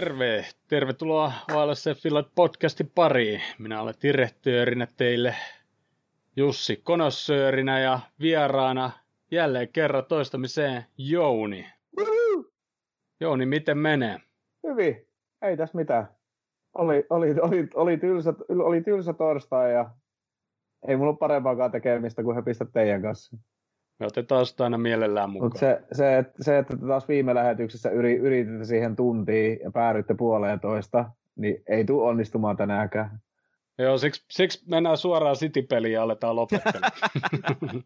terve! 0.00 0.44
Tervetuloa 0.68 1.32
VLC 1.52 2.02
Finland 2.02 2.26
podcastin 2.34 2.90
pariin. 2.94 3.40
Minä 3.58 3.82
olen 3.82 3.94
direktöörinä 4.02 4.86
teille 4.96 5.34
Jussi 6.36 6.76
Konossöörinä 6.76 7.80
ja 7.80 8.00
vieraana 8.20 8.90
jälleen 9.30 9.68
kerran 9.68 10.04
toistamiseen 10.04 10.84
Jouni. 10.98 11.66
Jouni, 13.20 13.46
miten 13.46 13.78
menee? 13.78 14.18
Hyvin, 14.66 15.06
ei 15.42 15.56
tässä 15.56 15.78
mitään. 15.78 16.08
Oli, 16.74 17.06
oli, 17.10 17.34
oli, 17.40 17.68
oli, 17.74 17.96
tylsä, 17.96 18.34
oli 18.48 18.80
tylsä 18.80 19.12
torstai 19.12 19.72
ja 19.72 19.90
ei 20.88 20.96
mulla 20.96 21.10
ole 21.10 21.18
parempaakaan 21.18 21.70
tekemistä 21.70 22.22
kuin 22.22 22.36
höpistä 22.36 22.64
teidän 22.64 23.02
kanssa. 23.02 23.36
Me 23.98 24.06
otetaan 24.06 24.46
sitä 24.46 24.64
aina 24.64 24.78
mielellään 24.78 25.30
mukaan. 25.30 25.50
Mut 25.52 25.60
se, 25.60 25.82
se, 25.92 26.18
että, 26.18 26.44
se, 26.44 26.58
että 26.58 26.76
taas 26.76 27.08
viime 27.08 27.34
lähetyksessä 27.34 27.90
yri, 27.90 28.16
yrititte 28.16 28.64
siihen 28.64 28.96
tuntiin 28.96 29.58
ja 29.62 29.70
päädyitte 29.70 30.14
puoleen 30.14 30.60
toista, 30.60 31.10
niin 31.36 31.62
ei 31.66 31.84
tule 31.84 32.08
onnistumaan 32.08 32.56
tänäänkään. 32.56 33.20
Joo, 33.78 33.98
siksi, 33.98 34.24
siksi 34.30 34.62
mennään 34.66 34.96
suoraan 34.96 35.36
City-peliin 35.36 35.92
ja 35.92 36.02
aletaan 36.02 36.36
lopettelemaan. 36.36 36.92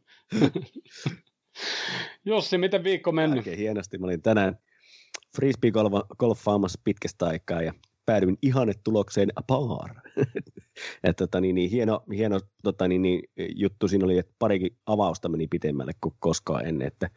Jussi, 2.25 2.59
miten 2.59 2.85
viikko 2.85 3.13
mennyt? 3.13 3.39
Oikein 3.39 3.59
hienosti. 3.59 3.99
Mä 3.99 4.07
olin 4.07 4.23
tänään 4.23 4.59
frisbee-golfaamassa 5.37 6.81
pitkästä 6.85 7.27
aikaa 7.27 7.63
ja 7.63 7.73
päädyin 8.07 8.39
tulokseen 8.85 9.29
par. 9.47 9.91
että 11.05 11.27
tota, 11.27 11.41
niin, 11.41 11.55
niin, 11.55 11.71
hieno, 11.71 12.03
hieno 12.17 12.41
tota, 12.63 12.89
niin, 12.89 13.03
niin, 13.03 13.23
juttu 13.57 13.89
siinä 13.89 14.05
oli, 14.05 14.19
että 14.19 14.35
parikin 14.39 14.77
avausta 14.87 15.29
meni 15.29 15.47
pitemmälle 15.47 15.93
kuin 16.01 16.15
koskaan 16.19 16.67
ennen, 16.67 16.89
että 16.89 17.11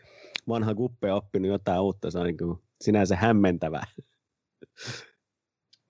vanha 0.48 0.76
kuppe 0.76 1.12
on 1.12 1.18
oppinut 1.18 1.52
jotain 1.52 1.82
uutta, 1.82 2.12
se 2.12 2.20
on 2.20 2.26
niin 2.26 2.38
kuin 2.38 2.58
sinänsä 2.82 3.16
hämmentävää. 3.16 3.84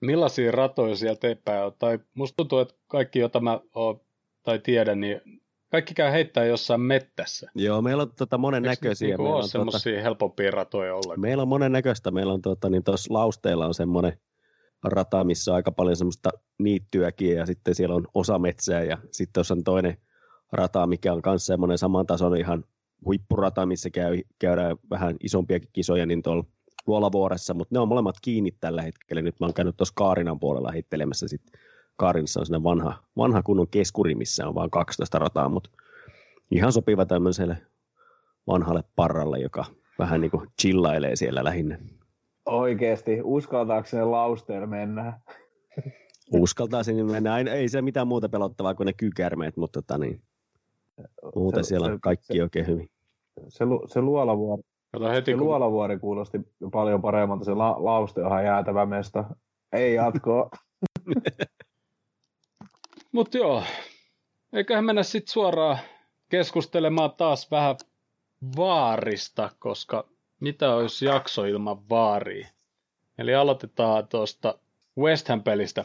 Millaisia 0.00 0.52
ratoja 0.52 0.96
sieltä 0.96 1.28
epää 1.28 1.66
on? 1.66 1.72
Tai 1.78 1.98
musta 2.14 2.36
tuntuu, 2.36 2.58
että 2.58 2.74
kaikki, 2.86 3.18
jota 3.18 3.40
mä 3.40 3.60
oon, 3.74 4.00
tai 4.42 4.58
tiedän, 4.58 5.00
niin 5.00 5.20
kaikki 5.70 5.94
käy 5.94 6.12
heittää 6.12 6.44
jossain 6.44 6.80
mettässä. 6.80 7.50
Joo, 7.54 7.82
meillä 7.82 8.02
on 8.02 8.12
tota 8.18 8.38
monen 8.38 8.62
näköisiä. 8.62 9.08
Niinku 9.08 9.22
meillä 9.22 9.38
on 9.38 9.48
semmoisia 9.48 9.92
tota, 9.92 10.02
helpompia 10.02 10.50
ratoja 10.50 10.94
ollenkaan. 10.94 11.20
Meillä 11.20 11.42
on 11.42 11.48
monen 11.48 11.72
näköistä. 11.72 12.10
Meillä 12.10 12.32
on 12.32 12.42
tota, 12.42 12.70
niin 12.70 12.84
tuossa 12.84 13.14
lausteilla 13.14 13.66
on 13.66 13.74
semmoinen 13.74 14.18
rata, 14.92 15.24
missä 15.24 15.50
on 15.50 15.56
aika 15.56 15.72
paljon 15.72 15.96
semmoista 15.96 16.30
niittyäkin 16.58 17.36
ja 17.36 17.46
sitten 17.46 17.74
siellä 17.74 17.94
on 17.94 18.06
osa 18.14 18.38
metsää 18.38 18.82
ja 18.82 18.98
sitten 19.10 19.32
tuossa 19.32 19.54
on 19.54 19.64
toinen 19.64 19.96
rata, 20.52 20.86
mikä 20.86 21.12
on 21.12 21.22
myös 21.26 21.46
semmoinen 21.46 21.78
saman 21.78 22.06
tason 22.06 22.36
ihan 22.36 22.64
huippurata, 23.04 23.66
missä 23.66 23.90
käy, 23.90 24.22
käydään 24.38 24.76
vähän 24.90 25.16
isompiakin 25.22 25.68
kisoja, 25.72 26.06
niin 26.06 26.22
tuolla 26.22 26.44
Luolavuoressa, 26.86 27.54
mutta 27.54 27.74
ne 27.74 27.78
on 27.78 27.88
molemmat 27.88 28.16
kiinni 28.22 28.50
tällä 28.60 28.82
hetkellä. 28.82 29.22
Nyt 29.22 29.40
mä 29.40 29.46
oon 29.46 29.54
käynyt 29.54 29.76
tuossa 29.76 29.94
Kaarinan 29.96 30.40
puolella 30.40 30.72
heittelemässä 30.72 31.28
sitten. 31.28 31.60
Kaarinassa 31.96 32.40
on 32.56 32.64
vanha, 32.64 33.02
vanha 33.16 33.42
kunnon 33.42 33.68
keskuri, 33.68 34.14
missä 34.14 34.48
on 34.48 34.54
vain 34.54 34.70
12 34.70 35.18
rataa, 35.18 35.48
mutta 35.48 35.70
ihan 36.50 36.72
sopiva 36.72 37.06
tämmöiselle 37.06 37.56
vanhalle 38.46 38.84
parralle, 38.96 39.38
joka 39.38 39.64
vähän 39.98 40.20
niin 40.20 40.30
kuin 40.30 40.46
chillailee 40.62 41.16
siellä 41.16 41.44
lähinnä. 41.44 41.78
Oikeesti, 42.46 43.20
uskaltaako 43.24 43.88
se 43.88 44.04
lausteer 44.04 44.66
mennä? 44.66 45.20
Uskaltaa 46.32 46.82
sinne 46.82 47.04
mennä. 47.04 47.38
Ei, 47.38 47.48
ei 47.48 47.68
se 47.68 47.82
mitään 47.82 48.08
muuta 48.08 48.28
pelottavaa 48.28 48.74
kuin 48.74 48.86
ne 48.86 48.92
kykärmeet, 48.92 49.56
mutta 49.56 49.82
tota 49.82 49.98
niin, 49.98 50.22
muuten 51.34 51.64
se, 51.64 51.68
siellä 51.68 51.86
on 51.86 52.00
kaikki 52.00 52.26
se, 52.26 52.42
oikein 52.42 52.66
hyvin. 52.66 52.90
Se, 53.48 53.64
se 53.86 54.00
luolavuori, 54.00 54.62
heti, 55.14 55.30
se 55.30 55.36
kun... 55.36 55.46
luolavuori 55.46 55.98
kuulosti 55.98 56.40
paljon 56.72 57.02
paremmalta, 57.02 57.44
se 57.44 57.54
la, 57.54 57.76
lauste 57.78 58.20
on 58.20 58.26
ihan 58.26 58.44
jäätävä 58.44 58.86
mesta. 58.86 59.24
Ei 59.72 59.94
jatkoa. 59.94 60.50
Mutta 63.12 63.38
joo, 63.38 63.62
eiköhän 64.52 64.84
mennä 64.84 65.02
sitten 65.02 65.32
suoraan 65.32 65.78
keskustelemaan 66.28 67.12
taas 67.16 67.50
vähän 67.50 67.76
vaarista, 68.56 69.50
koska 69.58 70.08
mitä 70.40 70.74
olisi 70.74 71.04
jakso 71.04 71.44
ilman 71.44 71.88
vaaria? 71.88 72.48
Eli 73.18 73.34
aloitetaan 73.34 74.08
tuosta 74.08 74.58
West 74.98 75.28
Ham-pelistä. 75.28 75.84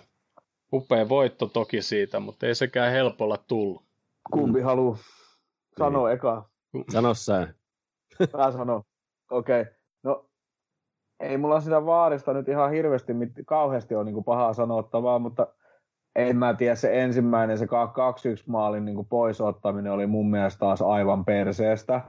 Upea 0.74 1.10
voitto 1.10 1.46
toki 1.46 1.82
siitä, 1.82 2.20
mutta 2.20 2.46
ei 2.46 2.56
sekään 2.56 2.92
helpolla 2.92 3.38
tullut. 3.38 3.84
Kumpi 4.32 4.60
mm. 4.60 4.66
haluaa 4.66 4.98
sanoa 5.78 6.08
niin. 6.08 6.16
eka? 6.16 6.50
Sano 6.92 7.14
sä. 7.14 7.48
Mä 8.38 8.52
sanon. 8.52 8.84
Okei. 9.32 9.62
Okay. 9.62 9.74
No, 10.04 10.30
ei 11.20 11.38
mulla 11.38 11.62
sitä 11.62 11.86
vaarista 11.86 12.34
nyt 12.34 12.50
ihan 12.50 12.72
hirveästi, 12.72 13.14
kauheasti 13.46 13.96
on 13.96 14.06
niin 14.06 14.24
pahaa 14.24 14.54
sanottavaa, 14.54 15.20
mutta 15.20 15.48
en 16.16 16.38
mä 16.38 16.54
tiedä, 16.54 16.76
se 16.76 17.04
ensimmäinen, 17.04 17.58
se 17.58 17.66
2-1 17.66 17.70
maalin 18.48 18.86
niin 18.86 19.06
poisottaminen 19.06 19.92
oli 19.92 20.08
mun 20.08 20.32
mielestä 20.32 20.60
taas 20.60 20.82
aivan 20.82 21.26
perseestä. 21.26 22.02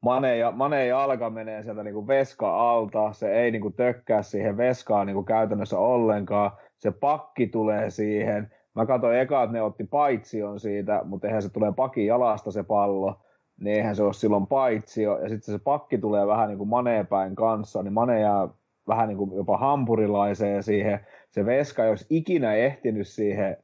Mane, 0.00 0.36
ja, 0.36 0.50
Mane 0.50 0.86
jalka 0.86 1.30
menee 1.30 1.62
sieltä 1.62 1.82
niin 1.82 1.94
kuin 1.94 2.06
veska 2.06 2.72
alta, 2.72 3.12
se 3.12 3.32
ei 3.32 3.50
niin 3.50 3.62
kuin 3.62 3.74
tökkää 3.74 4.22
siihen 4.22 4.56
veskaan 4.56 5.06
niin 5.06 5.14
kuin 5.14 5.26
käytännössä 5.26 5.78
ollenkaan, 5.78 6.50
se 6.76 6.90
pakki 6.90 7.46
tulee 7.46 7.90
siihen, 7.90 8.50
mä 8.74 8.86
katsoin 8.86 9.18
eka, 9.18 9.42
että 9.42 9.52
ne 9.52 9.62
otti 9.62 9.84
paitsion 9.84 10.60
siitä, 10.60 11.00
mutta 11.04 11.26
eihän 11.26 11.42
se 11.42 11.52
tulee 11.52 11.72
pakin 11.72 12.06
jalasta 12.06 12.50
se 12.50 12.62
pallo, 12.62 13.20
niin 13.60 13.76
eihän 13.76 13.96
se 13.96 14.02
ole 14.02 14.12
silloin 14.12 14.46
paitsio, 14.46 15.18
ja 15.18 15.28
sitten 15.28 15.54
se 15.54 15.64
pakki 15.64 15.98
tulee 15.98 16.26
vähän 16.26 16.48
niin 16.48 16.58
kuin 16.58 16.68
Maneen 16.68 17.06
päin 17.06 17.34
kanssa, 17.34 17.82
niin 17.82 17.92
Mane 17.92 18.20
jää 18.20 18.48
vähän 18.88 19.08
niin 19.08 19.18
kuin 19.18 19.36
jopa 19.36 19.58
hampurilaiseen 19.58 20.62
siihen, 20.62 21.00
se 21.30 21.46
veska 21.46 21.82
olisi 21.82 22.06
ikinä 22.10 22.54
ehtinyt 22.54 23.08
siihen 23.08 23.56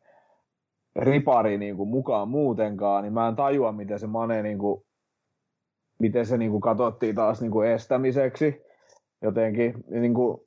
ripari 0.96 1.58
niin 1.58 1.76
kuin 1.76 1.88
mukaan 1.88 2.28
muutenkaan, 2.28 3.02
niin 3.02 3.12
mä 3.12 3.28
en 3.28 3.36
tajua, 3.36 3.72
miten 3.72 3.98
se 3.98 4.06
Mane 4.06 4.42
niin 4.42 4.58
kuin 4.58 4.85
miten 5.98 6.26
se 6.26 6.38
niin 6.38 6.50
kuin 6.50 6.60
katsottiin 6.60 7.14
taas 7.14 7.40
niin 7.40 7.50
kuin 7.50 7.68
estämiseksi 7.68 8.62
jotenkin. 9.22 9.74
Niin 9.90 10.14
kuin 10.14 10.40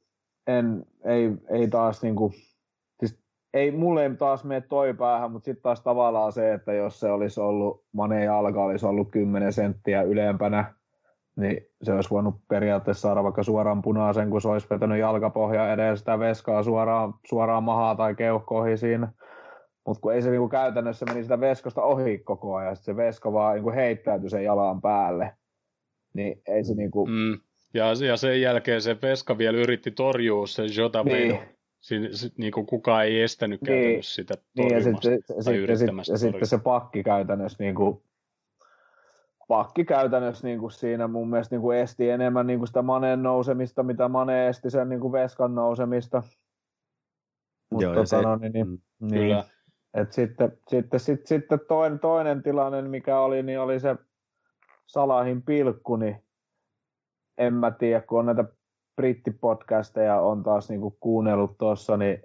en, 0.47 0.85
ei, 1.05 1.31
ei 1.49 1.67
taas 1.67 2.03
niin 2.03 2.15
kuin, 2.15 2.33
siis 2.99 3.19
ei, 3.53 3.71
mulle 3.71 4.03
ei 4.03 4.15
taas 4.15 4.43
mene 4.43 4.61
toi 4.61 4.93
päähän, 4.93 5.31
mutta 5.31 5.45
sitten 5.45 5.63
taas 5.63 5.81
tavallaan 5.81 6.31
se, 6.31 6.53
että 6.53 6.73
jos 6.73 6.99
se 6.99 7.11
olisi 7.11 7.41
ollut, 7.41 7.83
Mane 7.91 8.23
jalka 8.23 8.63
olisi 8.63 8.85
ollut 8.85 9.11
10 9.11 9.53
senttiä 9.53 10.01
ylempänä, 10.01 10.73
niin 11.35 11.67
se 11.83 11.93
olisi 11.93 12.09
voinut 12.09 12.35
periaatteessa 12.47 13.01
saada 13.01 13.23
vaikka 13.23 13.43
suoraan 13.43 13.81
punaisen, 13.81 14.29
kun 14.29 14.41
se 14.41 14.47
olisi 14.47 14.67
vetänyt 14.69 14.99
jalkapohja 14.99 15.73
edes 15.73 15.99
sitä 15.99 16.19
veskaa 16.19 16.63
suoraan, 16.63 17.13
suoraan 17.25 17.63
mahaa 17.63 17.95
tai 17.95 18.15
keuhkoihin 18.15 18.77
siinä. 18.77 19.11
Mutta 19.85 20.01
kun 20.01 20.13
ei 20.13 20.21
se 20.21 20.29
niinku 20.29 20.49
käytännössä 20.49 21.05
meni 21.05 21.23
sitä 21.23 21.39
veskosta 21.39 21.81
ohi 21.81 22.17
koko 22.17 22.55
ajan, 22.55 22.75
se 22.75 22.95
veska 22.95 23.33
vaan 23.33 23.55
niinku 23.55 23.71
heittäytyi 23.71 24.29
sen 24.29 24.43
jalan 24.43 24.81
päälle, 24.81 25.33
niin 26.19 26.41
ei 26.47 26.63
se 26.63 26.73
niinku... 26.73 27.05
Mm. 27.05 27.39
Ja, 27.73 27.85
ja 28.07 28.17
sen 28.17 28.41
jälkeen 28.41 28.81
se 28.81 28.97
veska 29.01 29.37
vielä 29.37 29.57
yritti 29.57 29.91
torjua 29.91 30.47
sen 30.47 30.69
Jota 30.77 31.03
niin. 31.03 31.39
Siin, 31.79 32.09
niin 32.37 32.51
kuin 32.51 32.65
kukaan 32.65 33.05
ei 33.05 33.21
estänyt 33.21 33.61
niin. 33.61 33.67
käytännössä 33.67 34.15
sitä 34.15 34.33
torjumasta 34.55 35.09
niin, 35.09 35.13
ja 35.13 35.17
sitten, 35.17 35.45
tai 35.45 35.77
sitten, 35.77 35.97
ja 36.09 36.17
sitten 36.17 36.47
se 36.47 36.57
pakki 36.57 37.03
käytännössä 37.03 37.63
niin 37.63 37.75
kuin, 37.75 38.03
pakki 39.47 39.85
käytännössä 39.85 40.47
niin 40.47 40.59
kuin 40.59 40.71
siinä 40.71 41.07
mun 41.07 41.29
mielestä 41.29 41.55
niin 41.55 41.61
kuin 41.61 41.77
esti 41.77 42.09
enemmän 42.09 42.47
niin 42.47 42.59
kuin 42.59 42.67
sitä 42.67 42.81
Maneen 42.81 43.23
nousemista, 43.23 43.83
mitä 43.83 44.07
Mane 44.07 44.47
esti 44.47 44.69
sen 44.69 44.89
niin 44.89 44.99
kuin 44.99 45.11
Veskan 45.11 45.55
nousemista. 45.55 46.23
Mutta 47.71 47.83
Joo, 47.83 47.93
tota, 47.93 48.05
se, 48.05 48.21
no, 48.21 48.35
niin, 48.35 48.53
niin, 48.53 48.67
mm, 48.67 48.79
niin, 49.01 49.21
kyllä. 49.21 49.43
Et 49.93 50.13
sitten, 50.13 50.57
sitten, 50.67 50.99
sitten, 50.99 51.27
sitten 51.27 51.59
toinen, 51.67 51.99
toinen 51.99 52.43
tilanne, 52.43 52.81
mikä 52.81 53.19
oli, 53.19 53.43
niin 53.43 53.59
oli 53.59 53.79
se 53.79 53.95
Salahin 54.89 55.41
pilkku, 55.41 55.95
niin 55.95 56.23
en 57.37 57.53
mä 57.53 57.71
tiedä, 57.71 58.01
kun 58.01 58.19
on 58.19 58.25
näitä 58.25 58.45
brittipodcasteja 58.95 60.21
on 60.21 60.43
taas 60.43 60.69
niinku 60.69 60.97
kuunnellut 60.99 61.57
tuossa, 61.57 61.97
niin 61.97 62.23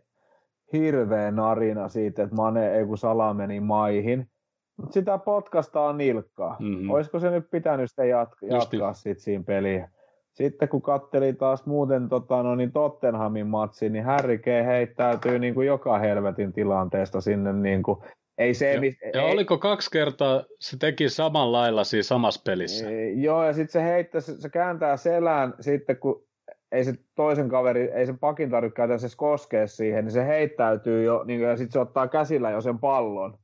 hirveä 0.72 1.31
narina 1.31 1.88
siitä, 1.88 2.22
että 2.22 2.34
Mane 2.34 2.75
ei 2.75 2.87
kun 2.87 2.99
Sala 2.99 3.34
meni 3.34 3.61
maihin. 3.61 4.31
Mutta 4.76 4.93
sitä 4.93 5.19
podcastaa 5.19 5.93
nilkkaa. 5.93 6.56
Mm-hmm. 6.61 6.90
Olisiko 6.90 7.19
se 7.19 7.31
nyt 7.31 7.50
pitänyt 7.50 7.90
sitä 7.90 8.05
jatka- 8.05 8.46
jatkaa 8.46 8.93
sit 8.93 9.19
siinä 9.19 9.44
peliä? 9.46 9.90
Sitten 10.32 10.69
kun 10.69 10.82
katteli 10.82 11.32
taas 11.32 11.66
muuten 11.66 12.08
tota, 12.08 12.43
no, 12.43 12.55
niin 12.55 12.72
Tottenhamin 12.72 13.46
matsi, 13.46 13.88
niin 13.88 14.05
Harry 14.05 14.40
heittäytyy 14.66 15.38
niin 15.38 15.55
kuin 15.55 15.66
joka 15.66 15.99
helvetin 15.99 16.52
tilanteesta 16.52 17.20
sinne. 17.20 17.52
Niin 17.52 17.82
kuin, 17.82 17.99
ei 18.38 18.54
se, 18.54 18.75
ja, 18.75 18.81
mis, 18.81 18.96
ja 19.14 19.22
ei, 19.22 19.32
oliko 19.32 19.58
kaksi 19.58 19.90
kertaa 19.90 20.44
se 20.60 20.76
teki 20.76 21.08
saman 21.08 21.52
lailla 21.52 21.84
siinä 21.84 22.02
samassa 22.02 22.42
pelissä? 22.44 22.90
Ei, 22.90 23.22
joo, 23.22 23.44
ja 23.44 23.52
sitten 23.52 23.72
se 23.72 23.82
heittää, 23.82 24.20
se, 24.20 24.40
se 24.40 24.48
kääntää 24.48 24.96
selään 24.96 25.54
sitten, 25.60 25.96
kun 25.96 26.25
ei 26.72 26.84
se 26.84 26.94
toisen 27.14 27.48
kaveri, 27.48 27.90
ei 27.90 28.06
se 28.06 28.14
pakin 28.20 28.50
tarvitse 28.50 28.76
käytännössä 28.76 29.16
koskea 29.16 29.66
siihen, 29.66 30.04
niin 30.04 30.12
se 30.12 30.26
heittäytyy 30.26 31.04
jo, 31.04 31.25
niin 31.25 31.40
kuin, 31.40 31.48
ja 31.48 31.56
sitten 31.56 31.72
se 31.72 31.78
ottaa 31.78 32.08
käsillä 32.08 32.50
jo 32.50 32.60
sen 32.60 32.78
pallon. 32.78 33.38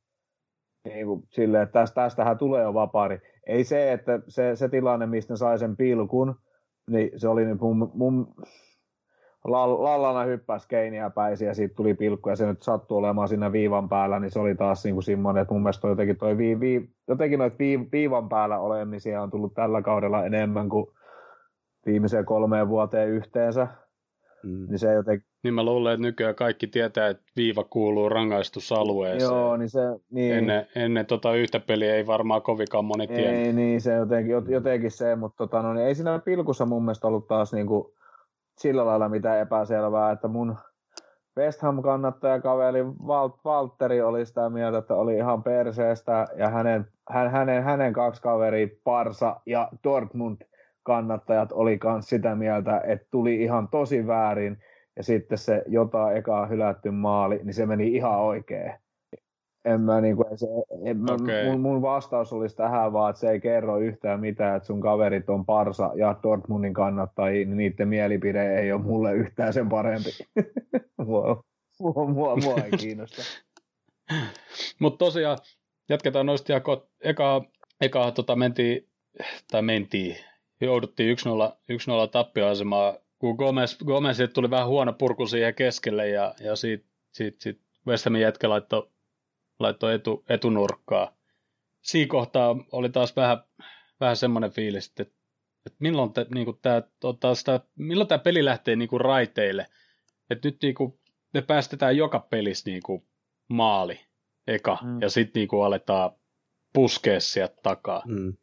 Niin 0.84 1.06
kuin, 1.06 1.22
silleen, 1.30 1.62
että 1.62 1.80
tästä, 1.80 1.94
tästähän 1.94 2.38
tulee 2.38 2.62
jo 2.62 2.74
vapari. 2.74 3.18
Ei 3.46 3.64
se, 3.64 3.92
että 3.92 4.20
se, 4.28 4.56
se 4.56 4.68
tilanne, 4.68 5.06
mistä 5.06 5.36
sai 5.36 5.58
sen 5.58 5.76
pilkun, 5.76 6.34
niin 6.90 7.10
se 7.16 7.28
oli 7.28 7.44
nyt 7.44 7.60
mun, 7.60 7.90
mun 7.94 8.34
Lallana 9.44 10.24
hyppäsi 10.24 10.68
keiniä 10.68 11.10
päisi 11.10 11.44
ja 11.44 11.54
siitä 11.54 11.74
tuli 11.74 11.94
pilkku 11.94 12.28
ja 12.28 12.36
se 12.36 12.46
nyt 12.46 12.62
sattui 12.62 12.98
olemaan 12.98 13.28
siinä 13.28 13.52
viivan 13.52 13.88
päällä, 13.88 14.20
niin 14.20 14.30
se 14.30 14.38
oli 14.38 14.54
taas 14.54 14.84
niin 14.84 14.94
kuin 14.94 15.02
semmoinen, 15.02 15.42
että 15.42 15.54
mun 15.54 15.62
mielestä 15.62 15.88
jotenkin, 15.88 16.16
toi 16.16 16.38
vii, 16.38 16.60
vii, 16.60 16.90
jotenkin 17.08 17.38
noita 17.38 17.58
vii, 17.58 17.88
viivan 17.92 18.28
päällä 18.28 18.58
olemisia 18.58 19.22
on 19.22 19.30
tullut 19.30 19.54
tällä 19.54 19.82
kaudella 19.82 20.24
enemmän 20.24 20.68
kuin 20.68 20.86
viimeiseen 21.86 22.24
kolmeen 22.24 22.68
vuoteen 22.68 23.08
yhteensä. 23.08 23.66
Mm. 24.42 24.66
Niin 24.68 24.78
se 24.78 24.92
jotenkin... 24.92 25.26
Niin 25.42 25.54
mä 25.54 25.64
luulen, 25.64 25.94
että 25.94 26.06
nykyään 26.06 26.34
kaikki 26.34 26.66
tietää, 26.66 27.08
että 27.08 27.22
viiva 27.36 27.64
kuuluu 27.64 28.08
rangaistusalueeseen. 28.08 29.32
Joo, 29.32 29.56
niin 29.56 29.68
se... 29.68 29.80
Niin... 30.10 30.34
Ennen, 30.34 30.66
ennen 30.76 31.06
tota 31.06 31.34
yhtä 31.34 31.60
peliä 31.60 31.94
ei 31.94 32.06
varmaan 32.06 32.42
kovinkaan 32.42 32.84
moni 32.84 33.06
tiedä. 33.06 33.30
Ei, 33.30 33.52
niin 33.52 33.80
se 33.80 33.94
jotenkin, 33.94 34.34
jotenkin 34.48 34.90
se, 34.90 35.16
mutta 35.16 35.36
tota, 35.36 35.62
no, 35.62 35.74
niin 35.74 35.86
ei 35.86 35.94
siinä 35.94 36.18
pilkussa 36.18 36.66
mun 36.66 36.84
mielestä 36.84 37.06
ollut 37.06 37.28
taas 37.28 37.52
niinku 37.52 37.94
sillä 38.60 38.86
lailla 38.86 39.08
mitään 39.08 39.38
epäselvää, 39.38 40.10
että 40.10 40.28
mun 40.28 40.56
West 41.38 41.62
Ham-kannattajakaveri 41.62 42.84
Walt, 43.06 43.44
Valtteri 43.44 44.02
oli 44.02 44.26
sitä 44.26 44.50
mieltä, 44.50 44.78
että 44.78 44.94
oli 44.94 45.16
ihan 45.16 45.42
perseestä 45.42 46.26
ja 46.36 46.48
hänen, 46.48 46.86
hän, 47.08 47.30
hänen, 47.30 47.62
hänen 47.62 47.92
kaksi 47.92 48.22
kaveri 48.22 48.80
Parsa 48.84 49.40
ja 49.46 49.68
Dortmund 49.84 50.42
kannattajat 50.82 51.52
oli 51.52 51.78
myös 51.84 52.08
sitä 52.08 52.34
mieltä, 52.34 52.80
että 52.84 53.06
tuli 53.10 53.42
ihan 53.42 53.68
tosi 53.68 54.06
väärin 54.06 54.58
ja 54.96 55.02
sitten 55.02 55.38
se 55.38 55.62
jotain 55.66 56.16
ekaa 56.16 56.46
hylätty 56.46 56.90
maali, 56.90 57.40
niin 57.44 57.54
se 57.54 57.66
meni 57.66 57.88
ihan 57.88 58.20
oikein 58.20 58.72
en 59.64 59.80
mä, 59.80 60.00
niin 60.00 60.16
kuin, 60.16 60.38
se, 60.38 60.46
en 60.84 60.96
mä, 60.96 61.12
okay. 61.12 61.44
mun, 61.44 61.60
mun, 61.60 61.82
vastaus 61.82 62.32
olisi 62.32 62.56
tähän 62.56 62.92
vaan, 62.92 63.10
että 63.10 63.20
se 63.20 63.30
ei 63.30 63.40
kerro 63.40 63.78
yhtään 63.78 64.20
mitään, 64.20 64.56
että 64.56 64.66
sun 64.66 64.80
kaverit 64.80 65.30
on 65.30 65.44
Parsa 65.44 65.90
ja 65.94 66.16
Dortmundin 66.22 66.74
kannattajia, 66.74 67.46
niin 67.46 67.56
niiden 67.56 67.88
mielipide 67.88 68.60
ei 68.60 68.72
ole 68.72 68.82
mulle 68.82 69.14
yhtään 69.14 69.52
sen 69.52 69.68
parempi. 69.68 70.10
mua, 71.06 71.44
mua, 71.80 72.06
mua, 72.06 72.36
mua 72.36 72.54
ei 72.54 72.70
kiinnosta. 72.70 73.22
Mutta 74.80 74.98
tosiaan, 74.98 75.38
jatketaan 75.88 76.26
noista 76.26 76.52
eka, 77.00 77.44
eka 77.80 78.10
tota, 78.10 78.36
mentiin, 78.36 78.88
tai 79.50 79.62
mentiin, 79.62 80.16
jouduttiin 80.60 81.18
1-0, 81.18 81.52
1-0 82.06 82.08
tappioasemaan, 82.12 82.94
kun 83.18 83.36
Gomez, 83.36 83.78
Gomez 83.86 84.18
tuli 84.34 84.50
vähän 84.50 84.68
huono 84.68 84.92
purku 84.92 85.26
siihen 85.26 85.54
keskelle 85.54 86.08
ja, 86.08 86.34
ja 86.40 86.56
siitä, 86.56 86.84
siitä, 87.12 87.36
siitä 87.40 87.60
West 87.86 88.04
Hamin 88.04 88.20
jätkä 88.20 88.48
laittoi 88.48 88.89
laittoi 89.60 89.94
etu, 89.94 90.24
etunurkkaa. 90.28 91.16
Siinä 91.82 92.10
kohtaa 92.10 92.56
oli 92.72 92.88
taas 92.88 93.16
vähän, 93.16 93.38
vähän 94.00 94.16
semmoinen 94.16 94.50
fiilis, 94.50 94.86
että, 94.86 95.02
että 95.66 95.76
milloin, 95.78 96.12
te, 96.12 96.26
niin 96.34 96.46
tämä, 96.62 97.34
sitä, 97.34 97.60
milloin 97.76 98.08
tämä 98.08 98.18
peli 98.18 98.44
lähtee 98.44 98.76
niin 98.76 98.88
kuin 98.88 99.00
raiteille. 99.00 99.66
Että 100.30 100.48
nyt 100.48 100.58
niin 100.62 100.74
kuin, 100.74 101.00
me 101.34 101.42
päästetään 101.42 101.96
joka 101.96 102.18
pelissä 102.18 102.70
niin 102.70 102.82
kuin 102.82 103.06
maali 103.48 104.00
eka, 104.46 104.78
mm. 104.82 105.00
ja 105.00 105.10
sitten 105.10 105.40
niin 105.40 105.48
kuin 105.48 105.64
aletaan 105.64 106.10
puskea 106.72 107.20
sieltä 107.20 107.56
takaa. 107.62 108.02
Mm. 108.06 108.36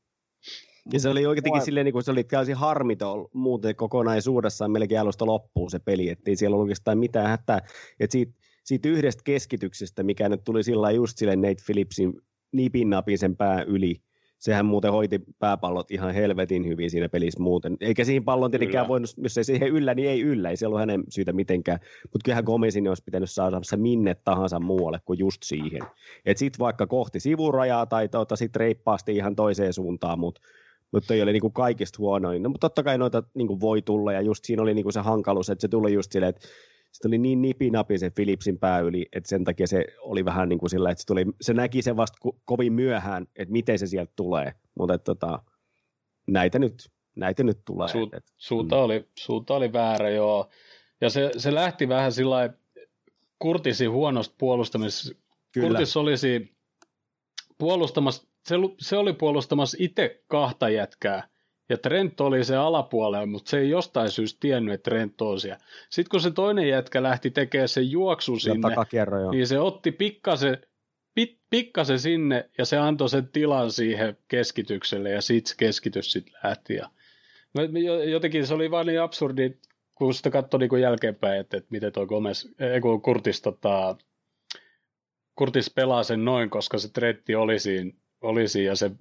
Ja 0.93 0.99
se 0.99 1.09
oli 1.09 1.25
oikeinkin 1.25 1.61
silleen, 1.61 1.85
niin 1.85 1.93
kuin 1.93 2.03
se 2.03 2.11
oli 2.11 2.23
täysin 2.23 2.55
harmiton 2.55 3.27
muuten 3.33 3.75
kokonaisuudessaan 3.75 4.71
melkein 4.71 5.01
alusta 5.01 5.25
loppuun 5.25 5.71
se 5.71 5.79
peli, 5.79 6.09
ettei 6.09 6.35
siellä 6.35 6.55
ollut 6.55 6.63
oikeastaan 6.63 6.97
mitään 6.97 7.27
hätää. 7.27 7.57
Että 7.99 8.11
siitä, 8.11 8.33
siitä 8.67 8.89
yhdestä 8.89 9.21
keskityksestä, 9.25 10.03
mikä 10.03 10.29
nyt 10.29 10.43
tuli 10.43 10.63
sillä 10.63 10.91
just 10.91 11.17
sille 11.17 11.35
Nate 11.35 11.63
Phillipsin 11.65 12.13
nipin 12.51 12.89
napin 12.89 13.17
sen 13.17 13.35
pää 13.35 13.61
yli. 13.61 13.95
Sehän 14.39 14.65
muuten 14.65 14.91
hoiti 14.91 15.19
pääpallot 15.39 15.91
ihan 15.91 16.13
helvetin 16.13 16.67
hyvin 16.67 16.89
siinä 16.89 17.09
pelissä 17.09 17.43
muuten. 17.43 17.77
Eikä 17.81 18.03
siihen 18.03 18.23
pallon 18.23 18.51
tietenkään 18.51 18.87
voinut, 18.87 19.09
jos 19.17 19.37
ei 19.37 19.43
siihen 19.43 19.69
yllä, 19.69 19.93
niin 19.93 20.09
ei 20.09 20.21
yllä. 20.21 20.49
Ei 20.49 20.57
se 20.57 20.67
ollut 20.67 20.79
hänen 20.79 21.03
syytä 21.09 21.33
mitenkään. 21.33 21.79
Mutta 22.03 22.23
kyllähän 22.25 22.43
Gomezin 22.43 22.87
olisi 22.87 23.03
pitänyt 23.03 23.31
saada 23.31 23.59
se 23.63 23.77
minne 23.77 24.15
tahansa 24.15 24.59
muualle 24.59 24.99
kuin 25.05 25.19
just 25.19 25.43
siihen. 25.43 25.81
Et 26.25 26.37
sit 26.37 26.59
vaikka 26.59 26.87
kohti 26.87 27.19
sivurajaa 27.19 27.85
tai 27.85 28.09
tuota, 28.09 28.35
sit 28.35 28.55
reippaasti 28.55 29.15
ihan 29.15 29.35
toiseen 29.35 29.73
suuntaan, 29.73 30.19
mutta 30.19 30.41
mutta 30.91 31.13
ei 31.13 31.21
ole 31.21 31.31
niinku 31.31 31.49
kaikista 31.49 31.97
huonoin. 31.99 32.43
No, 32.43 32.49
mutta 32.49 32.69
totta 32.69 32.83
kai 32.83 32.97
noita 32.97 33.23
niinku 33.33 33.59
voi 33.59 33.81
tulla, 33.81 34.13
ja 34.13 34.21
just 34.21 34.45
siinä 34.45 34.61
oli 34.61 34.73
niinku 34.73 34.91
se 34.91 34.99
hankaluus, 34.99 35.49
että 35.49 35.61
se 35.61 35.67
tuli 35.67 35.93
just 35.93 36.11
silleen, 36.11 36.29
että 36.29 36.47
se 36.91 37.07
oli 37.07 37.17
niin 37.17 37.41
nipinapi 37.41 37.97
se 37.97 38.09
Philipsin 38.09 38.59
pää 38.59 38.79
yli, 38.79 39.05
että 39.13 39.29
sen 39.29 39.43
takia 39.43 39.67
se 39.67 39.85
oli 39.99 40.25
vähän 40.25 40.49
niin 40.49 40.59
kuin 40.59 40.69
sillä, 40.69 40.91
että 40.91 41.01
se, 41.01 41.07
tuli, 41.07 41.25
se 41.41 41.53
näki 41.53 41.81
sen 41.81 41.97
vasta 41.97 42.17
ko- 42.27 42.39
kovin 42.45 42.73
myöhään, 42.73 43.27
että 43.35 43.51
miten 43.51 43.79
se 43.79 43.87
sieltä 43.87 44.13
tulee. 44.15 44.53
Mutta 44.77 44.97
tota, 44.97 45.39
näitä 46.27 46.59
nyt, 46.59 46.89
näitä 47.15 47.43
nyt 47.43 47.59
tulee. 47.65 47.87
Su, 47.87 48.09
et, 48.13 48.23
suunta, 48.37 48.75
mm. 48.75 48.81
oli, 48.81 49.09
suunta 49.17 49.55
oli 49.55 49.73
väärä, 49.73 50.09
joo. 50.09 50.49
Ja 51.01 51.09
se, 51.09 51.31
se 51.37 51.55
lähti 51.55 51.89
vähän 51.89 52.11
sillä 52.11 52.53
Kurtisi 53.39 53.85
huonosta 53.85 54.35
puolustamisesta. 54.37 55.21
Kurtis 55.61 55.97
olisi 55.97 56.57
puolustamassa, 57.57 58.27
se, 58.45 58.55
se 58.79 58.97
oli 58.97 59.13
puolustamassa 59.13 59.77
itse 59.79 60.23
kahta 60.27 60.69
jätkää, 60.69 61.27
ja 61.69 61.77
Trent 61.77 62.21
oli 62.21 62.43
se 62.43 62.55
alapuolella, 62.55 63.25
mutta 63.25 63.49
se 63.49 63.59
ei 63.59 63.69
jostain 63.69 64.11
syystä 64.11 64.37
tiennyt, 64.39 64.73
että 64.73 64.89
Trent 64.89 65.21
on 65.21 65.39
siellä. 65.39 65.59
Sitten 65.89 66.09
kun 66.09 66.21
se 66.21 66.31
toinen 66.31 66.67
jätkä 66.67 67.03
lähti 67.03 67.31
tekemään 67.31 67.69
sen 67.69 67.91
juoksu 67.91 68.39
sinne, 68.39 68.75
niin 69.31 69.47
se 69.47 69.59
otti 69.59 69.91
pikkasen, 69.91 70.57
pit, 71.13 71.39
pikkasen 71.49 71.99
sinne 71.99 72.49
ja 72.57 72.65
se 72.65 72.77
antoi 72.77 73.09
sen 73.09 73.27
tilan 73.27 73.71
siihen 73.71 74.17
keskitykselle 74.27 75.09
ja 75.09 75.21
sitten 75.21 75.49
se 75.49 75.55
keskitys 75.57 76.11
sitten 76.11 76.33
lähti. 76.43 76.75
Ja 76.75 76.89
jotenkin 78.11 78.47
se 78.47 78.53
oli 78.53 78.71
vain 78.71 78.87
niin 78.87 79.01
absurdi, 79.01 79.51
kun 79.95 80.13
sitä 80.13 80.29
katsoi 80.29 80.59
niin 80.59 80.81
jälkeenpäin, 80.81 81.39
että, 81.39 81.57
että 81.57 81.67
miten 81.71 81.91
toi 81.91 82.07
Gomez, 82.07 82.45
ei 82.59 82.81
kun 82.81 83.01
Kurtis, 83.01 83.41
tota, 83.41 83.95
Kurtis 85.35 85.69
pelaa 85.69 86.03
sen 86.03 86.25
noin, 86.25 86.49
koska 86.49 86.77
se 86.77 86.89
Tretti 86.89 87.35
oli 87.35 87.59
siinä, 87.59 87.91
oli 88.21 88.47
siinä 88.47 88.71
ja 88.71 88.75
se 88.75 88.91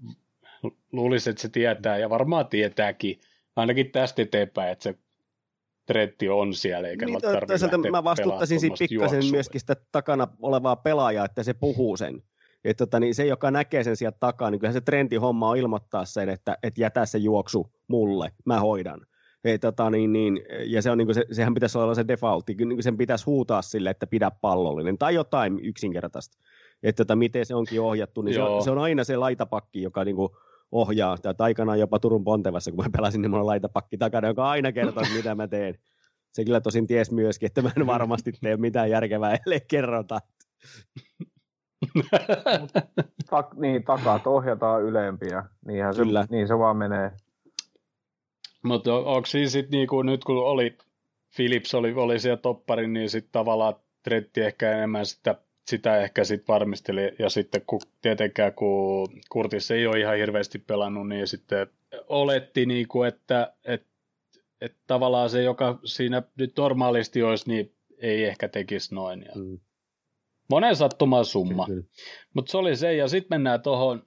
luulisi, 0.92 1.30
että 1.30 1.42
se 1.42 1.48
tietää, 1.48 1.98
ja 1.98 2.10
varmaan 2.10 2.46
tietääkin, 2.46 3.20
ainakin 3.56 3.90
tästä 3.90 4.22
eteenpäin, 4.22 4.72
että 4.72 4.82
se 4.82 4.94
tretti 5.86 6.28
on 6.28 6.54
siellä, 6.54 6.88
eikä 6.88 7.06
niin, 7.06 7.20
tarvitse 7.20 7.90
Mä 7.90 8.04
vastuuttaisin 8.04 8.60
siitä 8.60 8.76
pikkasen 8.78 9.30
myöskin 9.30 9.60
sitä 9.60 9.76
takana 9.92 10.28
olevaa 10.42 10.76
pelaajaa, 10.76 11.24
että 11.24 11.42
se 11.42 11.54
puhuu 11.54 11.96
sen. 11.96 12.22
Että 12.64 12.86
tota, 12.86 13.00
niin 13.00 13.14
se, 13.14 13.26
joka 13.26 13.50
näkee 13.50 13.84
sen 13.84 13.96
sieltä 13.96 14.16
takaa, 14.20 14.50
niin 14.50 14.58
kyllähän 14.58 14.74
se 14.74 14.80
trendi 14.80 15.16
homma 15.16 15.48
on 15.48 15.56
ilmoittaa 15.56 16.04
sen, 16.04 16.28
että, 16.28 16.58
että 16.62 16.80
jätä 16.80 17.06
se 17.06 17.18
juoksu 17.18 17.72
mulle, 17.88 18.32
mä 18.44 18.60
hoidan. 18.60 19.00
Ei, 19.44 19.58
tota, 19.58 19.90
niin, 19.90 20.12
niin, 20.12 20.40
ja 20.64 20.82
se 20.82 20.90
on, 20.90 20.98
niin 20.98 21.06
kuin 21.06 21.14
se, 21.14 21.24
sehän 21.32 21.54
pitäisi 21.54 21.78
olla 21.78 21.94
se 21.94 22.08
defaultti, 22.08 22.54
niin 22.54 22.82
sen 22.82 22.96
pitäisi 22.96 23.24
huutaa 23.24 23.62
sille, 23.62 23.90
että 23.90 24.06
pidä 24.06 24.30
pallollinen, 24.40 24.98
tai 24.98 25.14
jotain 25.14 25.60
yksinkertaista. 25.60 26.38
Että 26.82 27.04
tota, 27.04 27.16
miten 27.16 27.46
se 27.46 27.54
onkin 27.54 27.80
ohjattu, 27.80 28.22
niin 28.22 28.34
se 28.34 28.42
on, 28.42 28.64
se 28.64 28.70
on, 28.70 28.78
aina 28.78 29.04
se 29.04 29.16
laitapakki, 29.16 29.82
joka 29.82 30.04
niin 30.04 30.16
kuin, 30.16 30.28
ohjaa. 30.76 31.18
Tätä 31.18 31.44
aikanaan 31.44 31.80
jopa 31.80 31.98
Turun 31.98 32.24
Pontevassa, 32.24 32.70
kun 32.70 32.84
mä 32.84 32.90
pelasin, 32.96 33.22
niin 33.22 33.30
mulla 33.30 33.42
on 33.42 33.46
laitapakki 33.46 33.98
takana, 33.98 34.28
joka 34.28 34.50
aina 34.50 34.72
kertoo, 34.72 35.02
mitä 35.16 35.34
mä 35.34 35.48
teen. 35.48 35.74
Se 36.32 36.44
kyllä 36.44 36.60
tosin 36.60 36.86
ties 36.86 37.10
myöskin, 37.10 37.46
että 37.46 37.62
mä 37.62 37.70
en 37.76 37.86
varmasti 37.86 38.32
tee 38.32 38.56
mitään 38.56 38.90
järkevää, 38.90 39.36
ellei 39.46 39.60
kerrota. 39.68 40.18
Tak, 43.30 43.54
niin, 43.54 43.84
takat 43.84 44.26
ohjataan 44.26 44.82
ylempiä. 44.82 45.44
Niinhän 45.66 45.94
se, 45.94 46.02
kyllä. 46.02 46.26
niin 46.30 46.48
se 46.48 46.58
vaan 46.58 46.76
menee. 46.76 47.12
Mutta 48.64 48.94
onko 48.94 49.26
siinä 49.26 49.48
sitten 49.48 49.70
niinku, 49.70 50.02
nyt 50.02 50.24
kun 50.24 50.36
oli 50.36 50.78
Philips 51.36 51.74
oli, 51.74 51.94
oli 51.94 52.18
siellä 52.18 52.36
topparin, 52.36 52.92
niin 52.92 53.10
sitten 53.10 53.32
tavallaan 53.32 53.74
tretti 54.02 54.40
ehkä 54.40 54.72
enemmän 54.72 55.06
sitä 55.06 55.34
sitä 55.66 56.02
ehkä 56.02 56.24
sitten 56.24 56.52
varmisteli, 56.54 57.12
ja 57.18 57.30
sitten 57.30 57.62
kun, 57.66 57.80
tietenkään 58.02 58.54
kun 58.54 59.08
Kurtis 59.28 59.70
ei 59.70 59.86
ole 59.86 60.00
ihan 60.00 60.16
hirveästi 60.16 60.58
pelannut, 60.58 61.08
niin 61.08 61.26
sitten 61.26 61.66
oletti, 62.08 62.66
niin 62.66 62.88
kuin, 62.88 63.08
että, 63.08 63.54
että, 63.64 63.88
että 64.60 64.78
tavallaan 64.86 65.30
se, 65.30 65.42
joka 65.42 65.78
siinä 65.84 66.22
nyt 66.38 66.52
normaalisti 66.56 67.22
olisi, 67.22 67.48
niin 67.48 67.74
ei 67.98 68.24
ehkä 68.24 68.48
tekisi 68.48 68.94
noin. 68.94 69.22
Ja 69.22 69.32
mm. 69.34 69.58
Monen 70.50 70.76
sattuman 70.76 71.24
summa. 71.24 71.66
Mutta 72.34 72.50
se 72.50 72.56
oli 72.56 72.76
se, 72.76 72.94
ja 72.94 73.08
sitten 73.08 73.36
mennään 73.36 73.62
tuohon 73.62 74.02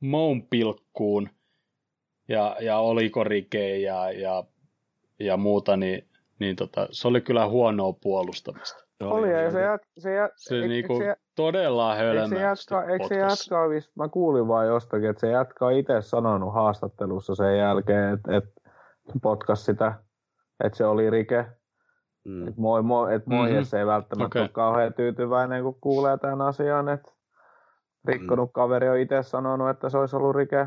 Moon 0.00 0.42
pilkkuun, 0.42 1.28
ja, 2.28 2.56
ja 2.60 2.78
olikorikeen 2.78 3.82
ja, 3.82 4.12
ja, 4.12 4.44
ja 5.18 5.36
muuta, 5.36 5.76
niin, 5.76 6.08
niin 6.38 6.56
tota, 6.56 6.88
se 6.90 7.08
oli 7.08 7.20
kyllä 7.20 7.48
huonoa 7.48 7.92
puolustamista. 7.92 8.87
Oli, 9.00 9.44
ja 9.44 9.50
se, 9.50 9.60
jat, 9.60 9.82
se, 9.98 10.14
jat, 10.14 10.30
se 10.36 10.54
eikö, 10.54 10.68
niinku 10.68 10.98
se, 10.98 11.16
todella 11.36 11.94
hölmö. 11.94 12.22
Eikö 12.22 12.36
se 12.36 12.42
jatka, 12.42 12.84
eikö 12.84 13.06
se 13.08 13.14
jatka 13.14 13.56
mä 13.96 14.08
kuulin 14.08 14.48
vaan 14.48 14.66
jostakin, 14.66 15.10
että 15.10 15.20
se 15.20 15.28
jatkaa 15.30 15.70
itse 15.70 16.00
sanonut 16.00 16.54
haastattelussa 16.54 17.34
sen 17.34 17.58
jälkeen, 17.58 18.14
että, 18.14 18.36
että 18.36 18.60
potkas 19.22 19.64
sitä, 19.64 19.94
että 20.64 20.76
se 20.76 20.86
oli 20.86 21.10
rike. 21.10 21.46
Mm. 22.24 22.48
Että 22.48 22.60
moi, 22.60 22.82
moi, 22.82 23.14
et 23.14 23.26
moi 23.26 23.50
mm-hmm. 23.50 23.78
ei 23.78 23.86
välttämättä 23.86 24.38
okay. 24.38 24.42
ole 24.42 24.48
kauhean 24.48 24.94
tyytyväinen, 24.94 25.62
kun 25.62 25.80
kuulee 25.80 26.18
tämän 26.18 26.40
asian, 26.40 26.88
että 26.88 27.12
rikkonut 28.04 28.48
mm. 28.48 28.52
kaveri 28.52 28.88
on 28.88 28.98
itse 28.98 29.22
sanonut, 29.22 29.70
että 29.70 29.88
se 29.88 29.98
olisi 29.98 30.16
ollut 30.16 30.36
rike. 30.36 30.66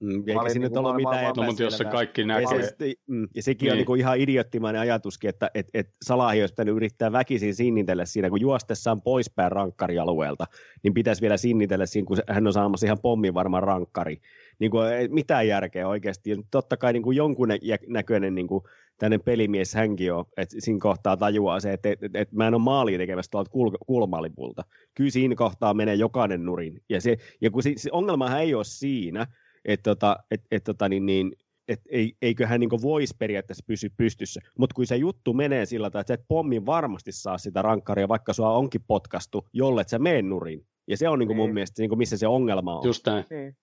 Mm, 0.00 0.10
eikä 0.10 0.32
siinä 0.32 0.44
niinku 0.44 0.62
nyt 0.68 0.76
ollut 0.76 0.96
mitään 0.96 1.32
No, 1.36 1.42
mutta 1.42 1.62
jos 1.62 1.72
se 1.72 1.76
epäselvää. 1.84 1.92
kaikki 1.92 2.20
Ja, 2.20 2.26
näkee, 2.26 2.62
se, 2.62 2.66
sitten- 2.68 2.92
mm, 3.06 3.28
ja 3.34 3.42
sekin 3.42 3.68
on 3.68 3.70
Niin. 3.72 3.76
niinku 3.76 3.94
ihan 3.94 4.18
idioottimainen 4.18 4.80
ajatuskin, 4.80 5.28
että 5.30 5.50
et, 5.54 5.68
et 5.74 5.88
Salahi 6.04 6.40
olisi 6.40 6.52
pitänyt 6.54 6.74
yrittää 6.76 7.12
väkisin 7.12 7.54
sinnitellä 7.54 8.04
siinä, 8.06 8.30
kun 8.30 8.40
juostessaan 8.40 9.02
poispäin 9.02 9.52
rankkarialueelta, 9.52 10.46
niin 10.82 10.94
pitäisi 10.94 11.22
vielä 11.22 11.36
sinnitellä 11.36 11.86
siinä, 11.86 12.06
kun 12.06 12.16
se- 12.16 12.22
hän 12.28 12.46
on 12.46 12.52
saamassa 12.52 12.86
ihan 12.86 12.98
pommin 13.02 13.34
varmaan 13.34 13.62
rankkari. 13.62 14.16
Niin 14.58 14.70
kuin, 14.70 14.88
ei 14.92 15.08
mitään 15.08 15.48
järkeä 15.48 15.88
oikeasti. 15.88 16.30
Ja 16.30 16.36
totta 16.50 16.76
kai 16.76 16.92
niin 16.92 17.02
kuin 17.02 17.16
jonkun 17.16 17.48
näköinen 17.88 18.34
niin 18.34 18.46
kuin, 18.48 18.64
tämmöinen 18.98 19.20
pelimies 19.24 19.74
hänkin 19.74 20.12
on, 20.12 20.24
että 20.36 20.56
siinä 20.58 20.78
kohtaa 20.82 21.16
tajuaa 21.16 21.60
se, 21.60 21.72
että, 21.72 21.88
että, 21.90 22.06
että 22.14 22.36
mä 22.36 22.46
en 22.48 22.54
ole 22.54 22.62
maalia 22.62 22.98
tekemässä 22.98 23.30
tuolta 23.30 23.50
kul- 23.50 23.78
kulmalipulta. 23.86 24.64
Kyllä 24.94 25.10
siinä 25.10 25.34
kohtaa 25.34 25.74
menee 25.74 25.94
jokainen 25.94 26.44
nurin. 26.44 26.82
Ja, 26.88 27.00
se, 27.00 27.16
ja 27.40 27.50
kun 27.50 27.62
se, 27.62 27.72
se 27.76 27.90
ongelmahan 27.92 28.40
ei 28.40 28.54
ole 28.54 28.64
siinä, 28.64 29.26
että 29.64 29.90
tota, 29.90 30.16
et, 30.30 30.42
et, 30.50 30.64
tota, 30.64 30.88
niin, 30.88 31.06
niin, 31.06 31.32
et 31.68 31.80
ei, 31.88 32.16
eiköhän 32.22 32.60
niin 32.60 32.82
voisi 32.82 33.14
periaatteessa 33.18 33.64
pysy 33.66 33.90
pystyssä. 33.96 34.40
Mutta 34.58 34.74
kun 34.74 34.86
se 34.86 34.96
juttu 34.96 35.32
menee 35.32 35.66
sillä 35.66 35.90
tavalla, 35.90 36.00
että 36.00 36.10
sä 36.10 36.14
et 36.14 36.28
pommin 36.28 36.66
varmasti 36.66 37.12
saa 37.12 37.38
sitä 37.38 37.62
rankkaria, 37.62 38.08
vaikka 38.08 38.32
sua 38.32 38.50
onkin 38.50 38.84
potkastu, 38.86 39.48
jollet 39.52 39.88
sä 39.88 39.98
mene 39.98 40.22
nurin. 40.22 40.66
Ja 40.86 40.96
se 40.96 41.08
on 41.08 41.18
niin 41.18 41.26
kuin 41.26 41.36
mun 41.36 41.54
mielestä 41.54 41.82
niin 41.82 41.88
kuin 41.88 41.98
missä 41.98 42.16
se 42.16 42.26
ongelma 42.26 42.78
on. 42.78 42.86
just 42.86 43.06
näin, 43.06 43.24
Niin. 43.30 43.56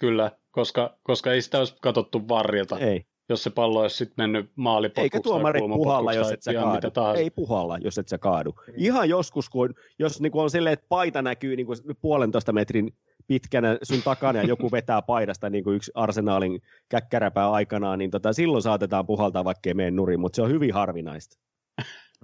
kyllä, 0.00 0.30
koska, 0.50 0.98
koska 1.02 1.32
ei 1.32 1.42
sitä 1.42 1.58
olisi 1.58 1.76
katsottu 1.80 2.28
varrilta, 2.28 2.78
Ei. 2.78 3.04
jos 3.28 3.42
se 3.42 3.50
pallo 3.50 3.80
olisi 3.80 3.96
sitten 3.96 4.14
mennyt 4.22 4.50
maalipotkuksi 4.56 5.04
Eikä 5.04 5.20
tuomari 5.20 5.60
puhalla, 5.60 6.12
jos 6.12 6.30
et 6.32 6.42
sä 6.42 6.52
kaadu. 6.54 7.18
Ei 7.18 7.30
puhalla, 7.30 7.78
jos 7.78 7.98
et 7.98 8.08
sä 8.08 8.18
kaadu. 8.18 8.54
Niin. 8.66 8.74
Ihan 8.78 9.08
joskus, 9.08 9.48
kun, 9.48 9.74
jos 9.98 10.20
niin 10.20 10.32
on 10.34 10.50
silleen, 10.50 10.72
että 10.72 10.86
paita 10.88 11.22
näkyy 11.22 11.56
niin 11.56 11.66
kuin 11.66 11.78
puolentoista 12.00 12.52
metrin 12.52 12.94
pitkänä 13.26 13.78
sun 13.82 14.02
takana 14.02 14.38
ja 14.38 14.44
joku 14.44 14.72
vetää 14.72 15.02
paidasta 15.02 15.50
niin 15.50 15.64
kuin 15.64 15.76
yksi 15.76 15.92
arsenaalin 15.94 16.62
käkkäräpää 16.88 17.50
aikanaan, 17.50 17.98
niin 17.98 18.10
tota, 18.10 18.32
silloin 18.32 18.62
saatetaan 18.62 19.06
puhaltaa, 19.06 19.44
vaikka 19.44 19.70
ei 19.70 19.74
mene 19.74 19.90
nurin, 19.90 20.20
mutta 20.20 20.36
se 20.36 20.42
on 20.42 20.50
hyvin 20.50 20.74
harvinaista. 20.74 21.38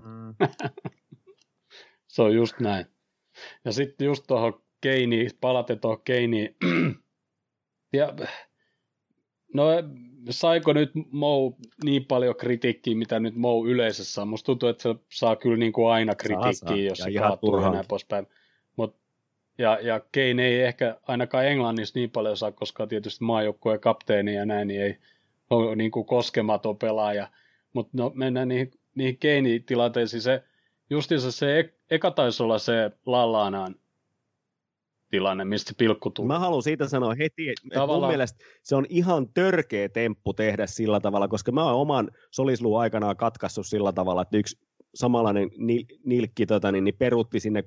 Mm. 0.05 0.35
Se 2.09 2.23
on 2.23 2.35
just 2.35 2.61
näin. 2.61 2.87
Ja 3.65 3.73
sitten 3.73 4.05
just 4.05 4.25
tuohon 4.27 4.63
Keiniin, 4.81 5.31
palaten 5.41 5.81
tuohon 5.81 6.03
Keiniin. 6.05 6.57
ja, 7.99 8.15
no 9.55 9.65
saiko 10.31 10.73
nyt 10.73 10.91
Mou 11.13 11.57
niin 11.85 12.05
paljon 12.05 12.37
kritiikkiä, 12.37 12.97
mitä 12.97 13.21
nyt 13.21 13.35
Mou 13.35 13.67
yleisessä 13.67 14.13
saa? 14.13 14.25
Musta 14.25 14.47
tuntuu, 14.47 14.69
että 14.69 14.83
se 14.83 14.95
saa 15.13 15.37
kyllä 15.37 15.57
niin 15.57 15.73
kuin 15.73 15.93
aina 15.93 16.15
kritiikkiä, 16.15 16.53
saa. 16.53 16.77
jos 16.77 16.99
Ja 16.99 17.05
se 17.05 17.13
kaatuu 17.13 17.61
ja 17.61 17.71
näin 17.71 17.87
poispäin. 17.89 18.27
Ja, 19.61 19.79
ja 19.83 20.01
Kane 20.01 20.47
ei 20.47 20.63
ehkä 20.63 20.97
ainakaan 21.09 21.47
Englannissa 21.47 21.99
niin 21.99 22.11
paljon 22.11 22.37
saa, 22.37 22.53
koska 22.53 22.87
tietysti 22.87 23.25
maajoukkueen 23.25 23.81
kapteeni 23.81 24.35
ja 24.35 24.47
näin, 24.47 24.69
niin 24.69 24.83
ei 24.83 24.99
ole 25.51 25.77
niin 25.77 25.91
kuin 25.91 26.07
koskematon 26.07 26.79
pelaaja. 26.79 27.29
Mutta 27.73 27.91
no, 27.95 28.13
mennään 28.15 28.49
niihin, 28.49 28.71
niihin 28.95 29.19
Kane-tilanteisiin. 29.19 30.23
Se, 30.23 30.43
justiinsa 30.91 31.33
se 31.33 31.59
ek, 31.59 31.75
eka 31.91 32.11
taisi 32.11 32.43
olla 32.43 32.59
se 32.59 32.91
Lallanaan 33.07 33.75
tilanne, 35.11 35.45
mistä 35.45 35.73
pilkku 35.79 36.11
tuli. 36.11 36.27
Mä 36.27 36.39
haluan 36.39 36.63
siitä 36.63 36.89
sanoa 36.89 37.15
heti, 37.15 37.49
että 37.49 37.87
mun 37.87 38.07
mielestä 38.07 38.45
se 38.63 38.77
on 38.77 38.87
ihan 38.89 39.29
törkeä 39.29 39.89
temppu 39.89 40.33
tehdä 40.33 40.67
sillä 40.67 41.01
tavalla, 41.01 41.29
koska 41.29 41.53
mä 41.53 41.65
oon 41.65 41.81
oman 41.81 42.11
solisluun 42.31 42.81
aikanaan 42.81 43.17
katkaissut 43.17 43.67
sillä 43.67 43.93
tavalla, 43.93 44.23
että 44.23 44.37
yksi 44.37 44.59
samanlainen 44.95 45.49
nil- 45.49 45.99
nilkki 46.05 46.47
tota, 46.47 46.73
niin, 46.73 46.85
niin 46.85 46.97
peruutti 46.99 47.41
sinne 47.41 47.65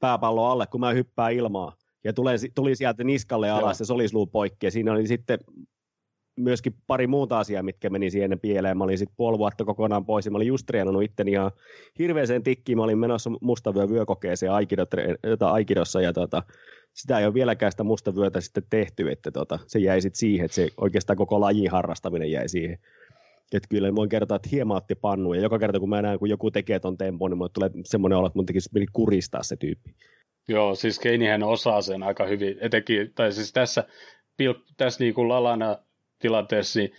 pääpallon 0.00 0.50
alle, 0.50 0.66
kun 0.66 0.80
mä 0.80 0.90
hyppään 0.90 1.32
ilmaa. 1.32 1.76
Ja 2.04 2.12
tulee, 2.12 2.36
tuli 2.54 2.76
sieltä 2.76 3.04
niskalle 3.04 3.48
Joo. 3.48 3.58
alas 3.58 3.80
ja 3.80 3.86
solisluu 3.86 4.26
poikki. 4.26 4.66
Ja 4.66 4.70
siinä 4.70 4.92
oli 4.92 5.06
sitten 5.06 5.38
myöskin 6.36 6.74
pari 6.86 7.06
muuta 7.06 7.38
asiaa, 7.38 7.62
mitkä 7.62 7.90
meni 7.90 8.10
siihen 8.10 8.40
pieleen. 8.40 8.78
Mä 8.78 8.84
olin 8.84 8.98
sitten 8.98 9.16
puoli 9.16 9.38
vuotta 9.38 9.64
kokonaan 9.64 10.06
pois 10.06 10.24
ja 10.24 10.30
mä 10.30 10.38
olin 10.38 10.48
just 10.48 10.66
treenannut 10.66 11.02
itteni 11.02 11.30
ihan 11.30 11.50
hirveäseen 11.98 12.42
tikkiin. 12.42 12.78
Mä 12.78 12.84
olin 12.84 12.98
menossa 12.98 13.30
mustavyö 13.40 13.88
vyökokeeseen 13.88 14.52
Aikido, 14.52 14.86
Aikidossa 15.40 16.00
ja 16.00 16.12
tota, 16.12 16.42
sitä 16.92 17.18
ei 17.18 17.26
ole 17.26 17.34
vieläkään 17.34 17.72
sitä 17.72 17.84
mustavyötä 17.84 18.40
sitten 18.40 18.62
tehty, 18.70 19.10
että 19.10 19.30
tota, 19.30 19.58
se 19.66 19.78
jäi 19.78 20.00
sitten 20.00 20.18
siihen, 20.18 20.44
että 20.44 20.54
se 20.54 20.68
oikeastaan 20.80 21.16
koko 21.16 21.40
lajin 21.40 21.70
harrastaminen 21.70 22.30
jäi 22.30 22.48
siihen. 22.48 22.78
Että 23.52 23.68
kyllä 23.68 23.94
voin 23.94 24.08
kertoa, 24.08 24.36
että 24.36 24.48
hieman 24.52 24.76
otti 24.76 24.94
pannu, 24.94 25.34
ja 25.34 25.40
joka 25.40 25.58
kerta 25.58 25.80
kun 25.80 25.88
mä 25.88 26.02
näen, 26.02 26.18
kun 26.18 26.28
joku 26.28 26.50
tekee 26.50 26.80
ton 26.80 26.98
tempon, 26.98 27.30
niin 27.30 27.38
mulle 27.38 27.50
tulee 27.54 27.70
semmoinen 27.84 28.18
olo, 28.18 28.26
että 28.26 28.38
mun 28.38 28.46
tekisi 28.46 28.70
kuristaa 28.92 29.42
se 29.42 29.56
tyyppi. 29.56 29.94
Joo, 30.48 30.74
siis 30.74 30.98
Keinihän 30.98 31.42
osaa 31.42 31.82
sen 31.82 32.02
aika 32.02 32.26
hyvin, 32.26 32.56
etenkin, 32.60 33.12
tai 33.14 33.32
siis 33.32 33.52
tässä, 33.52 33.84
tässä 34.76 35.04
niin 35.04 35.14
kuin 35.14 35.28
Lalana 35.28 35.78
tilanteessa, 36.18 36.78
niin 36.80 36.92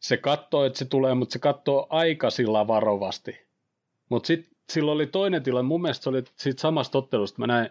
se 0.00 0.16
katsoo, 0.16 0.64
että 0.64 0.78
se 0.78 0.84
tulee, 0.84 1.14
mutta 1.14 1.32
se 1.32 1.38
katsoo 1.38 1.86
aika 1.90 2.30
sillä 2.30 2.66
varovasti. 2.66 3.40
Mutta 4.08 4.26
sitten 4.26 4.56
silloin 4.68 4.94
oli 4.94 5.06
toinen 5.06 5.42
tilanne, 5.42 5.68
mun 5.68 5.82
mielestä 5.82 6.02
se 6.02 6.10
oli 6.10 6.24
siitä 6.36 6.60
samasta 6.60 6.98
ottelusta, 6.98 7.38
mä 7.38 7.46
näin 7.46 7.70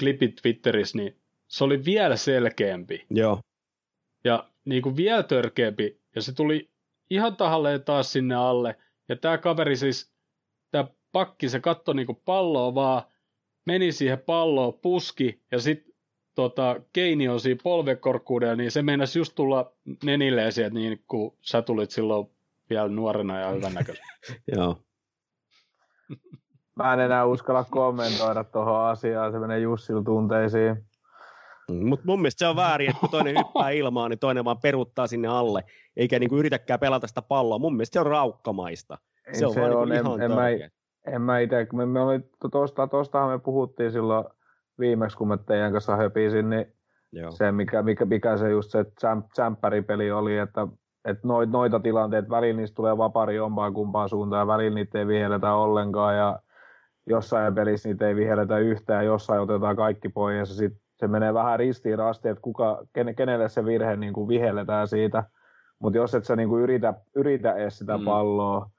klipit 0.00 0.34
Twitterissä, 0.42 0.98
niin 0.98 1.16
se 1.48 1.64
oli 1.64 1.84
vielä 1.84 2.16
selkeämpi. 2.16 3.06
Joo, 3.10 3.40
ja 4.24 4.48
niin 4.64 4.82
kuin 4.82 4.96
vielä 4.96 5.22
törkeämpi, 5.22 6.00
ja 6.14 6.22
se 6.22 6.32
tuli 6.34 6.70
ihan 7.10 7.36
tahalleen 7.36 7.84
taas 7.84 8.12
sinne 8.12 8.34
alle, 8.34 8.76
ja 9.08 9.16
tämä 9.16 9.38
kaveri 9.38 9.76
siis, 9.76 10.12
tämä 10.70 10.84
pakki, 11.12 11.48
se 11.48 11.60
katsoi 11.60 11.94
niin 11.94 12.06
kuin 12.06 12.22
palloa 12.24 12.74
vaan, 12.74 13.02
meni 13.66 13.92
siihen 13.92 14.18
palloon, 14.18 14.74
puski, 14.74 15.42
ja 15.50 15.60
sitten 15.60 15.94
tota, 16.34 16.80
Keini 16.92 17.28
on 17.28 17.40
siinä 17.40 17.60
polvekorkkuudella, 17.62 18.56
niin 18.56 18.70
se 18.70 18.82
meinasi 18.82 19.18
just 19.18 19.34
tulla 19.34 19.72
nenilleen 20.04 20.52
sieltä, 20.52 20.74
niin 20.74 21.04
kuin 21.08 21.34
sä 21.40 21.62
tulit 21.62 21.90
silloin 21.90 22.30
vielä 22.70 22.88
nuorena 22.88 23.40
ja 23.40 23.48
hyvännäköisenä. 23.48 24.08
joo. 24.56 24.76
Mä 26.76 26.92
en 26.92 27.00
enää 27.00 27.24
uskalla 27.24 27.64
kommentoida 27.64 28.44
tuohon 28.44 28.84
asiaan, 28.84 29.32
se 29.32 29.38
menee 29.38 29.58
Jussilla 29.58 30.02
tunteisiin. 30.02 30.89
Mutta 31.74 32.06
mun 32.06 32.20
mielestä 32.20 32.38
se 32.38 32.48
on 32.48 32.56
väärin, 32.56 32.90
että 32.90 33.00
kun 33.00 33.10
toinen 33.10 33.38
hyppää 33.38 33.70
ilmaan, 33.70 34.10
niin 34.10 34.18
toinen 34.18 34.44
vaan 34.44 34.60
peruttaa 34.60 35.06
sinne 35.06 35.28
alle, 35.28 35.64
eikä 35.96 36.18
niinku 36.18 36.36
yritäkään 36.36 36.80
pelata 36.80 37.06
sitä 37.06 37.22
palloa. 37.22 37.58
Mun 37.58 37.76
mielestä 37.76 37.92
se 37.92 38.00
on 38.00 38.06
raukkamaista. 38.06 38.98
Se 39.32 39.46
on 39.46 39.54
se 39.54 39.60
vaan 39.60 39.76
on, 39.76 39.88
niinku 39.88 40.12
en, 40.12 40.16
ihan 40.16 40.22
en, 40.22 40.60
mä, 40.60 40.68
en 41.06 41.22
mä 41.22 41.38
itse, 41.38 41.66
me, 41.72 41.86
me 41.86 42.00
oli, 42.00 42.20
tosta, 42.50 42.86
tostahan 42.86 43.30
me 43.30 43.38
puhuttiin 43.38 43.92
silloin 43.92 44.24
viimeksi, 44.78 45.16
kun 45.16 45.28
me 45.28 45.38
teidän 45.46 45.72
kanssa 45.72 45.96
höpisin, 45.96 46.50
niin 46.50 46.66
Joo. 47.12 47.30
se, 47.30 47.52
mikä, 47.52 47.82
mikä, 47.82 48.04
mikä 48.04 48.36
se 48.36 48.50
just 48.50 48.70
se 48.70 48.84
tsemppäripeli 49.32 50.10
oli, 50.10 50.38
että, 50.38 50.66
että 51.04 51.28
noit, 51.28 51.50
noita 51.50 51.80
tilanteita, 51.80 52.30
välillä 52.30 52.60
niistä 52.60 52.74
tulee 52.74 52.98
vapari 52.98 53.36
jompaan 53.36 53.74
kumpaan 53.74 54.08
suuntaan, 54.08 54.40
ja 54.40 54.46
välillä 54.46 54.74
niitä 54.74 54.98
ei 54.98 55.06
vihelletä 55.06 55.54
ollenkaan, 55.54 56.16
ja 56.16 56.38
jossain 57.06 57.54
pelissä 57.54 57.88
niitä 57.88 58.08
ei 58.08 58.16
vihelletä 58.16 58.58
yhtään, 58.58 59.06
jossain 59.06 59.40
otetaan 59.40 59.76
kaikki 59.76 60.08
pois, 60.08 60.38
ja 60.38 60.46
se, 60.46 60.54
sit, 60.54 60.72
se 61.00 61.08
menee 61.08 61.34
vähän 61.34 61.58
ristiin 61.58 61.98
rasti, 61.98 62.28
että 62.28 62.42
kuka, 62.42 62.84
ken, 62.92 63.14
kenelle 63.14 63.48
se 63.48 63.64
virhe 63.64 63.96
niin 63.96 64.12
kuin 64.12 64.28
vihelletään 64.28 64.88
siitä, 64.88 65.24
mutta 65.78 65.96
jos 65.96 66.14
et 66.14 66.24
sä 66.24 66.36
niin 66.36 66.48
kuin 66.48 66.62
yritä, 66.62 66.94
yritä 67.16 67.52
edes 67.52 67.78
sitä 67.78 67.98
Mm. 67.98 68.04
palloa, 68.04 68.70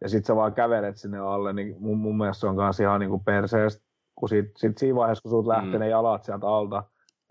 ja 0.00 0.08
sit 0.08 0.24
sä 0.24 0.36
vaan 0.36 0.54
kävelet 0.54 0.96
sinne 0.96 1.18
alle, 1.18 1.52
niin 1.52 1.76
mun, 1.80 1.98
mun 1.98 2.18
mielestä 2.18 2.40
se 2.40 2.46
on 2.46 2.56
kanssa 2.56 2.82
ihan 2.82 3.00
niin 3.00 3.10
kuin 3.10 3.24
perseestä, 3.24 3.84
kun 4.14 4.28
sit, 4.28 4.46
sit 4.56 4.78
siinä 4.78 4.96
vaiheessa, 4.96 5.22
kun 5.22 5.30
sulta 5.30 5.52
Mm. 5.52 5.56
lähtee 5.62 5.78
ne 5.78 5.88
jalat 5.88 6.24
sieltä 6.24 6.46
alta, 6.48 6.82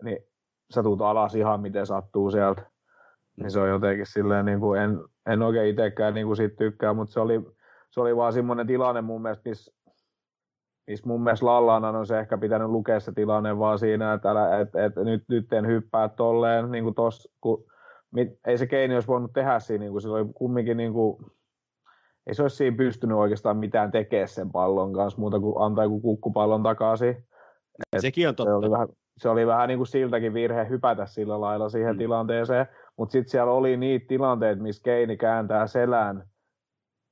niin 0.02 0.18
sä 0.74 0.82
tuut 0.82 1.00
alas 1.02 1.34
ihan 1.34 1.60
miten 1.60 1.86
sattuu 1.86 2.30
sieltä. 2.30 2.62
Niin 3.40 3.50
se 3.50 3.60
on 3.60 3.68
jotenkin 3.68 4.06
silleen, 4.06 4.44
niin 4.46 4.60
kuin 4.60 4.80
en, 4.80 4.98
en 5.26 5.42
oikein 5.42 5.68
itsekään 5.68 6.14
niin 6.14 6.26
kuin 6.26 6.36
siitä 6.36 6.56
tykkää, 6.56 6.92
mutta 6.92 7.12
se 7.12 7.20
oli, 7.20 7.40
se 7.90 8.00
oli 8.00 8.16
vaan 8.16 8.32
semmoinen 8.32 8.66
tilanne 8.66 9.00
mun 9.00 9.22
mielestä, 9.22 9.48
missä 9.48 9.72
miss 10.88 11.04
mun 11.04 11.22
mielestä 11.22 11.46
Lallanan 11.46 11.96
on 11.96 12.06
se 12.06 12.18
ehkä 12.18 12.38
pitänyt 12.38 12.68
lukea 12.68 13.00
se 13.00 13.12
tilanne 13.12 13.58
vaan 13.58 13.78
siinä, 13.78 14.12
että 14.12 14.30
älä, 14.30 14.60
et, 14.60 14.68
et, 14.76 14.96
nyt, 14.96 15.24
nyt 15.28 15.52
en 15.52 15.66
hyppää 15.66 16.08
tolleen, 16.08 16.70
niin 16.70 16.84
kuin 16.84 16.94
tos, 16.94 17.28
kun, 17.40 17.64
mit, 18.10 18.28
ei 18.46 18.58
se 18.58 18.66
Keini 18.66 18.94
olisi 18.94 19.08
voinut 19.08 19.32
tehdä 19.32 19.58
siinä, 19.58 19.82
niin 19.82 19.92
kuin 19.92 20.02
se 20.02 20.08
oli 20.08 20.26
kumminkin 20.34 20.76
niin 20.76 20.92
kuin, 20.92 21.16
ei 22.26 22.34
se 22.34 22.42
olisi 22.42 22.56
siinä 22.56 22.76
pystynyt 22.76 23.16
oikeastaan 23.16 23.56
mitään 23.56 23.90
tekemään 23.90 24.28
sen 24.28 24.50
pallon 24.50 24.92
kanssa, 24.92 25.20
muuta 25.20 25.40
kuin 25.40 25.54
antaa 25.58 25.84
joku 25.84 26.00
kukkupallon 26.00 26.62
takaisin. 26.62 27.16
Et 27.92 28.00
Sekin 28.00 28.28
on 28.28 28.34
se 28.36 28.42
oli 28.42 28.48
totta. 28.48 28.70
vähän, 28.70 28.88
se 29.18 29.28
oli 29.28 29.46
vähän 29.46 29.68
niin 29.68 29.78
kuin 29.78 29.86
siltäkin 29.86 30.34
virhe 30.34 30.68
hypätä 30.68 31.06
sillä 31.06 31.40
lailla 31.40 31.68
siihen 31.68 31.94
mm. 31.94 31.98
tilanteeseen, 31.98 32.66
mutta 32.96 33.12
sitten 33.12 33.30
siellä 33.30 33.52
oli 33.52 33.76
niitä 33.76 34.06
tilanteita, 34.08 34.62
missä 34.62 34.82
Keini 34.82 35.16
kääntää 35.16 35.66
selän 35.66 36.24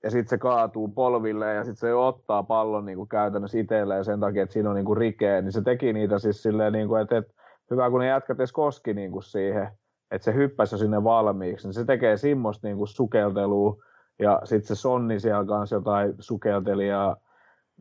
ja 0.03 0.11
sitten 0.11 0.29
se 0.29 0.39
kaatuu 0.39 0.89
polville 0.89 1.55
ja 1.55 1.65
sitten 1.65 1.89
se 1.89 1.95
ottaa 1.95 2.43
pallon 2.43 2.85
niin 2.87 2.99
kuin 2.99 3.09
käytännössä 3.09 3.59
itselleen 3.59 4.05
sen 4.05 4.21
takia, 4.21 4.43
että 4.43 4.53
siinä 4.53 4.71
on 4.71 4.77
niin 4.77 4.87
kuin 4.87 4.97
rikeä, 4.97 5.43
niin 5.43 5.53
se 5.53 5.63
teki 5.63 5.93
niitä 5.93 6.19
siis 6.19 6.43
silleen, 6.43 6.73
niin 6.73 6.89
kuin, 6.89 7.03
että, 7.03 7.17
että 7.17 7.33
hyvä 7.71 7.91
kun 7.91 8.01
ne 8.01 8.07
jätkät 8.07 8.41
edes 8.41 8.53
koski 8.53 8.95
niin 8.95 9.13
kuin 9.13 9.23
siihen, 9.23 9.69
että 10.11 10.25
se 10.25 10.35
hyppäsi 10.35 10.75
jo 10.75 10.79
sinne 10.79 11.05
valmiiksi, 11.05 11.67
niin 11.67 11.75
se 11.75 11.85
tekee 11.85 12.17
semmoista 12.17 12.67
niin 12.67 12.77
kuin 12.77 12.89
sukeltelua. 12.89 13.77
Ja 14.19 14.41
sitten 14.45 14.77
se 14.77 14.81
Sonni 14.81 15.21
siellä 15.21 15.45
kanssa 15.45 15.77
jotain 15.77 16.15
sukelteli 16.19 16.89
ja 16.89 17.17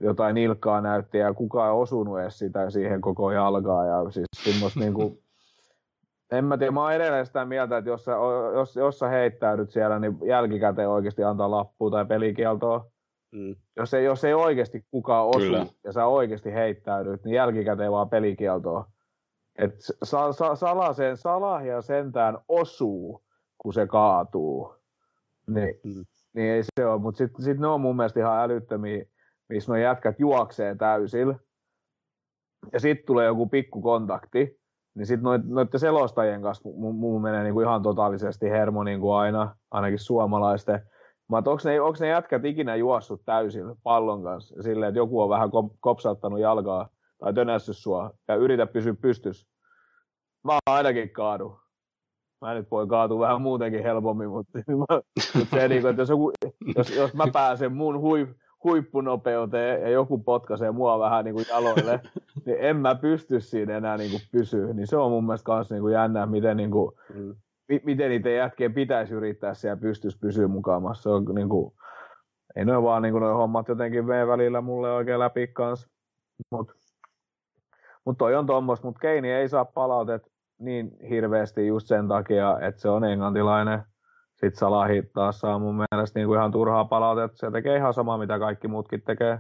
jotain 0.02 0.36
nilkkaa 0.36 0.82
näytti 0.82 1.18
ja 1.18 1.34
kukaan 1.34 1.68
ei 1.68 1.82
osunut 1.82 2.20
edes 2.20 2.40
sitä 2.40 2.70
siihen 2.70 3.02
koko 3.02 3.32
jalkaan. 3.32 3.88
Ja 3.88 4.12
siis 4.12 4.28
semmoista 4.44 4.80
niinku, 4.80 5.20
en 6.32 6.46
mä 6.46 6.58
tiedä, 6.58 6.72
mä 6.72 6.82
oon 6.82 6.94
edelleen 6.94 7.26
sitä 7.26 7.46
mieltä, 7.46 7.78
että 7.78 7.90
jos 7.90 8.06
sä, 8.06 8.12
jos, 8.54 8.76
jos 8.76 9.00
sä 9.00 9.08
heittäydyt 9.08 9.72
siellä, 9.72 10.00
niin 10.00 10.18
jälkikäteen 10.28 10.90
oikeasti 10.90 11.24
antaa 11.24 11.52
lappua 11.52 11.92
tai 11.92 12.06
pelikieltoa. 12.06 12.92
Mm. 13.32 13.56
Jos, 13.76 13.94
ei, 13.94 14.06
jos 14.06 14.24
ei 14.24 14.34
oikeasti 14.34 14.86
kukaan 14.92 15.28
osu 15.28 15.40
Kyllä. 15.40 15.66
ja 15.84 15.92
sä 15.92 16.06
oikeasti 16.06 16.54
heittäydyt, 16.54 17.24
niin 17.24 17.36
jälkikäteen 17.36 17.92
vaan 17.92 18.10
pelikieltoa. 18.10 18.88
Et 19.56 19.76
sa, 20.04 20.34
sa, 20.34 20.56
salaseen, 20.56 21.18
salahia 21.18 21.82
sentään 21.82 22.38
osuu, 22.48 23.24
kun 23.58 23.74
se 23.74 23.88
kaatuu. 23.88 24.76
Niin, 25.48 25.80
mm. 25.84 26.06
niin 26.34 26.52
ei 26.52 26.64
se 26.64 26.86
ole, 26.86 27.02
mutta 27.02 27.18
sitten 27.18 27.46
sit 27.46 27.60
ne 27.60 27.68
on 27.68 27.82
mun 27.82 27.96
mielestä 27.96 28.20
ihan 28.20 28.40
älyttömiä, 28.40 29.06
missä 29.50 29.72
nuo 29.72 29.78
jätkät 29.78 30.20
juoksee 30.20 30.76
täysillä. 30.76 31.36
Ja 32.74 32.80
sitten 32.80 33.06
tulee 33.06 33.26
joku 33.26 33.48
pikku 33.48 33.82
kontakti, 33.82 34.60
niin 34.96 35.06
sitten 35.06 35.24
noit, 35.24 35.46
noiden 35.46 35.80
selostajien 35.80 36.42
kanssa 36.42 36.70
mun, 36.70 36.96
mun 36.96 37.22
menee 37.22 37.44
niinku 37.44 37.62
ihan 37.62 37.82
totaalisesti 37.82 38.50
hermo 38.50 38.84
niin 38.84 39.00
kuin 39.00 39.16
aina, 39.16 39.56
ainakin 39.72 40.00
suomalaisten. 40.00 40.82
Mä 41.30 41.38
onko 41.38 41.58
ne, 41.64 41.82
onko 41.82 41.98
ne 42.00 42.08
jätkät 42.08 42.46
ikinä 42.46 42.76
juossut 42.76 43.22
täysin 43.26 43.66
pallon 43.84 44.24
kanssa 44.24 44.64
silleen, 44.64 44.90
että 44.90 45.00
joku 45.00 45.22
on 45.22 45.30
vähän 45.30 45.50
kopsauttanut 45.80 46.40
jalkaa 46.40 46.90
tai 47.20 47.34
tönässyt 47.34 47.78
sua 47.78 48.12
ja 48.28 48.36
yritä 48.36 48.68
pysyä 48.68 48.94
pystys. 48.94 49.48
Mä 50.44 50.58
ainakin 50.70 51.10
kaadu. 51.10 51.60
Mä 52.42 52.54
nyt 52.54 52.72
voi 52.72 52.88
kaatua 52.88 53.20
vähän 53.20 53.42
muutenkin 53.42 53.84
helpommin, 53.84 54.30
mutta, 54.30 54.60
mutta 54.78 55.02
se, 55.52 55.68
niin 55.68 55.82
kuin, 55.82 55.90
että 55.90 56.02
jos, 56.02 56.10
joku, 56.10 56.32
jos, 56.76 56.96
jos 56.96 57.14
mä 57.14 57.26
pääsen 57.34 57.76
mun 57.76 58.02
hui, 58.02 58.28
huippunopeuteen 58.64 59.82
ja 59.82 59.90
joku 59.90 60.18
potkaisee 60.18 60.72
mua 60.72 61.00
vähän 61.00 61.26
niin 61.26 61.36
kuin 61.36 61.46
jaloille, 61.50 62.02
niin 62.46 62.58
en 62.60 62.78
mä 62.78 62.96
pysty 62.96 63.42
siinä 63.42 63.78
enää 63.78 63.98
niin 63.98 64.12
kuin 64.12 64.22
pysyä. 64.32 64.74
Niin 64.74 64.88
se 64.88 64.98
on 64.98 65.12
mun 65.12 65.26
mielestä 65.26 65.54
myös 65.54 65.72
niin 65.72 65.82
kuin 65.82 65.94
jännä, 65.94 66.26
miten, 66.26 66.58
niin 66.58 66.72
kuin, 66.72 66.92
mm. 67.14 67.36
miten 67.84 68.10
niitä 68.10 68.30
jätkien 68.30 68.74
pitäisi 68.74 69.14
yrittää 69.14 69.54
siellä 69.54 69.82
pystyssä 69.82 70.20
pysyä 70.22 70.48
mukaamassa. 70.48 71.04
Se 71.04 71.10
on 71.10 71.26
niin 71.36 71.50
kuin, 71.50 71.74
ei 72.56 72.66
noin 72.66 72.84
vaan 72.84 73.02
niin 73.02 73.12
kuin 73.12 73.22
noi 73.22 73.34
hommat 73.34 73.68
jotenkin 73.68 74.06
mene 74.06 74.28
välillä 74.28 74.62
mulle 74.62 74.92
oikein 74.92 75.20
läpi 75.20 75.48
kanssa. 75.48 75.88
Mutta 76.52 76.74
mut 78.06 78.18
toi 78.18 78.36
on 78.36 78.46
tuommoista, 78.46 78.88
mutta 78.88 79.00
Keini 79.00 79.32
ei 79.32 79.50
saa 79.50 79.66
palautet 79.66 80.22
niin 80.60 80.92
hirveästi 81.10 81.68
just 81.68 81.88
sen 81.88 82.08
takia, 82.08 82.60
että 82.60 82.82
se 82.82 82.90
on 82.90 83.04
englantilainen– 83.04 83.84
sitten 84.36 84.60
Salahi 84.60 85.04
taas 85.14 85.40
saa 85.40 85.60
mun 85.60 85.76
mielestä 85.76 86.20
niin 86.20 86.28
kuin 86.28 86.38
ihan 86.38 86.52
turhaa 86.52 86.86
palautetta. 86.86 87.38
Se 87.38 87.52
tekee 87.52 87.78
ihan 87.78 87.94
sama, 87.94 88.18
mitä 88.18 88.40
kaikki 88.40 88.68
muutkin 88.68 89.02
tekee. 89.02 89.40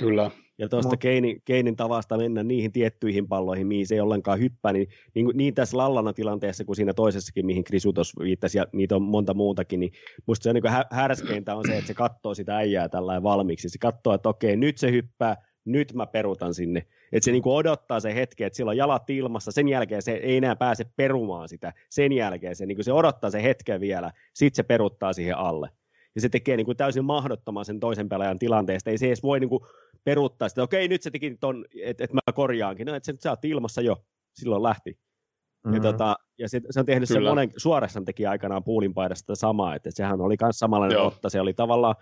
Kyllä. 0.00 0.30
Ja 0.58 0.68
tuosta. 0.68 0.96
Keinin, 0.96 1.42
Keinin 1.44 1.76
tavasta 1.76 2.16
mennä 2.16 2.42
niihin 2.42 2.72
tiettyihin 2.72 3.28
palloihin, 3.28 3.66
mihin 3.66 3.86
se 3.86 3.94
ei 3.94 4.00
ollenkaan 4.00 4.38
hyppää, 4.38 4.72
niin, 4.72 4.88
niin, 5.14 5.30
niin 5.34 5.54
tässä 5.54 5.76
Lallana 5.76 6.12
tilanteessa 6.12 6.64
kuin 6.64 6.76
siinä 6.76 6.94
toisessakin, 6.94 7.46
mihin 7.46 7.64
Krisutos 7.64 8.12
viittasi, 8.18 8.58
ja 8.58 8.66
niitä 8.72 8.96
on 8.96 9.02
monta 9.02 9.34
muutakin, 9.34 9.80
niin 9.80 9.92
musta 10.26 10.42
se 10.42 10.48
on 10.48 10.54
niin 10.54 10.86
härskeintä 10.90 11.54
on 11.54 11.64
se, 11.66 11.74
että 11.74 11.86
se 11.86 11.94
katsoo 11.94 12.34
sitä 12.34 12.56
äijää 12.56 12.88
tällä 12.88 13.22
valmiiksi. 13.22 13.68
Se 13.68 13.78
katsoo, 13.78 14.14
että 14.14 14.28
okei, 14.28 14.56
nyt 14.56 14.78
se 14.78 14.90
hyppää, 14.90 15.36
nyt 15.64 15.94
mä 15.94 16.06
perutan 16.06 16.54
sinne. 16.54 16.86
Että 17.12 17.24
se 17.24 17.32
niinku 17.32 17.56
odottaa 17.56 18.00
se 18.00 18.14
hetki, 18.14 18.44
että 18.44 18.56
sillä 18.56 18.70
on 18.70 18.76
jalat 18.76 19.10
ilmassa, 19.10 19.52
sen 19.52 19.68
jälkeen 19.68 20.02
se 20.02 20.12
ei 20.12 20.36
enää 20.36 20.56
pääse 20.56 20.84
perumaan 20.96 21.48
sitä. 21.48 21.72
Sen 21.90 22.12
jälkeen 22.12 22.56
se, 22.56 22.66
niinku 22.66 22.82
se 22.82 22.92
odottaa 22.92 23.30
se 23.30 23.42
hetken 23.42 23.80
vielä, 23.80 24.12
sitten 24.34 24.56
se 24.56 24.62
peruttaa 24.62 25.12
siihen 25.12 25.36
alle. 25.36 25.70
Ja 26.16 26.20
se 26.20 26.28
tekee 26.28 26.56
niinku 26.56 26.74
täysin 26.74 27.04
mahdottoman 27.04 27.64
sen 27.64 27.80
toisen 27.80 28.08
pelaajan 28.08 28.38
tilanteesta. 28.38 28.90
Ei 28.90 28.98
se 28.98 29.06
edes 29.06 29.22
voi 29.22 29.40
niinku 29.40 29.66
peruuttaa 30.04 30.48
sitä, 30.48 30.62
okei 30.62 30.88
nyt 30.88 31.02
se 31.02 31.10
teki 31.10 31.36
ton, 31.40 31.64
että 31.82 32.04
et 32.04 32.12
mä 32.12 32.20
korjaankin. 32.34 32.86
No, 32.86 32.94
että 32.94 33.12
se, 33.12 33.18
sä 33.20 33.36
ilmassa 33.42 33.80
jo, 33.80 34.04
silloin 34.34 34.62
lähti. 34.62 34.90
Mm-hmm. 34.90 35.74
Ja, 35.76 35.82
tota, 35.82 36.16
ja 36.38 36.48
se, 36.48 36.60
se 36.70 36.80
on 36.80 36.86
tehnyt 36.86 37.08
Kyllä. 37.08 37.20
sen 37.20 37.28
monen, 37.28 37.52
suorassan 37.56 38.04
teki 38.04 38.26
aikanaan 38.26 38.64
puulin 38.64 38.94
paidasta 38.94 39.34
samaa, 39.34 39.74
että 39.74 39.90
sehän 39.92 40.20
oli 40.20 40.36
myös 40.42 40.58
samanlainen 40.58 40.96
Joo. 40.96 41.06
otta, 41.06 41.28
se 41.28 41.40
oli 41.40 41.54
tavallaan 41.54 41.94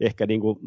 ehkä 0.00 0.26
niin 0.26 0.40
kuin, 0.40 0.58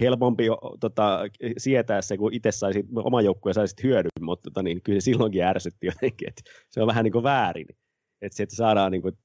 helpompi 0.00 0.44
tota, 0.80 1.20
sietää 1.58 2.02
se, 2.02 2.16
kun 2.16 2.34
itse 2.34 2.52
saisi, 2.52 2.84
oma 2.94 3.22
joukkue 3.22 3.52
saisi 3.52 3.76
hyödyn, 3.82 4.10
mutta 4.20 4.50
tota, 4.50 4.62
niin, 4.62 4.82
kyllä 4.82 5.00
se 5.00 5.04
silloinkin 5.04 5.42
ärsytti 5.42 5.86
jotenkin, 5.86 6.28
että 6.28 6.42
se 6.70 6.82
on 6.82 6.86
vähän 6.86 7.04
niin 7.04 7.12
kuin 7.12 7.22
väärin, 7.22 7.66
että, 8.22 8.36
se, 8.36 8.42
että 8.42 8.56
saadaan 8.56 8.92
niin 8.92 9.02
kuin, 9.02 9.18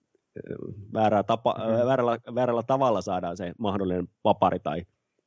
väärää 0.94 1.24
tapa, 1.24 1.54
mm. 1.54 1.88
väärällä, 1.88 2.18
väärällä, 2.36 2.64
tavalla 2.64 3.02
saadaan 3.02 3.38
se 3.38 3.54
mahdollinen 3.58 4.08
vapari 4.24 4.60
tai 4.60 4.86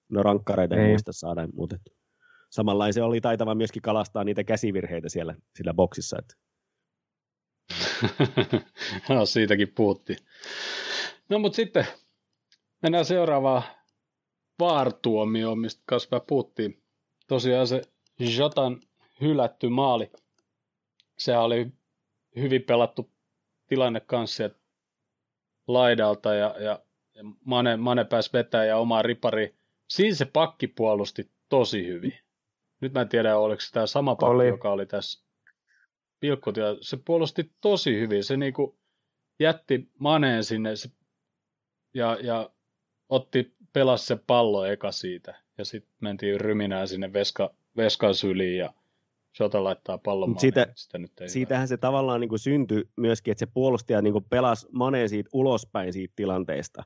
no 0.08 0.22
rankkareita 0.22 0.76
ei 0.76 0.88
muista 0.88 1.12
saada, 1.12 1.48
mutta 1.52 1.76
samanlainen 2.50 2.92
se 2.94 3.02
oli 3.02 3.20
taitava 3.20 3.54
myöskin 3.54 3.82
kalastaa 3.82 4.24
niitä 4.24 4.44
käsivirheitä 4.44 5.08
siellä 5.08 5.34
sillä 5.56 5.74
boksissa. 5.74 6.16
Että. 6.18 6.34
no, 9.14 9.26
siitäkin 9.26 9.72
puhuttiin. 9.74 10.18
No 11.28 11.38
mutta 11.38 11.56
sitten 11.56 11.86
mennään 12.82 13.04
seuraavaan 13.04 13.62
vaartuomio, 14.60 15.54
mistä 15.54 15.82
kanssa 15.86 16.20
puhuttiin. 16.20 16.82
Tosiaan 17.28 17.66
se 17.66 17.82
Jotan 18.18 18.80
hylätty 19.20 19.68
maali, 19.68 20.12
se 21.18 21.38
oli 21.38 21.72
hyvin 22.36 22.62
pelattu 22.62 23.10
tilanne 23.66 24.00
kanssa 24.00 24.50
laidalta 25.66 26.34
ja, 26.34 26.54
ja, 26.58 26.80
ja 27.14 27.24
Mane, 27.44 27.76
Mane 27.76 28.04
pääsi 28.04 28.30
vetää 28.32 28.64
ja 28.64 28.76
oma 28.76 29.02
ripari. 29.02 29.54
Siinä 29.88 30.16
se 30.16 30.24
pakki 30.24 30.66
puolusti 30.66 31.30
tosi 31.48 31.86
hyvin. 31.86 32.14
Nyt 32.80 32.92
mä 32.92 33.00
en 33.00 33.08
tiedä, 33.08 33.38
oliko 33.38 33.60
se 33.60 33.72
tämä 33.72 33.86
sama 33.86 34.14
pakki, 34.14 34.34
oli. 34.34 34.48
joka 34.48 34.72
oli 34.72 34.86
tässä 34.86 35.24
pilkkutia. 36.20 36.64
Se 36.80 36.96
puolusti 36.96 37.52
tosi 37.60 38.00
hyvin. 38.00 38.24
Se 38.24 38.36
niinku 38.36 38.78
jätti 39.40 39.90
Maneen 39.98 40.44
sinne 40.44 40.76
se, 40.76 40.88
ja, 41.94 42.18
ja 42.22 42.50
otti 43.08 43.54
pelasi 43.72 44.06
se 44.06 44.16
pallo 44.26 44.64
eka 44.64 44.92
siitä. 44.92 45.42
Ja 45.58 45.64
sitten 45.64 45.92
mentiin 46.00 46.40
ryminään 46.40 46.88
sinne 46.88 47.12
veska, 47.12 47.54
veskan 47.76 48.14
syliin 48.14 48.58
ja 48.58 48.74
Shota 49.36 49.64
laittaa 49.64 49.98
pallon 49.98 50.28
maalle, 50.28 50.40
siitä, 50.40 50.66
sitä 50.74 50.98
nyt 50.98 51.20
ei 51.20 51.28
siitähän 51.28 51.62
hyvä. 51.62 51.66
se 51.66 51.76
tavallaan 51.76 52.20
niin 52.20 52.28
kuin 52.28 52.38
syntyi 52.38 52.84
myöskin, 52.96 53.32
että 53.32 53.40
se 53.40 53.46
puolustaja 53.54 54.02
niin 54.02 54.12
kuin 54.12 54.24
pelasi 54.24 54.66
Maneen 54.72 55.08
siitä 55.08 55.30
ulospäin 55.32 55.92
siitä 55.92 56.12
tilanteesta. 56.16 56.82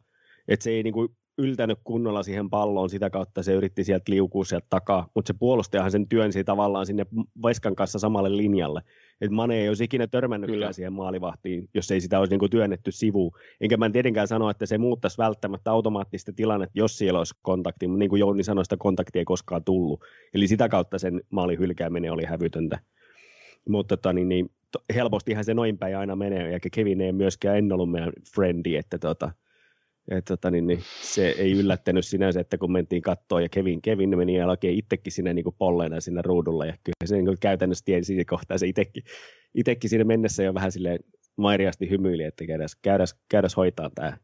Että 0.49 0.65
se 0.65 0.71
ei 0.71 0.83
niin 0.83 0.95
kuin 0.95 1.09
yltänyt 1.39 1.79
kunnolla 1.85 2.23
siihen 2.23 2.51
palloon, 2.51 2.91
sitä 2.91 3.11
kautta 3.11 3.43
se 3.43 3.53
yritti 3.53 3.85
sieltä 3.85 4.13
liukua 4.13 4.45
sieltä 4.45 4.67
takaa, 4.71 5.09
mutta 5.15 5.27
se 5.33 5.39
puolustajahan 5.39 5.91
sen 5.91 6.09
työnsi 6.09 6.45
tavallaan 6.45 6.87
sinne 6.87 7.07
Veskan 7.47 7.77
kanssa 7.77 7.99
samalle 7.99 8.37
linjalle. 8.37 8.83
että 9.21 9.35
Mane 9.35 9.61
ei 9.61 9.69
olisi 9.69 9.85
ikinä 9.85 10.07
törmännytkään 10.07 10.75
siihen 10.75 10.93
maalivahtiin, 10.93 11.69
jos 11.75 11.91
ei 11.91 12.01
sitä 12.01 12.19
olisi 12.19 12.33
niin 12.33 12.39
kuin 12.39 12.51
työnnetty 12.51 12.93
sivuun. 12.93 13.33
Enkä 13.61 13.77
mä 13.77 13.91
tietenkään 13.91 14.29
sano, 14.29 14.51
että 14.51 14.67
se 14.67 14.79
muuttaisi 14.79 15.19
välttämättä 15.19 15.71
automaattista 15.71 16.33
tilannetta, 16.33 16.79
jos 16.79 16.99
siellä 16.99 17.19
olisi 17.19 17.35
kontakti, 17.43 17.87
mutta 17.87 17.99
niin 17.99 18.11
kuin 18.11 18.21
Jouni 18.21 18.43
sanoi, 18.43 18.65
sitä 18.65 18.77
kontaktia 18.79 19.21
ei 19.21 19.25
koskaan 19.25 19.65
tullut. 19.65 20.05
Eli 20.35 20.49
sitä 20.49 20.69
kautta 20.69 20.99
sen 20.99 21.21
maalin 21.31 21.59
hylkääminen 21.59 22.13
oli 22.13 22.25
hävytöntä. 22.25 22.79
Mutta 23.69 23.97
tota, 23.97 24.13
niin, 24.13 24.29
niin, 24.29 24.51
helpostihan 24.95 25.45
se 25.45 25.55
noin 25.55 25.79
päin 25.79 25.99
aina 25.99 26.17
menee, 26.17 26.53
ja 26.53 26.59
Kevin 26.73 27.01
ei 27.01 27.13
myöskään 27.13 27.59
en 27.59 27.73
ollut 27.73 27.91
meidän 27.91 28.13
friendi, 28.35 28.77
että 28.77 28.99
tota, 28.99 29.31
et, 30.11 30.25
tota, 30.25 30.51
niin, 30.51 30.67
niin, 30.67 30.83
se 31.03 31.29
ei 31.29 31.53
yllättänyt 31.53 32.07
sinänsä, 32.07 32.41
että 32.41 32.59
kun 32.59 32.73
mentiin 32.73 33.03
kattoon 33.03 33.43
ja 33.43 33.49
Kevin, 33.49 33.83
Kevin 33.83 34.19
meni 34.19 34.37
ja 34.37 34.47
oikein 34.47 34.79
itsekin 34.79 35.13
sinne 35.13 35.35
niin 35.35 35.45
polleena 35.59 36.01
sinne 36.01 36.23
ruudulla 36.23 36.67
ja 36.67 36.73
kyllä 36.73 36.95
se 37.05 37.17
niin 37.17 37.39
käytännössä 37.41 37.85
tiesi 37.85 38.07
siinä 38.07 38.25
kohtaa 38.25 38.59
se 38.59 38.67
itsekin, 38.67 39.03
itsekin 39.55 39.91
sinne 39.91 40.05
mennessä 40.05 40.43
jo 40.43 40.55
vähän 40.55 40.73
sille 40.73 40.99
mairiasti 41.37 41.91
hymyili, 41.91 42.23
että 42.23 42.47
käydäs, 42.47 42.77
käydäs, 42.83 43.17
käydäs 43.29 43.57
hoitaa 43.57 43.91
tämä. 43.95 44.17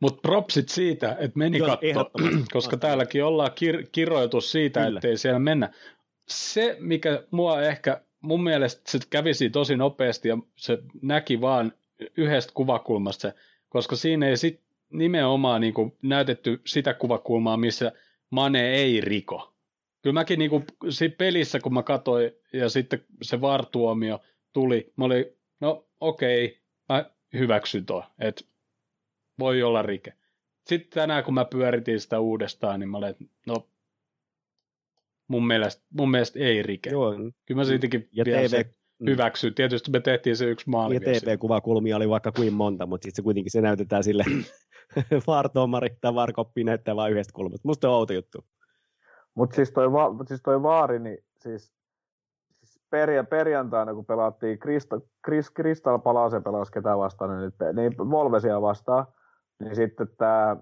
Mutta 0.00 0.20
propsit 0.20 0.68
siitä, 0.68 1.16
että 1.18 1.38
meni 1.38 1.58
Joo, 1.58 1.68
katto, 1.68 2.10
koska 2.52 2.76
täälläkin 2.76 3.24
ollaan 3.24 3.50
kir- 3.50 3.88
kirjoitu 3.92 4.40
siitä, 4.40 4.84
Kyllä. 4.84 4.98
ettei 4.98 5.16
siellä 5.16 5.38
mennä. 5.38 5.72
Se, 6.28 6.76
mikä 6.80 7.22
mua 7.30 7.62
ehkä, 7.62 8.00
mun 8.22 8.42
mielestä 8.42 8.82
se 8.90 8.98
kävisi 9.10 9.50
tosi 9.50 9.76
nopeasti 9.76 10.28
ja 10.28 10.38
se 10.56 10.78
näki 11.02 11.40
vaan 11.40 11.72
yhdestä 12.16 12.52
kuvakulmasta 12.54 13.20
se 13.20 13.34
koska 13.76 13.96
siinä 13.96 14.28
ei 14.28 14.36
sit 14.36 14.60
nimenomaan 14.92 15.60
niin 15.60 15.74
kuin 15.74 15.96
näytetty 16.02 16.60
sitä 16.66 16.94
kuvakulmaa, 16.94 17.56
missä 17.56 17.92
Mane 18.30 18.70
ei 18.74 19.00
riko. 19.00 19.54
Kyllä 20.02 20.14
mäkin 20.14 20.38
niin 20.38 20.50
kuin, 20.50 20.64
siinä 20.88 21.14
pelissä, 21.18 21.60
kun 21.60 21.74
mä 21.74 21.82
katsoin 21.82 22.32
ja 22.52 22.68
sitten 22.68 23.04
se 23.22 23.40
vartuomio 23.40 24.20
tuli, 24.52 24.92
mä 24.96 25.04
olin, 25.04 25.24
no 25.60 25.88
okei, 26.00 26.44
okay, 26.46 26.58
mä 26.88 27.10
hyväksyn 27.38 27.86
tuo, 27.86 28.04
että 28.18 28.44
voi 29.38 29.62
olla 29.62 29.82
rike. 29.82 30.12
Sitten 30.66 30.90
tänään, 30.90 31.24
kun 31.24 31.34
mä 31.34 31.44
pyöritin 31.44 32.00
sitä 32.00 32.20
uudestaan, 32.20 32.80
niin 32.80 32.90
mä 32.90 32.96
olin, 32.96 33.14
no 33.46 33.68
mun 35.28 35.46
mielestä, 35.46 35.82
mun 35.90 36.10
mielestä 36.10 36.38
ei 36.38 36.62
rike. 36.62 36.90
Joo. 36.90 37.14
Kyllä 37.46 37.60
mä 37.60 37.64
siitäkin 37.64 38.08
ja 38.12 38.24
TV, 38.24 38.64
Mm. 38.98 39.06
hyväksyä. 39.06 39.50
Tietysti 39.54 39.90
me 39.90 40.00
tehtiin 40.00 40.36
se 40.36 40.44
yksi 40.44 40.70
maali. 40.70 40.94
Ja 40.94 41.00
TP-kuvakulmia 41.00 41.96
oli 41.96 42.08
vaikka 42.08 42.32
kuin 42.32 42.52
monta, 42.52 42.86
mutta 42.86 43.04
sitten 43.04 43.16
se 43.16 43.22
kuitenkin 43.22 43.50
se 43.50 43.60
näytetään 43.60 44.04
sille 44.04 44.24
vaartuomari 45.26 45.96
tai 46.00 46.14
varkoppi 46.14 46.64
näyttää 46.64 46.96
vain 46.96 47.12
yhdestä 47.12 47.32
kulmasta. 47.34 47.68
Musta 47.68 47.88
on 47.88 47.94
outo 47.94 48.12
juttu. 48.12 48.44
Mutta 49.34 49.56
siis 49.56 49.70
toi, 49.72 49.92
va- 49.92 50.14
siis 50.26 50.42
toi 50.42 50.62
vaari, 50.62 50.98
niin 50.98 51.18
siis, 51.38 51.72
siis 52.64 52.80
perja, 52.90 53.24
perjantaina, 53.24 53.94
kun 53.94 54.06
pelattiin 54.06 54.58
Krista, 54.58 55.00
Kris, 55.22 55.50
Kristal 55.50 55.98
Palase 55.98 56.40
pelasi 56.40 56.72
ketä 56.72 56.98
vastaan, 56.98 57.30
niin, 57.40 57.76
niin 57.76 58.10
Volvesia 58.10 58.62
vastaan, 58.62 59.06
niin 59.60 59.76
sitten 59.76 60.08
tämä 60.18 60.56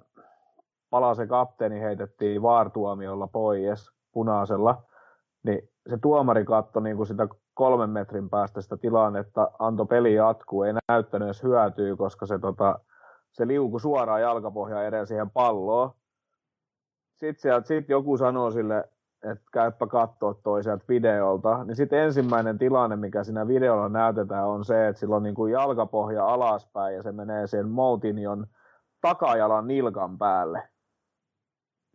Palase 0.91 1.27
kapteeni 1.27 1.81
heitettiin 1.81 2.43
vaartuomiolla 2.43 3.27
pois 3.27 3.91
punaisella, 4.13 4.83
niin 5.43 5.69
se 5.91 5.99
tuomari 6.03 6.45
katsoi 6.45 6.83
niin 6.83 6.97
kuin 6.97 7.07
sitä 7.07 7.29
kolmen 7.55 7.91
metrin 7.91 8.31
päästä 8.31 8.61
sitä 8.61 8.77
tilannetta, 8.77 9.51
antoi 9.59 9.87
peli 9.87 10.15
jatkuu, 10.15 10.63
ei 10.63 10.73
näyttänyt 10.89 11.27
edes 11.27 11.43
hyötyä, 11.43 11.97
koska 11.97 12.27
se, 12.27 12.39
tota, 12.39 12.79
se 13.33 13.47
liuku 13.47 13.79
suoraan 13.79 14.21
jalkapohjaan 14.21 14.85
edes 14.85 15.09
siihen 15.09 15.31
palloon. 15.31 15.91
Sitten 17.17 17.43
sieltä, 17.43 17.67
sit 17.67 17.89
joku 17.89 18.17
sanoo 18.17 18.51
sille, 18.51 18.85
että 19.23 19.45
käypä 19.53 19.87
katsoa 19.87 20.35
toiselta 20.35 20.85
videolta, 20.89 21.65
niin 21.65 21.77
sitten 21.77 21.99
ensimmäinen 21.99 22.59
tilanne, 22.59 22.97
mikä 22.97 23.25
siinä 23.25 23.49
videolla 23.49 23.89
näytetään, 23.89 24.47
on 24.47 24.65
se, 24.65 24.89
että 24.89 25.01
sillä 25.01 25.17
on 25.17 25.23
niin 25.23 25.35
kuin 25.35 25.53
jalkapohja 25.53 26.27
alaspäin 26.27 26.97
ja 26.97 27.03
se 27.03 27.13
menee 27.13 27.47
sen 27.47 27.69
Moutinion 27.69 28.47
takajalan 29.01 29.67
nilkan 29.67 30.19
päälle. 30.19 30.69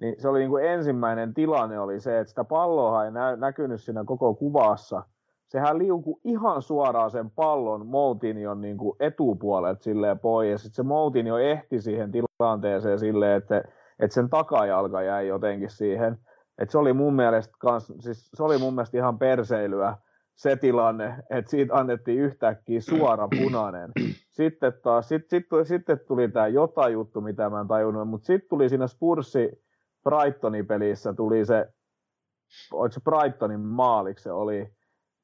Niin 0.02 0.16
se 0.22 0.28
oli 0.28 0.40
niin 0.40 0.50
kuin 0.50 0.66
ensimmäinen 0.66 1.34
tilanne 1.34 1.80
oli 1.80 2.00
se, 2.00 2.20
että 2.20 2.30
sitä 2.30 2.44
palloa 2.44 3.06
ei 3.06 3.12
nä- 3.12 3.36
näkynyt 3.36 3.82
siinä 3.82 4.04
koko 4.04 4.36
kuvassa. 4.36 5.04
Sehän 5.50 5.78
liuku 5.78 6.20
ihan 6.24 6.62
suoraan 6.62 7.12
sen 7.12 7.32
pallon 7.32 7.88
Moutinion 7.88 8.62
niin 8.62 8.78
kuin 8.78 8.98
silleen 9.80 10.20
pois. 10.20 10.52
Ja 10.52 10.58
sitten 10.58 10.76
se 10.76 10.84
Moutinio 10.84 11.38
ehti 11.38 11.82
siihen 11.82 12.12
tilanteeseen 12.12 13.00
silleen, 13.00 13.38
että, 13.38 13.64
että 14.00 14.14
sen 14.14 14.30
takajalka 14.30 15.02
jäi 15.02 15.28
jotenkin 15.28 15.70
siihen– 15.70 16.18
et 16.60 16.70
se 16.70 16.78
oli 16.78 16.94
mun 16.94 17.14
mielestä 17.14 17.54
kans, 17.60 17.94
siis 18.00 18.30
se 18.34 18.44
oli 18.44 18.58
mun 18.58 18.76
mielestä 18.76 18.98
ihan 18.98 19.20
perseilyä 19.20 19.98
se 20.36 20.56
tilanne, 20.56 21.16
että 21.30 21.52
siitä 21.52 21.76
annettiin 21.76 22.20
yhtäkkiä 22.20 22.82
suora 22.82 23.28
punainen. 23.44 23.92
Sitten 24.32 24.74
taas, 24.84 25.10
sit, 25.10 25.30
sit, 25.30 25.46
sitten 25.64 26.00
tuli 26.08 26.28
tämä 26.28 26.48
jotain 26.48 26.94
juttu, 26.94 27.22
mitä 27.22 27.50
mä 27.50 27.62
en 27.62 27.68
tajunnut, 27.68 28.10
mutta 28.10 28.26
sitten 28.26 28.50
tuli 28.50 28.70
siinä 28.70 28.88
Spursi 28.88 29.64
Brightonin 30.04 30.68
pelissä 30.68 31.14
tuli 31.14 31.46
se, 31.46 31.68
oliko 32.74 32.94
se 32.94 33.02
Brightonin 33.02 33.60
maaliksi 33.60 34.24
se 34.24 34.32
oli, 34.32 34.74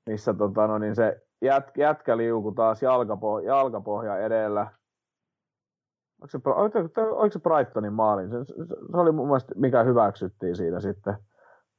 missä 0.10 0.34
tota, 0.34 0.68
no, 0.68 0.78
niin 0.78 0.96
se 0.96 1.22
jät, 1.42 1.78
jätkä 1.78 2.18
liuku 2.18 2.52
taas 2.52 2.84
jalkapohja, 2.84 3.48
jalkapohja 3.48 4.18
edellä, 4.18 4.68
Oliko 6.22 6.80
se, 6.80 7.00
oliko, 7.10 7.30
se 7.30 7.40
Brightonin 7.40 7.94
maalin? 7.94 8.30
Se, 8.30 8.46
se, 8.46 8.54
se, 8.92 8.98
oli 8.98 9.12
mun 9.12 9.28
mielestä, 9.28 9.54
mikä 9.56 9.84
hyväksyttiin 9.84 10.56
siinä 10.56 10.80
sitten. 10.80 11.16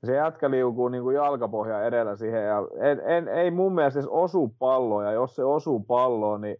Se 0.05 0.15
jätkä 0.15 0.51
liukuu 0.51 0.89
niin 0.89 1.03
kuin 1.03 1.17
jalkapohja 1.17 1.87
edellä 1.87 2.17
siihen. 2.17 2.45
Ja 2.45 2.59
en, 2.81 3.01
en, 3.05 3.29
ei 3.29 3.51
mun 3.51 3.75
mielestä 3.75 4.01
edes 4.01 4.09
osu 4.09 4.49
palloa, 4.59 5.05
ja 5.05 5.12
jos 5.12 5.37
se 5.37 5.45
osuu 5.45 5.81
palloon, 5.81 6.41
niin 6.41 6.57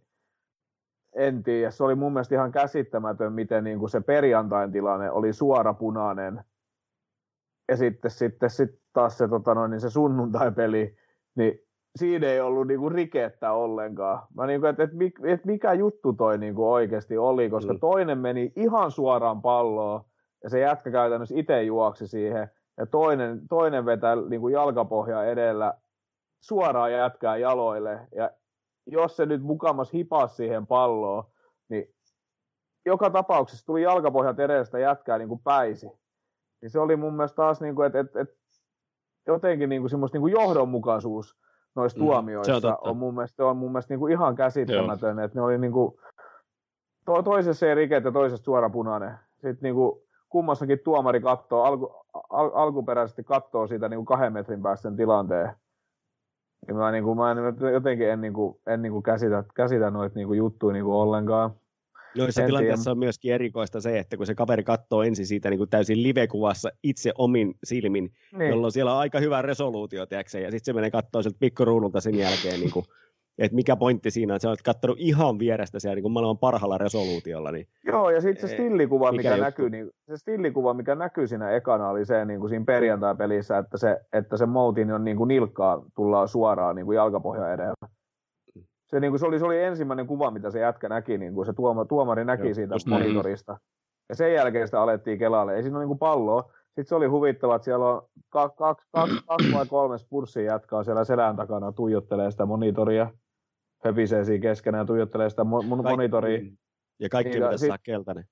en 1.15 1.43
tiedä. 1.43 1.71
Se 1.71 1.83
oli 1.83 1.95
mun 1.95 2.13
mielestä 2.13 2.35
ihan 2.35 2.51
käsittämätön, 2.51 3.33
miten 3.33 3.63
niin 3.63 3.79
kuin 3.79 3.89
se 3.89 4.01
perjantain 4.01 4.71
tilanne 4.71 5.11
oli 5.11 5.33
suora 5.33 5.73
punainen. 5.73 6.43
Ja 7.67 7.77
sitten, 7.77 8.11
sitten, 8.11 8.49
sitten 8.49 8.79
taas 8.93 9.17
se, 9.17 9.27
tota 9.27 9.53
noin, 9.55 9.71
niin 9.71 9.81
se 9.81 9.89
sunnuntai-peli, 9.89 10.97
niin 11.37 11.59
siinä 11.95 12.27
ei 12.27 12.41
ollut 12.41 12.67
niinku 12.67 12.89
rikettä 12.89 13.51
ollenkaan. 13.51 14.27
Mä 14.35 14.45
niinku, 14.45 14.67
että 14.67 14.83
et, 14.83 14.91
et 15.23 15.45
mikä 15.45 15.73
juttu 15.73 16.13
toi 16.13 16.37
niinku 16.37 16.71
oikeasti 16.71 17.17
oli, 17.17 17.49
koska 17.49 17.73
mm. 17.73 17.79
toinen 17.79 18.17
meni 18.17 18.53
ihan 18.55 18.91
suoraan 18.91 19.41
palloon 19.41 20.01
ja 20.43 20.49
se 20.49 20.59
jätkä 20.59 20.91
käytännössä 20.91 21.35
itse 21.37 21.63
juoksi 21.63 22.07
siihen 22.07 22.51
ja 22.77 22.85
toinen, 22.85 23.41
toinen 23.49 23.85
vetää 23.85 24.15
niinku 24.15 24.47
jalkapohja 24.47 25.23
edellä 25.23 25.73
suoraan 26.43 26.91
jätkää 26.91 27.37
jaloille 27.37 28.07
ja 28.15 28.31
jos 28.85 29.15
se 29.15 29.25
nyt 29.25 29.41
mukamas 29.41 29.93
hipas 29.93 30.37
siihen 30.37 30.67
palloon, 30.67 31.23
niin 31.69 31.95
joka 32.85 33.09
tapauksessa 33.09 33.65
tuli 33.65 33.81
jalkapohjat 33.81 34.39
edestä 34.39 34.79
jätkää 34.79 35.17
niin 35.17 35.27
kuin 35.27 35.41
päisi. 35.43 35.91
Niin 36.61 36.69
se 36.69 36.79
oli 36.79 36.95
mun 36.95 37.13
mielestä 37.13 37.35
taas, 37.35 37.61
niin 37.61 37.75
kuin, 37.75 37.87
että, 37.87 37.99
että, 37.99 38.21
että 38.21 38.36
jotenkin 39.27 39.69
niin 39.69 39.81
kuin 39.81 39.89
semmoista 39.89 40.15
niin 40.15 40.21
kuin 40.21 40.33
johdonmukaisuus 40.33 41.37
noissa 41.75 41.99
mm, 41.99 42.05
tuomioissa 42.05 42.55
on, 42.55 42.89
on 42.89 42.97
mun 42.97 43.13
mielestä, 43.13 43.45
on 43.45 43.57
mun 43.57 43.71
mielestä 43.71 43.93
niin 43.93 43.99
kuin 43.99 44.11
ihan 44.11 44.35
käsittämätön, 44.35 45.17
Joo. 45.17 45.25
että 45.25 45.39
ne 45.39 45.41
oli 45.41 45.57
niin 45.57 45.71
kuin, 45.71 45.99
to, 47.05 47.23
toisessa 47.23 47.65
ei 47.65 47.75
riket 47.75 48.03
ja 48.03 48.11
toisessa 48.11 48.43
suora 48.43 48.69
punainen. 48.69 49.17
Sitten 49.33 49.57
niin 49.61 49.75
kuin, 49.75 50.01
kummassakin 50.29 50.79
tuomari 50.83 51.21
katsoo, 51.21 51.63
alku, 51.63 51.95
al, 52.29 52.51
alkuperäisesti 52.53 53.23
katsoo 53.23 53.67
siitä 53.67 53.89
niin 53.89 53.97
kuin 53.97 54.05
kahden 54.05 54.33
metrin 54.33 54.61
päästä 54.61 54.81
sen 54.81 54.95
tilanteen. 54.95 55.51
Ja 56.67 56.73
mä, 56.73 56.91
niin 56.91 57.03
kuin, 57.03 57.17
mä 57.17 57.31
en, 57.31 57.37
jotenkin 57.73 58.09
en, 58.09 58.21
niin 58.21 58.33
kuin, 58.33 58.59
en 58.67 58.81
niin 58.81 58.91
kuin 58.91 59.03
käsitä, 59.03 59.43
käsitä 59.55 59.91
noita 59.91 60.15
niin 60.15 60.27
kuin 60.27 60.37
juttuja 60.37 60.73
niin 60.73 60.85
kuin 60.85 60.95
ollenkaan. 60.95 61.51
Noissa 62.17 62.41
en 62.41 62.47
tilanteessa 62.47 62.83
tiedä. 62.83 62.91
on 62.91 62.99
myöskin 62.99 63.33
erikoista 63.33 63.81
se, 63.81 63.99
että 63.99 64.17
kun 64.17 64.25
se 64.25 64.35
kaveri 64.35 64.63
katsoo 64.63 65.03
ensin 65.03 65.27
siitä 65.27 65.49
niin 65.49 65.57
kuin 65.57 65.69
täysin 65.69 66.03
live-kuvassa 66.03 66.69
itse 66.83 67.11
omin 67.17 67.55
silmin, 67.63 68.11
niin. 68.37 68.49
jolloin 68.49 68.71
siellä 68.71 68.93
on 68.93 68.99
aika 68.99 69.19
hyvä 69.19 69.41
resoluutio, 69.41 70.05
tiedätkö, 70.05 70.39
ja 70.39 70.51
sitten 70.51 70.65
se 70.65 70.73
menee 70.73 70.91
katsoa 70.91 71.21
sieltä 71.21 71.39
pikkuruunulta 71.39 72.01
sen 72.01 72.15
jälkeen, 72.15 72.59
niin 72.59 72.71
kuin, 72.71 72.85
että 73.39 73.55
mikä 73.55 73.75
pointti 73.75 74.11
siinä 74.11 74.33
on, 74.33 74.35
että 74.35 74.41
sä 74.43 74.49
olet 74.49 74.61
katsonut 74.61 74.97
ihan 74.99 75.39
vierestä 75.39 75.79
siellä 75.79 75.95
niin 75.95 76.01
kuin 76.03 76.11
maailman 76.11 76.37
parhaalla 76.37 76.77
resoluutiolla. 76.77 77.51
Niin, 77.51 77.67
Joo, 77.85 78.09
ja 78.09 78.21
sitten 78.21 78.49
se 78.49 78.53
stillikuva, 78.53 79.11
mikä, 79.11 79.29
mikä 79.29 79.43
näkyy, 79.43 79.69
niin, 79.69 79.91
se 80.09 80.17
stillikuva, 80.17 80.73
mikä 80.73 80.95
näkyy 80.95 81.27
siinä 81.27 81.51
ekana, 81.51 81.89
oli 81.89 82.05
se 82.05 82.25
niin 82.25 82.39
kuin 82.39 82.49
siinä 82.49 82.65
perjantai-pelissä, 82.65 83.57
että 83.57 83.77
se, 83.77 83.97
että 84.13 84.37
se 84.37 84.45
Moutin 84.45 84.91
on 84.91 85.03
niin 85.03 85.17
kuin 85.17 85.27
nilkkaa 85.27 85.83
tullaan 85.95 86.27
suoraan 86.27 86.75
niin 86.75 86.85
kuin 86.85 86.95
jalkapohja 86.95 87.53
edellä 87.53 87.96
se, 88.87 88.99
niin 88.99 89.11
kuin, 89.11 89.19
se, 89.19 89.25
oli, 89.25 89.39
se 89.39 89.45
oli 89.45 89.63
ensimmäinen 89.63 90.07
kuva, 90.07 90.31
mitä 90.31 90.51
se 90.51 90.59
jätkä 90.59 90.89
näki, 90.89 91.17
niin 91.17 91.33
kuin 91.33 91.45
se 91.45 91.53
tuoma, 91.53 91.85
tuomari 91.85 92.25
näki 92.25 92.47
Joo, 92.47 92.53
siitä 92.53 92.75
monitorista. 92.87 93.57
Ja 94.09 94.15
sen 94.15 94.33
jälkeen 94.33 94.67
sitä 94.67 94.81
alettiin 94.81 95.19
kelaalle. 95.19 95.55
Ei 95.55 95.63
siinä 95.63 95.77
ole 95.77 95.85
niin 95.85 95.97
palloa. 95.97 96.51
Sitten 96.65 96.85
se 96.85 96.95
oli 96.95 97.05
huvittava, 97.05 97.55
että 97.55 97.65
siellä 97.65 97.85
on 97.85 98.01
kaksi, 98.29 98.57
kaksi, 98.57 98.87
kaksi, 98.91 99.15
kaksi 99.27 99.53
vai 99.53 99.65
kolme 99.65 99.97
spurssia 99.97 100.43
jatkaa 100.43 100.83
siellä 100.83 101.03
selän 101.03 101.35
takana, 101.35 101.71
tuijottelee 101.71 102.31
sitä 102.31 102.45
monitoria, 102.45 103.11
höpisee 103.83 104.25
siinä 104.25 104.41
keskenään 104.41 104.81
ja 104.81 104.85
tuijottelee 104.85 105.29
sitä 105.29 105.43
mo- 105.43 105.83
Kaikki, 105.83 105.91
monitoria. 105.91 106.41
Ja 106.99 107.09
kaikki 107.09 107.29
niin, 107.29 107.43
pitäisi 107.43 107.61
sit, 107.61 107.67
saa 107.67 107.77
keltainen. 107.83 108.25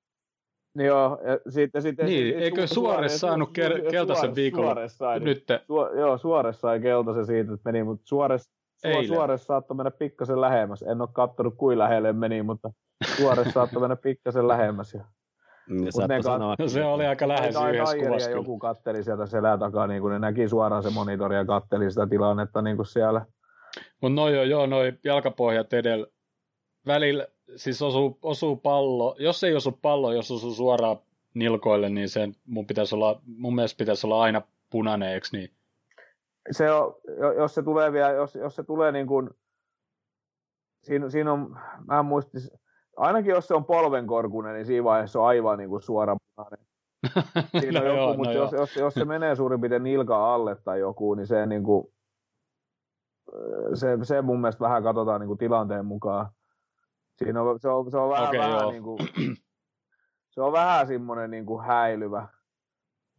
Niin 0.78 0.88
joo, 0.88 1.20
ja 1.24 1.52
sitten... 1.52 1.82
sitten 1.82 2.06
niin, 2.06 2.34
sit, 2.34 2.44
eikö 2.44 2.68
Suores 2.68 3.20
saanut 3.20 3.50
kel- 3.50 3.92
keltaisen 3.92 4.36
viikolla? 4.36 4.74
Suores 4.74 4.98
sai, 4.98 5.20
nyt. 5.20 5.46
Su, 5.68 5.76
joo, 5.98 6.18
Suores 6.18 6.62
sai 6.62 6.80
keltaisen 6.80 7.26
siitä, 7.26 7.54
että 7.54 7.72
meni, 7.72 7.84
mutta 7.84 8.08
Suores 8.08 8.52
Eilen. 8.90 9.08
Suores 9.08 9.48
saattoi 9.48 9.78
mennä 9.78 9.92
pikkasen 9.92 10.42
lähemmäs. 10.42 10.82
En 10.82 11.02
ole 11.02 11.10
katsonut 11.14 11.56
kuin 11.58 11.80
lähelle 11.80 12.14
meni, 12.14 12.44
mutta 12.44 12.72
Suores 13.18 13.48
saattoi 13.54 13.82
mennä 13.82 13.96
pikkasen 13.96 14.48
lähemmäs. 14.48 14.94
Ja... 14.94 15.04
Mm, 15.70 15.86
ne 16.08 16.22
sanoa, 16.22 16.56
no 16.60 16.68
se 16.68 16.86
oli 16.86 17.06
aika 17.06 17.28
lähes 17.28 17.56
yhdessä 17.56 17.98
kuvassa. 17.98 18.30
joku 18.30 18.60
katteli 18.60 19.04
sieltä 19.04 19.26
selän 19.26 19.60
takaa, 19.60 19.88
niin 19.88 20.02
kun 20.02 20.12
ne 20.12 20.20
näki 20.20 20.50
suoraan 20.50 20.84
se 20.84 20.90
monitori 20.90 21.36
ja 21.36 21.46
katteli 21.46 21.92
sitä 21.92 22.08
tilannetta 22.08 22.62
niin 22.62 22.76
kuin 22.76 22.86
siellä. 22.86 23.26
Mutta 24.02 24.22
no 24.22 24.30
joo, 24.30 24.44
joo, 24.44 24.66
noi 24.66 24.94
jalkapohjat 25.04 25.74
edellä. 25.74 26.08
Välillä 26.88 27.28
siis 27.56 27.82
osuu, 27.82 28.20
osuu 28.22 28.56
pallo. 28.56 29.16
Jos 29.20 29.44
ei 29.44 29.56
osu 29.56 29.72
pallo, 29.82 30.14
jos 30.14 30.32
osuu 30.32 30.54
suoraan 30.54 30.98
nilkoille, 31.34 31.90
niin 31.90 32.10
sen 32.10 32.36
mun, 32.48 32.68
pitäisi 32.68 32.96
olla, 32.96 33.22
mun 33.38 33.56
mielestä 33.56 33.78
pitäisi 33.78 34.08
olla 34.08 34.22
aina 34.22 34.42
punainen, 34.70 35.10
eikö 35.10 35.28
niin? 35.32 35.52
Se 36.52 36.72
on, 36.72 36.96
jos 37.38 37.56
se 37.56 37.64
tulee 37.64 37.92
vielä, 37.92 38.12
jos, 38.12 38.36
jos 38.36 38.56
se 38.56 38.64
tulee 38.64 38.92
niin 38.92 39.08
kuin, 39.08 39.30
siinä, 40.84 41.10
siinä 41.10 41.34
on, 41.34 41.60
mä 41.88 42.00
en 42.00 42.06
muisti, 42.06 42.38
ainakin 42.98 43.32
jos 43.32 43.48
se 43.48 43.54
on 43.54 43.66
polvenkorkunen, 43.66 44.54
niin 44.54 44.66
siinä 44.66 44.84
vaiheessa 44.84 45.20
on 45.20 45.28
aivan 45.28 45.58
niin 45.58 45.70
kuin 45.70 45.82
suora 45.82 46.18
punainen. 46.36 46.66
Siinä 47.60 47.80
no 47.80 47.86
on 47.86 47.88
joku, 47.88 48.02
joo, 48.02 48.18
mutta 48.18 48.34
no 48.34 48.40
jos, 48.40 48.52
jos, 48.52 48.76
jos, 48.76 48.94
se 48.94 49.06
menee 49.06 49.36
suurin 49.36 49.62
piirtein 49.62 49.84
nilka 49.84 50.34
alle 50.34 50.56
tai 50.56 50.80
joku, 50.80 51.14
niin 51.14 51.28
se, 51.28 51.46
niin 51.46 51.64
kuin, 51.64 51.88
se, 53.74 53.98
se 54.04 54.22
mun 54.22 54.42
mielestä 54.42 54.64
vähän 54.64 54.84
katsotaan 54.84 55.22
niin 55.22 55.28
kuin 55.28 55.38
tilanteen 55.38 55.86
mukaan. 55.86 56.28
Siinä 57.18 57.42
on, 57.42 57.60
se, 57.60 57.70
on, 57.70 57.92
se 57.92 57.98
on 57.98 58.10
vähän, 58.10 58.28
okay, 58.28 58.40
vähän 58.40 58.68
niin 58.68 58.84
kuin, 58.84 59.00
se 60.30 60.42
on 60.42 60.52
vähän 60.52 60.88
semmoinen 60.88 61.32
niin 61.32 61.46
kuin 61.46 61.66
häilyvä. 61.66 62.28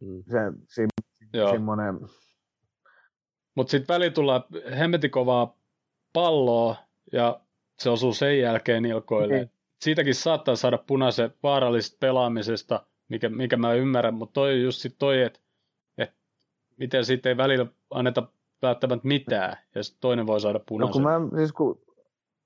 Mm. 0.01 0.23
Se, 0.27 0.39
se, 0.67 0.87
semmoinen, 1.51 1.99
mutta 3.57 3.71
sitten 3.71 3.93
väli 3.93 4.11
tulee 4.11 4.41
hemmetin 4.79 5.11
kovaa 5.11 5.55
palloa 6.13 6.75
ja 7.11 7.39
se 7.79 7.89
osuu 7.89 8.13
sen 8.13 8.39
jälkeen 8.39 8.85
ilkoille. 8.85 9.39
Mm. 9.39 9.49
Siitäkin 9.81 10.15
saattaa 10.15 10.55
saada 10.55 10.77
punaisen 10.77 11.33
vaarallisesta 11.43 11.97
pelaamisesta, 11.99 12.85
mikä, 13.09 13.29
mikä 13.29 13.57
mä 13.57 13.73
ymmärrän, 13.73 14.13
mutta 14.13 14.33
toi 14.33 14.53
on 14.53 14.61
just 14.61 14.81
sit 14.81 14.95
toi, 14.99 15.21
että 15.21 15.39
et 15.97 16.13
miten 16.77 17.05
siitä 17.05 17.29
ei 17.29 17.37
välillä 17.37 17.65
anneta 17.89 18.23
välttämättä 18.61 19.07
mitään, 19.07 19.57
ja 19.75 19.81
toinen 20.01 20.27
voi 20.27 20.41
saada 20.41 20.59
punaisen. 20.67 21.03
No 21.03 21.09
kun 21.09 21.29
mä, 21.31 21.37
siis, 21.37 21.51
kun, 21.53 21.81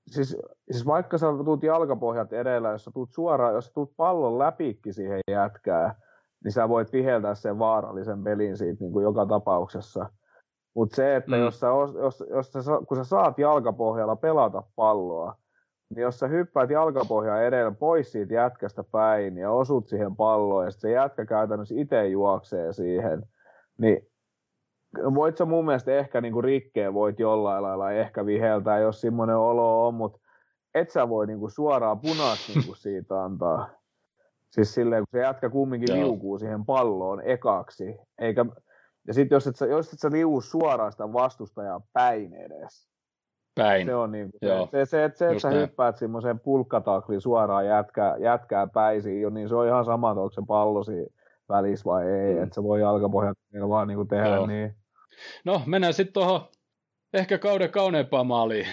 siis, 0.07 0.37
siis 0.71 0.85
vaikka 0.85 1.17
sä 1.17 1.27
tuut 1.45 1.63
jalkapohjat 1.63 2.33
edellä, 2.33 2.69
jos 2.69 2.83
sä 2.83 2.91
tuut 2.93 3.11
suoraan, 3.11 3.53
jos 3.53 3.65
sä 3.65 3.73
tuut 3.73 3.93
pallon 3.97 4.39
läpikki 4.39 4.93
siihen 4.93 5.19
jätkään, 5.31 5.95
niin 6.43 6.51
sä 6.51 6.69
voit 6.69 6.93
viheltää 6.93 7.35
sen 7.35 7.59
vaarallisen 7.59 8.23
pelin 8.23 8.57
siitä 8.57 8.83
niin 8.83 8.91
kuin 8.91 9.03
joka 9.03 9.25
tapauksessa. 9.25 10.09
Mutta 10.73 10.95
se, 10.95 11.15
että 11.15 11.31
mm. 11.31 11.41
jos, 11.41 11.59
sä, 11.59 11.67
jos, 12.01 12.23
jos 12.29 12.51
sä, 12.51 12.61
kun 12.87 12.97
sä 12.97 13.03
saat 13.03 13.39
jalkapohjalla 13.39 14.15
pelata 14.15 14.63
palloa, 14.75 15.35
niin 15.89 16.01
jos 16.01 16.19
sä 16.19 16.27
hyppäät 16.27 16.69
jalkapohjaa 16.69 17.41
edellä 17.41 17.71
pois 17.71 18.11
siitä 18.11 18.33
jätkästä 18.33 18.83
päin 18.83 19.37
ja 19.37 19.51
osut 19.51 19.87
siihen 19.87 20.15
palloon 20.15 20.65
ja 20.65 20.71
sitten 20.71 20.89
se 20.89 20.95
jätkä 20.95 21.25
käytännössä 21.25 21.75
itse 21.77 22.07
juoksee 22.07 22.73
siihen, 22.73 23.23
niin 23.77 24.07
voit 25.15 25.37
sä 25.37 25.45
mun 25.45 25.65
mielestä 25.65 25.91
ehkä 25.91 26.21
niinku 26.21 26.41
rikkeen 26.41 26.93
voit 26.93 27.19
jollain 27.19 27.63
lailla 27.63 27.91
ehkä 27.91 28.25
viheltää, 28.25 28.79
jos 28.79 29.01
semmoinen 29.01 29.37
olo 29.37 29.87
on, 29.87 29.93
mutta 29.93 30.19
et 30.75 30.89
sä 30.89 31.09
voi 31.09 31.27
niinku 31.27 31.49
suoraan 31.49 31.99
punaista 31.99 32.51
niinku 32.55 32.75
siitä 32.75 33.23
antaa. 33.23 33.69
Siis 34.49 34.73
silleen, 34.73 35.01
kun 35.01 35.19
se 35.19 35.25
jätkä 35.25 35.49
kumminkin 35.49 35.95
Joo. 35.95 36.07
liukuu 36.07 36.39
siihen 36.39 36.65
palloon 36.65 37.21
ekaksi. 37.21 37.95
Eikä, 38.17 38.45
ja 39.07 39.13
sitten 39.13 39.35
jos 39.35 39.47
et 39.47 39.55
sä, 39.55 39.65
jos 39.65 39.93
et 39.93 39.99
sä 39.99 40.11
liuu 40.11 40.41
suoraan 40.41 40.91
sitä 40.91 41.13
vastustajaa 41.13 41.81
päin 41.93 42.33
edes. 42.33 42.91
Päin. 43.55 43.87
Se 43.87 43.95
on 43.95 44.11
niin 44.11 44.29
Joo. 44.41 44.67
se, 44.71 44.85
se, 44.85 45.03
että, 45.03 45.17
se, 45.17 45.27
että 45.27 45.39
sä 45.39 45.49
hyppäät 45.49 45.97
semmoiseen 45.97 46.39
pulkkataklin 46.39 47.21
suoraan 47.21 47.65
jätkää, 47.65 48.17
jätkää 48.17 48.67
päisiin, 48.67 49.33
niin 49.33 49.49
se 49.49 49.55
on 49.55 49.67
ihan 49.67 49.85
sama, 49.85 50.09
onko 50.09 50.31
se 50.31 50.41
pallo 50.47 50.83
siinä 50.83 51.07
välissä 51.49 51.85
vai 51.85 52.07
ei. 52.07 52.35
Mm. 52.35 52.43
Että 52.43 52.55
se 52.55 52.63
voi 52.63 52.81
jalkapohjat 52.81 53.37
vaan 53.69 53.87
niin 53.87 54.07
tehdä 54.07 54.35
Joo. 54.35 54.45
niin. 54.45 54.75
No, 55.45 55.61
mennään 55.65 55.93
sitten 55.93 56.13
tuohon 56.13 56.41
ehkä 57.13 57.37
kauden 57.37 57.71
kauneimpaan 57.71 58.27
maaliin. 58.27 58.67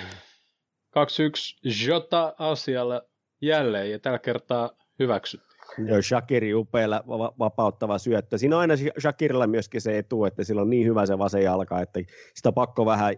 2-1 0.97 1.89
Jota 1.89 2.35
asialle 2.39 3.03
jälleen 3.41 3.91
ja 3.91 3.99
tällä 3.99 4.19
kertaa 4.19 4.71
hyväksyttiin. 4.99 5.48
Joo, 5.87 6.03
Shakiri 6.03 6.55
upealla 6.55 7.05
vapauttava 7.39 7.99
syöttö. 7.99 8.39
Siinä 8.39 8.57
on 8.57 8.61
aina 8.61 8.75
Shakirilla 9.01 9.47
myöskin 9.47 9.81
se 9.81 9.99
etu, 9.99 10.25
että 10.25 10.45
sillä 10.45 10.63
on 10.63 10.71
niin 10.71 10.87
hyvä 10.87 11.07
se 11.07 11.19
vasen 11.19 11.43
jalka, 11.43 11.81
että 11.81 12.01
sitä 12.35 12.49
on 12.49 12.55
pakko 12.55 12.87
vähän 12.87 13.17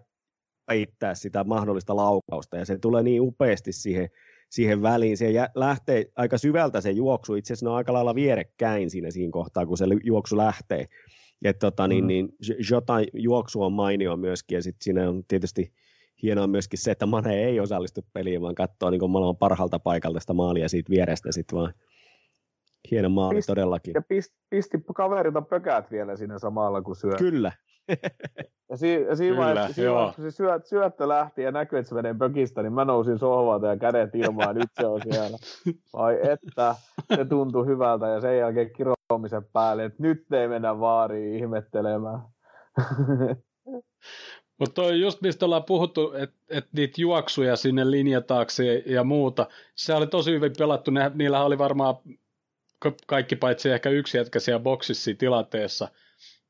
peittää 0.66 1.14
sitä 1.14 1.44
mahdollista 1.44 1.96
laukausta, 1.96 2.56
ja 2.56 2.64
se 2.64 2.78
tulee 2.78 3.02
niin 3.02 3.22
upeasti 3.22 3.72
siihen, 3.72 4.08
siihen 4.50 4.82
väliin. 4.82 5.16
Se 5.16 5.26
lähtee 5.54 6.06
aika 6.16 6.38
syvältä 6.38 6.80
se 6.80 6.90
juoksu, 6.90 7.34
itse 7.34 7.52
asiassa 7.52 7.66
ne 7.66 7.70
on 7.70 7.76
aika 7.76 7.92
lailla 7.92 8.14
vierekkäin 8.14 8.90
siinä 8.90 9.10
siinä 9.10 9.30
kohtaa, 9.32 9.66
kun 9.66 9.76
se 9.76 9.84
juoksu 10.04 10.36
lähtee. 10.36 10.86
Ja 11.44 11.54
tota, 11.54 11.88
niin, 11.88 12.04
mm. 12.04 12.08
niin, 12.08 12.28
Jotain 12.70 13.06
juoksu 13.12 13.62
on 13.62 13.72
mainio 13.72 14.16
myöskin, 14.16 14.56
ja 14.56 14.62
sitten 14.62 14.84
siinä 14.84 15.08
on 15.08 15.24
tietysti 15.28 15.72
hienoa 16.22 16.46
myöskin 16.46 16.78
se, 16.78 16.90
että 16.90 17.06
Mane 17.06 17.44
ei 17.44 17.60
osallistu 17.60 18.00
peliin, 18.12 18.42
vaan 18.42 18.54
katsoo 18.54 18.90
niin 18.90 19.10
maailman 19.10 19.36
parhaalta 19.36 19.78
paikalta 19.78 20.20
sitä 20.20 20.32
maalia 20.32 20.68
siitä 20.68 20.90
vierestä 20.90 21.32
sitten 21.32 21.58
vaan. 21.58 21.74
Hieno 22.90 23.08
maali 23.08 23.34
pisti, 23.34 23.52
todellakin. 23.52 23.94
Ja 23.94 24.02
pisti, 24.08 24.36
pisti 24.50 24.78
kaverilta 24.94 25.42
pökät 25.42 25.90
vielä 25.90 26.16
siinä 26.16 26.38
samalla, 26.38 26.82
kun 26.82 26.96
syö. 26.96 27.16
Kyllä. 27.18 27.52
ja, 28.70 28.76
si, 28.76 29.02
ja 29.08 29.16
siinä 29.16 29.36
vaiheessa, 29.36 29.72
siinä 29.72 29.92
vaiheessa, 29.92 30.22
kun 30.22 30.30
se 30.30 30.36
syöt, 30.36 30.66
syöttö 30.66 31.08
lähti 31.08 31.42
ja 31.42 31.52
näkyy, 31.52 31.78
että 31.78 31.88
se 31.88 31.94
menee 31.94 32.14
pökistä, 32.14 32.62
niin 32.62 32.72
mä 32.72 32.84
nousin 32.84 33.18
sohvalta 33.18 33.66
ja 33.66 33.76
kädet 33.76 34.14
ilmaan, 34.14 34.54
nyt 34.54 34.68
se 34.80 34.86
on 34.86 35.00
siellä. 35.10 35.38
Vai 35.92 36.18
että, 36.22 36.74
se 37.16 37.24
tuntui 37.24 37.66
hyvältä 37.66 38.08
ja 38.08 38.20
sen 38.20 38.38
jälkeen 38.38 38.70
kiromisen 38.76 39.44
päälle, 39.52 39.84
että 39.84 40.02
nyt 40.02 40.32
ei 40.32 40.48
mennä 40.48 40.80
vaariin 40.80 41.34
ihmettelemään. 41.34 42.20
Mutta 44.58 44.74
toi 44.74 45.00
just 45.00 45.22
mistä 45.22 45.44
ollaan 45.44 45.64
puhuttu, 45.64 46.12
että 46.12 46.36
et 46.48 46.66
niitä 46.72 47.00
juoksuja 47.00 47.56
sinne 47.56 47.90
linjataakse 47.90 48.82
ja 48.86 49.04
muuta, 49.04 49.46
se 49.74 49.94
oli 49.94 50.06
tosi 50.06 50.32
hyvin 50.32 50.52
pelattu. 50.58 50.90
Ne, 50.90 51.10
niillä 51.14 51.44
oli 51.44 51.58
varmaan 51.58 51.94
kaikki 53.06 53.36
paitsi 53.36 53.70
ehkä 53.70 53.90
yksi 53.90 54.18
jätkä 54.18 54.40
siellä 54.40 54.60
boksissa 54.60 55.10
tilanteessa. 55.18 55.88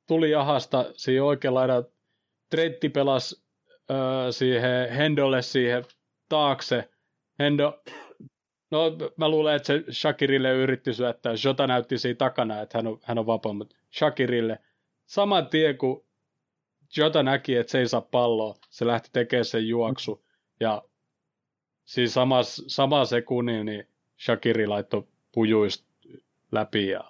Tuli 0.07 0.35
ahasta 0.35 0.85
siihen 0.97 1.23
oikealla 1.23 1.61
laidan, 1.61 1.85
Tretti 2.51 2.89
pelasi 2.89 3.43
äh, 3.91 3.97
siihen 4.31 4.93
Hendolle 4.93 5.43
siihen 5.43 5.85
taakse. 6.29 6.89
Hendo, 7.39 7.83
no 8.71 8.97
mä 9.17 9.29
luulen, 9.29 9.57
että 9.57 9.67
se 9.67 9.85
Shakirille 9.93 10.53
yritti 10.53 10.95
syöttää. 10.95 11.33
Jota 11.45 11.67
näytti 11.67 11.99
siinä 11.99 12.17
takana, 12.17 12.61
että 12.61 12.79
hän 12.79 12.87
on, 12.87 12.99
hän 13.03 13.19
on 13.19 13.27
vapaa, 13.27 13.53
mutta 13.53 13.77
Shakirille 13.99 14.59
saman 15.07 15.47
tien 15.47 15.79
kun 15.79 16.05
Jota 16.97 17.23
näki, 17.23 17.57
että 17.57 17.71
se 17.71 17.79
ei 17.79 17.89
saa 17.89 18.01
palloa, 18.01 18.55
se 18.71 18.87
lähti 18.87 19.11
tekemään 19.13 19.45
sen 19.45 19.69
juoksu. 19.69 20.27
Ja 20.61 20.83
siis 21.85 22.15
samassa 22.15 22.63
sama 22.67 23.05
sekunnin 23.05 23.67
niin 23.67 23.89
Shakiri 24.25 24.67
laittoi 24.67 25.09
pujuista 25.33 25.90
läpi 26.53 26.89
ja 26.89 27.01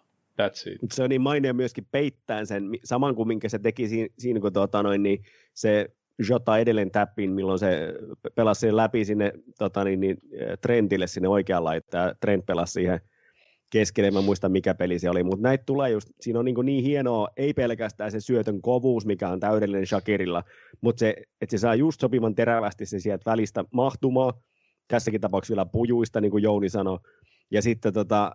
that's 0.43 0.73
it. 0.73 0.93
Se 0.93 1.03
on 1.03 1.09
niin 1.09 1.21
mainio 1.21 1.55
myöskin 1.55 1.87
peittää 1.93 2.45
sen, 2.45 2.71
saman 2.85 3.15
kuin 3.15 3.29
minkä 3.29 3.49
se 3.49 3.59
teki 3.59 3.89
siinä, 3.89 4.09
siinä 4.19 4.41
kun 4.41 4.53
tuota 4.53 4.83
noin, 4.83 5.03
niin 5.03 5.23
se 5.55 5.91
Jota 6.29 6.59
edelleen 6.59 6.91
täppin, 6.91 7.31
milloin 7.31 7.59
se 7.59 7.95
pelasi 8.35 8.61
sen 8.61 8.77
läpi 8.77 9.05
sinne 9.05 9.33
tota 9.59 9.85
niin, 9.85 10.01
niin, 10.01 10.19
Trentille 10.61 11.07
sinne 11.07 11.29
oikealla, 11.29 11.75
että 11.75 12.15
Trent 12.21 12.47
pelasi 12.47 12.73
siihen 12.73 13.01
keskelle, 13.71 14.11
mä 14.11 14.21
muista 14.21 14.49
mikä 14.49 14.75
peli 14.75 14.99
se 14.99 15.11
oli, 15.11 15.23
mutta 15.23 15.43
näitä 15.43 15.65
tulee 15.67 15.91
just, 15.91 16.09
siinä 16.21 16.39
on 16.39 16.45
niin, 16.45 16.57
niin 16.63 16.85
hienoa, 16.85 17.29
ei 17.37 17.55
pelkästään 17.55 18.13
se 18.13 18.21
syötön 18.21 18.63
kovuus, 18.63 19.07
mikä 19.07 19.29
on 19.29 19.41
täydellinen 19.41 19.87
Shakirilla, 19.87 20.45
mutta 20.81 21.01
se, 21.01 21.15
että 21.41 21.51
se 21.51 21.61
saa 21.61 21.75
just 21.75 22.01
sopivan 22.01 22.35
terävästi 22.35 22.87
se 22.87 22.99
sieltä 23.01 23.31
välistä 23.31 23.65
mahtumaan, 23.73 24.33
tässäkin 24.89 25.21
tapauksessa 25.21 25.55
vielä 25.55 25.67
pujuista, 25.73 26.21
niin 26.21 26.31
kuin 26.31 26.43
Jouni 26.43 26.69
sanoi, 26.69 26.99
ja 27.51 27.63
sitten 27.63 27.93
tota, 27.93 28.33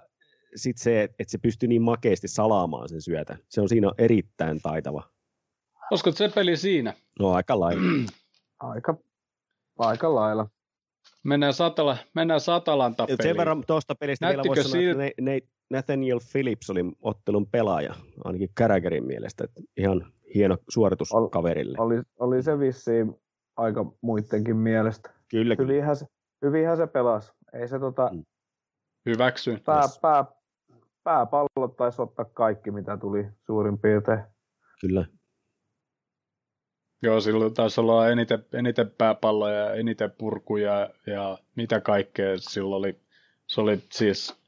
sit 0.55 0.77
se, 0.77 1.03
että 1.03 1.31
se 1.31 1.37
pystyy 1.37 1.69
niin 1.69 1.81
makeasti 1.81 2.27
salaamaan 2.27 2.89
sen 2.89 3.01
syötä. 3.01 3.37
Se 3.49 3.61
on 3.61 3.69
siinä 3.69 3.91
erittäin 3.97 4.61
taitava. 4.61 5.03
Olisiko 5.91 6.11
se 6.11 6.29
peli 6.35 6.57
siinä? 6.57 6.93
No 7.19 7.31
aika 7.31 7.59
lailla. 7.59 7.81
aika, 8.59 8.97
aika 9.77 10.15
lailla. 10.15 10.47
Mennään, 11.23 11.53
satala, 11.53 11.97
mennään 12.15 12.39
Satalanta 12.39 13.05
peliin. 13.05 13.23
Sen 13.23 13.37
verran 13.37 13.63
tuosta 13.67 13.95
pelistä 13.95 14.25
Näyttikö 14.25 14.55
vielä 14.55 14.73
voisi 14.73 14.91
sanoa, 14.91 15.05
että 15.05 15.49
Nathaniel 15.69 16.19
Phillips 16.31 16.69
oli 16.69 16.81
ottelun 17.01 17.47
pelaaja, 17.47 17.95
ainakin 18.23 18.49
Kärägerin 18.55 19.05
mielestä. 19.05 19.43
Että 19.43 19.61
ihan 19.77 20.11
hieno 20.35 20.57
suoritus 20.69 21.11
Ol, 21.11 21.27
kaverille. 21.27 21.77
Oli, 21.79 22.01
oli 22.19 22.43
se 22.43 22.59
vissiin 22.59 23.15
aika 23.57 23.85
muidenkin 24.01 24.57
mielestä. 24.57 25.09
Kyllä. 25.29 25.55
Hyvinhän 25.59 25.95
se, 25.95 26.05
hyvinhän 26.45 26.77
se 26.77 26.87
pelasi. 26.87 27.31
Ei 27.53 27.67
se 27.67 27.79
tota, 27.79 28.09
mm. 28.13 28.23
Hyväksyn. 29.05 29.61
Pää, 29.65 29.83
pää, 30.01 30.25
pääpallot 31.05 31.77
taisi 31.77 32.01
ottaa 32.01 32.25
kaikki, 32.25 32.71
mitä 32.71 32.97
tuli 32.97 33.27
suurin 33.45 33.77
piirtein. 33.77 34.19
Kyllä. 34.81 35.05
Joo, 37.01 37.19
silloin 37.21 37.53
taisi 37.53 37.81
olla 37.81 38.09
eniten, 38.09 38.45
eniten 38.53 38.91
pääpalloja 38.97 39.55
ja 39.55 39.73
eniten 39.73 40.11
purkuja 40.11 40.89
ja 41.07 41.37
mitä 41.55 41.81
kaikkea 41.81 42.37
silloin 42.37 42.79
oli. 42.79 42.99
Se 43.47 43.61
oli 43.61 43.83
siis 43.91 44.41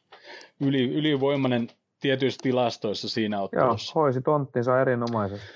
yli, 0.60 0.94
ylivoimainen 0.94 1.68
tietyissä 2.00 2.40
tilastoissa 2.44 3.10
siinä 3.10 3.42
ottelussa. 3.42 3.92
Joo, 3.96 4.04
hoisi 4.04 4.22
tonttinsa 4.22 4.82
erinomaisesti. 4.82 5.48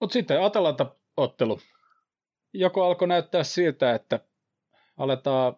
Mutta 0.00 0.12
sitten 0.12 0.42
Atalanta-ottelu. 0.42 1.58
Joko 2.52 2.84
alkoi 2.84 3.08
näyttää 3.08 3.44
siltä, 3.44 3.94
että 3.94 4.20
aletaan 4.96 5.56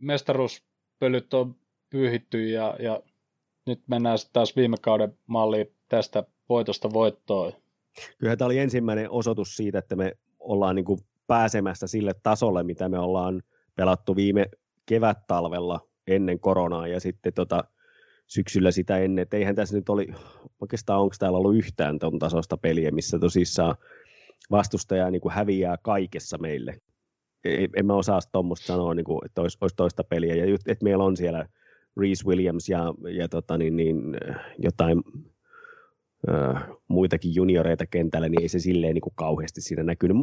mestaruuspölyt 0.00 1.34
on 1.34 1.56
pyyhitty 1.90 2.48
ja, 2.48 2.76
ja 2.78 3.02
nyt 3.68 3.82
mennään 3.86 4.18
taas 4.32 4.56
viime 4.56 4.76
kauden 4.80 5.18
malliin 5.26 5.72
tästä 5.88 6.24
voitosta 6.48 6.92
voittoon. 6.92 7.52
Kyllä 8.18 8.36
tämä 8.36 8.46
oli 8.46 8.58
ensimmäinen 8.58 9.10
osoitus 9.10 9.56
siitä, 9.56 9.78
että 9.78 9.96
me 9.96 10.12
ollaan 10.40 10.76
niin 10.76 10.84
kuin 10.84 11.00
pääsemässä 11.26 11.86
sille 11.86 12.14
tasolle, 12.22 12.62
mitä 12.62 12.88
me 12.88 12.98
ollaan 12.98 13.42
pelattu 13.76 14.16
viime 14.16 14.46
kevät-talvella 14.86 15.80
ennen 16.06 16.40
koronaa 16.40 16.86
ja 16.86 17.00
sitten 17.00 17.32
tota, 17.32 17.64
syksyllä 18.26 18.70
sitä 18.70 18.98
ennen. 18.98 19.22
Et 19.22 19.34
eihän 19.34 19.54
tässä 19.54 19.76
nyt 19.76 19.88
oli, 19.88 20.08
oikeastaan 20.60 21.00
onko 21.00 21.14
täällä 21.18 21.38
ollut 21.38 21.56
yhtään 21.56 21.98
tuon 21.98 22.18
tasosta 22.18 22.56
peliä, 22.56 22.90
missä 22.90 23.18
tosissaan 23.18 23.74
vastustaja 24.50 25.10
niin 25.10 25.20
kuin 25.20 25.32
häviää 25.32 25.76
kaikessa 25.82 26.38
meille. 26.38 26.80
En 27.76 27.86
mä 27.86 27.94
osaa 27.94 28.20
tuommoista 28.32 28.66
sanoa, 28.66 28.94
niin 28.94 29.04
kuin, 29.04 29.24
että 29.24 29.40
olisi, 29.40 29.58
olisi 29.60 29.76
toista 29.76 30.04
peliä. 30.04 30.34
Ja 30.34 30.46
just, 30.46 30.68
että 30.68 30.84
meillä 30.84 31.04
on 31.04 31.16
siellä 31.16 31.48
Reese 31.98 32.24
Williams 32.26 32.68
ja, 32.68 32.94
ja 33.10 33.28
tota, 33.28 33.58
niin, 33.58 33.76
niin, 33.76 34.16
jotain 34.58 35.02
muitakin 36.88 37.34
junioreita 37.34 37.86
kentällä, 37.86 38.28
niin 38.28 38.42
ei 38.42 38.48
se 38.48 38.58
silleen 38.58 38.94
niin 38.94 39.02
kuin 39.02 39.12
kauheasti 39.16 39.60
siinä 39.60 39.82
näkynyt. 39.82 40.16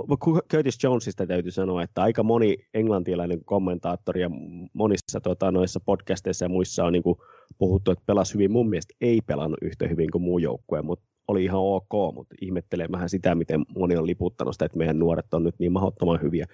Curtis 0.52 0.84
Jonesista 0.84 1.28
täytyy 1.28 1.52
sanoa, 1.52 1.84
että 1.84 2.02
aika 2.02 2.24
moni 2.24 2.58
englantilainen 2.74 3.46
kommentaattori 3.46 4.22
ja 4.22 4.30
monissa 4.74 5.22
tota, 5.22 5.52
noissa 5.52 5.80
podcasteissa 5.80 6.46
ja 6.46 6.50
muissa 6.50 6.86
on 6.86 6.94
niin 6.94 7.04
kuin 7.04 7.18
puhuttu, 7.58 7.92
että 7.92 8.04
pelasi 8.06 8.34
hyvin. 8.34 8.52
Mun 8.52 8.70
mielestä 8.70 8.94
ei 9.02 9.22
pelannut 9.22 9.60
yhtä 9.62 9.88
hyvin 9.88 10.12
kuin 10.12 10.22
muu 10.22 10.40
joukkue, 10.40 10.82
mutta 10.82 11.06
oli 11.28 11.44
ihan 11.44 11.62
ok, 11.62 12.14
mutta 12.14 12.36
ihmettelen 12.42 12.92
vähän 12.92 13.10
sitä, 13.10 13.36
miten 13.36 13.66
moni 13.76 13.98
on 13.98 14.08
liputtanut 14.08 14.54
sitä, 14.54 14.66
että 14.66 14.78
meidän 14.78 15.00
nuoret 15.00 15.34
on 15.34 15.44
nyt 15.44 15.56
niin 15.60 15.72
mahdottoman 15.72 16.22
hyviä. 16.22 16.46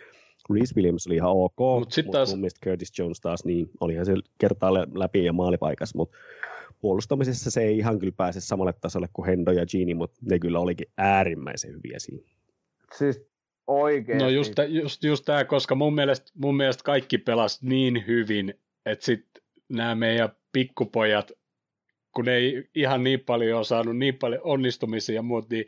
Reese 0.53 0.75
Williams 0.75 1.07
oli 1.07 1.15
ihan 1.15 1.31
ok, 1.31 1.59
Mut 1.59 1.79
mutta 1.79 1.95
sit 1.95 2.05
mut 2.05 2.11
taas- 2.11 2.29
mun 2.29 2.39
mielestä 2.39 2.65
Curtis 2.65 2.99
Jones 2.99 3.19
taas, 3.21 3.45
niin 3.45 3.69
olihan 3.79 4.05
se 4.05 4.13
kertaalle 4.37 4.87
läpi 4.93 5.25
ja 5.25 5.33
maalipaikas, 5.33 5.95
mutta 5.95 6.17
puolustamisessa 6.81 7.51
se 7.51 7.61
ei 7.61 7.77
ihan 7.77 7.99
kyllä 7.99 8.13
pääse 8.17 8.41
samalle 8.41 8.73
tasolle 8.81 9.07
kuin 9.13 9.25
Hendo 9.25 9.51
ja 9.51 9.65
Gini, 9.65 9.93
mutta 9.93 10.19
ne 10.21 10.39
kyllä 10.39 10.59
olikin 10.59 10.87
äärimmäisen 10.97 11.71
hyviä 11.71 11.99
siinä. 11.99 12.23
Siis 12.97 13.21
oikeesti. 13.67 14.23
No 14.23 14.29
just, 14.29 14.53
just, 14.67 15.03
just 15.03 15.25
tämä, 15.25 15.45
koska 15.45 15.75
mun 15.75 15.95
mielestä, 15.95 16.31
mun 16.35 16.57
mielestä 16.57 16.83
kaikki 16.83 17.17
pelas 17.17 17.63
niin 17.63 18.03
hyvin, 18.07 18.53
että 18.85 19.05
sitten 19.05 19.43
nämä 19.69 19.95
meidän 19.95 20.29
pikkupojat, 20.51 21.31
kun 22.15 22.25
ne 22.25 22.35
ei 22.35 22.69
ihan 22.75 23.03
niin 23.03 23.19
paljon 23.19 23.57
ole 23.57 23.63
saanut 23.63 23.97
niin 23.97 24.15
paljon 24.15 24.41
onnistumisia 24.43 25.15
ja 25.15 25.21
muut, 25.21 25.49
niin 25.49 25.65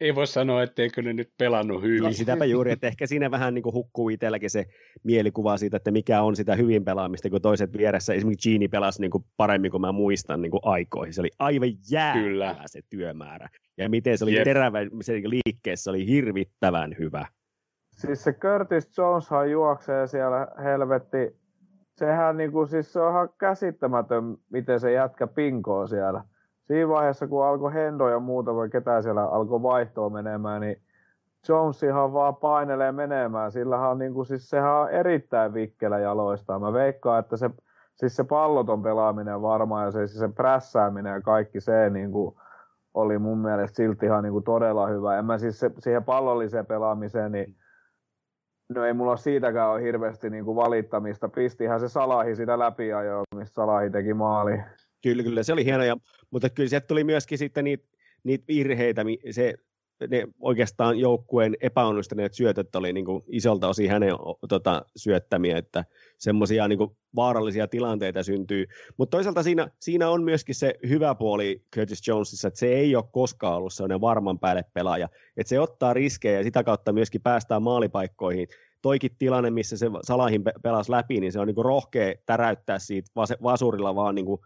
ei 0.00 0.14
voi 0.14 0.26
sanoa, 0.26 0.62
etteikö 0.62 1.02
ne 1.02 1.12
nyt 1.12 1.30
pelannut 1.38 1.82
hyvin. 1.82 2.02
Niin 2.02 2.14
sitäpä 2.14 2.44
juuri, 2.44 2.72
että 2.72 2.86
ehkä 2.86 3.06
siinä 3.06 3.30
vähän 3.30 3.54
niin 3.54 3.62
kuin 3.62 3.74
hukkuu 3.74 4.08
itselläkin 4.08 4.50
se 4.50 4.66
mielikuva 5.02 5.56
siitä, 5.56 5.76
että 5.76 5.90
mikä 5.90 6.22
on 6.22 6.36
sitä 6.36 6.54
hyvin 6.54 6.84
pelaamista, 6.84 7.30
kun 7.30 7.42
toiset 7.42 7.78
vieressä, 7.78 8.14
esimerkiksi 8.14 8.50
Gini 8.50 8.68
pelasi 8.68 9.00
niin 9.00 9.10
kuin 9.10 9.24
paremmin 9.36 9.70
kuin 9.70 9.80
mä 9.80 9.92
muistan 9.92 10.42
niin 10.42 10.50
kuin 10.50 10.60
aikoihin. 10.64 11.14
Se 11.14 11.20
oli 11.20 11.30
aivan 11.38 11.68
jäävä 11.90 12.20
Kyllä. 12.20 12.56
se 12.66 12.80
työmäärä. 12.90 13.48
Ja 13.78 13.88
miten 13.88 14.18
se 14.18 14.24
oli 14.24 14.34
Jep. 14.34 14.44
terävä, 14.44 14.78
se 15.02 15.12
liikkeessä 15.12 15.90
oli 15.90 16.06
hirvittävän 16.06 16.96
hyvä. 16.98 17.26
Siis 17.90 18.24
se 18.24 18.32
Curtis 18.32 18.98
Joneshan 18.98 19.50
juoksee 19.50 20.06
siellä 20.06 20.48
helvetti. 20.62 21.40
Sehän 21.96 22.36
niinku, 22.36 22.66
siis 22.66 22.92
se 22.92 23.00
on 23.00 23.10
ihan 23.10 23.28
käsittämätön, 23.38 24.36
miten 24.50 24.80
se 24.80 24.92
jätkä 24.92 25.26
pinkoo 25.26 25.86
siellä. 25.86 26.24
Siinä 26.70 26.88
vaiheessa, 26.88 27.26
kun 27.26 27.44
alkoi 27.44 27.74
Hendo 27.74 28.08
ja 28.08 28.18
muuta, 28.20 28.54
vai 28.54 28.68
ketä 28.68 29.02
siellä 29.02 29.24
alkoi 29.24 29.62
vaihtoa 29.62 30.10
menemään, 30.10 30.60
niin 30.60 30.82
Jones 31.48 31.82
ihan 31.82 32.12
vaan 32.12 32.36
painelee 32.36 32.92
menemään. 32.92 33.52
Sillähän 33.52 33.90
on 33.90 33.98
niinku, 33.98 34.24
siis 34.24 34.50
sehän 34.50 34.74
on 34.74 34.90
erittäin 34.90 35.54
vikkelä 35.54 35.98
jaloistaan. 35.98 36.60
Mä 36.60 36.72
veikkaan, 36.72 37.20
että 37.20 37.36
se, 37.36 37.50
siis 37.94 38.16
se 38.16 38.24
palloton 38.24 38.82
pelaaminen 38.82 39.42
varmaan 39.42 39.84
ja 39.84 39.90
se, 39.90 40.06
se 40.06 40.28
prässääminen 40.28 41.12
ja 41.12 41.20
kaikki 41.20 41.60
se 41.60 41.90
niinku, 41.90 42.40
oli 42.94 43.18
mun 43.18 43.38
mielestä 43.38 43.76
silti 43.76 44.06
ihan 44.06 44.22
niinku 44.22 44.40
todella 44.40 44.86
hyvä. 44.86 45.18
En 45.18 45.24
mä 45.24 45.38
siis 45.38 45.60
se, 45.60 45.70
siihen 45.78 46.04
pallolliseen 46.04 46.66
pelaamiseen, 46.66 47.32
niin 47.32 47.56
no 48.68 48.84
ei 48.84 48.92
mulla 48.92 49.16
siitäkään 49.16 49.70
ole 49.70 49.82
hirveästi 49.82 50.30
niinku 50.30 50.56
valittamista. 50.56 51.28
Pistihän 51.28 51.80
se 51.80 51.88
Salahi 51.88 52.36
sitä 52.36 52.58
läpi 52.58 52.92
ajoa, 52.92 53.22
mistä 53.34 53.54
Salahi 53.54 53.90
teki 53.90 54.14
maali. 54.14 54.62
Kyllä, 55.02 55.22
kyllä, 55.22 55.42
se 55.42 55.52
oli 55.52 55.64
hieno, 55.64 55.84
ja, 55.84 55.96
mutta 56.30 56.50
kyllä 56.50 56.68
sieltä 56.68 56.86
tuli 56.86 57.04
myöskin 57.04 57.38
sitten 57.38 57.64
niitä, 57.64 57.84
niitä 58.24 58.44
virheitä, 58.48 59.04
se, 59.30 59.54
ne 60.08 60.28
oikeastaan 60.40 60.98
joukkueen 60.98 61.56
epäonnistuneet 61.60 62.34
syötöt 62.34 62.76
oli 62.76 62.92
niin 62.92 63.04
kuin 63.04 63.22
isolta 63.28 63.68
osin 63.68 63.90
hänen 63.90 64.12
tota, 64.48 64.82
syöttämiä, 64.96 65.58
että 65.58 65.84
semmoisia 66.18 66.68
niin 66.68 66.78
vaarallisia 67.16 67.68
tilanteita 67.68 68.22
syntyy. 68.22 68.66
Mutta 68.96 69.16
toisaalta 69.16 69.42
siinä, 69.42 69.70
siinä 69.80 70.08
on 70.08 70.22
myöskin 70.22 70.54
se 70.54 70.74
hyvä 70.88 71.14
puoli 71.14 71.62
Curtis 71.74 72.08
Jonesissa, 72.08 72.48
että 72.48 72.60
se 72.60 72.66
ei 72.66 72.96
ole 72.96 73.04
koskaan 73.12 73.56
ollut 73.56 73.72
sellainen 73.72 74.00
varman 74.00 74.38
päälle 74.38 74.64
pelaaja, 74.74 75.08
että 75.36 75.48
se 75.48 75.60
ottaa 75.60 75.94
riskejä 75.94 76.38
ja 76.38 76.44
sitä 76.44 76.64
kautta 76.64 76.92
myöskin 76.92 77.22
päästään 77.22 77.62
maalipaikkoihin. 77.62 78.48
Toikin 78.82 79.10
tilanne, 79.18 79.50
missä 79.50 79.76
se 79.76 79.86
Salahin 80.04 80.44
pe- 80.44 80.52
pelasi 80.62 80.90
läpi, 80.90 81.20
niin 81.20 81.32
se 81.32 81.40
on 81.40 81.46
niin 81.46 81.54
kuin 81.54 81.64
rohkea 81.64 82.14
täräyttää 82.26 82.78
siitä 82.78 83.10
vas- 83.16 83.42
vasurilla 83.42 83.94
vaan 83.94 84.14
niin 84.14 84.26
kuin 84.26 84.40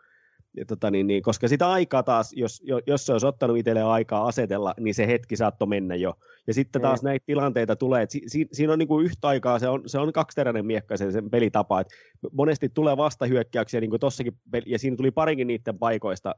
tota 0.67 0.91
niin, 0.91 1.07
niin, 1.07 1.23
koska 1.23 1.49
sitä 1.49 1.71
aikaa 1.71 2.03
taas, 2.03 2.33
jos, 2.33 2.63
jo- 2.65 2.81
jos 2.87 3.07
se 3.07 3.13
olisi 3.13 3.27
ottanut 3.27 3.57
itselleen 3.57 3.87
aikaa 3.87 4.27
asetella, 4.27 4.75
niin 4.81 4.95
se 4.95 5.07
hetki 5.07 5.37
saattoi 5.37 5.69
mennä 5.69 5.95
jo. 5.95 6.15
Ja 6.47 6.55
sitten 6.55 6.83
taas 6.83 7.03
Niin. 7.03 7.09
näitä 7.09 7.27
tilanteita 7.27 7.77
tulee, 7.77 8.03
että 8.03 8.13
si, 8.13 8.23
si, 8.27 8.49
siinä 8.53 8.73
on 8.73 8.79
niin 8.79 8.89
kuin 8.89 9.05
yhtä 9.07 9.29
aikaa, 9.29 9.59
se 9.59 9.69
on, 9.69 9.83
se 9.87 9.99
on 9.99 10.13
kaksiteräinen 10.13 10.67
miekka 10.67 10.97
se, 10.97 11.13
sen 11.13 11.31
pelitapa, 11.31 11.81
että 11.81 11.95
monesti 12.33 12.69
tulee 12.69 12.97
vastahyökkäyksiä, 12.97 13.81
niin 13.81 13.91
kuin 13.91 14.01
tossakin, 14.01 14.33
ja 14.67 14.79
siinä 14.79 14.97
tuli 14.97 15.11
parinkin 15.11 15.47
niiden 15.47 15.79
paikoista, 15.79 16.35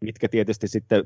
mitkä 0.00 0.28
tietysti 0.28 0.68
sitten 0.68 1.04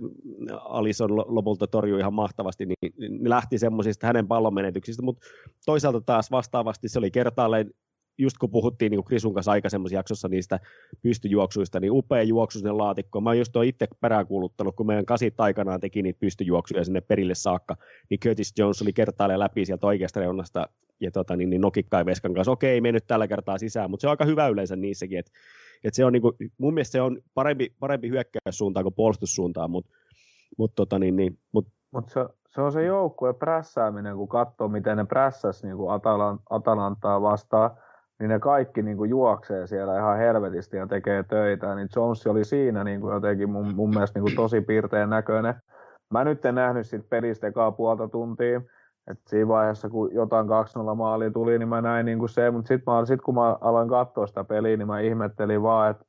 Alison 0.65 1.17
lo- 1.17 1.27
lopulta 1.29 1.67
torjui 1.67 2.01
ihan 2.01 2.15
mahtavasti, 2.15 2.67
niin 2.67 2.95
ne 3.23 3.31
lähti 3.31 3.59
semmoisista 3.59 4.07
hänen 4.07 4.29
pallonmenetyksistä, 4.29 5.03
mutta 5.03 5.27
toisaalta 5.67 6.01
taas 6.01 6.31
vastaavasti 6.31 6.89
se 6.89 6.99
oli 6.99 7.11
kertaalleen 7.11 7.71
just 8.19 8.39
kun 8.39 8.51
puhuttiin 8.51 8.91
niin 8.91 8.99
kuin 8.99 9.05
Krisun 9.05 9.35
kanssa 9.35 9.53
aikaisemmassa 9.53 9.97
jaksossa 9.97 10.29
niistä 10.29 10.61
pystyjuoksuista, 11.03 11.81
niin 11.81 11.93
upea 11.93 12.23
juoksu 12.23 12.59
sinne 12.59 12.73
laatikkoon. 12.73 13.25
Mä 13.25 13.31
oon 13.31 13.39
just 13.39 13.55
itse 13.65 13.89
peräänkuuluttanut, 14.01 14.77
kun 14.77 14.87
meidän 14.87 15.07
kasit 15.07 15.41
aikanaan 15.41 15.81
teki 15.81 16.03
niitä 16.03 16.21
pystyjuoksuja 16.21 16.85
sinne 16.85 17.01
perille 17.01 17.35
saakka, 17.35 17.77
niin 18.11 18.21
Curtis 18.21 18.53
Jones 18.59 18.83
oli 18.83 18.93
kertaalleen 18.93 19.41
läpi 19.41 19.65
sieltä 19.65 19.87
oikeasta 19.87 20.21
reunasta 20.21 20.69
ja 21.01 21.11
tota, 21.11 21.37
niin, 21.37 21.51
niin 21.51 21.61
nokikkai 21.61 22.07
Veskan 22.07 22.35
kanssa. 22.35 22.53
Okei, 22.53 22.71
ei 22.71 22.81
mennyt 22.81 23.07
tällä 23.07 23.29
kertaa 23.29 23.59
sisään, 23.59 23.91
mutta 23.91 24.01
se 24.01 24.07
on 24.07 24.11
aika 24.11 24.25
hyvä 24.25 24.49
yleensä 24.49 24.77
niissäkin. 24.77 25.19
että 25.19 25.33
et 25.85 25.95
se 25.95 26.05
on 26.05 26.13
niin 26.13 26.23
kuin, 26.23 26.35
mun 26.59 26.75
mielestä 26.75 26.93
se 26.93 27.01
on 27.01 27.19
parempi, 27.35 27.73
parempi 27.81 28.09
hyökkäyssuuntaan 28.09 28.85
kuin 28.85 28.95
puolustussuuntaan, 28.95 29.71
mutta 29.71 29.91
mut, 30.59 30.75
tota, 30.75 30.99
niin, 30.99 31.17
niin, 31.17 31.39
mut, 31.53 31.69
Mutta 31.91 32.13
se, 32.13 32.21
se, 32.49 32.61
on 32.61 32.73
se 32.73 32.85
joukkue 32.85 33.35
prässääminen, 33.35 34.17
kun 34.17 34.29
katsoo, 34.29 34.69
miten 34.69 34.97
ne 34.97 35.05
prässäs 35.05 35.63
niin 35.63 35.77
Atalan, 35.91 36.39
Atalantaa 36.51 37.23
vastaan, 37.23 37.71
niin 38.19 38.29
ne 38.29 38.39
kaikki 38.39 38.83
niin 38.83 38.97
kuin 38.97 39.11
juoksee 39.11 39.67
siellä 39.67 39.99
ihan 39.99 40.19
helvetisti 40.19 40.77
ja 40.77 40.87
tekee 40.87 41.23
töitä. 41.23 41.75
Niin 41.75 41.89
Jones 41.97 42.27
oli 42.27 42.45
siinä 42.45 42.85
niin 42.85 43.01
kuin 43.01 43.15
jotenkin 43.15 43.51
mun, 43.51 43.75
mun 43.75 43.91
mielestä 43.91 44.19
niin 44.19 44.25
kuin 44.25 44.37
tosi 44.37 44.61
piirteen 44.61 45.11
näköinen. 45.11 45.55
Mä 46.11 46.25
nyt 46.25 46.45
en 46.45 46.55
nähnyt 46.55 46.87
siitä 46.87 47.07
pelistä 47.11 47.47
ekaa 47.47 47.73
puolta 47.73 48.09
tuntia. 48.09 48.61
Et 49.11 49.19
siinä 49.27 49.49
vaiheessa, 49.49 49.89
kun 49.89 50.15
jotain 50.15 50.47
2-0 50.47 50.95
maali 50.95 51.31
tuli, 51.31 51.59
niin 51.59 51.69
mä 51.69 51.81
näin 51.81 52.07
niin 52.07 52.19
kuin 52.19 52.29
se, 52.29 52.51
mutta 52.51 52.69
sitten 52.69 53.07
sit 53.07 53.21
kun 53.23 53.35
mä 53.35 53.57
aloin 53.61 53.89
katsoa 53.89 54.27
sitä 54.27 54.45
peliä, 54.45 54.77
niin 54.77 54.87
mä 54.87 55.01
ihmettelin 55.01 55.63
vaan, 55.63 55.91
että 55.91 56.09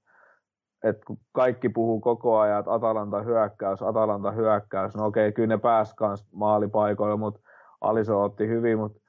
että 0.84 1.06
kun 1.06 1.17
kaikki 1.32 1.69
puhuu 1.69 2.02
koko 2.02 2.39
ajan, 2.39 2.60
että 2.60 2.74
Atalanta 2.74 3.22
hyökkäys, 3.22 3.82
Atalanta 3.82 4.32
hyökkäys, 4.32 4.95
no 4.95 5.06
okei, 5.06 5.32
kyllä 5.32 5.48
ne 5.48 5.58
pääsi 5.58 5.95
kans 5.95 6.28
maalipaikoille, 6.34 7.17
mutta 7.17 7.39
Aliso 7.82 8.24
otti 8.24 8.48
hyvin, 8.48 8.78
mutta 8.78 9.00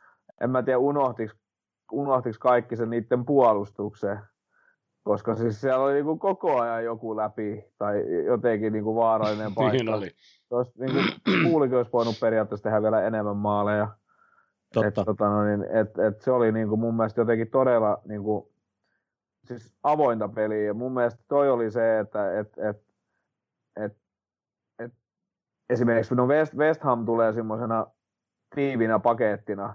en 0.41 0.51
mä 0.51 0.63
tiedä 0.63 0.79
unohtiks, 0.79 1.40
unohtiks 1.93 2.39
kaikki 2.39 2.77
sen 2.77 2.91
niiden 2.91 3.25
puolustukseen, 3.25 4.19
koska 5.03 5.35
siis 5.35 5.61
siellä 5.61 5.85
oli 5.85 5.95
niinku 5.95 6.19
koko 6.19 6.61
ajan 6.61 6.85
joku 6.85 7.17
läpi 7.17 7.65
tai 7.79 8.25
jotenkin 8.25 8.73
niinku 8.73 8.97
vaarallinen 8.97 9.55
paikka. 9.55 9.73
Niin 9.73 9.95
oli. 9.95 10.11
Tuossa 10.49 10.73
niinku, 10.79 11.01
Puulikin 11.43 11.77
olisi 11.77 11.93
voinut 11.93 12.21
periaatteessa 12.21 12.63
tehdä 12.63 12.83
vielä 12.83 13.03
enemmän 13.03 13.37
maaleja. 13.37 13.89
totta. 14.75 14.89
Et, 14.89 14.95
tota, 14.95 15.29
no 15.29 15.45
niin, 15.45 15.65
et, 15.65 15.99
et 15.99 16.21
se 16.21 16.31
oli 16.31 16.53
niinku 16.53 16.77
mun 16.77 16.97
mielestä 16.97 17.21
jotenkin 17.21 17.51
todella 17.51 18.03
niinku, 18.09 18.53
siis 19.45 19.75
avointa 19.83 20.29
peliä. 20.29 20.63
Ja 20.63 20.75
mun 20.75 20.93
mielestä 20.93 21.25
toi 21.29 21.51
oli 21.51 21.71
se, 21.71 21.99
että 21.99 22.39
et, 22.39 22.59
et, 22.59 22.83
et, 23.77 23.97
et, 24.79 24.93
esimerkiksi 25.71 26.15
no 26.15 26.27
West, 26.27 26.55
West 26.55 26.83
Ham 26.83 27.07
tulee 27.07 27.33
semmoisena 27.33 27.87
tiivinä 28.55 28.99
pakettina 28.99 29.75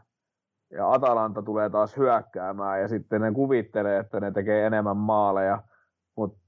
ja 0.76 0.92
Atalanta 0.94 1.42
tulee 1.42 1.70
taas 1.70 1.98
hyökkäämään 1.98 2.82
ja 2.82 2.88
sitten 2.88 3.22
ne 3.22 3.32
kuvittelee, 3.32 4.00
että 4.00 4.20
ne 4.20 4.32
tekee 4.32 4.66
enemmän 4.66 4.98
maaleja, 4.98 5.62
mutta 6.16 6.40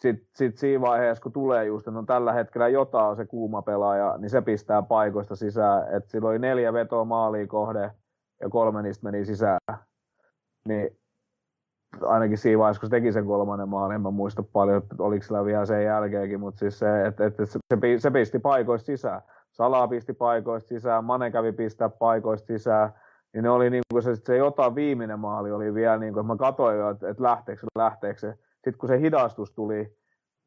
sitten 0.00 0.28
sit 0.34 0.58
siinä 0.58 0.80
vaiheessa, 0.80 1.22
kun 1.22 1.32
tulee 1.32 1.64
just, 1.64 1.88
että 1.88 2.00
no 2.00 2.02
tällä 2.02 2.32
hetkellä 2.32 2.68
Jota 2.68 3.04
on 3.04 3.16
se 3.16 3.26
kuuma 3.26 3.62
pelaaja, 3.62 4.16
niin 4.18 4.30
se 4.30 4.42
pistää 4.42 4.82
paikoista 4.82 5.36
sisään, 5.36 5.94
että 5.96 6.10
sillä 6.10 6.28
oli 6.28 6.38
neljä 6.38 6.72
vetoa 6.72 7.04
maaliin 7.04 7.48
kohde 7.48 7.90
ja 8.40 8.48
kolme 8.48 8.82
niistä 8.82 9.04
meni 9.04 9.24
sisään. 9.24 9.58
Niin 10.68 10.98
ainakin 12.02 12.38
siinä 12.38 12.58
vaiheessa, 12.58 12.80
kun 12.80 12.88
se 12.88 12.96
teki 12.96 13.12
sen 13.12 13.26
kolmannen 13.26 13.68
maalin, 13.68 13.94
en 13.94 14.00
mä 14.00 14.10
muista 14.10 14.42
paljon, 14.42 14.82
että 14.82 14.94
oliko 14.98 15.24
sillä 15.24 15.44
vielä 15.44 15.66
sen 15.66 15.84
jälkeenkin, 15.84 16.40
mutta 16.40 16.58
siis 16.58 16.78
se, 16.78 17.06
että, 17.06 17.26
että 17.26 17.46
se, 17.46 17.58
se 17.98 18.10
pisti 18.10 18.38
paikoista 18.38 18.86
sisään. 18.86 19.22
Sala 19.50 19.88
pisti 19.88 20.12
paikoista 20.12 20.68
sisään, 20.68 21.04
Mane 21.04 21.30
kävi 21.30 21.52
pistää 21.52 21.88
paikoista 21.88 22.46
sisään, 22.46 22.92
niin 23.34 23.42
ne 23.42 23.50
oli 23.50 23.70
niin 23.70 23.82
kuin 23.92 24.02
se, 24.02 24.16
se 24.16 24.36
jotain 24.36 24.74
viimeinen 24.74 25.18
maali 25.18 25.52
oli 25.52 25.74
vielä 25.74 25.98
niin 25.98 26.12
kuin, 26.12 26.20
että 26.20 26.32
mä 26.32 26.36
katsoin 26.36 26.78
jo, 26.78 26.90
että, 26.90 27.08
että 27.08 27.22
lähteekö 27.22 27.60
se, 27.60 27.66
lähteekö 27.78 28.20
se. 28.20 28.34
Sitten 28.54 28.78
kun 28.78 28.88
se 28.88 29.00
hidastus 29.00 29.52
tuli, 29.52 29.96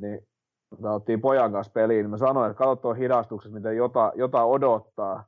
niin 0.02 0.28
me 0.80 0.90
ottiin 0.90 1.22
pojan 1.22 1.52
kanssa 1.52 1.74
peliin, 1.74 2.04
niin 2.04 2.10
mä 2.10 2.18
sanoin, 2.18 2.52
että 2.52 2.64
katso 2.64 2.94
hidastuksessa, 2.94 3.56
miten 3.56 3.78
jota, 3.78 4.12
jota 4.16 4.44
odottaa. 4.44 5.26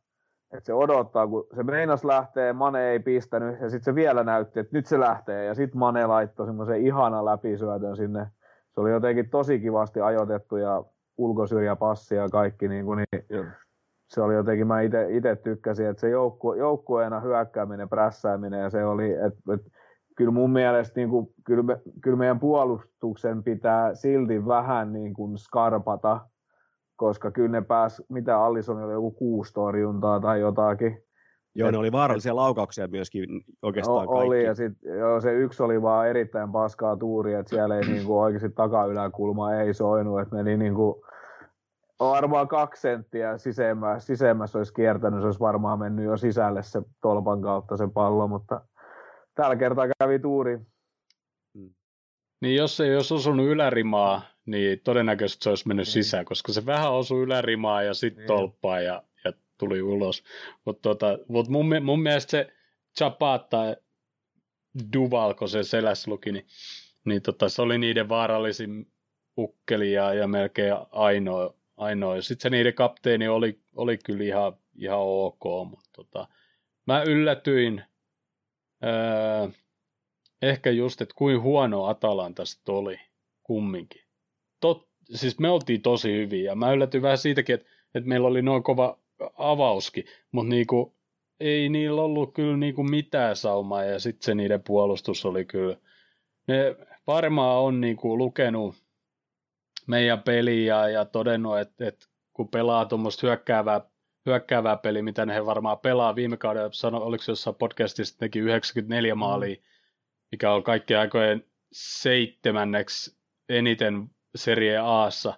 Että 0.54 0.66
se 0.66 0.74
odottaa, 0.74 1.28
kun 1.28 1.48
se 1.56 1.64
meinas 1.64 2.04
lähtee, 2.04 2.54
Mane 2.54 2.90
ei 2.90 3.00
pistänyt, 3.00 3.60
ja 3.62 3.70
sitten 3.70 3.86
se 3.86 3.96
vielä 3.96 4.24
näytti, 4.24 4.60
että 4.60 4.78
nyt 4.78 4.86
se 4.86 5.00
lähtee, 5.00 5.46
ja 5.46 5.54
sitten 5.54 5.80
Mane 5.80 6.06
laittoi 6.06 6.46
semmoisen 6.46 6.86
ihana 6.86 7.26
läpisyötön 7.26 7.96
sinne. 7.96 8.28
Se 8.74 8.82
oli 8.82 8.92
jotenkin 8.92 9.30
tosi 9.30 9.60
kivasti 9.60 10.02
ajoitettu, 10.02 10.58
ja 10.58 10.84
ulkosyrjäpassi 11.18 12.16
ja 12.16 12.30
kaikki, 12.30 12.68
niin, 12.68 12.86
kuin, 12.86 13.04
niin 13.12 13.26
se 14.10 14.22
oli 14.22 14.34
jotenkin, 14.34 14.68
mä 14.68 14.82
itse 14.82 15.36
tykkäsin, 15.44 15.88
että 15.88 16.02
se 16.02 16.10
joukku, 16.10 16.54
joukkueena 16.54 17.20
hyökkääminen, 17.20 17.90
prässääminen, 17.90 18.60
ja 18.60 18.70
se 18.70 18.86
oli, 18.86 19.12
että, 19.12 19.54
että 19.54 19.72
kyllä 20.16 20.32
mun 20.32 20.52
mielestä 20.52 21.00
niin 21.00 21.10
kuin, 21.10 21.28
kyllä, 21.46 21.64
me, 21.64 21.82
kyllä 22.02 22.18
meidän 22.18 22.40
puolustuksen 22.40 23.44
pitää 23.44 23.96
silti 23.96 24.46
vähän 24.46 24.94
niin 24.94 25.14
kuin 25.14 25.38
skarpata, 25.38 26.20
koska 26.96 27.32
kyllä 27.32 27.52
ne 27.52 27.62
pääs, 27.62 28.04
mitä 28.10 28.40
Allison 28.40 28.84
oli 28.84 28.94
joku 28.94 29.12
kuusi 29.12 29.54
torjuntaa 29.54 30.20
tai 30.20 30.40
jotakin, 30.40 31.04
Joo, 31.56 31.72
ne 31.72 31.78
oli 31.78 31.92
vaarallisia 31.92 32.36
laukauksia 32.36 32.88
myöskin 32.88 33.26
oikeastaan 33.62 34.10
o, 34.10 34.12
oli, 34.12 34.28
kaikki. 34.28 34.46
ja 34.46 34.56
sit, 34.56 34.74
joo, 35.00 35.22
se 35.22 35.34
yksi 35.34 35.64
oli 35.64 35.82
vaan 35.82 36.08
erittäin 36.08 36.52
paskaa 36.52 36.98
tuuri, 36.98 37.34
että 37.34 37.50
siellä 37.50 37.78
ei 37.78 37.82
niinku 37.82 38.20
oikeasti 38.20 38.50
takayläkulma 38.50 39.54
ei 39.54 39.74
soinut, 39.74 40.22
että 40.22 40.36
meni 40.36 40.58
niinku, 42.00 42.12
varmaan 42.16 42.48
kaksi 42.48 42.82
senttiä 42.82 43.38
sisemmässä, 43.38 44.08
sisemmässä 44.08 44.58
olisi 44.58 44.74
kiertänyt, 44.74 45.20
se 45.20 45.26
olisi 45.26 45.40
varmaan 45.40 45.80
mennyt 45.80 46.06
jo 46.06 46.18
sisälle 46.18 46.64
se 46.64 46.82
tolpan 47.02 47.42
kautta 47.42 47.78
se 47.78 47.88
pallo, 47.94 48.28
mutta 48.28 48.62
tällä 49.36 49.56
kertaa 49.56 49.86
kävi 50.00 50.20
tuuri. 50.20 50.60
Niin 52.42 52.56
jos 52.56 52.80
ei 52.80 52.96
olisi 52.96 53.14
osunut 53.14 53.46
ylärimaa, 53.46 54.22
niin 54.46 54.80
todennäköisesti 54.84 55.44
se 55.44 55.50
olisi 55.50 55.68
mennyt 55.68 55.86
Niin. 55.86 55.94
sisään, 55.94 56.26
koska 56.26 56.52
se 56.54 56.66
vähän 56.66 56.92
osui 56.92 57.24
ylärimaa 57.24 57.84
ja 57.84 57.94
sitten 57.94 58.22
Niin. 58.22 58.28
tolppaa 58.28 58.80
ja, 58.82 59.04
ja 59.26 59.34
tuli 59.58 59.82
ulos. 59.82 60.24
Mutta 60.66 60.82
tota, 60.82 61.18
mut 61.28 61.48
mun, 61.48 61.66
mun 61.82 62.02
mielestä 62.02 62.32
se 62.32 62.48
Chapata 62.98 63.76
Duval, 64.94 65.34
kun 65.34 65.50
se 65.50 65.64
seläs 65.64 66.08
luki, 66.08 66.32
niin, 66.32 66.46
niin 67.06 67.22
tota, 67.22 67.50
se 67.50 67.62
oli 67.62 67.78
niiden 67.78 68.10
vaarallisin 68.10 68.92
ukkeli 69.38 69.94
ja, 69.94 70.14
ja 70.14 70.28
melkein 70.28 70.76
ainoa. 70.92 71.59
Ainoa. 71.80 72.22
Sitten 72.22 72.42
se 72.44 72.50
niiden 72.50 72.74
kapteeni 72.74 73.28
oli, 73.28 73.60
oli 73.76 73.98
kyllä 73.98 74.24
ihan, 74.24 74.54
ihan 74.76 75.00
ok, 75.00 75.44
mutta 75.70 75.90
tota, 75.96 76.28
mä 76.88 77.04
yllätyin 77.04 77.84
öö, 78.84 79.48
ehkä 80.42 80.72
just, 80.72 81.02
että 81.02 81.16
kuin 81.18 81.42
huono 81.42 81.86
Atalanta 81.86 82.46
sit 82.46 82.70
oli 82.70 83.00
kumminkin. 83.44 84.02
Tot, 84.60 84.88
siis 85.16 85.40
me 85.40 85.50
oltiin 85.50 85.82
tosi 85.82 86.12
hyviä 86.14 86.56
mä 86.56 86.72
yllätyin 86.72 87.04
vähän 87.04 87.18
siitäkin, 87.18 87.56
että, 87.56 87.68
että 87.96 88.10
meillä 88.10 88.28
oli 88.28 88.42
noin 88.42 88.64
kova 88.64 89.00
avauskin, 89.38 90.06
mutta 90.32 90.50
niinku, 90.50 90.96
ei 91.40 91.70
niillä 91.70 92.02
ollut 92.02 92.34
kyllä 92.34 92.58
niinku 92.58 92.84
mitään 92.84 93.36
saumaa 93.36 93.84
ja 93.84 94.00
sitten 94.00 94.26
se 94.26 94.36
niiden 94.36 94.64
puolustus 94.64 95.26
oli 95.26 95.46
kyllä. 95.46 95.78
Ne 96.48 96.76
varmaan 97.08 97.58
on 97.58 97.82
niinku 97.82 98.18
lukenut 98.18 98.76
meidän 99.90 100.24
peliä 100.24 100.90
ja 100.90 101.06
todennut, 101.06 101.60
että, 101.60 101.88
että 101.88 102.06
kun 102.34 102.50
pelaa 102.50 102.86
tuommoista 102.86 103.28
hyökkäävää, 103.28 103.82
hyökkäävää 104.26 104.78
peliä, 104.78 105.04
mitä 105.04 105.26
ne 105.26 105.36
he 105.36 105.46
varmaan 105.46 105.80
pelaa 105.80 106.16
viime 106.16 106.38
kaudella, 106.38 106.70
sano, 106.72 106.98
oliko 106.98 107.24
se 107.24 107.32
jossain 107.32 107.56
podcastissa 107.56 108.18
teki 108.18 108.40
94 108.40 109.16
maalia, 109.16 109.56
mikä 110.32 110.54
on 110.54 110.64
kaikkien 110.64 111.00
aikojen 111.00 111.46
seitsemänneksi 111.72 113.18
eniten 113.50 114.10
Serie 114.36 114.78
Aassa. 114.78 115.34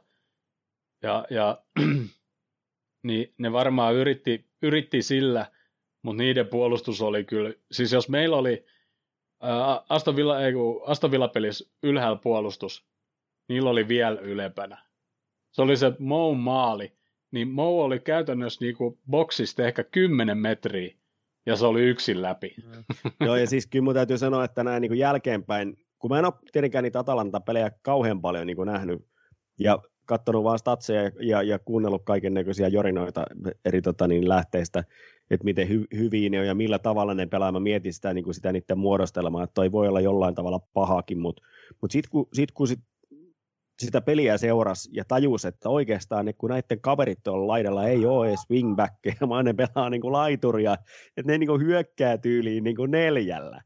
Ja, 1.04 1.26
ja 1.30 1.64
niin 3.08 3.34
ne 3.38 3.52
varmaan 3.52 3.96
yritti, 3.96 4.50
yritti 4.62 5.02
sillä, 5.02 5.46
mutta 6.02 6.24
niiden 6.24 6.48
puolustus 6.48 7.02
oli 7.02 7.24
kyllä, 7.24 7.54
siis 7.72 7.92
jos 7.92 8.10
meillä 8.10 8.38
oli 8.38 8.66
ää, 9.42 9.84
Aston, 9.90 10.16
Villa, 10.16 10.42
ei, 10.42 10.54
Aston 10.86 11.12
Villa 11.12 11.28
pelissä 11.28 11.72
ylhäällä 11.84 12.20
puolustus, 12.24 12.91
niillä 13.52 13.70
oli 13.70 13.88
vielä 13.88 14.20
ylempänä. 14.20 14.78
Se 15.52 15.62
oli 15.62 15.78
se 15.78 15.94
Mou 16.00 16.36
maali, 16.36 16.94
niin 17.32 17.48
Mou 17.48 17.82
oli 17.82 18.00
käytännössä 18.00 18.66
niinku 18.66 19.00
boksista 19.10 19.64
ehkä 19.64 19.84
10 19.84 20.38
metriä, 20.38 20.96
ja 21.46 21.56
se 21.56 21.66
oli 21.66 21.82
yksin 21.82 22.22
läpi. 22.22 22.56
Joo, 23.26 23.36
ja 23.36 23.48
siis 23.48 23.68
kyllä 23.68 23.84
mun 23.84 23.94
täytyy 23.94 24.18
sanoa, 24.18 24.44
että 24.44 24.64
näin 24.64 24.82
niin 24.82 24.98
jälkeenpäin, 24.98 25.78
kun 26.00 26.10
mä 26.12 26.20
en 26.20 26.26
ole 26.26 26.34
tietenkään 26.52 26.84
niitä 26.84 27.00
Atalanta-pelejä 27.00 27.72
kauhean 27.82 28.22
paljon 28.22 28.48
niin 28.48 28.58
nähnyt, 28.66 29.06
ja 29.60 29.80
katsonut 30.06 30.44
vaan 30.44 30.60
statseja 30.60 31.12
ja, 31.20 31.44
ja, 31.44 31.60
kuunnellut 31.60 32.06
kaiken 32.06 32.34
näköisiä 32.34 32.68
jorinoita 32.68 33.26
eri 33.66 33.82
tota, 33.82 34.08
niin, 34.08 34.30
lähteistä, 34.30 34.84
että 35.30 35.44
miten 35.44 35.70
hy, 35.70 35.86
hyviä 35.96 36.30
ne 36.30 36.40
on 36.40 36.48
ja 36.48 36.56
millä 36.56 36.80
tavalla 36.80 37.14
ne 37.14 37.26
pelaa. 37.26 37.52
Mä 37.52 37.60
mietin 37.60 37.94
sitä, 37.94 38.14
niin 38.14 38.24
kuin 38.24 38.34
sitä 38.34 38.52
niiden 38.52 38.78
muodostelmaa, 38.78 39.44
että 39.44 39.54
toi 39.54 39.72
voi 39.72 39.88
olla 39.88 40.02
jollain 40.02 40.36
tavalla 40.36 40.60
pahakin, 40.74 41.20
mutta 41.20 41.44
mut 41.82 41.92
sitten 41.92 42.12
kun, 42.12 42.28
sit, 42.34 42.52
kun 42.52 42.68
sit, 42.68 42.80
sitä 43.86 44.02
peliä 44.02 44.38
seurasi 44.38 44.90
ja 44.94 45.06
tajus, 45.08 45.46
että 45.46 45.70
oikeastaan 45.70 46.26
niin 46.26 46.36
kun 46.38 46.50
näiden 46.50 46.82
kaverit 46.82 47.20
tuolla 47.24 47.48
laidalla 47.48 47.88
ei 47.88 48.06
ole 48.06 48.28
edes 48.28 48.46
wingbackkejä, 48.50 49.16
vaan 49.30 49.46
ne 49.46 49.54
pelaa 49.54 49.90
niin 49.90 50.02
kuin 50.02 50.12
laituria, 50.12 50.74
että 51.18 51.32
ne 51.32 51.38
niin 51.38 51.48
kuin 51.48 51.62
hyökkää 51.62 52.18
tyyliin 52.18 52.64
niin 52.64 52.76
kuin 52.76 52.92
neljällä. 52.92 53.62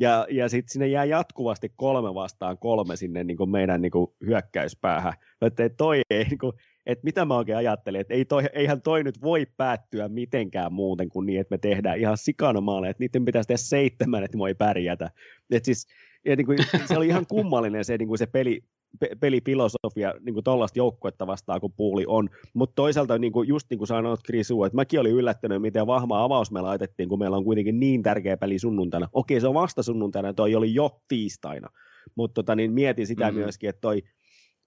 Ja, 0.00 0.26
ja 0.30 0.48
sitten 0.48 0.72
sinne 0.72 0.86
jää 0.86 1.04
jatkuvasti 1.04 1.72
kolme 1.76 2.14
vastaan 2.14 2.58
kolme 2.58 2.96
sinne 2.96 3.24
niin 3.24 3.36
kuin 3.36 3.50
meidän 3.50 3.82
niin 3.82 3.92
kuin 3.92 4.10
hyökkäyspäähän. 4.26 5.12
Että 5.42 5.68
toi 5.68 6.00
ei, 6.10 6.24
niin 6.24 6.38
kuin, 6.38 6.52
että 6.86 7.04
mitä 7.04 7.24
mä 7.24 7.36
oikein 7.36 7.58
ajattelin, 7.58 8.00
että 8.00 8.14
ei 8.14 8.24
toi, 8.24 8.44
eihän 8.52 8.82
toi 8.82 9.04
nyt 9.04 9.22
voi 9.22 9.46
päättyä 9.56 10.08
mitenkään 10.08 10.72
muuten 10.72 11.08
kuin 11.08 11.26
niin, 11.26 11.40
että 11.40 11.54
me 11.54 11.58
tehdään 11.58 11.98
ihan 11.98 12.16
sikana 12.18 12.60
maaleja, 12.60 12.90
että 12.90 13.02
niiden 13.02 13.24
pitäisi 13.24 13.46
tehdä 13.46 13.58
seitsemän, 13.58 14.24
että 14.24 14.38
voi 14.38 14.54
pärjätä. 14.54 15.10
Et 15.50 15.64
siis, 15.64 15.86
ja 16.24 16.36
niin 16.36 16.46
kuin, 16.46 16.58
se 16.88 16.96
oli 16.96 17.06
ihan 17.06 17.26
kummallinen 17.26 17.84
se, 17.84 17.98
niin 17.98 18.08
kuin 18.08 18.18
se 18.18 18.26
peli, 18.26 18.62
pe, 19.00 19.08
pelifilosofia 19.20 20.14
niin 20.20 20.44
tuollaista 20.44 20.78
joukkuetta 20.78 21.26
vastaan, 21.26 21.60
kun 21.60 21.72
puuli 21.76 22.04
on. 22.06 22.28
Mutta 22.54 22.74
toisaalta, 22.74 23.18
niin 23.18 23.32
kuin, 23.32 23.48
just 23.48 23.66
niin 23.70 23.78
kuin 23.78 23.88
sanoit 23.88 24.20
Krisu, 24.24 24.64
että 24.64 24.76
mäkin 24.76 25.00
olin 25.00 25.12
yllättynyt, 25.12 25.62
miten 25.62 25.86
vahva 25.86 26.24
avaus 26.24 26.50
me 26.50 26.60
laitettiin, 26.60 27.08
kun 27.08 27.18
meillä 27.18 27.36
on 27.36 27.44
kuitenkin 27.44 27.80
niin 27.80 28.02
tärkeä 28.02 28.36
peli 28.36 28.58
sunnuntaina. 28.58 29.08
Okei, 29.12 29.40
se 29.40 29.48
on 29.48 29.54
vasta 29.54 29.82
sunnuntaina, 29.82 30.34
toi 30.34 30.54
oli 30.54 30.74
jo 30.74 31.00
tiistaina. 31.08 31.68
Mutta 32.14 32.34
tota, 32.34 32.54
niin 32.54 32.72
mietin 32.72 33.06
sitä 33.06 33.24
mm-hmm. 33.24 33.40
myöskin, 33.40 33.70
että 33.70 33.80
toi, 33.80 34.02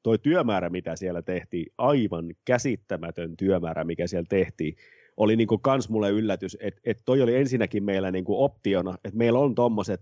toi 0.04 0.20
työmäärä, 0.20 0.70
mitä 0.70 0.96
siellä 0.96 1.22
tehtiin, 1.22 1.66
aivan 1.78 2.26
käsittämätön 2.46 3.38
työmäärä, 3.38 3.84
mikä 3.84 4.08
siellä 4.08 4.28
tehtiin, 4.30 4.76
oli 5.18 5.36
niin 5.36 5.48
kuin 5.48 5.62
kans 5.62 5.90
mulle 5.90 6.10
yllätys, 6.10 6.58
että, 6.60 6.82
että 6.84 7.04
toi 7.06 7.22
oli 7.22 7.36
ensinnäkin 7.36 7.84
meillä 7.84 8.12
niin 8.12 8.26
kuin 8.26 8.40
optiona, 8.40 8.98
että 9.04 9.18
meillä 9.18 9.40
on 9.40 9.56
tommoset 9.56 10.02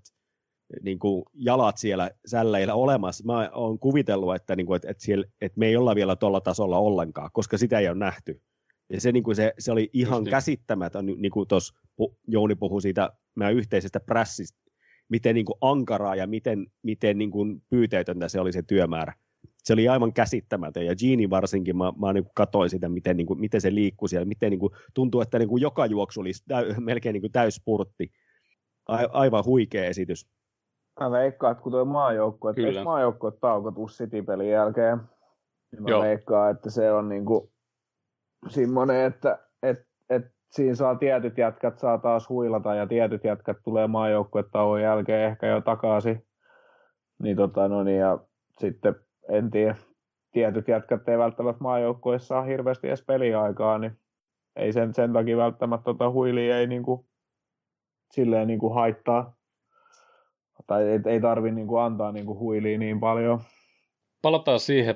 niin 0.82 1.00
kuin 1.00 1.24
jalat 1.34 1.78
siellä 1.78 2.12
sälleillä 2.26 2.76
olemassa. 2.76 3.24
Mä 3.26 3.50
oon 3.54 3.80
kuvitellut, 3.80 4.36
että, 4.36 4.56
niin 4.56 4.66
kuin, 4.66 4.76
että, 4.76 4.92
että, 4.92 5.04
siellä, 5.04 5.26
että 5.42 5.60
me 5.60 5.68
ei 5.68 5.78
olla 5.78 5.96
vielä 5.96 6.16
tuolla 6.16 6.42
tasolla 6.42 6.78
ollenkaan, 6.78 7.30
koska 7.34 7.58
sitä 7.58 7.80
ei 7.80 7.88
ole 7.88 7.98
nähty. 7.98 8.42
Ja 8.90 9.02
se, 9.02 9.12
niin 9.12 9.24
kuin 9.24 9.36
se, 9.36 9.54
se 9.60 9.72
oli 9.72 9.90
ihan 9.94 10.24
niin. 10.24 10.32
käsittämätön, 10.32 11.06
niin 11.06 11.32
kuin 11.32 11.48
tuossa 11.48 11.74
Jouni 12.28 12.56
puhui 12.56 12.82
siitä 12.82 13.12
meidän 13.36 13.56
yhteisestä 13.56 14.00
prässistä, 14.00 14.60
miten 15.10 15.36
niin 15.36 15.46
kuin 15.46 15.58
ankaraa 15.62 16.16
ja 16.16 16.28
miten, 16.28 16.68
miten 16.84 17.18
niin 17.18 17.32
kuin 17.32 17.62
pyyteetöntä 17.70 18.28
se 18.28 18.40
oli 18.40 18.52
se 18.52 18.62
työmäärä. 18.62 19.14
Se 19.64 19.74
oli 19.74 19.88
aivan 19.88 20.14
käsittämätön, 20.14 20.86
ja 20.86 20.96
Gini 20.96 21.30
varsinkin, 21.30 21.78
mä, 21.78 21.94
mä 21.98 22.14
niin 22.14 22.24
kuin 22.24 22.34
katsoin 22.36 22.70
sitä, 22.70 22.90
miten, 22.90 23.18
niin 23.18 23.28
kuin, 23.28 23.40
miten 23.40 23.62
se 23.62 23.76
liikkui 23.76 24.10
siellä, 24.10 24.26
miten 24.26 24.50
niin 24.50 24.60
kuin, 24.60 24.74
tuntuu, 24.94 25.22
että 25.22 25.40
niin 25.40 25.50
kuin 25.50 25.62
joka 25.62 25.86
juoksu 25.86 26.22
oli 26.22 26.32
täy, 26.48 26.74
melkein 26.80 27.14
niin 27.14 27.22
kuin 27.22 27.32
täyspurtti. 27.32 28.12
A, 28.88 28.96
aivan 28.96 29.46
huikea 29.46 29.86
esitys. 29.86 30.28
Mä 31.00 31.12
veikkaan, 31.12 31.52
että 31.52 31.64
kun 31.64 31.72
tuo 31.72 31.86
maajoukkue, 31.86 32.52
että 32.52 32.62
eikö 32.62 32.84
maajoukkue 32.84 33.32
taukotu 33.32 33.88
City-pelin 33.88 34.50
jälkeen, 34.50 34.98
niin 35.72 35.84
mä 35.84 35.90
Joo. 35.90 36.02
veikkaan, 36.02 36.52
että 36.52 36.70
se 36.70 36.92
on 36.92 37.10
niinku 37.10 37.52
semmoinen, 38.48 39.06
että 39.06 39.40
et, 39.64 39.80
et 40.10 40.26
siinä 40.50 40.76
saa 40.76 40.96
tietyt 40.96 41.38
jätkät 41.38 41.80
saa 41.80 41.98
taas 41.98 42.30
huilata 42.30 42.76
ja 42.76 42.88
tietyt 42.88 43.24
jätkät 43.24 43.58
tulee 43.64 43.88
maajoukkuetauon 43.88 44.82
jälkeen 44.82 45.28
ehkä 45.28 45.48
jo 45.48 45.62
takaisin. 45.62 46.26
Niin 47.22 47.38
tota, 47.38 47.68
no 47.68 47.84
niin, 47.84 48.00
ja 48.00 48.20
sitten 48.60 48.96
en 49.30 49.52
tiedä, 49.52 49.76
tietyt 50.32 50.68
jätkät 50.68 51.10
ei 51.10 51.18
välttämättä 51.18 51.64
maajoukkueessa 51.64 52.28
saa 52.28 52.42
hirveästi 52.42 52.88
edes 52.88 53.06
peliaikaa, 53.06 53.78
niin 53.78 54.00
ei 54.56 54.74
sen, 54.74 54.94
sen 54.94 55.14
takia 55.14 55.38
välttämättä 55.38 55.84
tota 55.84 56.12
huilia 56.12 56.58
ei 56.58 56.68
niinku, 56.68 57.06
silleen 58.12 58.48
niinku 58.48 58.70
haittaa 58.70 59.36
tai 60.68 60.84
ei, 60.84 61.00
ei 61.06 61.22
tarvi 61.22 61.52
niin 61.52 61.68
kuin 61.68 61.82
antaa 61.82 62.12
niin 62.12 62.26
kuin 62.26 62.40
huiliin 62.40 62.80
niin 62.80 63.00
paljon. 63.00 63.42
Palataan 64.22 64.60
siihen, 64.60 64.96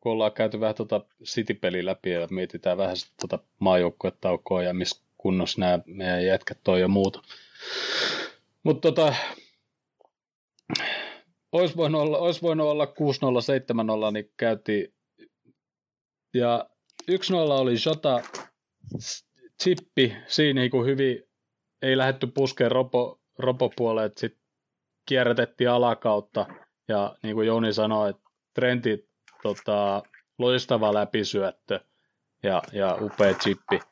kun 0.00 0.12
ollaan 0.12 0.32
käyty 0.32 0.60
vähän 0.60 0.74
tuota 0.74 1.04
City-peliä 1.24 1.84
läpi 1.84 2.10
ja 2.10 2.28
mietitään 2.30 2.78
vähän 2.78 2.96
tuota 3.20 3.44
maajoukkuetaukoa 3.58 4.62
ja 4.62 4.74
missä 4.74 5.04
kunnossa 5.18 5.60
nämä 5.60 5.78
meidän 5.86 6.26
jätkät 6.26 6.58
toi 6.64 6.80
ja 6.80 6.88
muuta. 6.88 7.22
Mutta 8.62 8.92
tota, 8.92 9.14
olisi 11.52 11.76
voinut 11.76 12.00
olla, 12.00 12.18
olisi 12.18 12.42
voinut 12.42 12.66
olla 12.66 12.84
6-0, 12.84 12.88
7-0, 14.08 14.12
niin 14.12 14.30
käytiin. 14.36 14.94
Ja 16.34 16.68
1-0 17.10 17.14
oli 17.34 17.74
Jota 17.86 18.22
chippi, 19.62 20.16
siinä 20.26 20.60
niin 20.60 20.86
hyvin, 20.86 21.22
ei 21.82 21.96
lähdetty 21.96 22.26
puskeen 22.26 22.70
ropo, 22.70 23.20
ropopuoleen, 23.38 24.06
että 24.06 24.20
sitten 24.20 24.43
kierrätettiin 25.06 25.70
alakautta 25.70 26.46
ja 26.88 27.16
niin 27.22 27.34
kuin 27.34 27.46
Jouni 27.46 27.72
sanoi, 27.72 28.10
että 28.10 28.22
Trentin 28.54 29.08
tota, 29.42 30.02
loistava 30.38 30.94
läpisyöttö 30.94 31.80
ja, 32.42 32.62
ja 32.72 32.98
upea 33.00 33.34
chippi. 33.34 33.78
2-0 33.78 33.82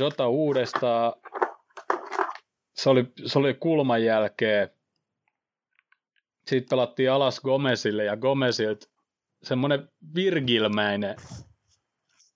Jota 0.00 0.28
uudestaan. 0.28 1.12
Se 2.74 2.90
oli, 2.90 3.12
se 3.26 3.38
oli 3.38 3.54
kulman 3.54 4.04
jälkeen. 4.04 4.70
Sitten 6.46 6.70
pelattiin 6.70 7.12
alas 7.12 7.40
Gomezille 7.40 8.04
ja 8.04 8.16
Gomezilta 8.16 8.86
semmoinen 9.42 9.88
virgilmäinen 10.14 11.16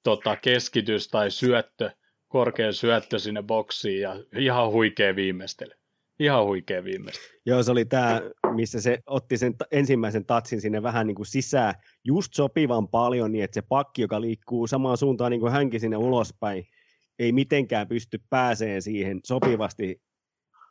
tota, 0.02 0.36
keskitys 0.36 1.08
tai 1.08 1.30
syöttö 1.30 1.90
korkea 2.28 2.72
syöttö 2.72 3.18
sinne 3.18 3.42
boksiin 3.42 4.00
ja 4.00 4.16
ihan 4.38 4.70
huikea 4.70 5.16
viimeistely. 5.16 5.70
Ihan 6.18 6.44
huikea 6.46 6.84
viimeistely. 6.84 7.40
Joo, 7.46 7.62
se 7.62 7.70
oli 7.70 7.84
tämä, 7.84 8.22
missä 8.54 8.80
se 8.80 8.98
otti 9.06 9.36
sen 9.36 9.54
ensimmäisen 9.70 10.24
tatsin 10.26 10.60
sinne 10.60 10.82
vähän 10.82 11.06
niin 11.06 11.14
kuin 11.14 11.26
sisään, 11.26 11.74
just 12.04 12.34
sopivan 12.34 12.88
paljon 12.88 13.32
niin, 13.32 13.44
että 13.44 13.54
se 13.54 13.62
pakki, 13.62 14.02
joka 14.02 14.20
liikkuu 14.20 14.66
samaan 14.66 14.96
suuntaan 14.96 15.30
niin 15.30 15.40
kuin 15.40 15.52
hänkin 15.52 15.80
sinne 15.80 15.96
ulospäin, 15.96 16.66
ei 17.18 17.32
mitenkään 17.32 17.88
pysty 17.88 18.20
pääseen 18.30 18.82
siihen 18.82 19.20
sopivasti 19.24 20.02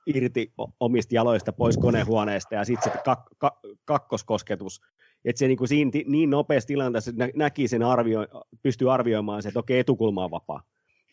irti 0.06 0.54
omista 0.80 1.16
jaloista 1.16 1.54
pois 1.54 1.78
konehuoneesta 1.78 2.56
ja 2.56 2.66
sitten 2.66 2.92
se 2.92 3.00
kak- 3.00 3.36
kak- 3.46 3.78
kakkoskosketus, 3.86 4.82
että 5.26 5.40
se 5.40 5.48
niin, 5.48 5.58
kuin 5.58 5.68
siinä 5.68 5.92
niin 6.06 6.30
nopeassa 6.30 6.68
tilanteessa 6.68 7.12
nä- 7.16 7.30
näki 7.36 7.68
sen 7.68 7.84
arvio, 7.84 8.28
pystyy 8.62 8.94
arvioimaan 8.94 9.44
se, 9.44 9.48
että 9.48 9.60
okei, 9.60 9.80
etukulma 9.80 10.24
on 10.24 10.32
vapaa. 10.32 10.64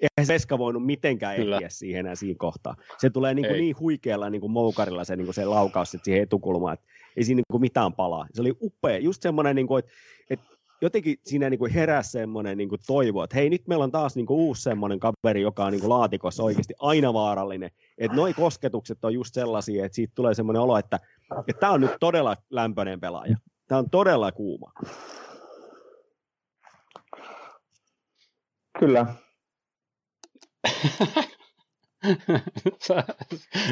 Eihän 0.00 0.26
se 0.26 0.34
Eska 0.34 0.58
voinut 0.58 0.86
mitenkään 0.86 1.36
Kyllä. 1.36 1.56
ehtiä 1.56 1.68
siihen 1.68 2.00
enää 2.00 2.14
siinä 2.14 2.38
kohtaa. 2.38 2.76
Se 2.98 3.10
tulee 3.10 3.34
niin, 3.34 3.46
kuin 3.46 3.60
niin 3.60 3.78
huikealla 3.80 4.30
niin 4.30 4.40
kuin 4.40 4.52
moukarilla 4.52 5.04
se, 5.04 5.16
niin 5.16 5.26
kuin 5.26 5.34
se 5.34 5.44
laukaus 5.44 5.94
että 5.94 6.04
siihen 6.04 6.22
etukulmaan, 6.22 6.74
että 6.74 6.86
ei 7.16 7.24
siinä 7.24 7.36
niin 7.36 7.44
kuin 7.50 7.60
mitään 7.60 7.92
palaa. 7.92 8.26
Se 8.34 8.40
oli 8.40 8.56
upea, 8.62 8.98
just 8.98 9.22
semmoinen, 9.22 9.56
niin 9.56 9.66
kuin, 9.66 9.78
että, 9.78 9.90
että 10.30 10.46
jotenkin 10.80 11.16
siinä 11.24 11.50
niin 11.50 11.58
kuin 11.58 11.72
heräsi 11.72 12.10
semmoinen 12.10 12.58
niin 12.58 12.68
kuin 12.68 12.80
toivo, 12.86 13.24
että 13.24 13.36
hei 13.36 13.50
nyt 13.50 13.68
meillä 13.68 13.84
on 13.84 13.92
taas 13.92 14.16
niin 14.16 14.26
kuin 14.26 14.40
uusi 14.40 14.62
semmoinen 14.62 15.00
kaveri, 15.00 15.40
joka 15.42 15.64
on 15.64 15.72
niin 15.72 15.80
kuin 15.80 15.90
laatikossa 15.90 16.42
oikeasti 16.42 16.74
aina 16.78 17.14
vaarallinen. 17.14 17.70
Että 17.98 18.16
noi 18.16 18.34
kosketukset 18.34 19.04
on 19.04 19.14
just 19.14 19.34
sellaisia, 19.34 19.84
että 19.84 19.96
siitä 19.96 20.12
tulee 20.14 20.34
semmoinen 20.34 20.62
olo, 20.62 20.78
että 20.78 20.98
tämä 21.60 21.72
on 21.72 21.80
nyt 21.80 21.96
todella 22.00 22.36
lämpöinen 22.50 23.00
pelaaja. 23.00 23.36
Tämä 23.68 23.78
on 23.78 23.90
todella 23.90 24.32
kuuma. 24.32 24.72
Kyllä. 28.78 29.06
Sä, 32.86 33.04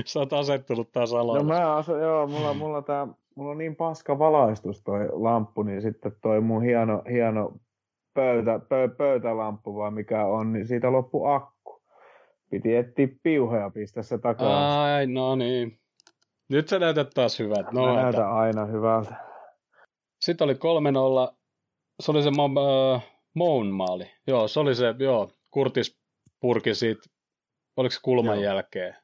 sä 0.04 0.18
oot 0.18 0.32
asettunut 0.32 0.92
taas 0.92 1.12
aloille. 1.12 1.42
No 1.42 1.48
mä 1.48 1.76
asu, 1.76 1.94
joo, 1.96 2.26
mulla, 2.26 2.54
mulla, 2.54 2.82
tää, 2.82 3.06
mulla 3.34 3.50
on 3.50 3.58
niin 3.58 3.76
paska 3.76 4.18
valaistus 4.18 4.82
toi 4.82 5.08
lamppu, 5.12 5.62
niin 5.62 5.82
sitten 5.82 6.12
toi 6.22 6.40
mun 6.40 6.62
hieno, 6.62 7.02
hieno 7.10 7.52
pöytä, 8.14 8.58
pö, 8.58 8.88
pöytälamppu 8.98 9.76
vai 9.76 9.90
mikä 9.90 10.26
on, 10.26 10.52
niin 10.52 10.66
siitä 10.66 10.92
loppu 10.92 11.24
akku. 11.24 11.82
Piti 12.50 12.76
etsiä 12.76 13.08
piuhoja 13.22 13.70
pistää 13.70 14.02
se 14.02 14.18
takaa. 14.18 14.82
Ai, 14.82 15.06
no 15.06 15.36
niin. 15.36 15.78
Nyt 16.48 16.68
sä 16.68 16.78
näytät 16.78 17.10
taas 17.14 17.38
hyvältä. 17.38 17.70
No, 17.72 17.86
mä 17.86 18.02
näytän 18.02 18.32
aina 18.32 18.64
hyvältä. 18.64 19.14
Sitten 20.20 20.44
oli 20.44 20.54
3-0. 20.54 21.36
Se 22.00 22.10
oli 22.10 22.22
se 22.22 22.28
äh, 22.28 23.06
Moun 23.34 23.66
maali. 23.66 24.10
Joo, 24.26 24.48
se 24.48 24.60
oli 24.60 24.74
se, 24.74 24.94
joo, 24.98 25.30
Kurtis 25.50 25.98
purki 26.40 26.74
siitä, 26.74 27.02
oliko 27.76 27.94
se 27.94 28.00
kulman 28.02 28.34
joo. 28.34 28.44
jälkeen. 28.44 28.96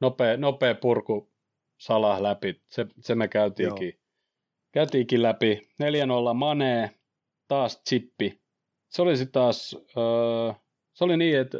Nopea, 0.00 0.36
nopea 0.36 0.74
purku 0.74 1.36
Salah 1.78 2.20
läpi, 2.20 2.62
se, 2.66 2.86
se 3.00 3.14
me 3.14 3.28
käytiinkin, 3.28 4.00
käytiinkin 4.72 5.22
läpi. 5.22 5.68
4-0 6.30 6.34
Manee, 6.34 6.90
taas 7.48 7.82
chippi. 7.88 8.40
Se 8.88 9.02
oli 9.02 9.16
sitten 9.16 9.32
taas, 9.32 9.76
öö, 9.96 10.52
se 10.92 11.04
oli 11.04 11.16
niin, 11.16 11.38
että 11.38 11.58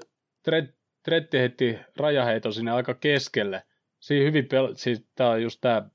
Tretti 1.03 1.39
heitti 1.39 1.79
rajaheito 1.97 2.53
sinne 2.53 2.71
aika 2.71 2.95
keskelle. 2.95 3.63
Siinä 4.01 4.25
hyvin 4.25 4.45
pel- 4.45 4.75
siis 4.75 5.07
tämä 5.15 5.31
on 5.31 5.43
just 5.43 5.61
tämä 5.61 5.89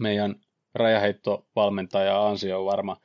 meidän 0.00 0.40
rajaheittovalmentaja 0.74 2.26
ansio 2.26 2.64
varma. 2.64 2.96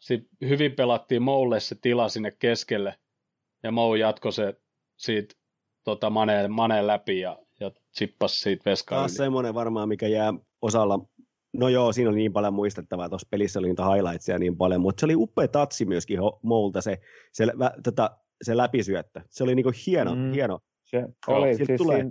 Sitten 0.00 0.48
hyvin 0.48 0.72
pelattiin 0.72 1.22
Moulle 1.22 1.60
se 1.60 1.74
tila 1.74 2.08
sinne 2.08 2.30
keskelle, 2.30 2.98
ja 3.64 3.70
Mou 3.70 3.94
jatkoi 3.94 4.32
se 4.32 4.54
siitä 4.96 5.34
tota, 5.84 6.10
maneen, 6.10 6.52
maneen 6.52 6.86
läpi 6.86 7.20
ja, 7.20 7.38
ja 7.60 7.70
chippasi 7.96 8.40
siitä 8.40 8.70
veskaan 8.70 9.00
Taas 9.00 9.14
semmoinen 9.14 9.54
varmaan, 9.54 9.88
mikä 9.88 10.08
jää 10.08 10.34
osalla 10.62 10.98
No 11.54 11.68
joo, 11.68 11.92
siinä 11.92 12.10
oli 12.10 12.16
niin 12.16 12.32
paljon 12.32 12.54
muistettavaa, 12.54 13.08
tuossa 13.08 13.28
pelissä 13.30 13.58
oli 13.58 13.68
niitä 13.68 13.82
highlightsia 13.94 14.38
niin 14.38 14.56
paljon, 14.56 14.80
mutta 14.80 15.00
se 15.00 15.06
oli 15.06 15.14
upea 15.16 15.48
tatsi 15.48 15.84
myöskin 15.84 16.18
Moulta 16.42 16.80
se, 16.80 16.98
se, 17.32 17.46
vä, 17.58 17.70
tota, 17.84 18.18
se 18.42 18.56
läpisyöttö. 18.56 19.20
Se 19.28 19.44
oli 19.44 19.54
niinku 19.54 19.72
hieno, 19.86 20.14
mm. 20.14 20.32
hieno. 20.32 20.58
Se 20.84 21.04
oli, 21.26 21.54
siis, 21.54 21.78
tulee... 21.78 21.96
siinä, 21.96 22.10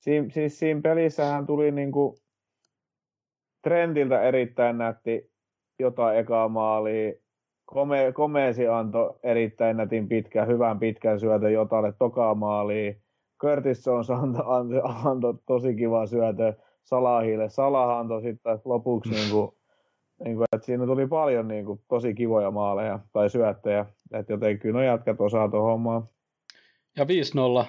siinä, 0.00 0.28
siis 0.30 0.58
siinä 0.58 0.80
pelissähän 0.80 1.46
tuli 1.46 1.70
niinku 1.70 2.18
trendiltä 3.62 4.22
erittäin 4.22 4.78
nätti 4.78 5.32
jotain 5.78 6.18
ekaa 6.18 6.48
maalia. 6.48 7.12
Kome, 7.64 8.12
Komeesi 8.12 8.68
antoi 8.68 9.14
erittäin 9.22 9.76
nätin 9.76 10.08
pitkän, 10.08 10.48
hyvän 10.48 10.78
pitkän 10.78 11.20
syötön 11.20 11.52
Jotalle 11.52 11.92
tokaa 11.98 12.34
maaliin. 12.34 13.02
Curtis 13.40 13.86
Jones 13.86 14.10
antoi, 14.10 14.44
antoi, 14.46 14.82
antoi 15.04 15.34
tosi 15.46 15.74
kiva 15.74 16.06
syötö 16.06 16.52
Salahille. 16.82 17.48
Salah 17.48 17.98
antoi 17.98 18.22
sitten 18.22 18.58
lopuksi, 18.64 19.10
niin 19.10 19.30
kuin, 19.30 19.50
niin 20.24 20.36
kuin, 20.36 20.46
että 20.52 20.66
siinä 20.66 20.86
tuli 20.86 21.06
paljon 21.06 21.48
niin 21.48 21.64
kuin, 21.64 21.80
tosi 21.88 22.14
kivoja 22.14 22.50
maaleja 22.50 23.00
tai 23.12 23.30
syöttejä. 23.30 23.86
Että 24.12 24.32
jotenkin 24.32 24.72
no 24.72 24.82
jatkat 24.82 25.20
osaa 25.20 25.48
tuon 25.48 25.62
hommaa. 25.62 26.06
Ja 26.96 27.04
5-0 27.64 27.66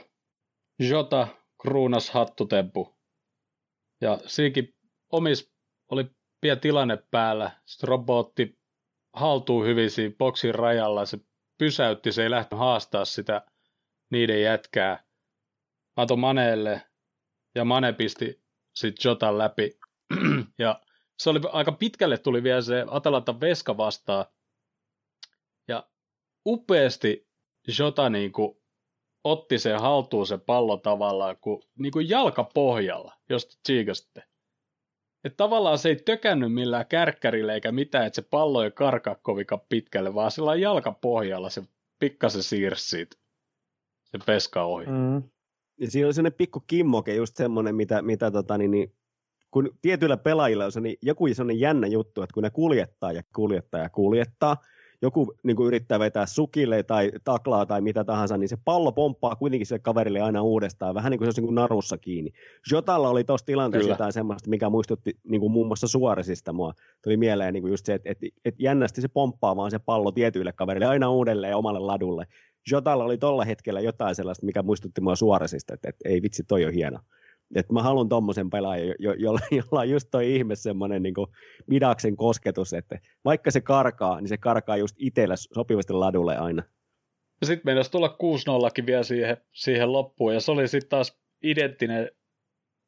Jota 0.80 1.28
kruunas 1.62 2.10
hattutemppu. 2.10 2.96
Ja 4.02 4.18
siinkin 4.26 4.74
omis 5.12 5.54
oli 5.92 6.06
pieni 6.42 6.60
tilanne 6.60 6.98
päällä. 7.12 7.52
Sitten 7.66 7.88
robotti 7.88 8.58
haltuu 9.16 9.64
hyvin 9.64 9.92
siinä 9.92 10.16
boksin 10.18 10.56
rajalla. 10.56 11.06
Se 11.06 11.20
pysäytti, 11.58 12.12
se 12.12 12.24
ei 12.24 12.30
lähtenyt 12.30 12.60
haastaa 12.60 13.06
sitä 13.06 13.42
niiden 14.12 14.42
jätkää. 14.42 15.04
Mato 15.98 16.16
Maneelle 16.16 16.82
ja 17.56 17.66
Mane 17.66 17.94
pisti 17.94 18.44
sitten 18.76 19.10
Jotan 19.10 19.38
läpi. 19.38 19.80
ja 20.60 20.82
se 21.20 21.30
oli 21.30 21.40
aika 21.52 21.72
pitkälle 21.72 22.18
tuli 22.18 22.44
vielä 22.44 22.62
se 22.62 22.86
Atalanta 22.90 23.40
Veska 23.40 23.78
vastaan. 23.78 24.26
Ja 25.68 25.90
upeasti 26.46 27.28
Jota 27.80 28.10
niin 28.10 28.32
kuin 28.32 28.58
otti 29.24 29.60
sen 29.60 29.80
haltuun 29.80 30.28
se 30.28 30.38
pallo 30.38 30.78
tavallaan 30.78 31.38
kuin, 31.38 31.64
niin 31.80 31.92
kuin 31.92 32.10
jalkapohjalla, 32.10 33.14
jos 33.30 33.60
tsiikasitte. 33.64 34.24
Että 35.26 35.38
tavallaan 35.38 35.78
se 35.78 35.90
ei 35.90 35.96
tökännyt 35.96 36.54
millään 36.54 36.86
kärkkärille 36.86 37.54
eikä 37.54 37.72
mitään, 37.72 38.08
että 38.08 38.16
se 38.16 38.22
pallo 38.22 38.64
ei 38.64 38.72
karkaa 38.72 39.16
kovinkaan 39.22 39.62
pitkälle, 39.70 40.14
vaan 40.14 40.32
sillä 40.32 40.56
jalkapohjalla 40.56 41.50
se 41.50 41.64
pikkasen 42.00 42.44
siirsi 42.44 42.90
siitä 42.90 43.16
se 44.06 44.20
peska 44.26 44.64
ohi. 44.64 44.86
Mm. 44.86 45.24
Ja 45.80 45.92
siinä 45.92 46.08
oli 46.08 46.14
sellainen 46.14 46.38
pikku 46.38 46.60
kimmoke, 46.68 47.16
just 47.16 47.36
semmoinen, 47.36 47.76
mitä, 47.76 48.02
mitä 48.02 48.32
tota, 48.32 48.58
niin, 48.58 48.72
niin, 48.72 48.94
kun 49.52 49.78
tietyillä 49.82 50.18
pelaajilla 50.18 50.66
on 50.66 50.72
se, 50.72 50.82
niin 50.82 50.98
joku 51.02 51.28
sellainen 51.34 51.60
jännä 51.60 51.88
juttu, 51.88 52.22
että 52.22 52.34
kun 52.34 52.44
ne 52.44 52.50
kuljettaa 52.50 53.12
ja 53.12 53.24
kuljettaa 53.36 53.82
ja 53.82 53.90
kuljettaa, 53.90 54.58
joku 55.02 55.34
niin 55.44 55.56
kuin 55.56 55.68
yrittää 55.68 56.00
vetää 56.00 56.26
sukille 56.26 56.84
tai 56.84 57.12
taklaa 57.24 57.66
tai 57.66 57.82
mitä 57.82 58.04
tahansa, 58.04 58.38
niin 58.38 58.50
se 58.50 58.58
pallo 58.66 58.92
pomppaa 58.92 59.36
kuitenkin 59.36 59.68
sille 59.68 59.80
kaverille 59.80 60.22
aina 60.22 60.42
uudestaan, 60.42 60.96
vähän 60.96 61.12
niin 61.12 61.18
kuin 61.18 61.26
se 61.26 61.28
olisi 61.28 61.42
niin 61.42 61.48
kuin 61.48 61.56
narussa 61.56 61.98
kiinni. 61.98 62.32
Jotalla 62.72 63.10
oli 63.10 63.24
tuossa 63.24 63.46
tilanteessa 63.46 63.86
Kyllä. 63.86 63.94
jotain 63.94 64.14
semmoista, 64.14 64.50
mikä 64.50 64.70
muistutti 64.70 65.18
niin 65.24 65.42
kuin 65.42 65.52
muun 65.52 65.68
muassa 65.68 65.88
Suoresista 65.88 66.54
mua. 66.54 66.74
Tuli 67.04 67.18
mieleen 67.18 67.54
niin 67.54 67.64
kuin 67.64 67.72
just 67.72 67.86
se, 67.86 67.94
että, 67.94 68.10
että, 68.10 68.26
että 68.46 68.64
jännästi 68.64 69.02
se 69.02 69.08
pomppaa 69.08 69.56
vaan 69.56 69.72
se 69.72 69.80
pallo 69.80 70.12
tietyille 70.12 70.54
kaverille 70.54 70.86
aina 70.86 71.10
uudelleen 71.10 71.52
ja 71.52 71.58
omalle 71.58 71.80
ladulle. 71.80 72.28
Jotalla 72.72 73.04
oli 73.04 73.18
tuolla 73.18 73.46
hetkellä 73.46 73.82
jotain 73.82 74.16
sellaista, 74.16 74.46
mikä 74.46 74.64
muistutti 74.64 75.02
mua 75.02 75.16
Suoresista, 75.16 75.74
että, 75.74 75.90
että 75.90 76.10
ei 76.10 76.22
vitsi, 76.22 76.44
toi 76.44 76.66
on 76.66 76.74
hieno. 76.74 77.00
Et 77.56 77.72
mä 77.72 77.84
haluan 77.84 78.10
tommosen 78.10 78.50
pelaajan, 78.50 78.88
jo, 78.88 78.94
jo, 79.00 79.14
jolla 79.14 79.40
on 79.82 79.90
just 79.90 80.08
toi 80.12 80.36
ihme 80.36 80.56
semmoinen 80.56 81.04
niin 81.04 81.14
midaksen 81.68 82.18
kosketus, 82.18 82.74
että 82.74 83.00
vaikka 83.26 83.52
se 83.52 83.62
karkaa, 83.62 84.22
niin 84.22 84.30
se 84.30 84.38
karkaa 84.38 84.78
just 84.78 84.96
itsellä 85.00 85.36
sopivasti 85.36 85.94
ladulle 85.94 86.38
aina. 86.38 86.64
Sitten 87.44 87.62
meidän 87.66 87.84
tulla 87.92 88.18
6-0 88.82 88.86
vielä 88.86 89.04
siihen, 89.04 89.38
siihen 89.52 89.92
loppuun, 89.92 90.34
ja 90.34 90.40
se 90.40 90.52
oli 90.52 90.68
sitten 90.68 90.90
taas 90.90 91.20
identtinen 91.44 92.12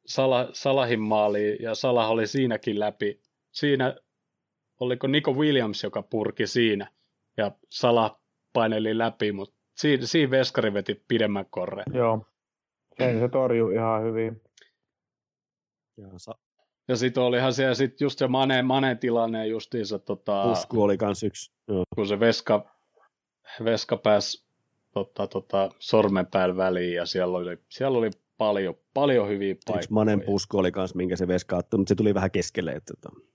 Sala, 0.06 0.48
Salahin 0.52 1.00
maali, 1.00 1.56
ja 1.60 1.74
Salah 1.74 2.10
oli 2.10 2.26
siinäkin 2.26 2.80
läpi. 2.80 3.20
Siinä 3.52 3.96
oliko 4.80 5.06
Nico 5.06 5.32
Williams, 5.32 5.82
joka 5.82 6.02
purki 6.02 6.46
siinä, 6.46 6.90
ja 7.36 7.52
Salah 7.70 8.20
paineli 8.52 8.98
läpi, 8.98 9.32
mutta 9.32 9.56
siinä, 9.76 10.06
siinä 10.06 10.30
Veskari 10.30 10.74
veti 10.74 11.02
pidemmän 11.08 11.46
korre. 11.50 11.82
Joo, 11.94 12.26
sen 12.98 13.20
se 13.20 13.28
torjui 13.28 13.74
ihan 13.74 14.02
hyvin. 14.02 14.42
Ja, 15.98 16.08
sa- 16.16 16.38
ja 16.88 16.96
sitten 16.96 17.22
olihan 17.22 17.52
siellä 17.52 17.74
sit 17.74 18.00
just 18.00 18.18
se 18.18 18.28
Mane, 18.28 18.62
Mane 18.62 18.94
tilanne 18.94 19.46
justiinsa. 19.46 19.98
Tota, 19.98 20.42
Pusku 20.48 20.82
oli 20.82 20.96
kans 20.98 21.22
yksi. 21.22 21.52
Joo. 21.68 21.84
Kun 21.94 22.06
se 22.08 22.20
Veska, 22.20 22.76
Veska 23.64 23.96
pääsi 23.96 24.46
tota, 24.94 25.26
tota, 25.26 25.70
sormen 25.78 26.26
päällä 26.26 26.56
väliin 26.56 26.94
ja 26.94 27.06
siellä 27.06 27.38
oli, 27.38 27.58
siellä 27.68 27.98
oli 27.98 28.10
paljon, 28.38 28.74
paljon 28.94 29.28
hyviä 29.28 29.54
paikkoja. 29.54 29.78
Yksi 29.78 29.92
Manen 29.92 30.22
pusku 30.26 30.58
oli 30.58 30.72
kans, 30.72 30.94
minkä 30.94 31.16
se 31.16 31.28
Veska 31.28 31.56
otti, 31.56 31.76
mutta 31.76 31.88
se 31.88 31.94
tuli 31.94 32.14
vähän 32.14 32.30
keskelle. 32.30 32.70
Että, 32.70 32.94
että, 32.96 33.08
tota, 33.08 33.26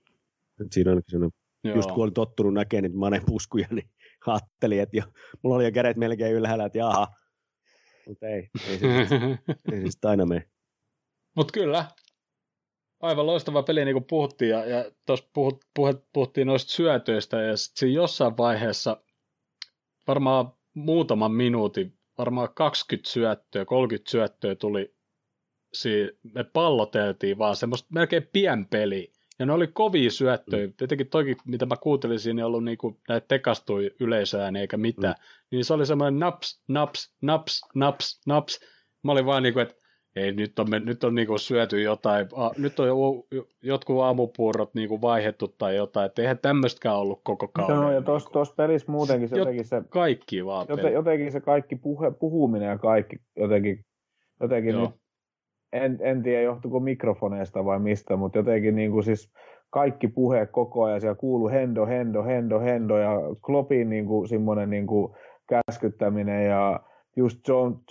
että 0.60 0.74
siinä 0.74 0.92
on 0.92 1.02
sellainen, 1.08 1.38
just 1.76 1.90
kun 1.92 2.04
oli 2.04 2.10
tottunut 2.10 2.54
näkemään 2.54 2.82
niitä 2.82 2.96
Manen 2.96 3.22
puskuja, 3.26 3.66
niin 3.70 3.90
ajattelin, 4.26 4.80
että 4.80 4.96
jo, 4.96 5.02
mulla 5.42 5.56
oli 5.56 5.64
jo 5.64 5.72
kädet 5.72 5.96
melkein 5.96 6.34
ylhäällä, 6.34 6.64
että 6.64 6.78
jaha, 6.78 7.08
Mutta 8.08 8.26
ei, 8.26 8.48
ei 8.68 8.78
se, 8.78 8.86
ei 9.72 9.90
se 9.90 10.08
aina 10.08 10.26
mene. 10.26 10.48
Mutta 11.36 11.52
kyllä, 11.52 11.84
aivan 13.04 13.26
loistava 13.26 13.62
peli, 13.62 13.84
niin 13.84 13.94
kuin 13.94 14.04
puhuttiin, 14.04 14.50
ja, 14.50 14.64
ja 14.64 14.84
tuossa 15.06 15.28
puhut, 15.32 15.64
puhut, 15.74 16.04
puhuttiin 16.12 16.46
noista 16.46 16.72
syötöistä, 16.72 17.40
ja 17.40 17.56
sitten 17.56 17.94
jossain 17.94 18.36
vaiheessa, 18.36 18.96
varmaan 20.08 20.52
muutaman 20.74 21.32
minuutin, 21.32 21.98
varmaan 22.18 22.48
20 22.54 23.10
syöttöä, 23.10 23.64
30 23.64 24.10
syöttöä 24.10 24.54
tuli, 24.54 24.94
si- 25.74 26.18
me 26.34 26.44
palloteltiin 26.44 27.38
vaan 27.38 27.56
semmoista 27.56 27.88
melkein 27.92 28.28
peli, 28.70 29.12
ja 29.38 29.46
ne 29.46 29.52
oli 29.52 29.66
kovia 29.66 30.10
syöttöjä. 30.10 30.66
Mm. 30.66 30.72
Tietenkin 30.76 31.08
toki, 31.08 31.36
mitä 31.46 31.66
mä 31.66 31.76
kuuntelin 31.76 32.20
siinä, 32.20 32.40
ei 32.40 32.44
ollut 32.44 32.64
niinku, 32.64 33.00
näitä 33.08 33.26
tekastui 33.28 33.90
yleisöään 34.00 34.56
eikä 34.56 34.76
mitään. 34.76 35.14
Mm. 35.18 35.46
Niin 35.50 35.64
se 35.64 35.74
oli 35.74 35.86
semmoinen 35.86 36.18
naps, 36.18 36.62
naps, 36.68 37.12
naps, 37.22 37.60
naps, 37.74 38.20
naps. 38.26 38.60
Mä 39.02 39.12
olin 39.12 39.26
vaan 39.26 39.42
niinku, 39.42 39.60
että 39.60 39.74
ei, 40.16 40.32
nyt 40.32 40.58
on, 40.58 40.66
nyt 40.84 41.04
on 41.04 41.14
niinku 41.14 41.38
syöty 41.38 41.82
jotain, 41.82 42.28
a, 42.34 42.50
nyt 42.58 42.80
on 42.80 42.88
jo, 42.88 42.96
jotkut 43.62 44.00
aamupuurot 44.00 44.74
niinku 44.74 45.00
vaihettu 45.00 45.48
tai 45.48 45.76
jotain, 45.76 46.06
että 46.06 46.22
eihän 46.22 46.38
tämmöistäkään 46.38 46.96
ollut 46.96 47.20
koko 47.24 47.48
kauden. 47.48 47.76
No, 47.76 47.92
ja 47.92 48.02
tuossa 48.02 48.30
niinku. 48.34 48.54
pelissä 48.56 48.92
muutenkin 48.92 49.28
se 49.28 49.38
jotenkin 49.38 49.64
se... 49.64 49.82
Kaikki 49.88 50.44
vaan 50.44 50.66
joten, 50.68 50.92
Jotenkin 50.92 51.32
se 51.32 51.40
kaikki 51.40 51.76
puhe, 51.76 52.10
puhuminen 52.10 52.68
ja 52.68 52.78
kaikki 52.78 53.16
jotenkin, 53.36 53.84
jotenkin 54.40 54.80
nyt, 54.80 54.90
en, 55.72 55.98
en 56.00 56.22
tiedä 56.22 56.42
johtuuko 56.42 56.80
mikrofoneista 56.80 57.64
vai 57.64 57.78
mistä, 57.78 58.16
mutta 58.16 58.38
jotenkin 58.38 58.76
niin 58.76 58.90
kuin 58.90 59.04
siis 59.04 59.32
kaikki 59.70 60.08
puhe 60.08 60.46
koko 60.46 60.84
ajan, 60.84 61.00
siellä 61.00 61.14
kuuluu 61.14 61.48
hendo, 61.48 61.86
hendo, 61.86 62.22
hendo, 62.22 62.60
hendo 62.60 62.98
ja 62.98 63.18
Kloppin 63.46 63.90
niin 63.90 64.06
kuin 64.06 64.28
semmoinen 64.28 64.70
niin 64.70 64.86
kuin 64.86 65.14
käskyttäminen 65.48 66.46
ja 66.46 66.80
just 67.16 67.38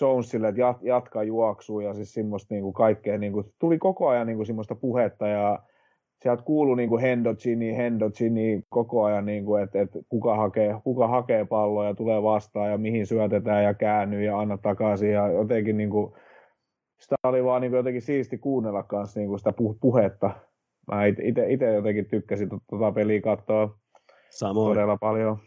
Jonesille, 0.01 0.47
että 0.47 0.61
jat, 0.61 0.77
jatka 0.81 1.23
juoksua 1.23 1.83
ja 1.83 1.93
siis 1.93 2.13
semmoista 2.13 2.53
niin 2.53 2.63
kuin 2.63 2.73
kaikkea, 2.73 3.17
niin 3.17 3.33
kuin, 3.33 3.45
tuli 3.59 3.77
koko 3.77 4.07
ajan 4.07 4.27
niin 4.27 4.37
kuin 4.37 4.45
semmoista 4.45 4.75
puhetta 4.75 5.27
ja 5.27 5.59
sieltä 6.23 6.43
kuului 6.43 6.77
niin 6.77 6.89
kuin 6.89 7.01
Hendo 7.01 7.35
Gini, 7.35 7.77
Hendo 7.77 8.09
Gini 8.09 8.63
koko 8.69 9.03
ajan, 9.03 9.25
niin 9.25 9.45
kuin, 9.45 9.63
että, 9.63 9.81
että 9.81 9.99
kuka, 10.09 10.35
hakee, 10.35 10.75
kuka 10.83 11.07
hakee 11.07 11.45
palloa 11.45 11.85
ja 11.85 11.93
tulee 11.93 12.23
vastaan 12.23 12.71
ja 12.71 12.77
mihin 12.77 13.07
syötetään 13.07 13.63
ja 13.63 13.73
käännyy 13.73 14.23
ja 14.23 14.39
anna 14.39 14.57
takaisin 14.57 15.11
ja 15.11 15.27
jotenkin 15.27 15.77
niin 15.77 15.89
kuin, 15.89 16.13
sitä 16.99 17.15
oli 17.23 17.43
vaan 17.43 17.61
niin 17.61 17.71
kuin 17.71 17.77
jotenkin 17.77 18.01
siisti 18.01 18.37
kuunnella 18.37 18.83
kanssa 18.83 19.19
niin 19.19 19.27
kuin 19.27 19.39
sitä 19.39 19.53
puhetta. 19.81 20.31
Mä 20.91 21.05
itse 21.05 21.73
jotenkin 21.73 22.05
tykkäsin 22.05 22.49
tuota 22.69 22.91
peliä 22.91 23.21
katsoa 23.21 23.77
Samoin. 24.29 24.69
todella 24.69 24.97
paljon. 24.97 25.37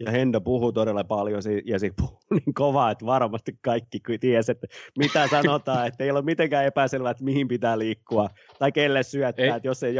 Ja 0.00 0.10
Hendo 0.10 0.40
puhuu 0.40 0.72
todella 0.72 1.04
paljon 1.04 1.42
ja 1.64 1.78
se 1.78 1.90
puhuu 1.96 2.18
niin 2.34 2.54
kovaa, 2.54 2.90
että 2.90 3.06
varmasti 3.06 3.58
kaikki 3.62 4.00
tiesi, 4.20 4.52
että 4.52 4.66
mitä 4.98 5.28
sanotaan, 5.42 5.86
että 5.86 6.04
ei 6.04 6.10
ole 6.10 6.22
mitenkään 6.22 6.64
epäselvää, 6.64 7.10
että 7.10 7.24
mihin 7.24 7.48
pitää 7.48 7.78
liikkua 7.78 8.28
tai 8.58 8.72
kelle 8.72 9.02
syöttää, 9.02 9.44
ei. 9.44 9.50
että 9.50 9.68
jos 9.68 9.82
ei, 9.82 9.94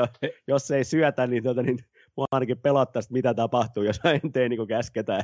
jos 0.46 0.70
ei 0.70 0.84
syötä, 0.84 1.26
niin, 1.26 1.42
tuota, 1.42 1.62
niin 1.62 1.78
mua 2.16 2.26
ainakin 2.30 2.58
pelottaisi, 2.58 3.12
mitä 3.12 3.34
tapahtuu, 3.34 3.82
jos 3.82 4.00
en 4.04 4.32
tee 4.32 4.48
niin 4.48 4.56
kuin 4.56 4.68
käsketään. 4.68 5.22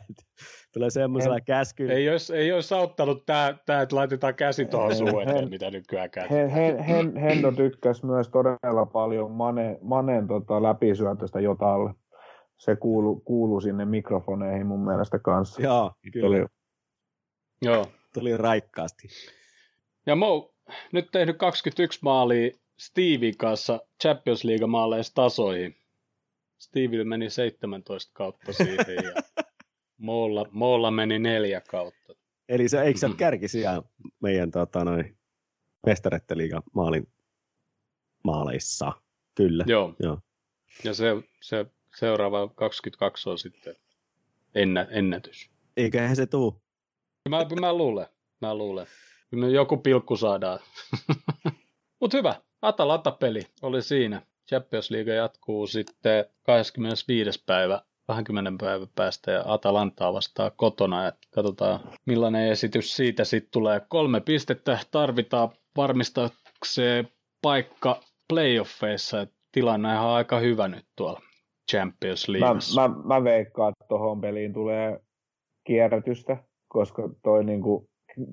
Tulee 0.73 0.91
semmoisella 0.91 1.41
käsky. 1.41 1.93
Ei 1.93 2.11
olisi, 2.11 2.37
ei 2.37 2.53
olisi 2.53 2.75
auttanut 2.75 3.27
tämä, 3.27 3.55
tämä, 3.67 3.83
että 3.83 3.97
laitetaan 3.97 4.35
käsi 4.35 4.65
tuohon 4.65 4.97
suuhun, 4.97 5.51
mitä 5.51 5.71
nykyään 5.71 6.11
käy. 6.11 6.29
Hen, 6.31 6.49
hen, 6.49 6.79
hen, 6.79 7.17
Hendo 7.17 7.53
tykkäsi 7.53 8.07
myös 8.07 8.29
todella 8.29 8.87
paljon 8.87 9.31
Mane, 9.31 9.79
Manen 9.83 10.27
tota, 10.27 10.63
läpisyötöstä 10.63 11.41
Jotalle 11.41 11.91
se 12.65 12.77
kuulu, 12.77 13.21
kuulu 13.21 13.61
sinne 13.61 13.85
mikrofoneihin 13.85 14.67
mun 14.67 14.85
mielestä 14.85 15.19
kanssa. 15.19 15.63
Joo, 15.63 15.93
kyllä. 16.13 16.29
Oli... 16.29 16.47
Joo. 17.63 17.87
Tuli 18.15 18.37
raikkaasti. 18.37 19.09
Ja 20.07 20.17
Mo, 20.17 20.55
nyt 20.93 21.09
tehnyt 21.13 21.39
21 21.39 21.99
maalia 22.03 22.51
Steven 22.79 23.37
kanssa 23.37 23.81
Champions 24.03 24.45
League 24.45 24.67
maaleissa 24.67 25.15
tasoihin. 25.15 25.77
Steville 26.59 27.05
meni 27.05 27.31
17 27.31 28.13
kautta 28.15 28.53
siihen 28.53 29.05
ja 29.05 29.45
Moolla, 29.99 30.47
Moolla 30.51 30.91
meni 30.91 31.19
neljä 31.19 31.61
kautta. 31.61 32.15
Eli 32.49 32.69
se, 32.69 32.83
eikö 32.83 33.01
kärki 33.17 33.49
siellä 33.49 33.83
meidän 34.23 34.51
tota, 34.51 34.85
noin, 34.85 35.19
mestaretteliigan 35.87 36.63
maalin 36.75 37.09
maaleissa? 38.25 38.93
Kyllä. 39.35 39.65
Joo. 39.67 39.95
Joo. 39.99 40.19
Ja 40.85 40.95
se, 40.95 41.07
se 41.43 41.67
seuraava 41.95 42.49
22 42.49 43.31
on 43.31 43.39
sitten 43.39 43.77
ennä, 44.55 44.87
ennätys. 44.91 45.51
Eiköhän 45.77 46.17
se 46.17 46.27
tuu. 46.27 46.63
Mä, 47.29 47.47
mä 47.61 47.73
luulen, 47.73 48.07
mä 48.41 48.55
luulen. 48.55 48.87
Joku 49.53 49.77
pilkku 49.77 50.17
saadaan. 50.17 50.59
Mutta 52.01 52.17
hyvä, 52.17 52.35
Atalanta-peli 52.63 53.47
oli 53.63 53.83
siinä. 53.83 54.23
Champions 54.49 54.91
League 54.91 55.15
jatkuu 55.15 55.67
sitten 55.67 56.25
25. 56.43 57.43
päivä 57.47 57.83
20 58.07 58.65
päivän 58.65 58.89
päästä 58.95 59.31
ja 59.31 59.45
Atalantaa 59.47 60.13
vastaa 60.13 60.51
kotona. 60.51 61.09
Et 61.09 61.15
katsotaan 61.31 61.81
millainen 62.07 62.49
esitys 62.49 62.97
siitä 62.97 63.25
sitten 63.25 63.51
tulee. 63.51 63.81
Kolme 63.89 64.21
pistettä 64.21 64.79
tarvitaan 64.91 65.49
varmistaakseen 65.77 67.09
paikka 67.43 68.01
playoffeissa. 68.29 69.27
tilanne 69.53 69.99
on 69.99 70.07
aika 70.07 70.39
hyvä 70.39 70.69
nyt 70.69 70.87
tuolla 70.97 71.21
Champions 71.71 72.29
League. 72.29 72.49
Mä, 72.49 72.89
mä, 72.89 72.95
mä 73.05 73.25
veikkaan, 73.25 73.73
että 73.73 73.85
tuohon 73.89 74.21
peliin 74.21 74.53
tulee 74.53 75.01
kierrätystä, 75.65 76.37
koska 76.69 77.09
toi 77.23 77.45
niinku, 77.45 77.89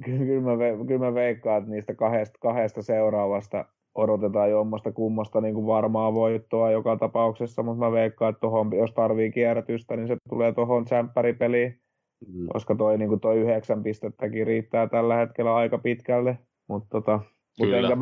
kyllä 0.06 0.42
mä, 0.42 0.86
kyllä 0.88 1.06
mä 1.06 1.14
veikkaan, 1.14 1.58
että 1.58 1.72
niistä 1.72 1.96
kahdesta, 1.96 2.38
kahdesta 2.42 2.82
seuraavasta 2.82 3.66
odotetaan 3.96 4.52
jommasta 4.52 4.92
kummasta 4.92 5.42
niin 5.42 5.54
kuin 5.54 5.68
varmaa 5.68 6.14
voittoa 6.14 6.72
joka 6.72 6.98
tapauksessa, 6.98 7.64
mutta 7.64 7.86
mä 7.86 7.92
veikkaan, 7.92 8.30
että 8.30 8.40
tohon, 8.40 8.78
jos 8.78 8.94
tarvii 8.94 9.32
kierrätystä, 9.32 9.96
niin 9.96 10.08
se 10.08 10.18
tulee 10.30 10.54
tuohon 10.54 10.86
tsemppäripeliin, 10.86 11.82
mm. 12.28 12.48
koska 12.54 12.76
toi, 12.76 12.98
niin 12.98 13.10
kuin 13.10 13.22
toi 13.22 13.40
yhdeksän 13.40 13.84
pistettäkin 13.84 14.48
riittää 14.48 14.88
tällä 14.88 15.16
hetkellä 15.16 15.56
aika 15.56 15.78
pitkälle, 15.78 16.38
mutta 16.70 16.88
tota, 16.90 17.20
mut 17.60 17.74
enkä, 17.74 17.98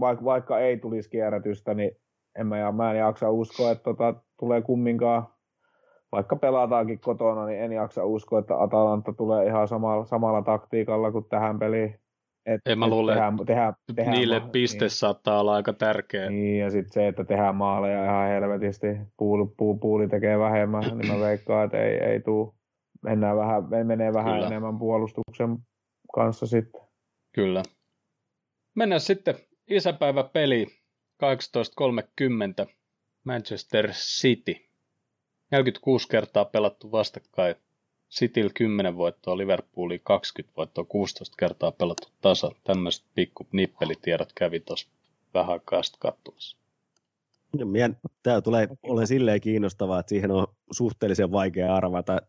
vaikka, 0.00 0.24
vaikka 0.24 0.60
ei 0.60 0.76
tulisi 0.76 1.10
kierrätystä, 1.10 1.74
niin 1.74 1.90
en 2.38 2.46
mä, 2.46 2.72
mä 2.72 2.92
en 2.92 2.98
jaksa 2.98 3.30
uskoa, 3.30 3.70
että 3.70 3.84
tota, 3.84 4.14
tulee 4.42 4.62
kumminkaan, 4.62 5.26
vaikka 6.12 6.36
pelataankin 6.36 7.00
kotona, 7.00 7.46
niin 7.46 7.60
en 7.60 7.72
jaksa 7.72 8.04
uskoa, 8.04 8.38
että 8.38 8.62
Atalanta 8.62 9.12
tulee 9.12 9.46
ihan 9.46 9.68
samalla, 9.68 10.04
samalla 10.04 10.42
taktiikalla 10.42 11.12
kuin 11.12 11.24
tähän 11.28 11.58
peliin. 11.58 11.98
Et, 12.46 12.60
en 12.66 12.78
mä 12.78 12.88
luule, 12.88 13.12
tehdään, 13.12 13.36
tehdään, 13.46 13.74
tehdään 13.94 14.16
niille 14.16 14.40
ma- 14.40 14.48
piste 14.48 14.84
niin. 14.84 14.90
saattaa 14.90 15.40
olla 15.40 15.54
aika 15.54 15.72
tärkeä. 15.72 16.30
Niin, 16.30 16.58
ja 16.58 16.70
sitten 16.70 16.92
se, 16.92 17.08
että 17.08 17.24
tehdään 17.24 17.56
maaleja 17.56 18.04
ihan 18.04 18.28
helvetisti, 18.28 18.86
puuli, 19.16 19.48
puuli, 19.56 19.78
puuli 19.78 20.08
tekee 20.08 20.38
vähemmän, 20.38 20.82
niin 20.82 21.12
mä 21.12 21.20
veikkaan, 21.20 21.64
että 21.64 21.78
ei, 21.78 21.96
ei 21.96 22.20
tuu. 22.20 22.54
Mennään 23.02 23.36
vähän, 23.36 23.64
menee 23.84 24.12
vähän 24.12 24.34
Kyllä. 24.34 24.46
enemmän 24.46 24.78
puolustuksen 24.78 25.58
kanssa 26.14 26.46
sitten. 26.46 26.82
Kyllä. 27.34 27.62
Mennään 28.76 29.00
sitten 29.00 29.34
isäpäivä 29.70 30.24
peli 30.24 30.66
18.30 31.22 32.72
Manchester 33.24 33.92
City. 33.92 34.68
46 35.50 36.08
kertaa 36.08 36.44
pelattu 36.44 36.92
vastakkain. 36.92 37.54
Cityl 38.10 38.50
10 38.54 38.96
voittoa, 38.96 39.36
Liverpooli 39.36 40.00
20 40.04 40.56
voittoa, 40.56 40.84
16 40.84 41.36
kertaa 41.38 41.72
pelattu 41.72 42.08
tasa. 42.20 42.50
Tämmöiset 42.64 43.04
pikku 43.14 43.46
nippelitiedot 43.52 44.32
kävi 44.34 44.60
tuossa 44.60 44.88
vähän 45.34 45.52
aikaa 45.52 45.82
sitten 45.82 46.00
katsomassa. 46.00 46.56
Tämä 48.22 48.40
tulee 48.40 48.68
ole 48.82 49.06
silleen 49.06 49.40
kiinnostavaa, 49.40 50.00
että 50.00 50.10
siihen 50.10 50.30
on 50.30 50.46
suhteellisen 50.70 51.32
vaikea 51.32 51.74
arvata 51.74 52.22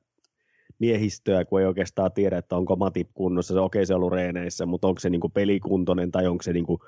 miehistöä, 0.80 1.46
kun 1.46 1.60
ei 1.60 1.66
oikeastaan 1.66 2.12
tiedä, 2.12 2.38
että 2.38 2.56
onko 2.56 2.76
Matip 2.76 3.10
kunnossa. 3.14 3.54
Se, 3.54 3.60
okei, 3.60 3.80
okay, 3.80 3.86
se 3.86 3.94
on 3.94 3.98
ollut 3.98 4.14
reeneissä, 4.14 4.66
mutta 4.66 4.88
onko 4.88 5.00
se 5.00 5.10
niin 5.10 5.22
kuin 5.22 5.34
pelikuntoinen 5.34 6.12
tai 6.12 6.28
onko 6.28 6.44
se 6.44 6.54
niin 6.54 6.66
kuin 6.66 6.80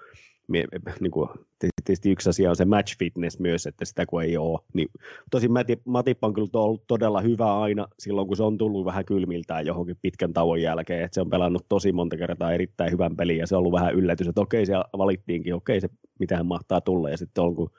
niin 1.02 1.12
kuin, 1.12 1.30
tietysti 1.60 2.12
yksi 2.12 2.30
asia 2.30 2.50
on 2.50 2.56
se 2.56 2.66
match 2.66 2.98
fitness 2.98 3.39
myös, 3.39 3.68
että 3.68 3.86
sitä 3.86 4.06
kun 4.06 4.24
ei 4.24 4.38
ole. 4.38 4.60
Niin, 4.74 4.88
tosin 5.32 5.52
Matip 5.86 6.24
on 6.24 6.34
kyllä 6.34 6.50
ollut 6.54 6.88
todella 6.88 7.22
hyvä 7.22 7.60
aina 7.60 7.88
silloin, 8.00 8.28
kun 8.28 8.38
se 8.38 8.43
on 8.43 8.58
tullut 8.58 8.86
vähän 8.86 9.06
kylmiltään 9.06 9.66
johonkin 9.66 9.98
pitkän 10.02 10.34
tauon 10.34 10.62
jälkeen, 10.62 11.04
että 11.04 11.16
se 11.16 11.22
on 11.22 11.30
pelannut 11.30 11.66
tosi 11.70 11.91
monta 11.91 12.18
kertaa 12.18 12.54
erittäin 12.54 12.91
hyvän 12.91 13.16
pelin 13.16 13.38
ja 13.38 13.48
se 13.48 13.56
on 13.56 13.60
ollut 13.60 13.72
vähän 13.74 13.96
yllätys, 13.96 14.28
että 14.28 14.41
okei, 14.41 14.66
siellä 14.66 14.86
valittiinkin, 14.98 15.56
okei, 15.56 15.82
se 15.82 15.89
mitähän 16.20 16.46
mahtaa 16.46 16.82
tulla 16.82 17.10
ja 17.10 17.18
sitten 17.18 17.43
on, 17.43 17.56
kun 17.56 17.72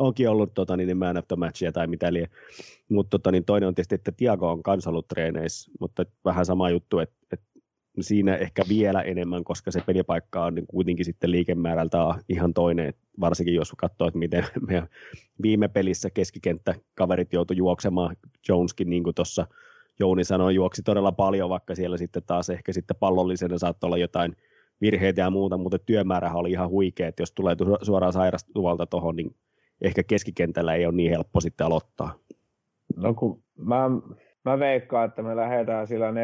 onkin 0.00 0.28
ollut 0.28 0.54
tota, 0.54 0.76
niin, 0.76 0.98
man 0.98 1.16
of 1.16 1.28
the 1.28 1.36
matchia 1.36 1.72
tai 1.72 1.86
mitä 1.86 2.12
liian. 2.12 2.28
Mutta 2.88 3.10
tota, 3.10 3.30
niin 3.30 3.44
toinen 3.44 3.66
on 3.66 3.74
tietysti, 3.74 3.94
että 3.94 4.12
Tiago 4.12 4.50
on 4.50 4.62
kanssa 4.62 4.90
ollut 4.90 5.08
treeneissä, 5.08 5.70
mutta 5.80 6.04
vähän 6.24 6.46
sama 6.46 6.70
juttu, 6.70 6.98
että, 6.98 7.16
että 7.32 7.46
siinä 8.02 8.36
ehkä 8.36 8.62
vielä 8.68 9.02
enemmän, 9.02 9.44
koska 9.44 9.70
se 9.70 9.80
pelipaikka 9.86 10.44
on 10.44 10.54
niin 10.54 10.66
kuitenkin 10.66 11.04
sitten 11.04 11.30
liikemäärältä 11.30 11.98
ihan 12.28 12.54
toinen, 12.54 12.94
varsinkin 13.20 13.54
jos 13.54 13.72
katsoo, 13.76 14.08
että 14.08 14.18
miten 14.18 14.44
meidän 14.68 14.88
viime 15.42 15.68
pelissä 15.68 16.10
keskikenttä 16.10 16.74
kaverit 16.94 17.32
joutu 17.32 17.52
juoksemaan 17.52 18.16
Joneskin 18.48 18.90
niin 18.90 19.04
tuossa 19.14 19.46
Jouni 20.00 20.24
sanoi, 20.24 20.54
juoksi 20.54 20.82
todella 20.82 21.12
paljon, 21.12 21.48
vaikka 21.50 21.74
siellä 21.74 21.96
sitten 21.96 22.22
taas 22.26 22.50
ehkä 22.50 22.72
sitten 22.72 22.96
pallollisena 23.00 23.58
saattoi 23.58 23.88
olla 23.88 23.98
jotain 23.98 24.36
virheitä 24.80 25.20
ja 25.20 25.30
muuta, 25.30 25.58
mutta 25.58 25.78
työmäärä 25.78 26.32
oli 26.32 26.50
ihan 26.50 26.68
huikea, 26.68 27.08
että 27.08 27.22
jos 27.22 27.32
tulee 27.32 27.56
suoraan 27.82 28.12
sairastuvalta 28.12 28.86
tuohon, 28.86 29.16
niin 29.16 29.36
ehkä 29.80 30.02
keskikentällä 30.02 30.74
ei 30.74 30.86
ole 30.86 30.94
niin 30.94 31.10
helppo 31.10 31.40
sitten 31.40 31.66
aloittaa. 31.66 32.14
No 32.96 33.14
kun 33.14 33.42
mä, 33.56 33.90
mä 34.44 34.58
veikkaan, 34.58 35.08
että 35.08 35.22
me 35.22 35.36
lähdetään 35.36 35.86
sillä 35.86 36.10
4-3-3, 36.10 36.14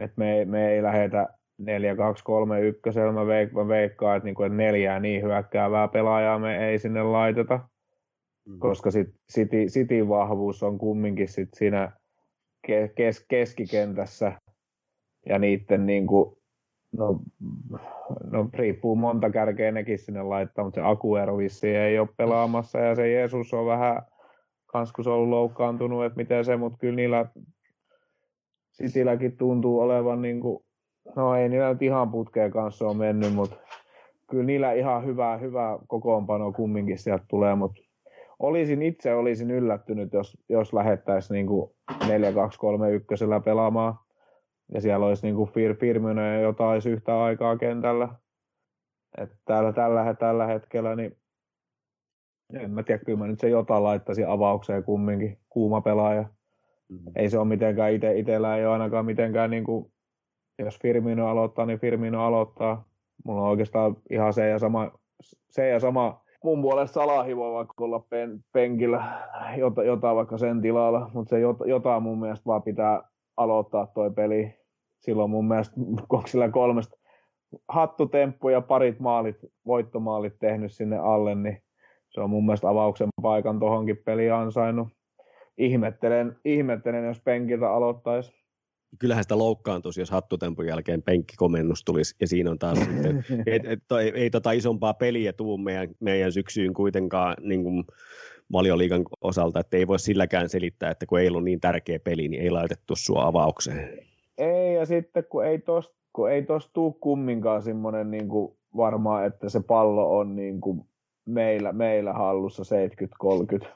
että 0.00 0.14
me, 0.16 0.44
me 0.44 0.68
ei 0.68 0.82
lähdetä 0.82 1.28
4 1.58 1.96
2 1.96 2.24
3 2.24 2.60
1 2.60 2.80
mä, 3.12 3.20
veik- 3.20 3.52
mä 3.52 3.68
veikkaan, 3.68 4.16
että, 4.16 4.24
niinku, 4.24 4.42
että 4.42 4.56
neljää 4.56 5.00
niin 5.00 5.22
hyökkäävää 5.22 5.88
pelaajaa 5.88 6.38
me 6.38 6.68
ei 6.68 6.78
sinne 6.78 7.02
laiteta, 7.02 7.60
mm. 8.48 8.58
koska 8.58 8.90
sit 8.90 9.08
City, 9.72 10.08
vahvuus 10.08 10.62
on 10.62 10.78
kumminkin 10.78 11.28
sit 11.28 11.48
siinä 11.54 11.92
kes- 12.96 13.26
keskikentässä. 13.28 14.32
Ja 15.28 15.38
niiden 15.38 15.86
niinku, 15.86 16.38
no, 16.92 17.20
no 18.30 18.48
riippuu 18.54 18.96
monta 18.96 19.30
kärkeä 19.30 19.72
nekin 19.72 19.98
sinne 19.98 20.22
laittaa, 20.22 20.64
mutta 20.64 20.80
se 20.80 20.86
Akuero 20.86 21.38
ei 21.62 21.98
ole 21.98 22.08
pelaamassa. 22.16 22.78
Ja 22.78 22.94
se 22.94 23.12
Jeesus 23.12 23.54
on 23.54 23.66
vähän 23.66 24.02
kans 24.66 24.92
kun 24.92 25.04
se 25.04 25.10
on 25.10 25.16
ollut 25.16 25.28
loukkaantunut, 25.28 26.04
että 26.04 26.16
miten 26.16 26.44
se, 26.44 26.56
mutta 26.56 26.78
kyllä 26.78 26.96
niillä 26.96 27.26
Citylläkin 28.76 29.36
tuntuu 29.36 29.80
olevan 29.80 30.22
niin 30.22 30.40
kuin, 30.40 30.64
no 31.16 31.34
ei 31.34 31.48
niillä 31.48 31.72
nyt 31.72 31.82
ihan 31.82 32.10
putkeen 32.10 32.50
kanssa 32.50 32.88
on 32.88 32.96
mennyt, 32.96 33.34
mutta 33.34 33.56
kyllä 34.30 34.44
niillä 34.44 34.72
ihan 34.72 35.06
hyvää, 35.06 35.36
hyvää 35.36 35.78
kokoonpano 35.86 36.52
kumminkin 36.52 36.98
sieltä 36.98 37.24
tulee, 37.28 37.54
mutta 37.54 37.80
olisin 38.38 38.82
itse 38.82 39.14
olisin 39.14 39.50
yllättynyt, 39.50 40.12
jos, 40.12 40.38
jos 40.48 40.72
lähettäisiin 40.72 41.46
niin 41.46 41.70
4-2-3-1 43.40 43.44
pelaamaan 43.44 43.94
ja 44.74 44.80
siellä 44.80 45.06
olisi 45.06 45.26
niin 45.26 45.48
Fir, 45.48 45.76
Firmino 45.76 46.22
ja 46.22 46.40
jotain 46.40 46.82
yhtä 46.86 47.22
aikaa 47.22 47.56
kentällä. 47.56 48.08
Että 49.18 49.36
täällä, 49.44 49.72
tällä, 49.72 50.14
tällä 50.14 50.46
hetkellä 50.46 50.96
niin 50.96 51.16
en 52.54 52.70
mä 52.70 52.82
tiedä, 52.82 53.04
kyllä 53.04 53.18
mä 53.18 53.26
nyt 53.26 53.40
se 53.40 53.48
jotain 53.48 53.82
laittaisin 53.82 54.28
avaukseen 54.28 54.84
kumminkin, 54.84 55.38
kuuma 55.48 55.80
pelaaja. 55.80 56.28
Mm-hmm. 56.88 57.12
Ei 57.16 57.30
se 57.30 57.38
ole 57.38 57.48
mitenkään 57.48 57.92
itse, 57.92 58.18
itsellä 58.18 58.56
ei 58.56 58.66
ole 58.66 58.72
ainakaan 58.72 59.06
mitenkään, 59.06 59.50
niin 59.50 59.64
kuin, 59.64 59.92
jos 60.58 60.78
Firmino 60.82 61.28
aloittaa, 61.28 61.66
niin 61.66 61.80
Firmino 61.80 62.24
aloittaa. 62.24 62.84
Mulla 63.24 63.42
on 63.42 63.48
oikeastaan 63.48 63.96
ihan 64.10 64.32
se 64.32 64.48
ja 64.48 64.58
sama, 64.58 64.90
se 65.50 65.68
ja 65.68 65.80
sama 65.80 66.26
mun 66.46 66.62
puolesta 66.62 66.94
Salahi 66.94 67.36
voi 67.36 67.52
vaikka 67.52 67.84
olla 67.84 68.00
pen, 68.00 68.44
penkillä, 68.52 69.28
jota, 69.56 69.84
jota 69.84 70.14
vaikka 70.14 70.38
sen 70.38 70.60
tilalla, 70.60 71.10
mutta 71.14 71.30
se 71.30 71.40
jota, 71.40 71.66
jotain 71.66 72.02
mun 72.02 72.20
mielestä 72.20 72.46
vaan 72.46 72.62
pitää 72.62 73.02
aloittaa 73.36 73.86
toi 73.86 74.10
peli. 74.10 74.54
Silloin 74.98 75.30
mun 75.30 75.48
mielestä 75.48 75.76
koksilla 76.08 76.48
kolmesta 76.48 76.96
hattutemppu 77.68 78.48
ja 78.48 78.60
parit 78.60 79.00
maalit, 79.00 79.36
voittomaalit 79.66 80.38
tehnyt 80.38 80.72
sinne 80.72 80.98
alle, 80.98 81.34
niin 81.34 81.62
se 82.08 82.20
on 82.20 82.30
mun 82.30 82.46
mielestä 82.46 82.68
avauksen 82.68 83.08
paikan 83.22 83.58
tuohonkin 83.58 83.96
peliin 84.04 84.32
ansainnut. 84.32 84.88
Ihmettelen, 85.58 86.36
ihmettelen, 86.44 87.04
jos 87.04 87.20
penkiltä 87.20 87.70
aloittaisi. 87.70 88.32
Kyllähän 88.98 89.24
sitä 89.24 89.38
loukkaantuisi, 89.38 90.00
jos 90.00 90.10
hattutempun 90.10 90.66
jälkeen 90.66 91.02
penkkikomennus 91.02 91.84
tulisi, 91.84 92.16
ja 92.20 92.26
siinä 92.26 92.50
on 92.50 92.58
taas 92.58 92.78
sitten, 92.78 93.24
et, 93.46 93.62
et, 93.64 93.82
ei, 94.00 94.12
ei 94.14 94.30
tota 94.30 94.52
isompaa 94.52 94.94
peliä 94.94 95.32
tuu 95.32 95.58
meidän, 95.58 95.88
meidän 96.00 96.32
syksyyn 96.32 96.74
kuitenkaan 96.74 97.36
niin 97.40 97.62
kuin 97.62 97.84
valioliigan 98.52 99.04
osalta, 99.20 99.60
että 99.60 99.76
ei 99.76 99.86
voi 99.86 99.98
silläkään 99.98 100.48
selittää, 100.48 100.90
että 100.90 101.06
kun 101.06 101.20
ei 101.20 101.28
ollut 101.28 101.44
niin 101.44 101.60
tärkeä 101.60 101.98
peli, 101.98 102.28
niin 102.28 102.42
ei 102.42 102.50
laitettu 102.50 102.96
sua 102.96 103.26
avaukseen. 103.26 103.98
Ei, 104.38 104.74
ja 104.74 104.86
sitten 104.86 105.24
kun 105.24 105.46
ei 105.46 105.58
tosta 105.58 105.96
kun 106.16 106.30
ei 106.30 106.42
tosta 106.42 106.72
tuu 106.72 106.92
kumminkaan 106.92 107.62
semmoinen 107.62 108.10
niin 108.10 108.28
varmaan, 108.76 109.26
että 109.26 109.48
se 109.48 109.60
pallo 109.60 110.18
on 110.18 110.36
niin 110.36 110.60
kuin 110.60 110.86
meillä, 111.24 111.72
meillä 111.72 112.12
hallussa 112.12 112.62
70-30. 113.64 113.68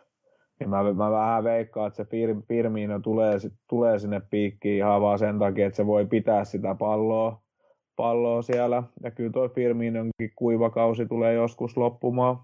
Ja 0.61 0.69
mä, 0.69 0.93
mä 0.93 1.11
vähän 1.11 1.45
veikkaan, 1.45 1.89
että 1.89 1.97
se 1.97 2.05
Fir, 2.05 2.37
Firmino 2.49 3.01
tulee, 3.01 3.39
tulee 3.69 3.99
sinne 3.99 4.21
piikkiin 4.31 4.77
ihan 4.77 5.01
vaan 5.01 5.19
sen 5.19 5.39
takia, 5.39 5.67
että 5.67 5.77
se 5.77 5.87
voi 5.87 6.07
pitää 6.07 6.45
sitä 6.45 6.75
palloa, 6.75 7.43
palloa 7.97 8.43
siellä. 8.43 8.83
Ja 9.03 9.11
kyllä 9.11 9.33
tuo 9.33 9.49
Firminonkin 9.49 10.33
kuivakausi 10.37 11.07
tulee 11.07 11.35
joskus 11.35 11.77
loppumaan. 11.77 12.37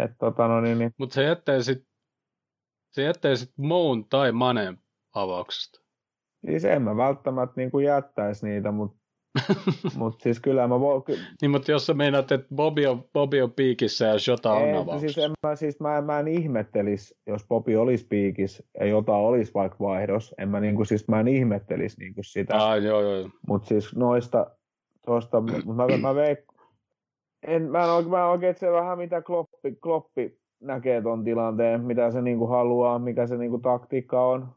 Et, 0.00 0.10
tota, 0.18 0.48
no, 0.48 0.60
niin, 0.60 0.78
niin. 0.78 0.94
Mutta 0.98 1.14
se 1.14 1.22
jättää 1.22 1.62
sitten 1.62 1.88
se 2.90 3.02
jättää 3.02 3.36
sit 3.36 3.52
Moon 3.56 4.04
tai 4.04 4.32
Manen 4.32 4.78
avauksesta. 5.14 5.80
Siis 6.46 6.64
en 6.64 6.82
mä 6.82 6.96
välttämättä 6.96 7.52
niin 7.56 7.70
kuin 7.70 7.84
jättäisi 7.84 8.48
niitä, 8.48 8.70
mutta 8.70 8.97
mutta 9.96 10.22
siis 10.22 10.40
kyllä 10.40 10.68
mä 10.68 10.80
voin... 10.80 11.02
Ky- 11.02 11.18
niin, 11.42 11.50
mutta 11.50 11.70
jos 11.70 11.86
sä 11.86 11.94
meinaat, 11.94 12.32
että 12.32 12.54
Bobby 12.54 12.86
on, 12.86 13.04
Bobby 13.12 13.40
on 13.40 13.52
piikissä 13.52 14.06
ja 14.06 14.14
Jota 14.28 14.52
on 14.52 14.74
avauksessa. 14.74 15.14
Siis, 15.14 15.18
en 15.18 15.30
mä, 15.46 15.56
siis 15.56 15.80
mä, 15.80 16.02
mä 16.02 16.20
en 16.20 16.28
ihmettelisi, 16.28 17.16
jos 17.26 17.44
Bobby 17.48 17.76
olisi 17.76 18.06
piikissä 18.06 18.64
ja 18.80 18.86
Jota 18.86 19.16
olisi 19.16 19.54
vaikka 19.54 19.76
vaihdos. 19.80 20.34
En 20.38 20.48
mä, 20.48 20.60
niinku, 20.60 20.84
siis 20.84 21.08
mä 21.08 21.20
en 21.20 21.28
ihmettelisi 21.28 22.00
niinku 22.00 22.20
sitä. 22.22 22.56
Ah, 22.56 22.82
joo, 22.82 23.00
joo. 23.00 23.28
Mutta 23.48 23.68
siis 23.68 23.96
noista, 23.96 24.46
tosta, 25.06 25.40
mä, 25.40 25.86
mä, 26.02 26.14
veik, 26.14 26.38
en, 27.46 27.62
mä, 27.62 27.84
en 27.84 27.90
oikein, 27.90 28.10
mä 28.10 28.18
en 28.18 28.24
oikein 28.24 28.54
se 28.54 28.72
vähän 28.72 28.98
mitä 28.98 29.22
Kloppi, 29.22 29.76
Kloppi 29.82 30.38
näkee 30.60 31.02
ton 31.02 31.24
tilanteen, 31.24 31.80
mitä 31.80 32.10
se 32.10 32.22
niinku 32.22 32.46
haluaa, 32.46 32.98
mikä 32.98 33.26
se 33.26 33.36
niinku 33.36 33.58
taktiikka 33.58 34.26
on. 34.26 34.48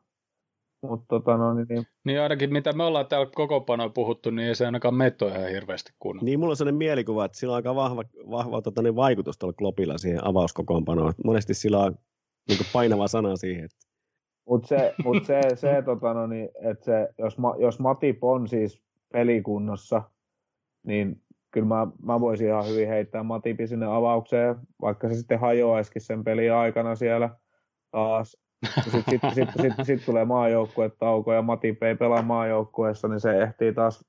Mutta 0.81 1.05
tota, 1.07 1.37
no, 1.37 1.53
niin, 1.53 1.65
niin. 1.69 1.85
niin 2.03 2.21
ainakin 2.21 2.53
mitä 2.53 2.73
me 2.73 2.83
ollaan 2.83 3.07
täällä 3.07 3.31
koko 3.35 3.61
pano 3.61 3.89
puhuttu, 3.89 4.29
niin 4.29 4.47
ei 4.47 4.55
se 4.55 4.65
ainakaan 4.65 4.95
metto 4.95 5.27
ihan 5.27 5.49
hirveästi 5.49 5.93
kunnolla. 5.99 6.25
Niin 6.25 6.39
mulla 6.39 6.51
on 6.51 6.55
sellainen 6.55 6.77
mielikuva, 6.77 7.25
että 7.25 7.37
sillä 7.37 7.51
on 7.51 7.55
aika 7.55 7.75
vahva, 7.75 8.03
vahva 8.29 8.61
tota, 8.61 8.81
niin 8.81 8.95
vaikutus 8.95 9.37
tuolla 9.37 9.55
Klopilla 9.57 9.97
siihen 9.97 10.27
avauskokoonpanoon. 10.27 11.13
Monesti 11.25 11.53
sillä 11.53 11.79
on 11.79 11.95
niin 12.47 12.59
painava 12.73 13.07
sana 13.07 13.35
siihen. 13.35 13.65
Että... 13.65 13.77
Mutta 14.49 14.67
se, 14.67 14.93
mut 15.03 15.25
se, 15.25 15.41
se 15.55 15.81
tota, 15.85 16.13
no, 16.13 16.27
niin, 16.27 16.49
että 16.63 16.85
se, 16.85 17.09
jos, 17.17 17.37
ma, 17.37 17.55
jos 17.59 17.79
Matip 17.79 18.23
on 18.23 18.47
siis 18.47 18.81
pelikunnossa, 19.13 20.01
niin 20.83 21.21
kyllä 21.51 21.67
mä, 21.67 21.87
mä 22.03 22.19
voisin 22.19 22.47
ihan 22.47 22.67
hyvin 22.67 22.87
heittää 22.87 23.23
Matipin 23.23 23.67
sinne 23.67 23.85
avaukseen, 23.85 24.55
vaikka 24.81 25.09
se 25.09 25.15
sitten 25.15 25.39
hajoaisikin 25.39 26.01
sen 26.01 26.23
pelin 26.23 26.53
aikana 26.53 26.95
siellä 26.95 27.29
taas 27.91 28.37
sitten 28.65 29.09
sit, 29.09 29.21
sit, 29.33 29.49
sit, 29.61 29.85
sit, 29.85 30.05
tulee 30.05 30.25
maajoukkuetauko 30.25 31.33
ja 31.33 31.41
Mati 31.41 31.77
ei 31.81 31.95
pelaa 31.95 32.21
maajoukkueessa, 32.21 33.07
niin 33.07 33.19
se 33.19 33.41
ehtii 33.41 33.73
taas 33.73 34.05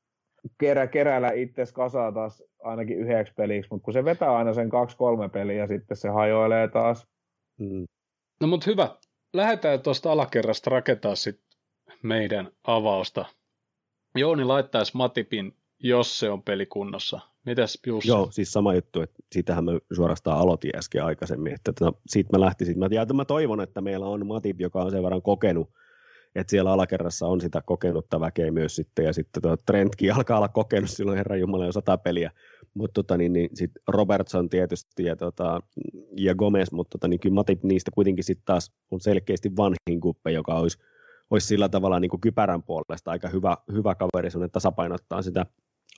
kerä, 0.59 0.87
keräillä 0.87 1.31
itse 1.31 1.65
kasaa 1.75 2.13
taas 2.13 2.43
ainakin 2.63 2.99
yhdeksi 2.99 3.35
peliksi, 3.35 3.69
mutta 3.71 3.85
kun 3.85 3.95
se 3.95 4.05
vetää 4.05 4.37
aina 4.37 4.55
sen 4.55 4.71
kaksi-kolme 4.71 5.29
peliä 5.29 5.57
ja 5.57 5.67
sitten 5.67 5.97
se 5.97 6.09
hajoilee 6.09 6.69
taas. 6.69 7.07
Mm. 7.59 7.85
No 8.41 8.47
mutta 8.47 8.71
hyvä. 8.71 8.97
Lähdetään 9.33 9.81
tuosta 9.81 10.13
alakerrasta 10.13 10.71
rakentaa 10.71 11.15
sitten 11.15 11.59
meidän 12.03 12.51
avausta. 12.65 13.25
Jouni 14.15 14.45
laittaisi 14.45 14.97
Matipin, 14.97 15.57
jos 15.79 16.19
se 16.19 16.31
on 16.31 16.43
pelikunnossa. 16.43 17.21
Mitäs 17.47 17.79
Jussi? 17.87 18.09
Joo, 18.09 18.29
siis 18.31 18.53
sama 18.53 18.75
juttu, 18.75 19.01
että 19.01 19.23
siitähän 19.33 19.65
mä 19.65 19.73
suorastaan 19.93 20.39
aloitin 20.39 20.77
äsken 20.77 21.05
aikaisemmin, 21.05 21.55
että 21.55 21.73
tota, 21.73 21.99
siitä 22.07 22.39
mä 22.39 22.45
lähtisin. 22.45 22.79
Mä, 22.79 22.89
ja 22.91 23.07
mä 23.15 23.25
toivon, 23.25 23.61
että 23.61 23.81
meillä 23.81 24.07
on 24.07 24.27
Matip, 24.27 24.61
joka 24.61 24.83
on 24.83 24.91
sen 24.91 25.03
verran 25.03 25.23
kokenut, 25.23 25.71
että 26.35 26.51
siellä 26.51 26.73
alakerrassa 26.73 27.27
on 27.27 27.41
sitä 27.41 27.63
kokenutta 27.67 28.21
väkeä 28.21 28.51
myös 28.51 28.77
sitten, 28.77 29.05
ja 29.05 29.13
sitten 29.13 29.43
tuo 29.43 29.57
Trentkin 29.57 30.15
alkaa 30.15 30.37
olla 30.37 30.49
kokenut 30.49 30.91
silloin 30.91 31.17
Herran 31.17 31.41
Jumala 31.41 31.67
jo 31.67 31.73
sata 31.73 31.99
peliä, 31.99 32.31
mutta 32.75 32.95
tota, 32.95 33.17
niin, 33.17 33.33
niin 33.33 33.51
sit 33.55 33.71
Robertson 33.89 34.49
tietysti 34.49 35.05
ja, 35.05 35.17
tota, 35.17 35.61
ja 36.17 36.35
Gomez, 36.35 36.73
mutta 36.73 36.99
tota, 36.99 37.09
niin 37.09 37.21
kyllä 37.21 37.35
Matip 37.35 37.65
niistä 37.65 37.91
kuitenkin 37.95 38.25
sitten 38.25 38.47
taas 38.47 38.73
on 38.91 39.01
selkeästi 39.01 39.57
vanhin 39.57 40.01
kuppe, 40.01 40.31
joka 40.31 40.55
olisi, 40.55 40.79
olisi 41.31 41.47
sillä 41.47 41.69
tavalla 41.69 42.01
niin 42.01 42.11
kuin 42.11 42.21
kypärän 42.21 42.63
puolesta 42.63 43.11
aika 43.11 43.29
hyvä, 43.29 43.57
hyvä 43.73 43.95
kaveri, 43.95 44.29
tasapainottaa 44.53 45.23
sitä 45.23 45.47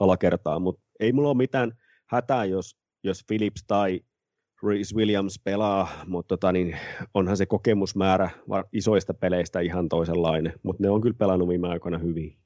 alakertaa, 0.01 0.59
mutta 0.59 0.83
ei 1.01 1.13
mulla 1.13 1.29
ole 1.29 1.37
mitään 1.37 1.73
hätää, 2.07 2.45
jos, 2.45 2.77
jos 3.05 3.25
Phillips 3.27 3.65
tai 3.67 4.01
Reese 4.67 4.95
Williams 4.95 5.41
pelaa, 5.45 5.89
mutta 6.07 6.29
tota, 6.29 6.53
niin 6.53 6.79
onhan 7.15 7.37
se 7.37 7.47
kokemusmäärä 7.47 8.31
isoista 8.73 9.15
peleistä 9.15 9.61
ihan 9.61 9.89
toisenlainen, 9.89 10.53
mutta 10.63 10.83
ne 10.83 10.91
on 10.91 11.01
kyllä 11.01 11.17
pelannut 11.19 11.49
viime 11.49 11.69
aikoina 11.69 11.99
hyvin. 11.99 12.39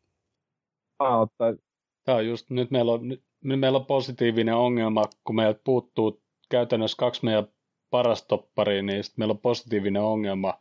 Tämä 2.05 2.19
on 2.19 2.27
just, 2.27 2.51
nyt 2.51 2.71
meillä 2.71 2.93
on, 2.93 3.09
nyt, 3.09 3.23
meillä 3.43 3.79
on 3.79 3.87
positiivinen 3.87 4.55
ongelma, 4.55 5.05
kun 5.25 5.37
meiltä 5.37 5.61
puuttuu 5.65 6.23
käytännössä 6.51 6.97
kaksi 6.99 7.25
meidän 7.25 7.49
parastoppariin, 7.91 8.87
niin 8.87 9.05
sitten 9.05 9.21
meillä 9.21 9.33
on 9.33 9.39
positiivinen 9.39 10.03
ongelma, 10.03 10.61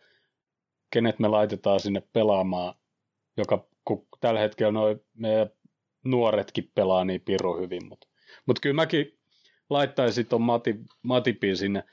kenet 0.93 1.19
me 1.19 1.27
laitetaan 1.27 1.79
sinne 1.79 2.03
pelaamaan, 2.13 2.75
joka 3.37 3.67
kun 3.85 4.07
tällä 4.19 4.39
hetkellä 4.39 4.71
noin 4.71 4.99
meidän 5.13 5.49
nuoretkin 6.09 6.71
pelaa 6.75 7.05
niin 7.05 7.21
piru 7.21 7.57
hyvin, 7.57 7.87
mutta 7.89 8.07
mut 8.45 8.59
kyllä 8.59 8.75
mäkin 8.75 9.17
laittaisin 9.69 10.25
tuon 10.25 10.41
Mati, 10.41 10.75
Matipin 11.03 11.57
sinne. 11.57 11.83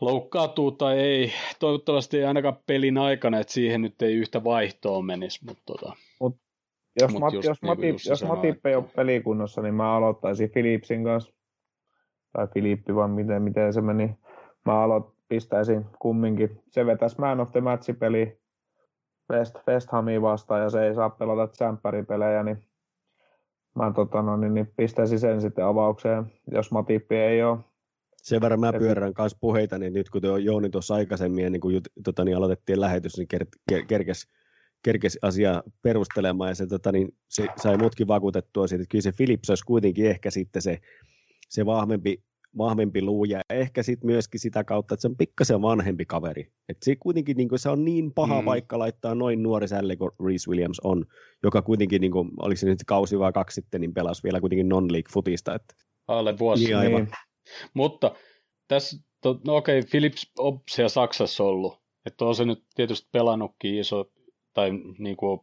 loukkaantuu 0.00 0.70
tai 0.70 0.98
ei. 0.98 1.32
Toivottavasti 1.60 2.18
ei 2.18 2.24
ainakaan 2.24 2.56
pelin 2.66 2.98
aikana, 2.98 3.38
että 3.38 3.52
siihen 3.52 3.82
nyt 3.82 4.02
ei 4.02 4.14
yhtä 4.14 4.44
vaihtoa 4.44 5.02
menisi. 5.02 5.44
Mutta 5.44 5.62
tota. 5.66 5.92
Mut 6.20 6.36
jos, 7.00 7.12
Mut 7.12 7.20
Mat, 7.20 7.34
jos, 7.34 7.62
niin 7.62 7.70
Matip, 7.70 7.96
jos 8.08 8.24
Matip 8.24 8.66
ei 8.66 8.74
ole 8.74 8.84
pelikunnossa, 8.96 9.62
niin 9.62 9.74
mä 9.74 9.96
aloittaisin 9.96 10.50
Philipsin 10.50 11.04
kanssa. 11.04 11.32
Tai 12.32 12.48
Filippi, 12.54 12.94
vaan 12.94 13.10
miten, 13.10 13.42
miten 13.42 13.72
se 13.72 13.80
meni. 13.80 14.10
Mä 14.64 14.82
aloit, 14.82 15.04
pistäisin 15.28 15.86
kumminkin. 15.98 16.62
Se 16.70 16.86
vetäisi 16.86 17.20
man 17.20 17.40
of 17.40 17.52
the 17.52 17.60
match 17.60 17.98
peli 17.98 18.38
West, 19.32 19.56
West 19.68 19.88
Hamia 19.90 20.22
vastaan 20.22 20.60
ja 20.60 20.70
se 20.70 20.86
ei 20.86 20.94
saa 20.94 21.10
pelata 21.10 21.46
tsempäripelejä, 21.46 22.42
niin 22.42 22.64
mä 23.74 23.92
tota, 23.94 24.22
no, 24.22 24.36
niin, 24.36 24.54
niin 24.54 24.72
pistäisin 24.76 25.18
sen 25.18 25.40
sitten 25.40 25.64
avaukseen, 25.64 26.32
jos 26.50 26.70
Matippi 26.70 27.16
ei 27.16 27.42
ole. 27.42 27.58
Sen 28.16 28.40
verran 28.40 28.60
mä 28.60 28.72
pyörän 28.72 29.14
kanssa 29.14 29.38
puheita, 29.40 29.78
niin 29.78 29.92
nyt 29.92 30.10
kun 30.10 30.22
Jouni 30.44 30.70
tuossa 30.70 30.94
aikaisemmin, 30.94 31.52
niin 31.52 31.60
kun 31.60 31.80
tota, 32.04 32.24
niin 32.24 32.36
aloitettiin 32.36 32.80
lähetys, 32.80 33.16
niin 33.16 33.28
ker, 33.28 33.46
ker, 33.68 33.84
kerkes, 33.86 34.28
kerkes 34.82 35.18
asiaa 35.22 35.62
perustelemaan, 35.82 36.50
ja 36.50 36.54
se, 36.54 36.66
tota, 36.66 36.92
niin, 36.92 37.14
se 37.28 37.46
sai 37.56 37.76
mutkin 37.76 38.08
vakuutettua 38.08 38.66
siitä, 38.66 38.82
että 38.82 38.90
kyllä 38.90 39.02
se 39.02 39.12
Philips 39.16 39.50
olisi 39.50 39.64
kuitenkin 39.64 40.06
ehkä 40.06 40.30
sitten 40.30 40.62
se, 40.62 40.78
se 41.48 41.66
vahvempi 41.66 42.22
vahvempi 42.58 43.02
luu 43.02 43.24
ja 43.24 43.40
ehkä 43.50 43.82
sitten 43.82 44.06
myöskin 44.06 44.40
sitä 44.40 44.64
kautta, 44.64 44.94
että 44.94 45.02
se 45.02 45.08
on 45.08 45.16
pikkasen 45.16 45.62
vanhempi 45.62 46.04
kaveri. 46.04 46.52
Et 46.68 46.76
se 46.82 46.96
kuitenkin 46.96 47.36
niin 47.36 47.48
se 47.56 47.68
on 47.68 47.84
niin 47.84 48.12
paha 48.12 48.40
mm. 48.40 48.44
paikka 48.44 48.78
laittaa 48.78 49.14
noin 49.14 49.42
nuori 49.42 49.68
sälle 49.68 49.96
kuin 49.96 50.10
Reese 50.26 50.50
Williams 50.50 50.80
on, 50.84 51.06
joka 51.42 51.62
kuitenkin, 51.62 52.00
niin 52.00 52.12
kuin, 52.12 52.30
oliko 52.42 52.56
se 52.56 52.66
nyt 52.66 52.78
kausi 52.86 53.18
vai 53.18 53.32
kaksi 53.32 53.54
sitten, 53.54 53.80
niin 53.80 53.94
pelasi 53.94 54.22
vielä 54.22 54.40
kuitenkin 54.40 54.68
non-league 54.68 55.12
futista. 55.12 55.54
Että... 55.54 55.74
Alle 56.08 56.38
vuosi. 56.38 56.64
Niin, 56.64 56.76
aivan. 56.76 57.04
Niin. 57.04 57.12
Mutta 57.74 58.14
tässä, 58.68 58.96
to, 59.20 59.40
no 59.46 59.56
okei, 59.56 59.78
okay, 59.78 59.90
Philips 59.90 60.32
on 60.38 60.60
siellä 60.70 60.88
Saksassa 60.88 61.44
ollut, 61.44 61.82
että 62.06 62.24
on 62.24 62.34
se 62.34 62.44
nyt 62.44 62.64
tietysti 62.74 63.08
pelannutkin 63.12 63.74
iso, 63.74 64.10
tai 64.54 64.70
niin 64.98 65.16
kuin 65.16 65.40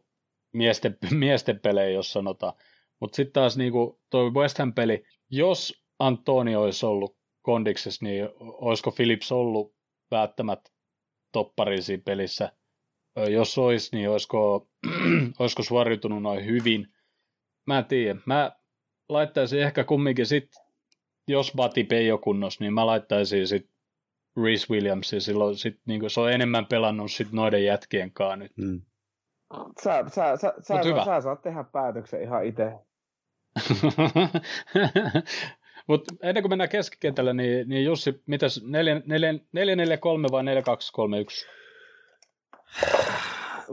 miesten, 0.52 0.98
miesten 1.10 1.60
pelejä, 1.60 1.90
jos 1.90 2.12
sanotaan. 2.12 2.52
Mutta 3.00 3.16
sitten 3.16 3.32
taas 3.32 3.56
niin 3.56 3.72
kuin 3.72 3.98
tuo 4.10 4.30
West 4.30 4.58
Ham-peli, 4.58 5.02
jos 5.30 5.79
Antoni 6.00 6.56
olisi 6.56 6.86
ollut 6.86 7.16
kondiksessa, 7.42 8.04
niin 8.04 8.28
olisiko 8.40 8.90
Philips 8.90 9.32
ollut 9.32 9.74
välttämättä 10.10 10.70
toppari 11.32 11.82
siinä 11.82 12.02
pelissä? 12.04 12.52
Jos 13.30 13.58
olisi, 13.58 13.96
niin 13.96 14.10
olisiko, 14.10 14.68
olisiko 15.38 15.62
suoriutunut 15.62 16.22
noin 16.22 16.44
hyvin? 16.44 16.86
Mä 17.66 17.78
en 17.78 17.84
tiedä. 17.84 18.20
Mä 18.26 18.52
laittaisin 19.08 19.60
ehkä 19.60 19.84
kumminkin 19.84 20.26
sit, 20.26 20.50
jos 21.28 21.52
Bati 21.56 21.86
ei 21.90 22.12
ole 22.12 22.20
kunnossa, 22.20 22.64
niin 22.64 22.74
mä 22.74 22.86
laittaisin 22.86 23.48
sit 23.48 23.70
Reese 24.44 24.66
Williamsin. 24.70 25.20
Silloin 25.20 25.56
sit, 25.56 25.80
niin 25.86 26.10
se 26.10 26.20
on 26.20 26.32
enemmän 26.32 26.66
pelannut 26.66 27.12
sit 27.12 27.32
noiden 27.32 27.64
jätkien 27.64 28.12
kanssa 28.12 28.36
nyt. 28.36 28.52
Mm. 28.56 28.80
Sä, 29.82 30.04
sä, 30.08 30.36
sä, 30.36 30.36
sä, 30.36 30.54
sä, 30.62 31.04
sä 31.04 31.20
saat 31.20 31.42
tehdä 31.42 31.64
päätöksen 31.64 32.22
ihan 32.22 32.44
itse. 32.44 32.72
Mutta 35.90 36.14
ennen 36.22 36.42
kuin 36.42 36.50
mennään 36.50 36.70
keskikentälle, 36.70 37.34
niin, 37.34 37.68
niin 37.68 37.84
Jussi, 37.84 38.22
mitäs 38.26 38.62
443 38.64 40.28
vai 40.30 40.44
4231? 40.44 41.46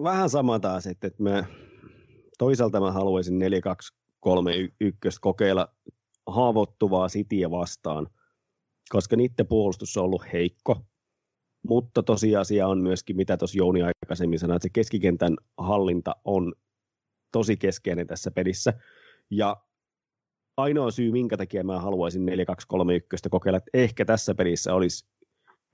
Vähän 0.04 0.30
sama 0.30 0.60
taas, 0.60 0.88
että 0.88 1.12
mä, 1.20 1.44
toisaalta 2.38 2.80
mä 2.80 2.92
haluaisin 2.92 3.40
4231 3.40 5.22
kokeilla 5.22 5.74
haavoittuvaa 6.28 7.10
sitiä 7.10 7.52
vastaan, 7.52 8.08
koska 8.90 9.16
niiden 9.16 9.48
puolustus 9.48 9.98
on 9.98 10.04
ollut 10.04 10.34
heikko, 10.34 10.82
mutta 11.64 12.04
tosiasia 12.04 12.68
on 12.68 12.82
myöskin, 12.82 13.16
mitä 13.16 13.38
tuossa 13.38 13.58
Jouni 13.58 13.82
aikaisemmin 13.82 14.40
sanoi, 14.40 14.56
että 14.56 14.66
se 14.66 14.70
keskikentän 14.74 15.38
hallinta 15.58 16.16
on 16.26 16.54
tosi 17.32 17.58
keskeinen 17.58 18.08
tässä 18.08 18.32
pelissä. 18.32 18.74
Ja 19.30 19.67
ainoa 20.58 20.92
syy, 20.92 21.12
minkä 21.12 21.38
takia 21.38 21.64
mä 21.64 21.80
haluaisin 21.80 22.28
4-2-3-1 22.28 22.30
kokeilla, 23.30 23.58
että 23.58 23.72
ehkä 23.74 24.06
tässä 24.06 24.36
pelissä 24.36 24.74
olisi 24.74 25.06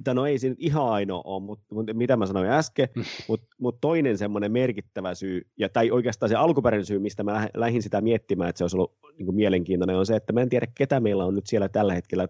tai 0.03 0.15
no 0.15 0.25
ei 0.25 0.39
se 0.39 0.49
nyt 0.49 0.59
ihan 0.61 0.89
ainoa 0.89 1.21
ole, 1.25 1.43
mutta, 1.43 1.75
mutta 1.75 1.93
mitä 1.93 2.17
mä 2.17 2.25
sanoin 2.25 2.49
äsken, 2.49 2.89
mm. 2.95 3.03
mutta 3.27 3.47
mut 3.57 3.81
toinen 3.81 4.17
semmoinen 4.17 4.51
merkittävä 4.51 5.15
syy, 5.15 5.41
ja, 5.57 5.69
tai 5.69 5.91
oikeastaan 5.91 6.29
se 6.29 6.35
alkuperäinen 6.35 6.85
syy, 6.85 6.99
mistä 6.99 7.23
mä 7.23 7.49
lähdin 7.53 7.83
sitä 7.83 8.01
miettimään, 8.01 8.49
että 8.49 8.57
se 8.57 8.63
olisi 8.63 8.77
ollut 8.77 8.93
niin 9.17 9.25
kuin 9.25 9.35
mielenkiintoinen, 9.35 9.95
on 9.95 10.05
se, 10.05 10.15
että 10.15 10.33
mä 10.33 10.41
en 10.41 10.49
tiedä, 10.49 10.67
ketä 10.75 10.99
meillä 10.99 11.25
on 11.25 11.35
nyt 11.35 11.47
siellä 11.47 11.69
tällä 11.69 11.93
hetkellä 11.93 12.27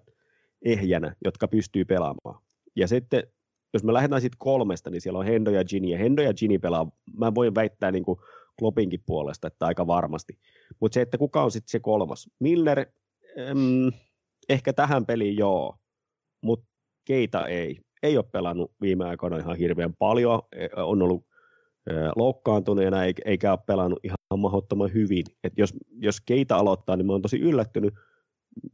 ehjänä, 0.65 1.15
jotka 1.25 1.47
pystyy 1.47 1.85
pelaamaan. 1.85 2.41
Ja 2.75 2.87
sitten, 2.87 3.23
jos 3.73 3.83
me 3.83 3.93
lähdetään 3.93 4.21
sitten 4.21 4.39
kolmesta, 4.39 4.89
niin 4.89 5.01
siellä 5.01 5.19
on 5.19 5.25
Hendo 5.25 5.51
ja 5.51 5.65
Gini, 5.65 5.91
ja 5.91 5.97
Hendo 5.97 6.21
ja 6.21 6.33
Gini 6.33 6.59
pelaa, 6.59 6.91
mä 7.17 7.35
voin 7.35 7.55
väittää 7.55 7.91
niin 7.91 8.03
kuin 8.03 8.19
Klopinkin 8.59 9.03
puolesta, 9.05 9.47
että 9.47 9.65
aika 9.65 9.87
varmasti. 9.87 10.37
Mutta 10.79 10.93
se, 10.93 11.01
että 11.01 11.17
kuka 11.17 11.43
on 11.43 11.51
sitten 11.51 11.71
se 11.71 11.79
kolmas. 11.79 12.29
Miller, 12.39 12.85
ähm, 13.39 13.87
ehkä 14.49 14.73
tähän 14.73 15.05
peliin 15.05 15.37
joo, 15.37 15.77
mutta 16.41 16.65
keitä 17.05 17.45
ei. 17.45 17.79
Ei 18.03 18.17
ole 18.17 18.25
pelannut 18.31 18.71
viime 18.81 19.05
aikoina 19.05 19.37
ihan 19.37 19.57
hirveän 19.57 19.93
paljon, 19.99 20.41
e, 20.51 20.67
on 20.75 21.01
ollut 21.01 21.25
loukkaantuneena 22.15 22.97
eikä 23.25 23.51
ole 23.51 23.59
pelannut 23.67 23.99
ihan 24.03 24.17
mahdottoman 24.37 24.93
hyvin. 24.93 25.25
Et 25.43 25.53
jos, 25.57 25.73
jos 25.99 26.21
keitä 26.21 26.57
aloittaa, 26.57 26.95
niin 26.95 27.05
mä 27.05 27.11
oon 27.11 27.21
tosi 27.21 27.39
yllättynyt, 27.39 27.93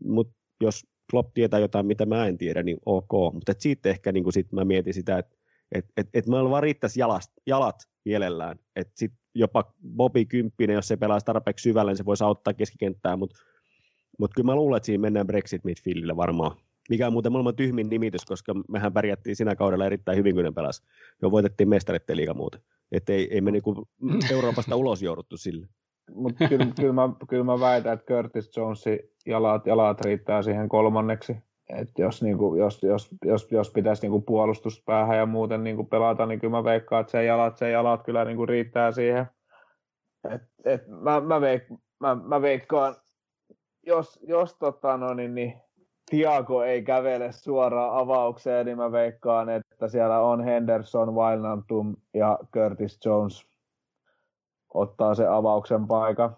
mutta 0.03 0.33
jos 0.61 0.83
Klopp 1.11 1.33
tietää 1.33 1.59
jotain, 1.59 1.85
mitä 1.85 2.05
mä 2.05 2.27
en 2.27 2.37
tiedä, 2.37 2.63
niin 2.63 2.77
ok. 2.85 3.33
Mutta 3.33 3.53
siitä 3.57 3.89
ehkä 3.89 4.11
niin 4.11 4.33
sit 4.33 4.51
mä 4.51 4.65
mietin 4.65 4.93
sitä, 4.93 5.17
että 5.17 5.35
et, 5.71 5.85
et, 5.97 6.07
et 6.13 6.27
meillä 6.27 6.49
vaan 6.49 6.63
riittäisi 6.63 6.99
jalat, 6.99 7.21
jalat 7.45 7.75
mielellään. 8.05 8.59
Että 8.75 8.93
sit 8.95 9.13
jopa 9.35 9.73
Bobi 9.95 10.25
Kymppinen, 10.25 10.73
jos 10.73 10.87
se 10.87 10.97
pelaa 10.97 11.21
tarpeeksi 11.21 11.63
syvälle, 11.63 11.91
niin 11.91 11.97
se 11.97 12.05
voisi 12.05 12.23
auttaa 12.23 12.53
keskikenttää, 12.53 13.17
mutta 13.17 13.39
mut 14.19 14.31
kyllä 14.35 14.45
mä 14.45 14.55
luulen, 14.55 14.77
että 14.77 14.85
siinä 14.85 15.01
mennään 15.01 15.27
Brexit 15.27 15.63
midfieldille 15.63 16.15
varmaan. 16.15 16.57
Mikä 16.89 17.07
on 17.07 17.13
muuten 17.13 17.31
maailman 17.31 17.55
tyhmin 17.55 17.89
nimitys, 17.89 18.25
koska 18.25 18.53
mehän 18.69 18.93
pärjättiin 18.93 19.35
siinä 19.35 19.55
kaudella 19.55 19.85
erittäin 19.85 20.17
hyvin, 20.17 20.35
kun 20.35 20.43
ne 20.43 20.51
pelasi. 20.51 20.83
Jo 21.21 21.31
voitettiin 21.31 21.69
mestareiden 21.69 22.17
liiga 22.17 22.33
muuten. 22.33 22.61
Että 22.91 23.13
ei, 23.13 23.33
ei 23.33 23.41
me 23.41 23.51
niinku 23.51 23.87
Euroopasta 24.31 24.75
ulos 24.75 25.01
jouduttu 25.01 25.37
sille. 25.37 25.67
Mutta 26.13 26.47
kyllä, 26.47 26.67
kyllä, 26.79 26.93
mä, 26.93 27.09
kyllä 27.29 27.43
mä 27.43 27.59
väitän, 27.59 27.93
että 27.93 28.05
Curtis 28.05 28.57
Jonesin 28.57 28.99
jalat, 29.25 29.67
jalat 29.67 30.01
riittää 30.01 30.41
siihen 30.41 30.69
kolmanneksi. 30.69 31.35
Et 31.69 31.89
jos, 31.97 32.23
niinku, 32.23 32.55
jos, 32.55 32.83
jos, 32.83 33.09
jos, 33.25 33.51
jos 33.51 33.71
pitäisi 33.71 34.01
niinku 34.01 34.21
puolustuspäähän 34.21 35.17
ja 35.17 35.25
muuten 35.25 35.63
niinku 35.63 35.83
pelata, 35.83 36.25
niin 36.25 36.39
kyllä 36.39 36.57
mä 36.57 36.63
veikkaan, 36.63 37.01
että 37.01 37.11
se 37.11 37.23
jalat, 37.23 37.57
se 37.57 37.71
jalat 37.71 38.03
kyllä 38.03 38.25
niinku 38.25 38.45
riittää 38.45 38.91
siihen. 38.91 39.25
Et, 40.31 40.41
et 40.65 40.87
mä, 40.87 41.21
mä, 41.21 41.41
veik, 41.41 41.63
mä, 41.99 42.15
mä 42.15 42.41
veikkaan, 42.41 42.95
jos, 43.83 44.19
jos 44.27 44.55
tota, 44.55 44.97
no, 44.97 45.13
niin, 45.13 45.35
niin, 45.35 45.61
Tiago 46.09 46.63
ei 46.63 46.83
kävele 46.83 47.31
suoraan 47.31 47.97
avaukseen, 47.97 48.65
niin 48.65 48.77
mä 48.77 48.91
veikkaan, 48.91 49.49
että 49.49 49.87
siellä 49.87 50.19
on 50.19 50.43
Henderson, 50.43 51.15
Wijnaldum 51.15 51.95
ja 52.13 52.39
Curtis 52.53 52.99
Jones 53.05 53.49
ottaa 54.73 55.15
se 55.15 55.27
avauksen 55.27 55.87
paikan. 55.87 56.37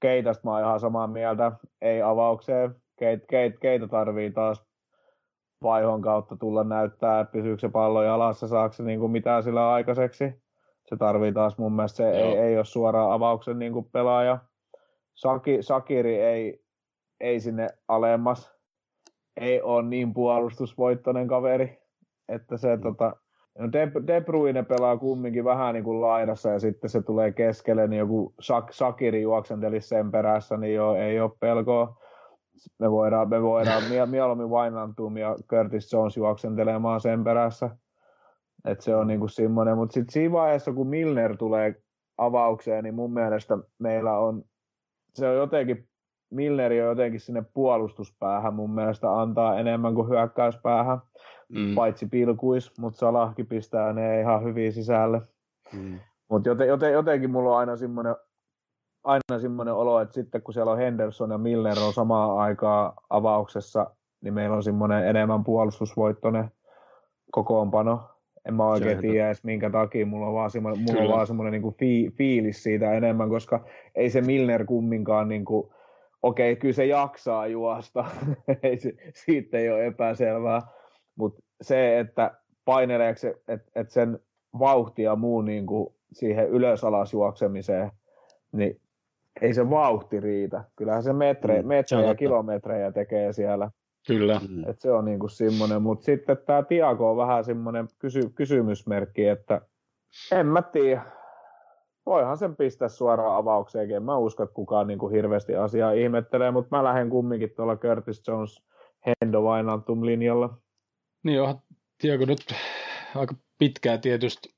Keitasta 0.00 0.42
mä 0.44 0.50
oon 0.50 0.60
ihan 0.60 0.80
samaa 0.80 1.06
mieltä, 1.06 1.52
ei 1.80 2.02
avaukseen. 2.02 2.82
Keit, 2.98 3.24
keit, 3.28 3.58
keitä 3.58 3.88
tarvii 3.88 4.30
taas 4.30 4.68
vaihon 5.62 6.02
kautta 6.02 6.36
tulla 6.36 6.64
näyttää, 6.64 7.20
että 7.20 7.32
pysyykö 7.32 7.60
se 7.60 7.68
pallo 7.68 8.02
jalassa, 8.02 8.48
saako 8.48 8.72
se 8.72 8.82
niin 8.82 9.00
kuin 9.00 9.12
mitään 9.12 9.42
sillä 9.42 9.72
aikaiseksi. 9.72 10.42
Se 10.88 10.96
tarvii 10.96 11.32
taas 11.32 11.58
mun 11.58 11.72
mielestä, 11.72 11.96
se 11.96 12.10
ei, 12.10 12.38
ei 12.38 12.56
ole 12.56 12.64
suoraan 12.64 13.12
avauksen 13.12 13.58
niin 13.58 13.72
kuin 13.72 13.88
pelaaja. 13.92 14.38
Saki, 15.14 15.62
Sakiri 15.62 16.20
ei, 16.20 16.62
ei 17.20 17.40
sinne 17.40 17.68
alemmas, 17.88 18.54
ei 19.40 19.62
ole 19.62 19.82
niin 19.82 20.14
puolustusvoittoinen 20.14 21.28
kaveri, 21.28 21.78
että 22.28 22.56
se 22.56 22.76
mm. 22.76 22.82
tota, 22.82 23.16
no 23.58 23.72
De, 23.72 23.92
De 24.06 24.20
Bruyne 24.20 24.62
pelaa 24.62 24.96
kumminkin 24.96 25.44
vähän 25.44 25.74
niin 25.74 25.84
kuin 25.84 26.00
laidassa 26.00 26.48
ja 26.48 26.58
sitten 26.58 26.90
se 26.90 27.02
tulee 27.02 27.32
keskelle, 27.32 27.86
niin 27.86 27.98
joku 27.98 28.34
Sak, 28.40 28.72
Sakiri 28.72 29.22
juoksentelisi 29.22 29.88
sen 29.88 30.10
perässä, 30.10 30.56
niin 30.56 30.74
joo, 30.74 30.94
ei 30.94 31.20
ole 31.20 31.30
pelkoa 31.40 31.96
me 32.78 32.90
voidaan, 32.90 33.28
me 33.28 33.42
voidaan 33.42 33.82
mieluummin 34.06 34.50
Wijnaldum 34.50 35.16
ja 35.16 35.36
Curtis 35.48 35.92
Jones 35.92 36.16
juoksentelemaan 36.16 37.00
sen 37.00 37.24
perässä. 37.24 37.70
Et 38.64 38.80
se 38.80 38.96
on 38.96 39.06
niinku 39.06 39.28
semmoinen, 39.28 39.76
mutta 39.76 39.92
sitten 39.92 40.12
siinä 40.12 40.32
vaiheessa, 40.32 40.72
kun 40.72 40.86
Milner 40.86 41.36
tulee 41.36 41.74
avaukseen, 42.18 42.84
niin 42.84 42.94
mun 42.94 43.12
mielestä 43.12 43.58
meillä 43.78 44.18
on, 44.18 44.42
se 45.14 45.28
on 45.28 45.36
jotenkin, 45.36 45.88
Milneri 46.30 46.82
on 46.82 46.88
jotenkin 46.88 47.20
sinne 47.20 47.44
puolustuspäähän 47.54 48.54
mun 48.54 48.74
mielestä 48.74 49.20
antaa 49.20 49.58
enemmän 49.58 49.94
kuin 49.94 50.08
hyökkäyspäähän, 50.08 50.98
mm. 51.48 51.74
paitsi 51.74 52.06
pilkuis, 52.06 52.72
mutta 52.78 52.98
Salahki 52.98 53.44
pistää 53.44 53.92
ne 53.92 54.20
ihan 54.20 54.44
hyvin 54.44 54.72
sisälle. 54.72 55.20
Mm. 55.72 55.98
Mutta 56.30 56.48
joten, 56.48 56.68
joten, 56.68 56.92
jotenkin 56.92 57.30
mulla 57.30 57.50
on 57.50 57.58
aina 57.58 57.76
semmoinen 57.76 58.16
aina 59.08 59.40
semmoinen 59.40 59.74
olo, 59.74 60.00
että 60.00 60.14
sitten 60.14 60.42
kun 60.42 60.54
siellä 60.54 60.72
on 60.72 60.78
Henderson 60.78 61.30
ja 61.30 61.38
Milner 61.38 61.78
on 61.86 61.92
samaan 61.92 62.38
aikaan 62.38 62.92
avauksessa, 63.10 63.90
niin 64.20 64.34
meillä 64.34 64.56
on 64.56 64.62
semmoinen 64.62 65.08
enemmän 65.08 65.44
puolustusvoittoinen 65.44 66.50
kokoonpano. 67.32 68.00
En 68.48 68.54
mä 68.54 68.66
oikein 68.66 69.00
tiedä 69.00 69.26
edes 69.26 69.44
minkä 69.44 69.70
takia, 69.70 70.06
mulla 70.06 70.26
on 70.26 70.34
vaan 70.34 70.50
semmoinen, 70.50 70.82
mulla 70.82 71.02
on 71.02 71.08
vaan 71.08 71.26
semmoinen 71.26 71.62
niin 71.62 71.74
fi, 71.74 72.10
fiilis 72.16 72.62
siitä 72.62 72.92
enemmän, 72.92 73.28
koska 73.28 73.64
ei 73.94 74.10
se 74.10 74.20
Milner 74.20 74.64
kumminkaan 74.64 75.28
niin 75.28 75.44
kuin, 75.44 75.70
okei, 76.22 76.52
okay, 76.52 76.60
kyllä 76.60 76.74
se 76.74 76.86
jaksaa 76.86 77.46
juosta, 77.46 78.04
ei 78.62 78.76
se, 78.76 78.92
siitä 79.14 79.58
ei 79.58 79.70
ole 79.70 79.86
epäselvää, 79.86 80.62
mutta 81.16 81.42
se, 81.60 81.98
että 81.98 82.30
paineleeko 82.64 83.18
se, 83.18 83.28
että, 83.48 83.70
että 83.74 83.92
sen 83.92 84.18
vauhti 84.58 85.02
ja 85.02 85.16
muu 85.16 85.42
niin 85.42 85.66
kuin 85.66 85.94
siihen 86.12 86.48
ylös-alas 86.48 87.12
juoksemiseen, 87.12 87.90
niin 88.52 88.80
ei 89.42 89.54
se 89.54 89.70
vauhti 89.70 90.20
riitä. 90.20 90.64
Kyllähän 90.76 91.02
se 91.02 91.12
metre, 91.12 91.62
mm, 91.62 91.68
metrejä 91.68 92.06
ja 92.06 92.14
kilometrejä 92.14 92.92
tekee 92.92 93.32
siellä. 93.32 93.70
Kyllä. 94.06 94.40
Mm. 94.48 94.68
Et 94.68 94.80
se 94.80 94.92
on 94.92 95.04
niinku 95.04 95.28
semmoinen, 95.28 95.82
mutta 95.82 96.04
sitten 96.04 96.38
tämä 96.46 96.62
Tiago 96.62 97.10
on 97.10 97.16
vähän 97.16 97.44
semmoinen 97.44 97.88
kysy, 97.98 98.20
kysymysmerkki, 98.34 99.26
että 99.26 99.60
en 100.32 100.46
mä 100.46 100.62
tiedä. 100.62 101.02
Voihan 102.06 102.38
sen 102.38 102.56
pistää 102.56 102.88
suoraan 102.88 103.36
avaukseenkin. 103.36 103.96
En 103.96 104.02
mä 104.02 104.16
usko, 104.16 104.42
että 104.42 104.54
kukaan 104.54 104.86
niinku 104.86 105.08
hirveästi 105.08 105.56
asiaa 105.56 105.92
ihmettelee, 105.92 106.50
mutta 106.50 106.76
mä 106.76 106.84
lähden 106.84 107.10
kumminkin 107.10 107.50
tuolla 107.56 107.76
Curtis 107.76 108.22
Jones 108.28 108.62
Hendo 109.06 109.42
Vainantum 109.42 110.06
linjalla. 110.06 110.58
Niin 111.24 111.40
onhan 111.40 111.62
Tiago 111.98 112.24
nyt 112.24 112.40
aika 113.14 113.34
pitkään 113.58 114.00
tietysti 114.00 114.48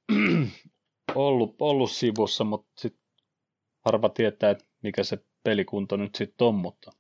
ollut, 1.15 1.57
ollut 1.61 1.91
sivussa, 1.91 2.45
mutta 2.45 2.71
sitten 2.77 3.03
harva 3.85 4.09
tietää, 4.09 4.51
että 4.51 4.65
mikä 4.83 5.05
se 5.05 5.19
pelikunto 5.43 5.97
nyt 5.97 6.15
sitten 6.15 6.47
on, 6.47 6.55
mutta, 6.55 6.91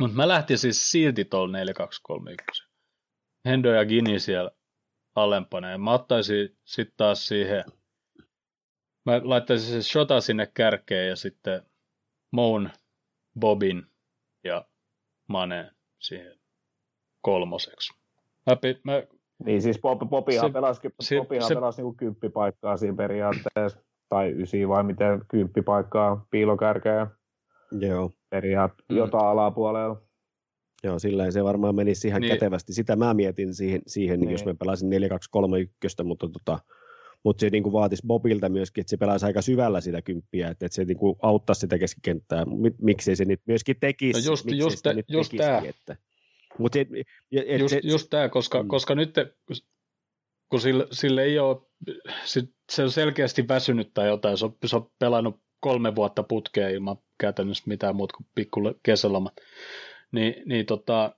mutta 0.00 0.16
mä 0.16 0.28
lähtin 0.28 0.58
siis 0.58 0.90
silti 0.90 1.24
tuolla 1.24 1.52
4231. 1.52 2.68
Hendo 3.46 3.72
ja 3.72 3.84
Gini 3.84 4.18
siellä 4.18 4.50
alempana, 5.14 5.70
ja 5.70 5.78
mä 5.78 5.92
ottaisin 5.92 6.58
sitten 6.64 6.94
taas 6.96 7.26
siihen, 7.26 7.64
mä 9.06 9.20
laittaisin 9.24 9.82
se 9.82 9.88
Shota 9.88 10.20
sinne 10.20 10.46
kärkeen 10.54 11.08
ja 11.08 11.16
sitten 11.16 11.62
Moon, 12.32 12.70
Bobin 13.40 13.86
ja 14.44 14.64
Mane 15.28 15.70
siihen 15.98 16.40
kolmoseksi. 17.20 17.94
Mä, 18.46 18.56
mä 18.84 19.02
niin 19.44 19.62
siis 19.62 19.78
Pop, 19.78 19.98
Popihan 20.10 20.48
se, 20.48 20.52
pelasi, 20.52 20.80
se, 21.00 21.16
Popihan 21.16 21.48
se, 21.48 21.54
pelasi 21.54 21.82
niinku 21.82 21.94
kymppipaikkaa 21.94 22.76
siinä 22.76 22.96
periaatteessa, 22.96 23.82
tai 24.10 24.34
ysi 24.42 24.68
vai 24.68 24.82
miten 24.84 25.22
kymppipaikkaa 25.28 26.26
piilokärkeä. 26.30 27.06
Joo. 27.80 28.10
Periaatteessa 28.30 28.92
mm. 28.92 28.98
jotain 28.98 29.26
alapuolella. 29.26 30.02
Joo, 30.84 30.98
sillä 30.98 31.30
se 31.30 31.44
varmaan 31.44 31.74
menisi 31.74 32.08
ihan 32.08 32.20
niin. 32.20 32.32
kätevästi. 32.32 32.72
Sitä 32.72 32.96
mä 32.96 33.14
mietin 33.14 33.54
siihen, 33.54 33.82
siihen 33.86 34.20
niin. 34.20 34.30
jos 34.30 34.44
mä 34.44 34.54
pelasin 34.54 34.90
4-2-3-1, 34.90 36.04
mutta, 36.04 36.28
tota, 36.28 36.58
mutta 37.24 37.40
se 37.40 37.50
niin 37.50 37.62
kuin 37.62 37.72
vaatisi 37.72 38.06
Bobilta 38.06 38.48
myöskin, 38.48 38.82
että 38.82 38.90
se 38.90 38.96
pelaisi 38.96 39.26
aika 39.26 39.42
syvällä 39.42 39.80
sitä 39.80 40.02
kymppiä, 40.02 40.48
että, 40.48 40.66
että 40.66 40.76
se 40.76 40.84
niin 40.84 40.98
kuin 40.98 41.16
auttaisi 41.22 41.60
sitä 41.60 41.78
keskikenttää. 41.78 42.44
Miksei 42.80 43.16
se 43.16 43.24
nyt 43.24 43.40
myöskin 43.46 43.76
tekisi? 43.80 44.20
No 44.20 44.32
just, 44.32 44.46
just, 44.50 44.86
just 45.08 45.32
tämä. 45.36 45.62
Että 45.64 45.96
Mut 46.58 46.76
et, 46.76 46.88
et, 47.32 47.60
just, 47.60 47.70
se, 47.70 47.80
just 47.84 48.10
tämä, 48.10 48.28
koska, 48.28 48.62
mm. 48.62 48.68
koska 48.68 48.94
nyt 48.94 49.14
kun 50.48 50.60
sille, 50.60 50.86
sille 50.92 51.22
ei 51.22 51.38
ole, 51.38 51.56
se 52.70 52.82
on 52.82 52.90
selkeästi 52.90 53.48
väsynyt 53.48 53.94
tai 53.94 54.08
jotain, 54.08 54.38
se 54.38 54.44
on, 54.44 54.56
se 54.66 54.76
on 54.76 54.90
pelannut 54.98 55.40
kolme 55.60 55.94
vuotta 55.94 56.22
putkeen 56.22 56.74
ilman 56.74 56.96
käytännössä 57.18 57.64
mitään 57.66 57.96
muuta 57.96 58.16
kuin 58.16 58.26
pikku 58.34 58.60
kesälomat, 58.82 59.34
niin, 60.12 60.42
niin 60.46 60.66
tota, 60.66 61.14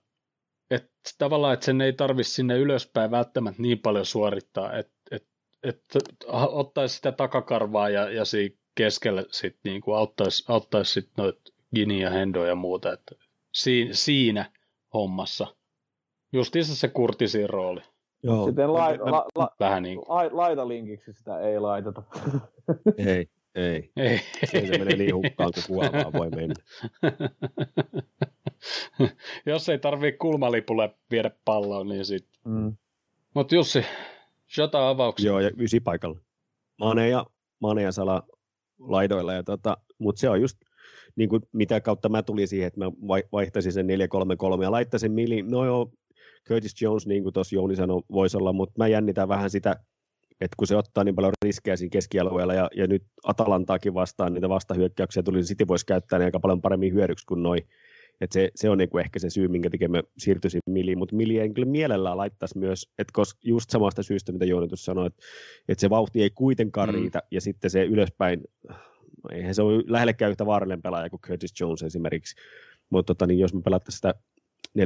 että 0.71 0.91
tavallaan, 1.19 1.55
että 1.55 1.67
sen 1.67 1.81
ei 1.81 1.93
tarvitse 1.93 2.33
sinne 2.33 2.59
ylöspäin 2.59 3.11
välttämättä 3.11 3.63
niin 3.63 3.79
paljon 3.79 4.07
suorittaa, 4.07 4.79
että 4.79 4.93
et, 5.11 5.27
et, 5.63 5.83
ottaisi 6.33 6.97
sitä 6.97 7.13
takakarvaa 7.13 7.89
ja, 7.89 8.11
ja 8.11 8.25
siinä 8.25 8.57
keskellä 8.75 9.25
sit 9.31 9.57
niin 9.65 9.81
kuin 9.81 9.97
auttaisi, 9.97 10.45
auttaisi 10.49 10.93
sit 10.93 11.11
noit 11.17 11.39
Gini 11.75 12.03
ja 12.03 12.11
Hendo 12.11 12.45
ja 12.45 12.55
muuta, 12.55 12.93
että 12.93 13.15
siinä, 13.53 13.91
siinä 13.95 14.53
hommassa. 14.95 15.57
Justiinsa 16.33 16.77
se 16.77 16.89
Kurtisin 16.89 17.51
rooli. 17.51 17.81
Joo. 18.23 18.47
Sitten 18.47 18.73
lai, 18.73 18.99
la, 18.99 19.27
la, 19.35 19.51
vähän 19.61 19.83
niin 19.83 19.99
kuin. 19.99 20.07
laita 20.33 20.69
linkiksi 20.69 21.13
sitä 21.13 21.41
ei 21.41 21.61
laiteta. 21.61 22.03
ei, 22.97 23.27
ei. 23.55 23.91
ei. 23.97 24.21
Se, 24.45 24.67
se 24.67 24.79
menee 24.79 24.97
niin 24.97 25.15
hukkaan 25.15 25.51
kuin 25.55 25.65
kuolaan 25.67 26.13
voi 26.13 26.31
mennä. 26.31 26.55
Jos 29.47 29.69
ei 29.69 29.79
tarvii 29.79 30.13
kulmalipulle 30.13 30.95
viedä 31.11 31.31
palloa, 31.45 31.85
niin 31.85 32.05
sitten. 32.05 32.41
Mm. 32.45 32.77
Mutta 33.35 33.55
Jussi, 33.55 33.85
Jota 34.59 34.89
avauksia. 34.89 35.27
Joo, 35.27 35.41
ja 35.41 35.51
ysi 35.59 35.81
paikalla. 35.81 36.21
Mane 36.79 37.09
ja, 37.09 37.27
Mane 37.61 37.83
ja 37.83 37.93
Sala 37.93 38.23
laidoilla. 38.79 39.33
Ja 39.33 39.43
tota, 39.43 39.77
mutta 39.99 40.21
se 40.21 40.29
on 40.29 40.41
just 40.41 40.59
niin 41.17 41.29
kuin, 41.29 41.43
mitä 41.53 41.81
kautta 41.81 42.09
mä 42.09 42.23
tulin 42.23 42.49
siihen, 42.49 42.67
että 42.67 42.81
mä 42.81 42.87
vaihtaisin 43.33 43.73
sen 43.73 43.87
4-3-3 43.87 44.63
ja 44.63 44.71
laittaisin 44.71 45.13
Mili, 45.13 45.43
no 45.43 45.65
joo, 45.65 45.91
Curtis 46.49 46.83
Jones, 46.83 47.07
niin 47.07 47.23
kuin 47.23 47.33
tuossa 47.33 47.55
Jouni 47.55 47.77
sanoi, 47.77 48.03
voisi 48.13 48.37
olla, 48.37 48.53
mutta 48.53 48.75
mä 48.79 48.89
jännitän 48.89 49.29
vähän 49.29 49.51
sitä, 49.51 49.77
että 50.41 50.55
kun 50.57 50.67
se 50.67 50.77
ottaa 50.77 51.05
niin 51.05 51.15
paljon 51.15 51.33
riskejä 51.45 51.77
siinä 51.77 51.91
keskialueella 51.91 52.55
ja, 52.55 52.71
ja 52.77 52.87
nyt 52.87 53.03
Atalantaakin 53.25 53.95
vastaan 53.95 54.35
niitä 54.35 54.49
vastahyökkäyksiä 54.49 55.23
tuli, 55.23 55.37
niin 55.37 55.47
City 55.47 55.69
voisi 55.69 55.87
käyttää 55.87 56.19
ne 56.19 56.25
aika 56.25 56.41
paljon 56.41 56.63
paremmin 56.63 56.95
hyödyksi 56.95 57.27
kuin 57.27 57.43
noin. 57.43 57.69
Et 58.21 58.33
se, 58.33 58.51
se 58.55 58.71
on 58.71 58.79
niinku 58.79 58.99
ehkä 58.99 59.19
se 59.19 59.31
syy, 59.31 59.49
minkä 59.49 59.71
takia 59.71 59.89
mä 59.89 60.03
siirtyisin 60.19 60.61
Miliin, 60.67 60.99
mutta 60.99 61.17
Mili 61.17 61.39
ei 61.39 61.51
kyllä 61.51 61.69
mielellään 61.69 62.17
laittaisi 62.17 62.59
myös, 62.59 62.93
että 62.99 63.13
koska 63.13 63.41
just 63.45 63.71
samasta 63.71 64.03
syystä, 64.03 64.33
mitä 64.33 64.45
Jooni 64.45 64.69
tuossa 64.69 64.85
sanoi, 64.85 65.07
että, 65.07 65.23
että 65.69 65.81
se 65.81 65.91
vauhti 65.91 66.23
ei 66.23 66.31
kuitenkaan 66.31 66.89
mm. 66.89 66.95
riitä, 66.95 67.23
ja 67.31 67.41
sitten 67.41 67.71
se 67.71 67.85
ylöspäin 67.85 68.41
eihän 69.31 69.55
se 69.55 69.63
ole 69.63 69.85
lähellekään 69.87 70.31
yhtä 70.31 70.47
vaarallinen 70.47 70.83
pelaaja 70.83 71.11
kuin 71.11 71.21
Curtis 71.21 71.61
Jones 71.61 71.83
esimerkiksi, 71.83 72.37
mutta 72.91 73.15
tota, 73.15 73.27
niin 73.27 73.39
jos 73.39 73.55
me 73.55 73.61
pelattaisiin 73.63 73.99
sitä 73.99 74.15
4-2-3-1, 74.79 74.83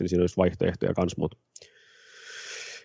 niin 0.00 0.08
siinä 0.08 0.22
olisi 0.22 0.36
vaihtoehtoja 0.36 0.94
kanssa, 0.94 1.20
mutta 1.20 1.36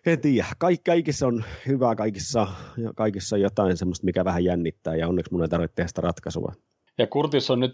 en 0.06 0.22
tiedä. 0.22 0.48
Kaik, 0.58 0.84
kaikissa 0.84 1.28
on 1.28 1.44
hyvää, 1.68 1.96
kaikissa, 1.96 2.48
ja 2.78 2.94
kaikissa 2.96 3.36
on 3.36 3.42
jotain 3.42 3.78
semmoista, 3.78 4.06
mikä 4.06 4.26
vähän 4.26 4.44
jännittää, 4.44 4.96
ja 4.96 5.08
onneksi 5.08 5.32
mun 5.32 5.42
ei 5.42 5.50
tarvitse 5.50 5.76
tehdä 5.76 5.88
sitä 5.88 6.02
ratkaisua. 6.02 6.54
Ja 6.98 7.08
Kurtis 7.08 7.52
on 7.52 7.60
nyt 7.60 7.74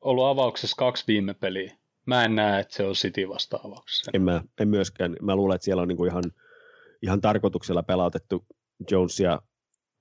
ollut 0.00 0.26
avauksessa 0.26 0.76
kaksi 0.78 1.04
viime 1.06 1.34
peliä. 1.34 1.76
Mä 2.06 2.24
en 2.24 2.34
näe, 2.34 2.60
että 2.60 2.74
se 2.74 2.84
on 2.84 2.94
City 2.94 3.28
vasta 3.28 3.60
avauksessa. 3.64 4.10
En, 4.14 4.22
mä, 4.22 4.42
en 4.60 4.68
myöskään. 4.68 5.16
Mä 5.22 5.36
luulen, 5.36 5.54
että 5.54 5.64
siellä 5.64 5.82
on 5.82 5.88
niinku 5.88 6.04
ihan, 6.04 6.24
ihan 7.02 7.20
tarkoituksella 7.20 7.82
pelautettu 7.82 8.44
Jonesia 8.90 9.40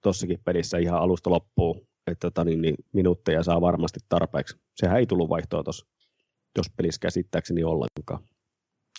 tossakin 0.01 0.39
pelissä 0.45 0.77
ihan 0.77 0.99
alusta 1.01 1.29
loppuun 1.29 1.87
että 2.07 2.27
tota, 2.27 2.43
niin, 2.43 2.61
niin, 2.61 2.75
minuutteja 2.93 3.43
saa 3.43 3.61
varmasti 3.61 3.99
tarpeeksi. 4.09 4.57
Sehän 4.75 4.97
ei 4.97 5.05
tullut 5.05 5.29
vaihtoa 5.29 5.63
tuossa 5.63 5.85
jos 6.57 6.65
pelissä 6.77 6.99
käsittääkseni 6.99 7.63
ollenkaan. 7.63 8.19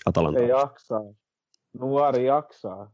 Atalanta. 0.07 0.41
Se 0.41 0.47
jaksaa. 0.47 1.03
Nuori 1.81 2.27
jaksaa. 2.27 2.93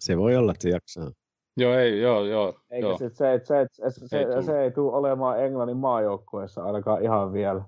Se 0.00 0.18
voi 0.18 0.36
olla, 0.36 0.52
että 0.52 0.62
se 0.62 0.68
jaksaa. 0.70 1.10
Joo, 1.56 1.74
ei, 1.74 2.00
joo, 2.00 2.24
joo. 2.24 2.60
Eikä 2.70 2.86
joo. 2.86 2.98
Se, 2.98 3.08
se, 3.08 3.40
se, 3.44 3.90
se, 3.90 4.06
se, 4.06 4.18
ei 4.18 4.42
se 4.42 4.62
ei 4.62 4.70
tule 4.70 4.96
olemaan 4.96 5.44
Englannin 5.44 5.76
maajoukkueessa 5.76 6.64
ainakaan 6.64 7.02
ihan 7.02 7.32
vielä. 7.32 7.62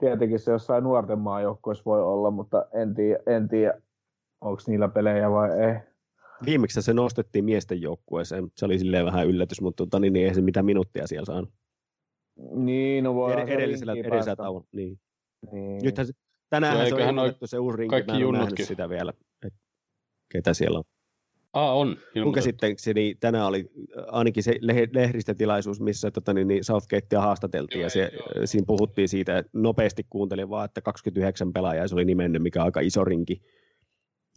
Tietenkin 0.00 0.38
se 0.38 0.52
jossain 0.52 0.84
nuorten 0.84 1.18
maajoukkueessa 1.18 1.84
voi 1.84 2.02
olla, 2.02 2.30
mutta 2.30 2.66
en 2.72 2.94
tiedä, 2.94 3.18
en 3.26 3.48
tiedä 3.48 3.82
onko 4.40 4.62
niillä 4.66 4.88
pelejä 4.88 5.30
vai 5.30 5.50
ei 5.50 5.92
viimeksi 6.44 6.82
se 6.82 6.94
nostettiin 6.94 7.44
miesten 7.44 7.80
joukkueeseen. 7.80 8.48
Se 8.56 8.64
oli 8.64 8.78
silleen 8.78 9.06
vähän 9.06 9.26
yllätys, 9.26 9.60
mutta 9.60 9.84
tota, 9.84 9.98
niin, 9.98 10.12
niin 10.12 10.28
ei 10.28 10.34
se 10.34 10.40
mitään 10.40 10.66
minuuttia 10.66 11.06
siellä 11.06 11.24
saanut. 11.24 11.50
Niin, 12.54 13.04
no 13.04 13.14
voi 13.14 13.32
Ed- 13.32 13.48
edellisellä, 13.48 13.92
edellisellä 13.92 14.36
tauolla, 14.36 14.66
niin. 14.72 15.00
Niin. 15.52 15.82
Nythän 15.82 16.06
se, 16.06 16.12
tänään 16.50 16.88
se 16.88 16.94
on 16.94 17.00
ilmoitettu 17.00 17.46
se 17.46 17.58
uusi 17.58 17.78
rinki, 17.78 17.96
mä 18.06 18.48
en 18.48 18.66
sitä 18.66 18.88
vielä, 18.88 19.12
että 19.46 19.58
ketä 20.32 20.54
siellä 20.54 20.78
on. 20.78 20.84
Ah, 21.52 21.76
on. 21.76 21.96
Mun 22.24 22.32
käsittääkseni 22.32 23.00
niin 23.00 23.16
tänään 23.20 23.46
oli 23.46 23.70
ainakin 24.06 24.42
se 24.42 24.54
lehdistötilaisuus, 24.92 25.80
missä 25.80 26.10
tota, 26.10 26.32
niin, 26.32 26.48
niin 26.48 26.64
Southgatea 26.64 27.20
haastateltiin 27.20 27.80
joo, 27.80 27.86
ja 27.86 27.90
se, 27.90 28.10
siinä 28.44 28.64
puhuttiin 28.66 29.08
siitä, 29.08 29.38
että 29.38 29.50
nopeasti 29.52 30.06
kuuntelin 30.10 30.50
vaan, 30.50 30.64
että 30.64 30.80
29 30.80 31.52
pelaajaa 31.52 31.88
se 31.88 31.94
oli 31.94 32.04
nimennyt, 32.04 32.42
mikä 32.42 32.60
on 32.60 32.64
aika 32.64 32.80
iso 32.80 33.04
rinki. 33.04 33.42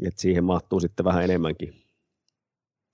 että 0.05 0.21
siihen 0.21 0.43
mahtuu 0.43 0.79
sitten 0.79 1.05
vähän 1.05 1.23
enemmänkin 1.23 1.85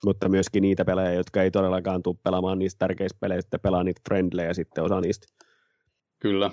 mutta 0.06 0.30
myöskin 0.30 0.62
niitä 0.62 0.86
pelejä, 0.86 1.14
jotka 1.14 1.44
ei 1.44 1.52
todellakaan 1.52 2.04
tule 2.04 2.16
pelaamaan 2.24 2.60
niistä 2.60 2.80
tärkeistä 2.80 3.18
peleistä, 3.20 3.60
pelaa 3.60 3.84
niitä 3.84 4.02
friendlejä 4.10 4.54
sitten 4.54 4.84
osa 4.84 5.02
niistä. 5.02 5.28
Kyllä. 6.20 6.52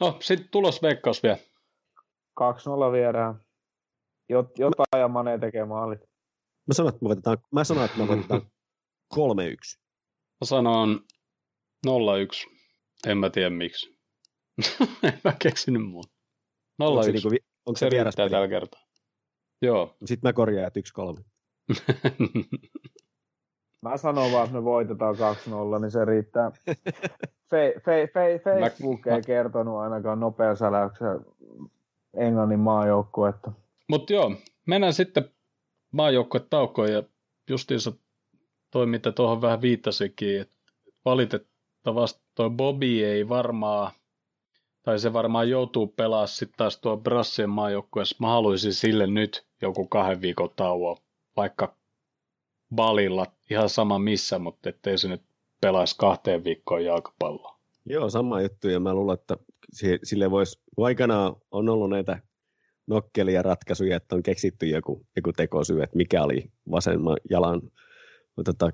No, 0.00 0.16
sitten 0.20 0.48
tulos 0.50 0.82
veikkaus 0.82 1.22
vielä. 1.22 1.38
2-0 2.40 2.92
viedään. 2.92 3.40
Jot, 4.28 4.58
jotain 4.58 5.00
ja 5.00 5.08
Mane 5.08 5.38
tekee 5.38 5.64
maalit. 5.64 6.00
Mä 6.66 6.74
sanon, 6.74 6.88
että 6.88 6.98
me 7.02 7.08
voitetaan, 7.08 7.38
mä 7.52 7.64
sanon, 7.64 7.84
että 7.84 7.98
me 7.98 8.08
voitetaan 8.08 8.42
3-1. 9.14 9.18
Mä 10.40 10.44
sanon 10.44 11.00
0-1. 11.86 11.90
En 13.06 13.18
mä 13.18 13.30
tiedä 13.30 13.50
miksi. 13.50 13.98
en 15.02 15.20
mä 15.24 15.32
keksinyt 15.42 15.82
muuta. 15.82 16.14
Onko 16.78 17.02
se, 17.02 17.10
0-1. 17.10 17.12
niinku, 17.12 17.28
onko 17.66 17.78
se 17.78 17.90
se 17.90 18.28
tällä 18.30 18.48
kertaa. 18.48 18.88
Joo. 19.62 19.96
Sitten 20.04 20.28
mä 20.28 20.32
korjaan, 20.32 20.66
että 20.66 20.80
1-3. 20.80 21.24
Mä 23.82 23.96
sanon 23.96 24.32
vaan, 24.32 24.44
että 24.44 24.56
me 24.56 24.64
voitetaan 24.64 25.14
2-0, 25.14 25.80
niin 25.80 25.90
se 25.90 26.04
riittää. 26.04 26.52
Fe, 27.50 27.74
fe, 27.84 28.08
fe, 28.14 28.40
Facebook 28.44 29.06
Mä- 29.06 29.16
ei 29.16 29.22
kertonut 29.22 29.76
ainakaan 29.78 30.20
nopean 30.20 30.56
säläyksen 30.56 31.20
Englannin 32.14 32.60
maajoukkuetta. 32.60 33.52
Mutta 33.88 34.12
joo, 34.12 34.32
mennään 34.66 34.92
sitten 34.92 35.30
maajoukkuetaukoon 35.92 36.92
ja 36.92 37.02
justiinsa 37.50 37.92
toi, 38.70 38.86
mitä 38.86 39.12
tuohon 39.12 39.42
vähän 39.42 39.62
viittasikin, 39.62 40.40
että 40.40 40.56
valitettavasti 41.04 42.22
toi 42.34 42.50
Bobby 42.50 42.86
ei 43.04 43.28
varmaan, 43.28 43.92
tai 44.82 44.98
se 44.98 45.12
varmaan 45.12 45.50
joutuu 45.50 45.86
pelaamaan 45.86 46.28
sitten 46.28 46.56
taas 46.56 46.78
tuo 46.80 46.96
Brassien 46.96 47.50
maajoukkueessa. 47.50 48.16
Mä 48.20 48.28
haluaisin 48.28 48.74
sille 48.74 49.06
nyt 49.06 49.46
joku 49.62 49.86
kahden 49.88 50.20
viikon 50.20 50.50
tauon, 50.56 50.96
vaikka 51.36 51.77
Balilla, 52.74 53.26
ihan 53.50 53.68
sama 53.68 53.98
missä, 53.98 54.38
mutta 54.38 54.68
ettei 54.68 54.98
se 54.98 55.08
nyt 55.08 55.22
pelaisi 55.60 55.94
kahteen 55.98 56.44
viikkoon 56.44 56.84
jalkapalloa. 56.84 57.58
Joo, 57.84 58.10
sama 58.10 58.40
juttu, 58.40 58.68
ja 58.68 58.80
mä 58.80 58.94
luulen, 58.94 59.14
että 59.14 59.36
si- 59.72 59.98
sille 60.02 60.30
voisi, 60.30 60.60
kun 60.76 60.86
aikanaan 60.86 61.36
on 61.50 61.68
ollut 61.68 61.90
näitä 61.90 62.22
nokkelia 62.86 63.42
ratkaisuja, 63.42 63.96
että 63.96 64.14
on 64.14 64.22
keksitty 64.22 64.66
joku, 64.66 65.06
joku 65.16 65.32
tekosyy, 65.32 65.82
että 65.82 65.96
mikä 65.96 66.22
oli 66.22 66.50
vasemman 66.70 67.16
jalan 67.30 67.62
tota, 68.44 68.70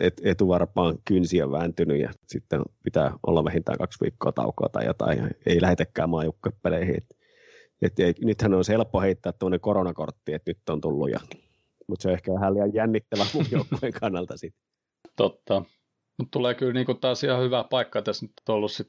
et, 0.00 0.20
etuvarpaan 0.24 0.98
kynsiä 1.04 1.50
vääntynyt, 1.50 2.00
ja 2.00 2.10
sitten 2.26 2.62
pitää 2.84 3.12
olla 3.26 3.44
vähintään 3.44 3.78
kaksi 3.78 4.00
viikkoa 4.00 4.32
taukoa 4.32 4.68
tai 4.68 4.86
jotain, 4.86 5.18
ja 5.18 5.28
ei 5.46 5.62
lähetäkään 5.62 6.10
maajoukkuepeleihin. 6.10 6.96
Et, 6.96 7.16
et, 7.82 8.00
et, 8.00 8.20
nythän 8.20 8.54
on 8.54 8.64
helppo 8.68 9.00
heittää 9.00 9.32
tuonne 9.32 9.58
koronakortti, 9.58 10.34
että 10.34 10.50
nyt 10.50 10.68
on 10.68 10.80
tullut, 10.80 11.10
ja, 11.10 11.20
mutta 11.88 12.02
se 12.02 12.08
on 12.08 12.14
ehkä 12.14 12.32
vähän 12.32 12.54
liian 12.54 12.74
jännittävä 12.74 13.24
mun 13.34 13.46
joukkueen 13.56 13.92
kannalta 14.00 14.36
sitten. 14.36 14.62
Totta. 15.16 15.62
Mutta 16.18 16.30
tulee 16.30 16.54
kyllä 16.54 16.72
niinku 16.72 16.94
taas 16.94 17.24
ihan 17.24 17.42
hyvä 17.42 17.64
paikka 17.70 18.02
tässä 18.02 18.26
nyt 18.26 18.32
ollut 18.48 18.72
sit, 18.72 18.88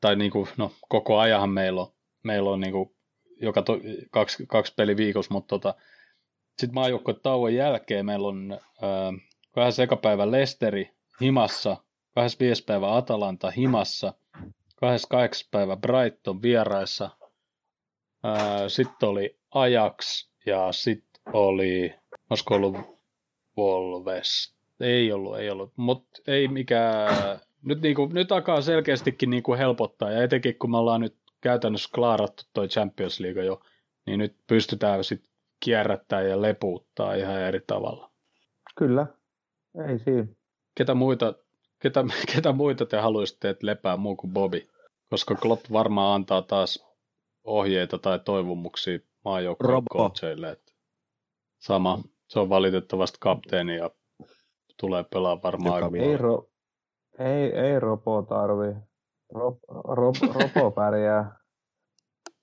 tai 0.00 0.16
niinku, 0.16 0.48
no 0.56 0.72
koko 0.88 1.18
ajanhan 1.18 1.50
meillä 1.50 1.80
on, 1.80 1.92
meillä 2.24 2.50
on 2.50 2.60
niinku 2.60 2.96
joka 3.40 3.62
to, 3.62 3.78
kaksi, 4.10 4.46
kaksi 4.46 4.74
peli 4.76 4.96
viikossa, 4.96 5.34
mutta 5.34 5.48
tota, 5.48 5.74
sitten 6.58 6.74
maajoukkojen 6.74 7.20
tauon 7.22 7.54
jälkeen 7.54 8.06
meillä 8.06 8.28
on 8.28 8.58
ää, 8.82 9.12
21. 9.54 10.30
Lesteri 10.30 10.90
himassa, 11.20 11.76
25. 12.14 12.64
päivä 12.64 12.96
Atalanta 12.96 13.50
himassa, 13.50 14.14
28. 14.76 15.48
päivä 15.50 15.76
Brighton 15.76 16.42
vieraissa, 16.42 17.10
sitten 18.68 19.08
oli 19.08 19.38
Ajax 19.54 20.28
ja 20.46 20.72
sitten 20.72 21.22
oli, 21.32 21.94
olisiko 22.30 22.54
ollut 22.54 22.76
Wolves, 23.58 24.54
ei 24.80 25.12
ollut, 25.12 25.38
ei 25.38 25.50
ollut, 25.50 25.72
mutta 25.76 26.22
ei 26.26 26.48
mikään, 26.48 27.40
nyt, 27.62 27.80
niinku, 27.80 28.06
nyt 28.06 28.32
alkaa 28.32 28.60
selkeästikin 28.60 29.30
niinku 29.30 29.54
helpottaa, 29.54 30.10
ja 30.10 30.22
etenkin 30.22 30.58
kun 30.58 30.70
me 30.70 30.78
ollaan 30.78 31.00
nyt 31.00 31.16
käytännössä 31.40 31.88
klaarattu 31.94 32.42
toi 32.52 32.68
Champions 32.68 33.20
League 33.20 33.44
jo, 33.44 33.60
niin 34.06 34.18
nyt 34.18 34.36
pystytään 34.46 35.04
sitten 35.04 35.30
kierrättää 35.60 36.22
ja 36.22 36.42
lepuuttaa 36.42 37.14
ihan 37.14 37.40
eri 37.40 37.60
tavalla. 37.66 38.10
Kyllä, 38.76 39.06
ei 39.88 39.98
siinä. 39.98 40.26
Ketä 40.74 40.94
muita, 40.94 41.34
ketä, 41.78 42.04
ketä 42.34 42.52
muita 42.52 42.86
te 42.86 42.96
haluaisitte, 42.96 43.48
että 43.48 43.66
lepää 43.66 43.96
muu 43.96 44.16
kuin 44.16 44.32
Bobby? 44.32 44.68
Koska 45.10 45.34
Klopp 45.34 45.64
varmaan 45.72 46.14
antaa 46.14 46.42
taas 46.42 46.86
ohjeita 47.44 47.98
tai 47.98 48.18
toivomuksia 48.18 48.98
maajoukkojen 49.24 49.82
coacheille. 49.92 50.50
Että 50.50 50.72
sama, 51.58 52.02
se 52.34 52.40
on 52.40 52.48
valitettavasti 52.48 53.18
kapteeni 53.20 53.76
ja 53.76 53.90
tulee 54.80 55.04
pelaa 55.12 55.42
varmaan 55.42 55.74
aika. 55.84 55.96
Ei, 55.96 56.16
ro, 56.16 56.48
ei, 57.18 57.52
ei 57.52 57.80
Ropo 57.80 58.22
tarvi. 58.22 58.74
Rob, 59.34 59.58
rob, 59.88 60.14
ropo 60.34 60.70
pärjää. 60.70 61.36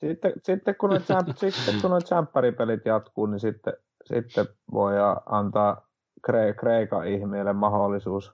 Sitten, 0.05 0.33
sitten 0.43 0.75
kun 0.75 0.89
noin 0.89 1.01
champ, 1.01 1.27
sitten 1.37 1.81
kun 1.81 1.89
noi 1.89 2.01
tsemppäripelit 2.01 2.85
jatkuu, 2.85 3.25
niin 3.25 3.39
sitten, 3.39 3.73
sitten 4.05 4.45
voi 4.71 4.93
antaa 5.25 5.87
Kre, 6.25 6.53
Kreikan 6.53 7.07
ihmeelle 7.07 7.53
mahdollisuus. 7.53 8.31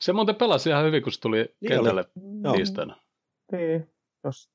Se 0.00 0.12
muuten 0.12 0.34
pelasi 0.34 0.70
ihan 0.70 0.84
hyvin, 0.84 1.02
kun 1.02 1.12
se 1.12 1.20
tuli 1.20 1.36
Niin 1.60 1.68
kentälle 1.68 2.04
Joo. 2.44 2.54
tiistaina. 2.54 2.96
Niin, 3.52 3.90
jos, 4.24 4.50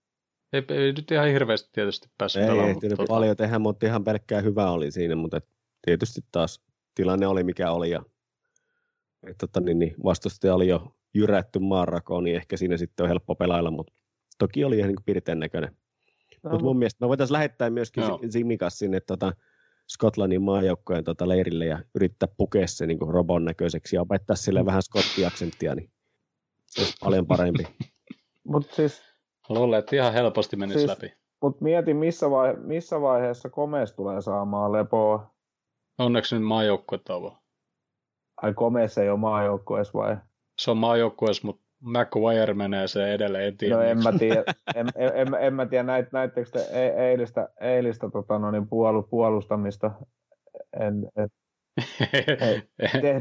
Ei, 0.54 0.64
ei 0.70 0.94
nyt 0.94 1.12
ihan 1.12 1.28
hirveästi 1.28 1.70
tietysti 1.74 2.10
päässyt 2.18 2.42
Ei 2.42 2.48
pelaamaan. 2.48 2.70
ehtinyt 2.70 2.98
mutta 3.00 3.14
tota- 3.14 3.16
paljon 3.16 3.38
tehdä, 3.38 3.60
mutta 3.60 3.86
ihan 3.86 4.04
pelkkää 4.04 4.42
hyvää 4.42 4.72
oli 4.72 4.92
siinä, 4.92 5.16
mutta 5.16 5.38
et 5.38 5.48
tietysti 5.82 6.22
taas 6.32 6.62
tilanne 6.96 7.28
oli 7.28 7.44
mikä 7.44 7.72
oli 7.72 7.90
ja 7.90 8.04
et, 9.28 9.38
tota, 9.38 9.60
niin, 9.60 9.80
niin, 9.80 9.96
vastustaja 10.04 10.56
oli 10.56 10.68
jo 10.68 10.96
jyrätty 11.14 11.60
maanrakoon, 11.60 12.24
niin 12.24 12.36
ehkä 12.36 12.58
siinä 12.58 12.78
sitten 12.78 13.04
on 13.04 13.08
helppo 13.08 13.36
pelailla, 13.36 13.72
mutta 13.72 13.94
toki 14.40 14.64
oli 14.64 14.78
ihan 14.78 14.88
niin 14.90 15.04
pirteen 15.06 15.40
näköinen. 15.40 15.76
no, 16.44 16.50
Mutta 16.50 16.64
mun 16.64 16.78
mielestä 16.80 17.06
me 17.06 17.10
voitaisiin 17.10 17.34
lähettää 17.34 17.70
myöskin 17.70 18.04
si- 18.04 18.32
Simikas 18.32 18.80
sinne 18.80 19.00
tota, 19.00 19.34
Skotlannin 19.90 20.42
maajoukkojen 20.42 21.04
tota, 21.04 21.28
leirille 21.28 21.66
ja 21.66 21.80
yrittää 21.96 22.30
pukea 22.38 22.68
se 22.68 22.86
niin 22.86 23.00
kuin 23.00 23.14
robon 23.14 23.46
näköiseksi 23.46 23.96
ja 23.96 24.02
opettaa 24.02 24.36
sille 24.36 24.66
vähän 24.66 24.82
skottiaksenttia, 24.82 25.76
niin 25.76 25.92
se 26.68 26.82
olisi 26.82 26.96
paljon 27.04 27.28
parempi. 27.28 27.64
mut 28.44 28.72
siis, 28.72 29.02
Luulen, 29.50 29.80
että 29.80 29.96
ihan 29.96 30.14
helposti 30.14 30.56
menisi 30.56 30.80
Siis- 30.80 30.90
läpi. 30.90 31.14
mut 31.42 31.62
mieti, 31.62 31.94
missä, 31.94 32.30
vai, 32.32 32.56
missä 32.58 33.02
vaiheessa 33.02 33.50
Komes 33.50 33.92
tulee 33.94 34.22
saamaan 34.22 34.72
lepoa. 34.72 35.34
Onneksi 36.00 36.36
nyt 36.36 36.47
maajoukkuetauon. 36.47 37.38
Ai 38.41 38.54
Komes 38.54 38.97
ei 38.97 39.10
ole 39.10 39.20
maajoukkueessa 39.20 40.00
vai? 40.00 40.18
Se 40.60 40.72
on 40.72 40.78
maajoukkueessa, 40.78 41.47
mutta 41.47 41.70
McWire 41.82 42.54
menee 42.54 42.88
se 42.88 43.14
edelleen, 43.14 43.47
en 43.47 43.58
tiedä. 43.58 43.76
No 43.76 43.82
en 43.82 43.97
miksi. 43.97 44.12
mä 44.12 44.20
tiedä, 44.20 44.43
en, 44.76 44.88
en, 44.95 45.12
en, 45.14 45.28
en 45.39 45.54
mä 45.54 45.66
tiedä 45.66 45.84
näit, 45.84 46.12
näittekö 46.12 46.50
te 46.50 46.60
e- 46.60 47.10
eilistä, 47.10 47.50
eilistä 47.62 48.10
tota, 48.10 48.39
no 48.39 48.52
niin, 48.52 48.68
puolu, 48.68 49.04
puolustamista. 49.04 49.91
En, 50.80 51.02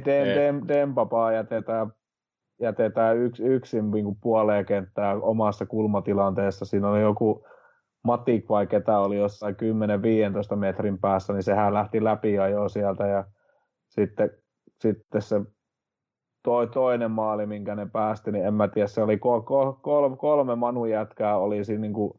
de, 0.05 0.55
Dempapaa 0.69 1.33
jätetään, 1.33 1.93
jätetään 2.61 3.19
yks, 3.19 3.41
yksin 3.41 3.91
niin 3.91 4.17
puoleen 4.21 4.67
kenttää 4.67 5.15
omassa 5.15 5.67
kulmatilanteessa. 5.67 6.65
Siinä 6.65 6.89
oli 6.89 7.01
joku 7.01 7.47
Matik 8.05 8.49
vai 8.49 8.67
ketä 8.67 8.99
oli 8.99 9.17
jossain 9.17 9.57
10-15 10.53 10.57
metrin 10.57 10.99
päässä, 10.99 11.33
niin 11.33 11.43
sehän 11.43 11.75
lähti 11.75 12.05
läpi 12.05 12.33
jo 12.33 12.69
sieltä 12.69 13.07
ja 13.07 13.25
sitten, 13.89 14.31
sitten 14.81 15.23
se 15.23 15.41
toi, 16.43 16.67
toinen 16.67 17.11
maali, 17.11 17.47
minkä 17.47 17.75
ne 17.75 17.87
päästi, 17.93 18.33
niin 18.33 18.47
en 18.47 18.55
mä 18.55 18.69
tiedä, 18.69 18.89
se 18.89 19.03
oli 19.03 19.19
kol, 19.19 19.41
kol, 19.41 19.73
kolme, 19.73 20.17
kolme 20.17 20.57
Manu 20.57 20.81
oli 21.37 21.65
siinä 21.65 21.81
niin 21.81 21.93
kuin 21.93 22.13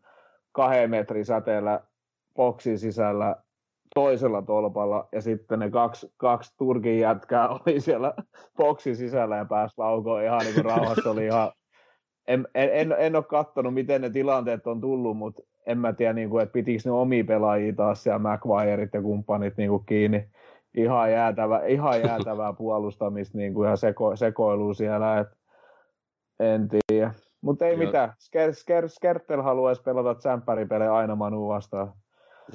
kahden 0.52 0.90
metrin 0.90 1.26
säteellä 1.26 1.82
boksin 2.36 2.80
sisällä 2.80 3.36
toisella 3.96 4.42
tolpalla 4.42 5.08
ja 5.12 5.22
sitten 5.22 5.60
ne 5.60 5.70
kaksi, 5.70 6.14
kaksi 6.18 6.54
Turkin 6.58 7.00
jätkää 7.00 7.50
oli 7.56 7.80
siellä 7.80 8.14
boksin 8.58 8.96
sisällä 8.96 9.38
ja 9.38 9.46
pääsi 9.46 9.74
laukoon 9.78 10.24
ihan 10.24 10.40
niin 10.40 10.54
kuin 10.54 10.66
rauhassa 10.66 11.12
oli 11.12 11.26
ihan 11.26 11.52
en, 12.28 12.48
en, 12.56 12.70
en, 12.74 12.96
en 13.00 13.16
ole 13.16 13.24
katsonut, 13.24 13.74
miten 13.74 14.02
ne 14.02 14.10
tilanteet 14.10 14.68
on 14.68 14.82
tullut, 14.82 15.18
mutta 15.18 15.42
en 15.66 15.78
mä 15.78 15.94
tiedä, 15.94 16.14
niin 16.14 16.30
kuin, 16.30 16.44
että 16.44 16.54
pitikö 16.54 16.82
ne 16.86 16.92
omia 16.92 17.24
pelaajia 17.24 17.74
taas 17.74 18.04
siellä 18.04 18.20
McGuireit 18.20 18.94
ja 18.94 19.02
kumppanit 19.02 19.58
niin 19.58 19.70
kuin 19.70 19.86
kiinni. 19.86 20.30
Ihan, 20.78 21.12
jäätävä, 21.12 21.66
ihan 21.66 22.02
jäätävää 22.08 22.54
puolustamista 22.54 23.38
niin 23.38 23.54
kuin, 23.54 23.70
ja 23.70 23.76
seko, 23.76 24.16
sekoilua 24.16 24.74
siellä, 24.74 25.20
et, 25.20 25.28
en 26.40 26.68
tiedä. 26.88 27.14
Mutta 27.42 27.66
ei 27.66 27.74
Joo. 27.74 27.86
mitään, 27.86 28.14
Sker, 28.20 28.54
Sker, 28.54 28.90
Skertel 28.90 29.42
haluaisi 29.42 29.82
pelata 29.82 30.16
tsemppäripelejä 30.16 30.94
aina 30.94 31.16
Manu 31.16 31.48
vastaan. 31.48 31.94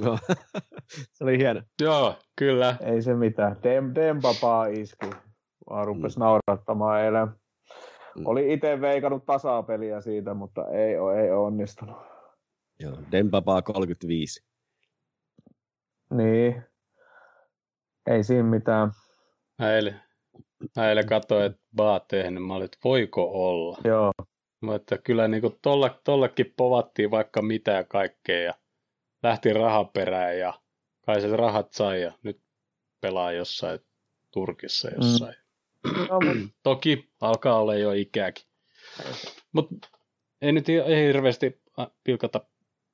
No, 0.00 0.18
se 1.14 1.24
oli 1.24 1.38
hieno. 1.38 1.60
Joo, 1.82 2.14
kyllä. 2.38 2.76
Ei 2.80 3.02
se 3.02 3.14
mitään. 3.14 3.56
Dem, 3.62 3.94
Dempapaa 3.94 4.66
iski. 4.66 5.10
Vaan 5.70 5.86
rupesi 5.86 6.18
mm. 6.18 6.24
naurattamaan 6.24 7.00
eilen. 7.00 7.28
Mm. 8.18 8.26
Oli 8.26 8.52
itse 8.52 8.80
veikannut 8.80 9.26
tasapeliä 9.26 10.00
siitä, 10.00 10.34
mutta 10.34 10.68
ei, 10.68 10.98
oo- 10.98 11.12
ei 11.12 11.30
onnistunut. 11.30 11.96
Joo, 12.80 12.98
Dembabaa 13.12 13.62
35. 13.62 14.44
Niin. 16.10 16.62
Ei 18.10 18.24
siinä 18.24 18.42
mitään. 18.42 18.92
Mä 19.58 19.74
eilen, 19.74 20.00
mä 20.76 20.88
eilen 20.88 21.06
katsoin, 21.06 21.46
että 21.46 21.62
Baat 21.76 22.08
tehnyt. 22.08 22.46
Mä 22.46 22.54
olin, 22.54 22.64
että 22.64 22.78
voiko 22.84 23.48
olla. 23.48 23.78
Joo. 23.84 24.12
Mä 24.60 24.74
että 24.74 24.98
kyllä 24.98 25.28
niin 25.28 25.40
kuin 25.40 25.58
tolle, 25.62 25.90
tollekin 26.04 26.54
povattiin 26.56 27.10
vaikka 27.10 27.42
mitä 27.42 27.70
ja 27.70 27.84
kaikkea 27.84 28.42
ja 28.42 28.54
lähti 29.22 29.52
rahan 29.52 29.88
perään 29.88 30.38
ja 30.38 30.60
kai 31.06 31.20
se 31.20 31.36
rahat 31.36 31.72
sai 31.72 32.02
ja 32.02 32.12
nyt 32.22 32.40
pelaa 33.00 33.32
jossain 33.32 33.80
Turkissa 34.30 34.90
jossain. 34.90 35.34
No, 36.08 36.20
mut, 36.20 36.50
Toki 36.62 37.10
alkaa 37.20 37.60
olla 37.60 37.74
jo 37.74 37.92
ikääkin. 37.92 38.44
Mutta 39.52 39.88
ei 40.42 40.52
nyt 40.52 40.68
ei 40.68 41.06
hirveästi 41.06 41.62
äh, 41.78 41.86
pilkata 42.04 42.40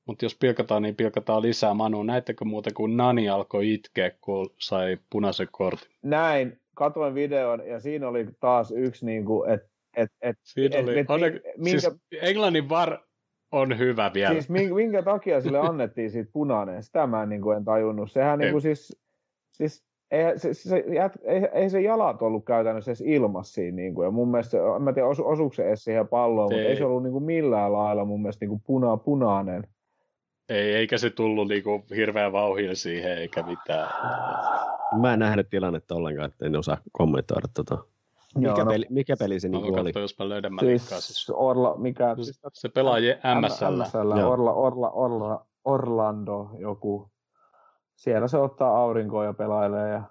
Mutta 0.07 0.25
jos 0.25 0.37
pilkataan, 0.39 0.81
niin 0.81 0.95
pilkataan 0.95 1.41
lisää. 1.41 1.73
Manu, 1.73 2.03
näittekö 2.03 2.45
muuten, 2.45 2.73
kun 2.73 2.97
Nani 2.97 3.29
alkoi 3.29 3.73
itkeä, 3.73 4.11
kun 4.21 4.49
sai 4.57 4.97
punaisen 5.09 5.47
kortin? 5.51 5.91
Näin, 6.01 6.59
katoin 6.75 7.13
videon 7.13 7.67
ja 7.67 7.79
siinä 7.79 8.07
oli 8.07 8.27
taas 8.39 8.71
yksi, 8.71 9.05
niin 9.05 9.25
kuin, 9.25 9.49
että 9.49 9.71
et, 9.97 10.09
et, 10.21 10.37
Siinä 10.43 10.79
oli, 10.79 10.99
et, 10.99 11.09
onne, 11.09 11.41
minkä, 11.57 11.79
siis 11.79 11.99
Englannin 12.21 12.69
var 12.69 12.99
on 13.51 13.77
hyvä 13.77 14.11
vielä. 14.13 14.33
Siis 14.33 14.49
minkä, 14.49 14.75
minkä 14.75 15.03
takia 15.03 15.41
sille 15.41 15.59
annettiin 15.69 16.11
siitä 16.11 16.29
punainen, 16.33 16.83
sitä 16.83 17.07
mä 17.07 17.23
en, 17.23 17.29
niin 17.29 17.41
kuin, 17.41 17.57
en 17.57 17.65
tajunnut. 17.65 18.11
Sehän 18.11 18.39
niin 18.39 18.51
kuin, 18.51 18.61
siis, 18.61 18.97
siis 19.51 19.85
ei 20.11 20.39
se, 20.39 20.53
se, 20.53 20.83
ei, 21.23 21.39
ei 21.53 21.69
se 21.69 21.81
jalat 21.81 22.21
ollut 22.21 22.45
käytännössä 22.45 22.91
edes 22.91 23.01
ilmassa 23.01 23.53
siinä. 23.53 23.75
Niin 23.75 23.95
kuin, 23.95 24.05
ja 24.05 24.11
mun 24.11 24.31
mielestä, 24.31 24.57
en 24.75 24.81
mä 24.81 24.93
tiedä 24.93 25.07
osu, 25.07 25.27
osuuko 25.27 25.53
se 25.53 25.67
edes 25.67 25.83
siihen 25.83 26.07
palloon, 26.07 26.51
ei. 26.51 26.57
mutta 26.57 26.69
ei 26.69 26.75
se 26.75 26.85
ollut 26.85 27.03
niin 27.03 27.11
kuin 27.13 27.23
millään 27.23 27.73
lailla 27.73 28.05
mun 28.05 28.21
mielestä 28.21 28.43
niin 28.45 28.49
kuin 28.49 28.61
puna, 28.65 28.97
punainen. 28.97 29.63
Ei, 30.49 30.75
eikä 30.75 30.97
se 30.97 31.09
tullut 31.09 31.47
niin 31.47 31.63
kuin 31.63 31.83
hirveän 31.95 32.31
vauhilla 32.31 32.75
siihen, 32.75 33.17
eikä 33.17 33.43
mitään. 33.43 33.89
Mä 35.01 35.13
en 35.13 35.19
nähnyt 35.19 35.49
tilannetta 35.49 35.95
ollenkaan, 35.95 36.29
että 36.29 36.45
en 36.45 36.55
osaa 36.55 36.77
kommentoida 36.91 37.47
tota. 37.53 37.77
Mikä, 38.35 38.47
Joo, 38.47 38.63
no, 38.63 38.71
peli, 38.71 38.85
mikä 38.89 39.15
peli 39.19 39.39
se 39.39 39.49
niin 39.49 39.79
oli? 39.79 39.91
jos 39.95 40.19
mä 40.19 40.29
löydän, 40.29 40.53
mä 40.53 40.61
siis, 40.61 40.89
siis. 40.89 41.29
Orla, 41.33 41.77
mikä, 41.77 42.15
siis, 42.15 42.41
se 42.53 42.69
pelaa 42.69 42.97
MSL. 43.39 43.81
MSL 43.81 44.11
Orla, 44.27 44.53
Orla, 44.53 44.89
Orla, 44.89 45.45
Orlando 45.65 46.49
joku. 46.59 47.11
Siellä 47.95 48.27
se 48.27 48.37
ottaa 48.37 48.77
aurinkoa 48.77 49.25
ja 49.25 49.33
pelailee 49.33 49.89
ja 49.89 50.03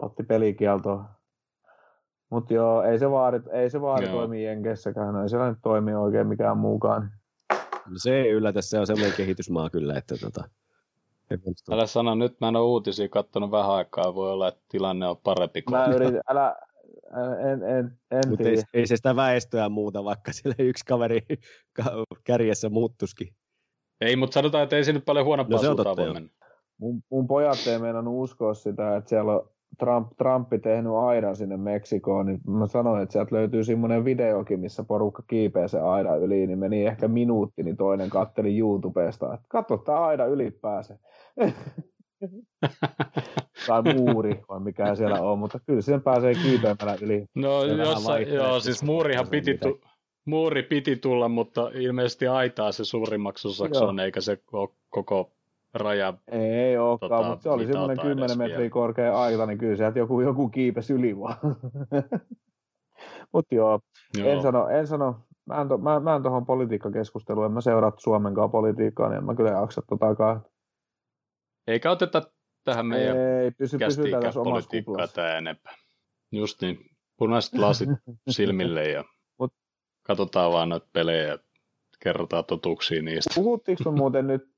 otti 0.00 0.22
pelikieltoa. 0.22 1.04
Mutta 2.30 2.54
joo, 2.54 2.82
ei 2.82 2.98
se 2.98 3.10
vaari, 3.10 3.40
ei 3.52 3.70
se 3.70 3.80
vaari 3.80 4.08
toimi 4.08 4.44
Jenkessäkään, 4.44 5.22
ei 5.22 5.28
siellä 5.28 5.48
nyt 5.48 5.58
toimi 5.62 5.94
oikein 5.94 6.26
mikään 6.26 6.58
muukaan. 6.58 7.12
No 7.90 7.96
se 7.96 8.20
ei 8.20 8.30
yllätä, 8.30 8.62
se 8.62 8.78
on 8.78 8.86
semmoinen 8.86 9.16
kehitysmaa 9.16 9.70
kyllä, 9.70 9.94
että 9.94 10.16
tota, 10.16 10.44
Älä 11.70 11.86
sano, 11.86 12.14
nyt 12.14 12.40
mä 12.40 12.48
en 12.48 12.56
ole 12.56 12.64
uutisia 12.64 13.08
kattonut 13.08 13.50
vähän 13.50 13.70
aikaa, 13.70 14.14
voi 14.14 14.32
olla, 14.32 14.48
että 14.48 14.60
tilanne 14.68 15.06
on 15.06 15.16
parempi 15.16 15.62
kuin... 15.62 15.78
Mä 15.78 15.86
yritin, 15.86 16.20
älä, 16.28 16.56
en, 17.52 17.62
en, 17.62 17.98
en 18.10 18.28
Mutta 18.28 18.48
ei, 18.48 18.62
ei, 18.74 18.86
se 18.86 18.96
sitä 18.96 19.16
väestöä 19.16 19.68
muuta, 19.68 20.04
vaikka 20.04 20.32
siellä 20.32 20.54
yksi 20.58 20.84
kaveri 20.84 21.20
kärjessä 22.24 22.68
muuttuskin. 22.68 23.34
Ei, 24.00 24.16
mutta 24.16 24.34
sanotaan, 24.34 24.64
että 24.64 24.76
ei 24.76 24.84
se 24.84 24.92
nyt 24.92 25.04
paljon 25.04 25.26
huonompaa 25.26 25.56
no, 25.56 25.64
suuntaan 25.64 25.96
voi 25.96 26.12
mennä. 26.12 26.30
Mun, 26.78 27.02
mun 27.10 27.26
pojat 27.26 27.66
ei 27.66 27.78
meinannut 27.78 28.14
uskoa 28.16 28.54
sitä, 28.54 28.96
että 28.96 29.08
siellä 29.08 29.32
on 29.32 29.50
Trump, 29.78 30.08
Trumpi 30.18 30.58
tehnyt 30.58 30.92
aidan 30.92 31.36
sinne 31.36 31.56
Meksikoon, 31.56 32.26
niin 32.26 32.40
mä 32.46 32.66
sanoin, 32.66 33.02
että 33.02 33.12
sieltä 33.12 33.34
löytyy 33.36 33.64
semmoinen 33.64 34.04
videokin, 34.04 34.60
missä 34.60 34.84
porukka 34.84 35.22
kiipeää 35.26 35.68
se 35.68 35.80
aidan 35.80 36.20
yli, 36.20 36.46
niin 36.46 36.58
meni 36.58 36.86
ehkä 36.86 37.08
minuutti, 37.08 37.62
niin 37.62 37.76
toinen 37.76 38.10
katteli 38.10 38.58
YouTubesta, 38.58 39.34
että 39.34 39.46
katso, 39.48 39.76
tämä 39.76 40.00
aida 40.00 40.26
yli 40.26 40.50
pääsee. 40.50 40.98
tai 43.66 43.82
muuri, 43.94 44.40
vai 44.48 44.60
mikä 44.60 44.94
siellä 44.94 45.20
on, 45.20 45.38
mutta 45.38 45.60
kyllä 45.66 45.80
sen 45.80 46.02
pääsee 46.02 46.34
kiipeämällä 46.34 46.96
yli. 47.02 47.26
No 47.34 47.64
jossain, 47.64 48.34
joo, 48.34 48.60
siis 48.60 48.82
muurihan 48.82 49.28
piti, 49.28 49.58
tu- 49.58 49.80
muuri 50.24 50.62
piti 50.62 50.96
tulla, 50.96 51.28
mutta 51.28 51.70
ilmeisesti 51.74 52.26
aitaa 52.26 52.72
se 52.72 52.84
suurimmaksi 52.84 53.48
osaksi 53.48 53.84
on, 53.84 54.00
eikä 54.00 54.20
se 54.20 54.38
ole 54.52 54.68
koko 54.88 55.32
raja. 55.74 56.14
Ei 56.32 56.78
olekaan, 56.78 57.10
tota, 57.10 57.28
mutta 57.28 57.42
se 57.42 57.50
oli 57.50 57.66
semmoinen 57.66 58.00
10 58.00 58.38
metriä 58.38 58.58
vielä. 58.58 58.70
korkea 58.70 59.20
aita, 59.20 59.46
niin 59.46 59.58
kyllä 59.58 59.76
sieltä 59.76 59.98
joku, 59.98 60.20
joku 60.20 60.48
kiipesi 60.48 60.92
yli 60.92 61.18
vaan. 61.18 61.36
mutta 63.32 63.54
joo, 63.54 63.80
joo, 64.18 64.28
en 64.28 64.42
sano, 64.42 64.68
en 64.68 64.86
sano 64.86 65.16
mä 65.46 65.60
en, 65.60 65.68
to, 65.68 65.78
mä, 65.78 66.00
mä 66.00 66.16
en 66.16 66.22
tuohon 66.22 66.46
politiikkakeskusteluun, 66.46 67.46
en 67.46 67.52
mä 67.52 67.60
seuraa 67.60 67.92
Suomenkaan 67.96 68.50
politiikkaa, 68.50 69.08
niin 69.08 69.18
en 69.18 69.24
mä 69.24 69.34
kyllä 69.34 69.50
jaksa 69.50 69.82
totakaan. 69.88 70.44
Eikä 71.66 71.90
oteta 71.90 72.22
tähän 72.64 72.86
meidän 72.86 73.16
Ei, 73.16 73.50
pysy, 73.50 73.78
pysy 73.78 74.02
politiikkaa 74.44 75.08
tämä 75.08 75.38
enempää. 75.38 75.74
Just 76.32 76.62
niin, 76.62 76.78
punaiset 77.16 77.54
lasit 77.54 77.88
silmille 78.28 78.88
ja 78.88 79.04
Mut, 79.38 79.52
katsotaan 80.02 80.52
vaan 80.52 80.68
noita 80.68 80.88
pelejä 80.92 81.24
ja 81.24 81.38
kerrotaan 82.02 82.44
totuuksia 82.44 83.02
niistä. 83.02 83.34
Puhuttiinko 83.34 83.90
me 83.90 83.96
muuten 83.96 84.26
nyt, 84.26 84.49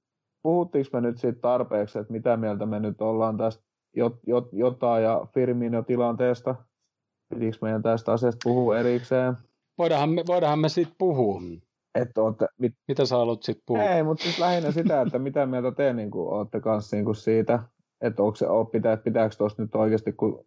puhuttiinko 0.42 0.90
me 0.92 1.00
nyt 1.00 1.18
siitä 1.18 1.40
tarpeeksi, 1.40 1.98
että 1.98 2.12
mitä 2.12 2.36
mieltä 2.36 2.66
me 2.66 2.80
nyt 2.80 3.00
ollaan 3.00 3.36
tästä 3.36 3.62
jot, 3.96 4.16
jot, 4.26 4.48
jotain 4.52 5.04
ja 5.04 5.26
Firmino 5.34 5.82
tilanteesta? 5.82 6.54
Pitikö 7.28 7.56
meidän 7.62 7.82
tästä 7.82 8.12
asiasta 8.12 8.38
puhua 8.44 8.78
erikseen? 8.78 9.34
Voidaanhan 9.78 10.10
me, 10.10 10.22
voidaanhan 10.26 10.58
me 10.58 10.68
siitä 10.68 10.92
puhua. 10.98 11.40
Että 11.94 12.22
ootte, 12.22 12.46
mit... 12.58 12.72
Mitä 12.88 13.06
sä 13.06 13.16
haluat 13.16 13.42
sitten 13.42 13.62
puhua? 13.66 13.82
Ei, 13.82 14.02
mutta 14.02 14.22
siis 14.22 14.38
lähinnä 14.38 14.70
sitä, 14.70 15.00
että 15.00 15.18
mitä 15.18 15.46
mieltä 15.46 15.72
te 15.72 15.92
niin 15.92 16.10
kuin, 16.10 16.28
olette 16.28 16.60
kanssa 16.60 16.96
niin 16.96 17.04
kuin 17.04 17.16
siitä, 17.16 17.62
että 18.00 18.22
onko 18.22 18.36
se, 18.36 18.46
pitää, 18.72 18.96
pitääkö 18.96 19.36
tuossa 19.36 19.62
nyt 19.62 19.74
oikeasti, 19.74 20.12
kun 20.12 20.46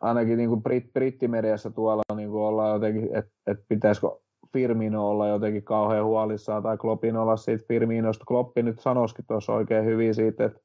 ainakin 0.00 0.36
niin 0.36 0.48
kuin 0.48 0.62
Brit, 0.62 0.92
brittimediassa 0.92 1.70
tuolla 1.70 2.02
niin 2.16 2.30
kuin 2.30 2.42
ollaan 2.42 2.74
jotenkin, 2.74 3.16
että, 3.16 3.32
että 3.46 3.64
pitäisikö 3.68 4.08
Firmino 4.52 5.10
olla 5.10 5.28
jotenkin 5.28 5.62
kauhean 5.62 6.04
huolissaan 6.04 6.62
tai 6.62 6.78
Kloppin 6.78 7.16
olla 7.16 7.36
siitä 7.36 7.64
Firminosta. 7.68 8.24
Kloppi 8.28 8.62
nyt 8.62 8.80
sanoisikin 8.80 9.24
tuossa 9.28 9.52
oikein 9.52 9.84
hyvin 9.84 10.14
siitä, 10.14 10.44
että, 10.44 10.60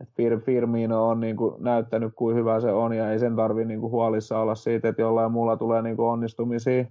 että 0.00 0.44
Firmino 0.44 1.08
on 1.08 1.20
niin 1.20 1.36
kuin 1.36 1.54
näyttänyt 1.58 2.12
kuin 2.16 2.36
hyvä 2.36 2.60
se 2.60 2.72
on 2.72 2.92
ja 2.92 3.12
ei 3.12 3.18
sen 3.18 3.36
tarvitse 3.36 3.68
niin 3.68 3.80
kuin 3.80 3.90
huolissaan 3.90 4.42
olla 4.42 4.54
siitä, 4.54 4.88
että 4.88 5.02
jollain 5.02 5.32
muulla 5.32 5.56
tulee 5.56 5.82
niin 5.82 5.96
kuin 5.96 6.08
onnistumisia 6.08 6.84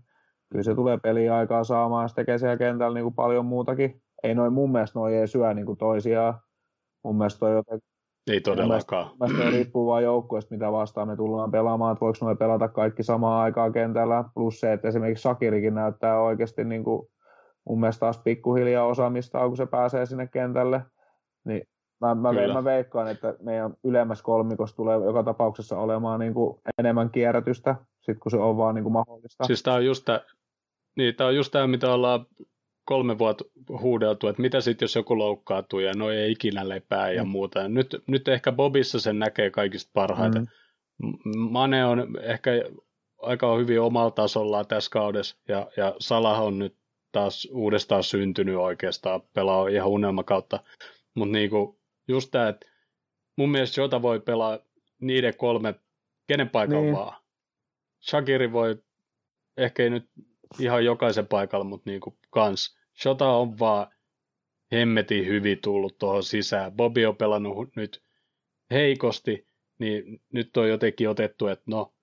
kyllä 0.49 0.63
se 0.63 0.75
tulee 0.75 0.97
peliaikaa 0.97 1.63
saamaan, 1.63 2.09
se 2.09 2.15
tekee 2.15 2.37
siellä 2.37 2.57
kentällä 2.57 2.93
niin 2.93 3.03
kuin 3.03 3.15
paljon 3.15 3.45
muutakin. 3.45 4.01
Ei 4.23 4.35
noin 4.35 4.53
mun 4.53 4.71
mielestä 4.71 4.99
noin 4.99 5.13
ei 5.13 5.27
syö 5.27 5.53
niin 5.53 5.65
kuin 5.65 5.77
toisiaan. 5.77 6.39
Mun 7.03 7.15
mielestä 7.15 7.39
toi 7.39 7.53
jotenkin 7.53 7.89
ei 8.27 8.41
todellakaan. 8.41 9.05
Mielestä, 9.05 9.37
mielestä 9.37 9.57
riippuu 9.57 9.87
vain 9.87 10.03
joukkueesta, 10.05 10.55
mitä 10.55 10.71
vastaan 10.71 11.07
me 11.07 11.15
tullaan 11.15 11.51
pelaamaan, 11.51 11.93
että 11.93 12.05
voiko 12.05 12.25
me 12.25 12.35
pelata 12.35 12.67
kaikki 12.67 13.03
samaan 13.03 13.43
aikaan 13.43 13.71
kentällä. 13.71 14.23
Plus 14.33 14.59
se, 14.59 14.73
että 14.73 14.87
esimerkiksi 14.87 15.21
Sakirikin 15.21 15.75
näyttää 15.75 16.21
oikeasti 16.21 16.63
niin 16.63 16.83
kuin, 16.83 17.07
mun 17.65 17.79
mielestä 17.79 17.99
taas 17.99 18.21
pikkuhiljaa 18.23 18.85
osaamista, 18.85 19.47
kun 19.47 19.57
se 19.57 19.65
pääsee 19.65 20.05
sinne 20.05 20.27
kentälle. 20.27 20.81
Niin 21.45 21.61
mä, 22.01 22.15
mä, 22.15 22.31
mä 22.53 22.63
veikkaan, 22.63 23.07
että 23.07 23.35
meidän 23.39 23.73
ylemmässä 23.83 24.23
kolmikossa 24.23 24.75
tulee 24.75 24.97
joka 25.05 25.23
tapauksessa 25.23 25.79
olemaan 25.79 26.19
niin 26.19 26.33
kuin 26.33 26.61
enemmän 26.77 27.09
kierrätystä, 27.09 27.75
sit 28.01 28.19
kun 28.19 28.31
se 28.31 28.37
on 28.37 28.57
vaan 28.57 28.75
niin 28.75 28.83
kuin 28.83 28.93
mahdollista. 28.93 29.43
Siis 29.43 29.63
tämä 29.63 29.75
on 29.75 29.85
just 29.85 30.07
niin, 30.97 31.15
tämä 31.15 31.27
on 31.27 31.35
just 31.35 31.51
tämä, 31.51 31.67
mitä 31.67 31.93
ollaan 31.93 32.25
kolme 32.89 33.17
vuotta 33.17 33.43
huudeltu, 33.81 34.27
että 34.27 34.41
mitä 34.41 34.61
sitten, 34.61 34.83
jos 34.83 34.95
joku 34.95 35.17
loukkaantuu 35.17 35.79
ja 35.79 35.93
no 35.93 36.09
ei 36.09 36.31
ikinä 36.31 36.69
lepää 36.69 37.11
ja 37.11 37.23
mm. 37.23 37.29
muuta. 37.29 37.59
Ja 37.59 37.67
nyt, 37.67 38.03
nyt 38.07 38.27
ehkä 38.27 38.51
Bobissa 38.51 38.99
sen 38.99 39.19
näkee 39.19 39.49
kaikista 39.49 39.91
parhaiten. 39.93 40.47
Mm. 40.97 41.39
Mane 41.39 41.85
on 41.85 42.07
ehkä 42.21 42.51
aika 43.17 43.55
hyvin 43.55 43.81
omalla 43.81 44.11
tasollaan 44.11 44.67
tässä 44.67 44.91
kaudessa 44.91 45.37
ja, 45.47 45.71
ja 45.77 45.95
Salah 45.99 46.41
on 46.41 46.59
nyt 46.59 46.75
taas 47.11 47.47
uudestaan 47.51 48.03
syntynyt 48.03 48.55
oikeastaan, 48.55 49.21
pelaa 49.33 49.67
ihan 49.67 49.89
unelmakautta. 49.89 50.59
Mutta 51.15 51.31
niinku, 51.31 51.79
just 52.07 52.31
tämä, 52.31 52.47
että 52.47 52.65
mun 53.35 53.51
mielestä 53.51 53.81
Jota 53.81 54.01
voi 54.01 54.19
pelaa 54.19 54.59
niiden 55.01 55.37
kolme, 55.37 55.75
kenen 56.27 56.49
paikalla 56.49 56.81
niin. 56.81 56.95
vaan. 56.95 57.21
Shakiri 58.09 58.51
voi, 58.51 58.83
ehkä 59.57 59.83
ei 59.83 59.89
nyt 59.89 60.09
ihan 60.59 60.85
jokaisen 60.85 61.27
paikalla, 61.27 61.65
mutta 61.65 61.89
niin 61.89 62.01
kuin 62.01 62.15
kans. 62.29 62.78
Shota 63.03 63.27
on 63.27 63.59
vaan 63.59 63.87
hemmetin 64.71 65.27
hyvin 65.27 65.59
tullut 65.63 65.97
tuohon 65.97 66.23
sisään. 66.23 66.71
Bobby 66.71 67.05
on 67.05 67.15
pelannut 67.15 67.75
nyt 67.75 68.03
heikosti, 68.71 69.47
niin 69.79 70.21
nyt 70.33 70.57
on 70.57 70.69
jotenkin 70.69 71.09
otettu, 71.09 71.47
että 71.47 71.63
no, 71.67 71.93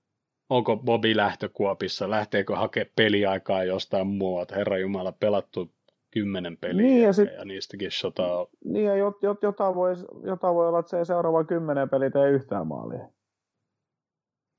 onko 0.50 0.76
Bobby 0.76 1.16
lähtökuopissa, 1.16 2.10
lähteekö 2.10 2.56
hakea 2.56 2.84
peliaikaa 2.96 3.64
jostain 3.64 4.06
muualta. 4.06 4.54
Herra 4.54 4.78
Jumala, 4.78 5.12
pelattu 5.12 5.72
kymmenen 6.10 6.56
peliä 6.56 6.86
niin, 6.86 7.02
ja, 7.02 7.12
sit, 7.12 7.28
ja 7.38 7.44
niistäkin 7.44 7.90
Shota 7.90 8.38
on. 8.38 8.46
Niin, 8.64 8.84
ja 8.84 8.96
jot, 8.96 9.22
jot, 9.22 9.42
jota, 9.42 9.74
voi, 9.74 9.94
jota 10.22 10.54
voi 10.54 10.68
olla, 10.68 10.78
että 10.78 10.90
se 10.90 10.98
ei 10.98 11.06
seuraava 11.06 11.44
kymmenen 11.44 11.90
peli 11.90 12.10
tee 12.10 12.30
yhtään 12.30 12.66
maalia. 12.66 13.08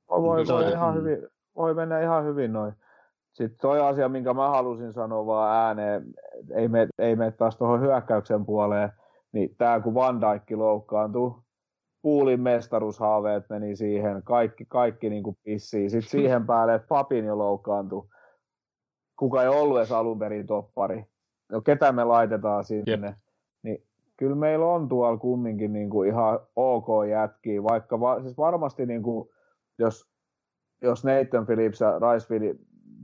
Voi, 0.10 0.46
no, 0.46 0.56
voi, 0.56 0.72
ihan 0.72 0.96
hyvin, 0.96 1.28
voi 1.56 1.74
mennä 1.74 2.02
ihan 2.02 2.26
hyvin 2.26 2.54
noin. 2.54 2.74
Sitten 3.38 3.60
toi 3.62 3.80
asia, 3.80 4.10
minkä 4.10 4.34
mä 4.34 4.50
halusin 4.50 4.94
sanoa 4.94 5.26
vaan 5.26 5.56
ääneen, 5.56 6.04
ei 6.56 6.68
me, 6.68 6.88
ei 6.98 7.16
me 7.16 7.32
taas 7.32 7.58
tuohon 7.58 7.82
hyökkäyksen 7.82 8.46
puoleen, 8.46 8.92
niin 9.32 9.56
tämä 9.58 9.80
kun 9.80 9.94
Van 9.94 10.22
Dijk 10.22 10.52
loukkaantui, 10.60 11.36
Puulin 12.02 12.42
mestaruushaaveet 12.42 13.44
meni 13.50 13.76
siihen, 13.76 14.24
kaikki, 14.24 14.66
kaikki 14.66 15.10
niin 15.10 15.24
kuin 15.24 15.38
pissii. 15.44 15.90
Sitten 15.90 16.10
siihen 16.10 16.48
päälle, 16.48 16.76
että 16.76 16.88
Papin 16.88 17.26
jo 17.26 17.38
loukkaantui, 17.38 18.08
kuka 19.20 19.44
ei 19.44 19.48
ollut 19.48 19.78
edes 19.78 19.92
alun 19.92 20.20
perin 20.20 20.48
toppari. 20.48 21.06
No 21.52 21.62
ketä 21.62 21.92
me 21.92 22.04
laitetaan 22.04 22.64
sinne? 22.64 23.08
Jep. 23.08 23.16
Niin 23.64 23.84
kyllä 24.18 24.36
meillä 24.36 24.66
on 24.66 24.90
tuolla 24.90 25.18
kumminkin 25.18 25.74
niin 25.74 25.90
kuin 25.90 26.10
ihan 26.10 26.40
ok 26.56 26.88
jätkiä, 27.10 27.64
vaikka 27.64 28.00
va, 28.00 28.22
siis 28.22 28.38
varmasti 28.38 28.86
niin 28.86 29.04
kuin, 29.04 29.30
jos, 29.80 30.10
jos 30.82 31.06
Nathan 31.06 31.46
Phillips 31.46 31.82
ja 31.82 32.00
Rice 32.00 32.28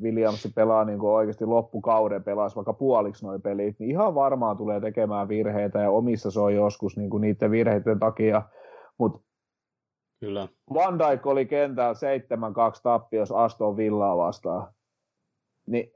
Williams 0.01 0.47
pelaa 0.55 0.85
niin 0.85 0.99
kuin 0.99 1.11
oikeasti 1.11 1.45
loppukauden, 1.45 2.23
pelaisi 2.23 2.55
vaikka 2.55 2.73
puoliksi 2.73 3.25
noin 3.25 3.41
pelit, 3.41 3.79
niin 3.79 3.91
ihan 3.91 4.15
varmaan 4.15 4.57
tulee 4.57 4.81
tekemään 4.81 5.27
virheitä 5.27 5.79
ja 5.79 5.91
omissa 5.91 6.31
se 6.31 6.39
on 6.39 6.55
joskus 6.55 6.97
niin 6.97 7.09
kuin 7.09 7.21
niiden 7.21 7.51
virheiden 7.51 7.99
takia, 7.99 8.41
mutta 8.97 9.19
Kyllä. 10.19 10.47
Van 10.73 10.99
Dijk 10.99 11.25
oli 11.25 11.45
kentällä 11.45 11.93
7-2 11.93 12.79
tappios 12.83 13.31
Aston 13.31 13.77
Villaa 13.77 14.17
vastaan. 14.17 14.73
Niin 15.67 15.91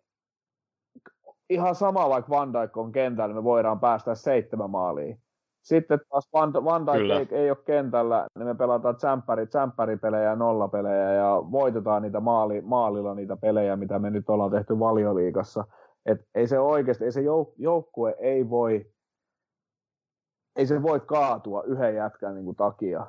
ihan 1.50 1.76
sama, 1.76 2.10
vaikka 2.10 2.30
Van 2.30 2.54
Dijk 2.54 2.78
on 2.78 2.92
kentällä, 2.92 3.36
me 3.36 3.44
voidaan 3.44 3.80
päästä 3.80 4.16
seitsemän 4.16 4.70
maaliin. 4.70 5.22
Sitten 5.68 6.00
taas 6.10 6.30
Van, 6.34 6.54
Van 6.54 6.86
Dijk 6.86 7.32
ei, 7.32 7.38
ei, 7.40 7.50
ole 7.50 7.58
kentällä, 7.66 8.28
niin 8.38 8.48
me 8.48 8.56
pelataan 8.56 8.96
tsemppäri, 8.96 9.48
tsempäripelejä 9.48 10.24
ja 10.24 10.36
nollapelejä 10.36 11.14
ja 11.14 11.44
voitetaan 11.52 12.02
niitä 12.02 12.20
maali, 12.20 12.62
maalilla 12.62 13.16
niitä 13.16 13.38
pelejä, 13.38 13.76
mitä 13.76 14.00
me 14.00 14.10
nyt 14.10 14.30
ollaan 14.30 14.52
tehty 14.52 14.80
valioliigassa. 14.80 15.64
Et 16.06 16.22
ei 16.36 16.48
se 16.48 16.60
oikeasti, 16.60 17.06
ei 17.06 17.12
se 17.12 17.22
jouk, 17.22 17.54
joukkue 17.58 18.16
ei 18.20 18.50
voi, 18.50 18.86
ei 20.56 20.66
se 20.66 20.82
voi 20.84 21.00
kaatua 21.00 21.64
yhden 21.64 21.96
jätkän 21.96 22.36
niin 22.36 22.46
kuin, 22.46 22.56
takia 22.56 23.06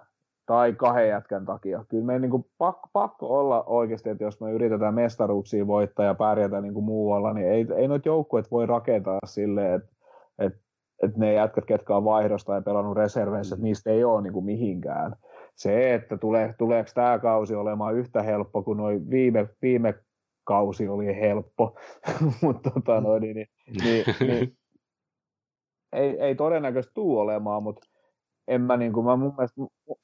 tai 0.47 0.72
kahden 0.72 1.09
jätkän 1.09 1.47
takia. 1.47 1.85
Kyllä 1.89 2.05
meidän 2.05 2.22
niin 2.22 2.30
kuin, 2.30 2.47
pakko, 2.59 2.89
pakko 2.93 3.39
olla 3.39 3.64
oikeasti, 3.64 4.10
että 4.10 4.24
jos 4.24 4.40
me 4.40 4.52
yritetään 4.52 4.94
mestaruuksia 4.94 5.66
voittaa 5.66 6.05
ja 6.05 6.14
pärjätä 6.14 6.60
niin 6.60 6.74
kuin 6.74 6.85
muualla, 6.85 7.32
niin 7.32 7.48
ei, 7.48 7.66
ei 7.76 7.89
noita 7.89 8.09
joukkueet 8.09 8.51
voi 8.51 8.66
rakentaa 8.66 9.18
silleen, 9.26 9.74
että, 9.74 9.89
että, 10.39 10.67
että 11.02 11.18
ne 11.18 11.32
jätkät, 11.32 11.64
ketkä 11.64 11.96
on 11.96 12.04
vaihdosta 12.04 12.54
ja 12.54 12.62
pelannut 12.62 12.96
reserveissä, 12.96 13.54
että 13.54 13.62
niistä 13.62 13.90
ei 13.90 14.04
ole 14.04 14.22
niin 14.22 14.32
kuin 14.32 14.44
mihinkään. 14.44 15.16
Se, 15.54 15.94
että 15.94 16.16
tule, 16.16 16.54
tuleeko 16.58 16.90
tämä 16.94 17.18
kausi 17.18 17.54
olemaan 17.54 17.94
yhtä 17.94 18.22
helppo 18.22 18.62
kuin 18.62 18.78
noin 18.78 19.10
viime, 19.10 19.48
viime 19.62 19.94
kausi 20.44 20.88
oli 20.88 21.06
helppo, 21.06 21.76
mutta 22.42 22.70
tota, 22.70 23.00
noin, 23.00 23.22
niin, 23.22 23.36
niin, 23.36 23.48
niin, 23.84 24.04
niin, 24.20 24.56
ei, 25.92 26.20
ei 26.20 26.34
todennäköisesti 26.34 26.94
tule 26.94 27.20
olemaan, 27.20 27.62
mutta 27.62 27.86
en 28.48 28.60
mä, 28.60 28.76
niin 28.76 28.92
kuin, 28.92 29.06
mä 29.06 29.16
mun 29.16 29.34
mielestä... 29.36 29.62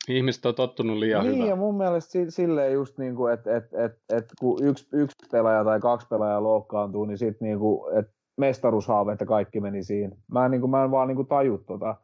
Ihmiset 0.08 0.46
on 0.46 0.54
tottunut 0.54 0.96
liian 0.96 1.24
niin, 1.24 1.36
hyvä. 1.36 1.48
ja 1.48 1.56
mun 1.56 1.76
mielestä 1.76 2.18
silleen 2.28 2.72
just 2.72 2.98
niin 2.98 3.16
kuin, 3.16 3.32
että 3.32 3.56
et, 3.56 3.64
et, 3.64 3.92
et, 4.12 4.24
kun 4.40 4.58
yksi, 4.64 4.88
yksi 4.92 5.16
pelaaja 5.32 5.64
tai 5.64 5.80
kaksi 5.80 6.06
pelaajaa 6.10 6.42
loukkaantuu, 6.42 7.04
niin 7.04 7.18
sitten 7.18 7.48
niin 7.48 7.58
kuin, 7.58 7.98
että 7.98 8.12
mestaruushaaveet 8.36 9.20
ja 9.20 9.26
kaikki 9.26 9.60
meni 9.60 9.84
siinä. 9.84 10.16
Mä 10.32 10.44
en, 10.44 10.50
niin 10.50 10.60
kuin, 10.60 10.70
mä 10.70 10.84
en 10.84 10.90
vaan 10.90 11.08
niin 11.08 11.16
kuin 11.16 11.28
taju 11.28 11.58
tota. 11.58 11.96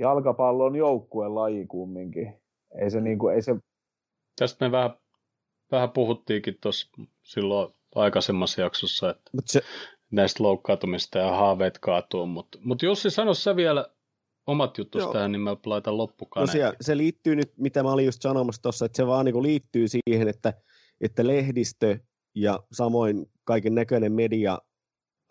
Jalkapallo 0.00 0.64
on 0.64 0.76
joukkueen 0.76 1.34
laji 1.34 1.66
kumminkin. 1.66 2.42
Ei 2.80 2.90
se, 2.90 3.00
niin 3.00 3.18
kuin, 3.18 3.34
ei 3.34 3.42
se... 3.42 3.56
Tästä 4.38 4.64
me 4.64 4.72
vähän, 4.72 4.90
vähän 5.72 5.90
puhuttiinkin 5.90 6.58
tuossa 6.62 6.90
silloin 7.22 7.74
aikaisemmassa 7.94 8.60
jaksossa, 8.60 9.10
että 9.10 9.30
Mut 9.32 9.48
se... 9.48 9.60
näistä 10.12 10.42
loukkaantumista 10.42 11.18
ja 11.18 11.30
haaveet 11.30 11.78
kaatuu, 11.78 12.26
mutta 12.26 12.58
mut 12.64 12.82
Jussi, 12.82 13.10
sano 13.10 13.34
sä 13.34 13.56
vielä 13.56 13.86
omat 14.46 14.78
juttus 14.78 15.06
tähän, 15.12 15.32
niin 15.32 15.40
mä 15.40 15.56
laitan 15.66 15.96
loppukaan. 15.96 16.46
Tosiaan, 16.46 16.74
se 16.80 16.96
liittyy 16.96 17.36
nyt, 17.36 17.52
mitä 17.56 17.82
mä 17.82 17.92
olin 17.92 18.06
just 18.06 18.22
sanomassa 18.22 18.62
tuossa, 18.62 18.86
että 18.86 18.96
se 18.96 19.06
vaan 19.06 19.24
niin 19.24 19.42
liittyy 19.42 19.86
siihen, 19.88 20.28
että, 20.28 20.54
että 21.00 21.26
lehdistö 21.26 21.98
ja 22.34 22.60
samoin 22.72 23.26
kaiken 23.44 23.74
näköinen 23.74 24.12
media 24.12 24.58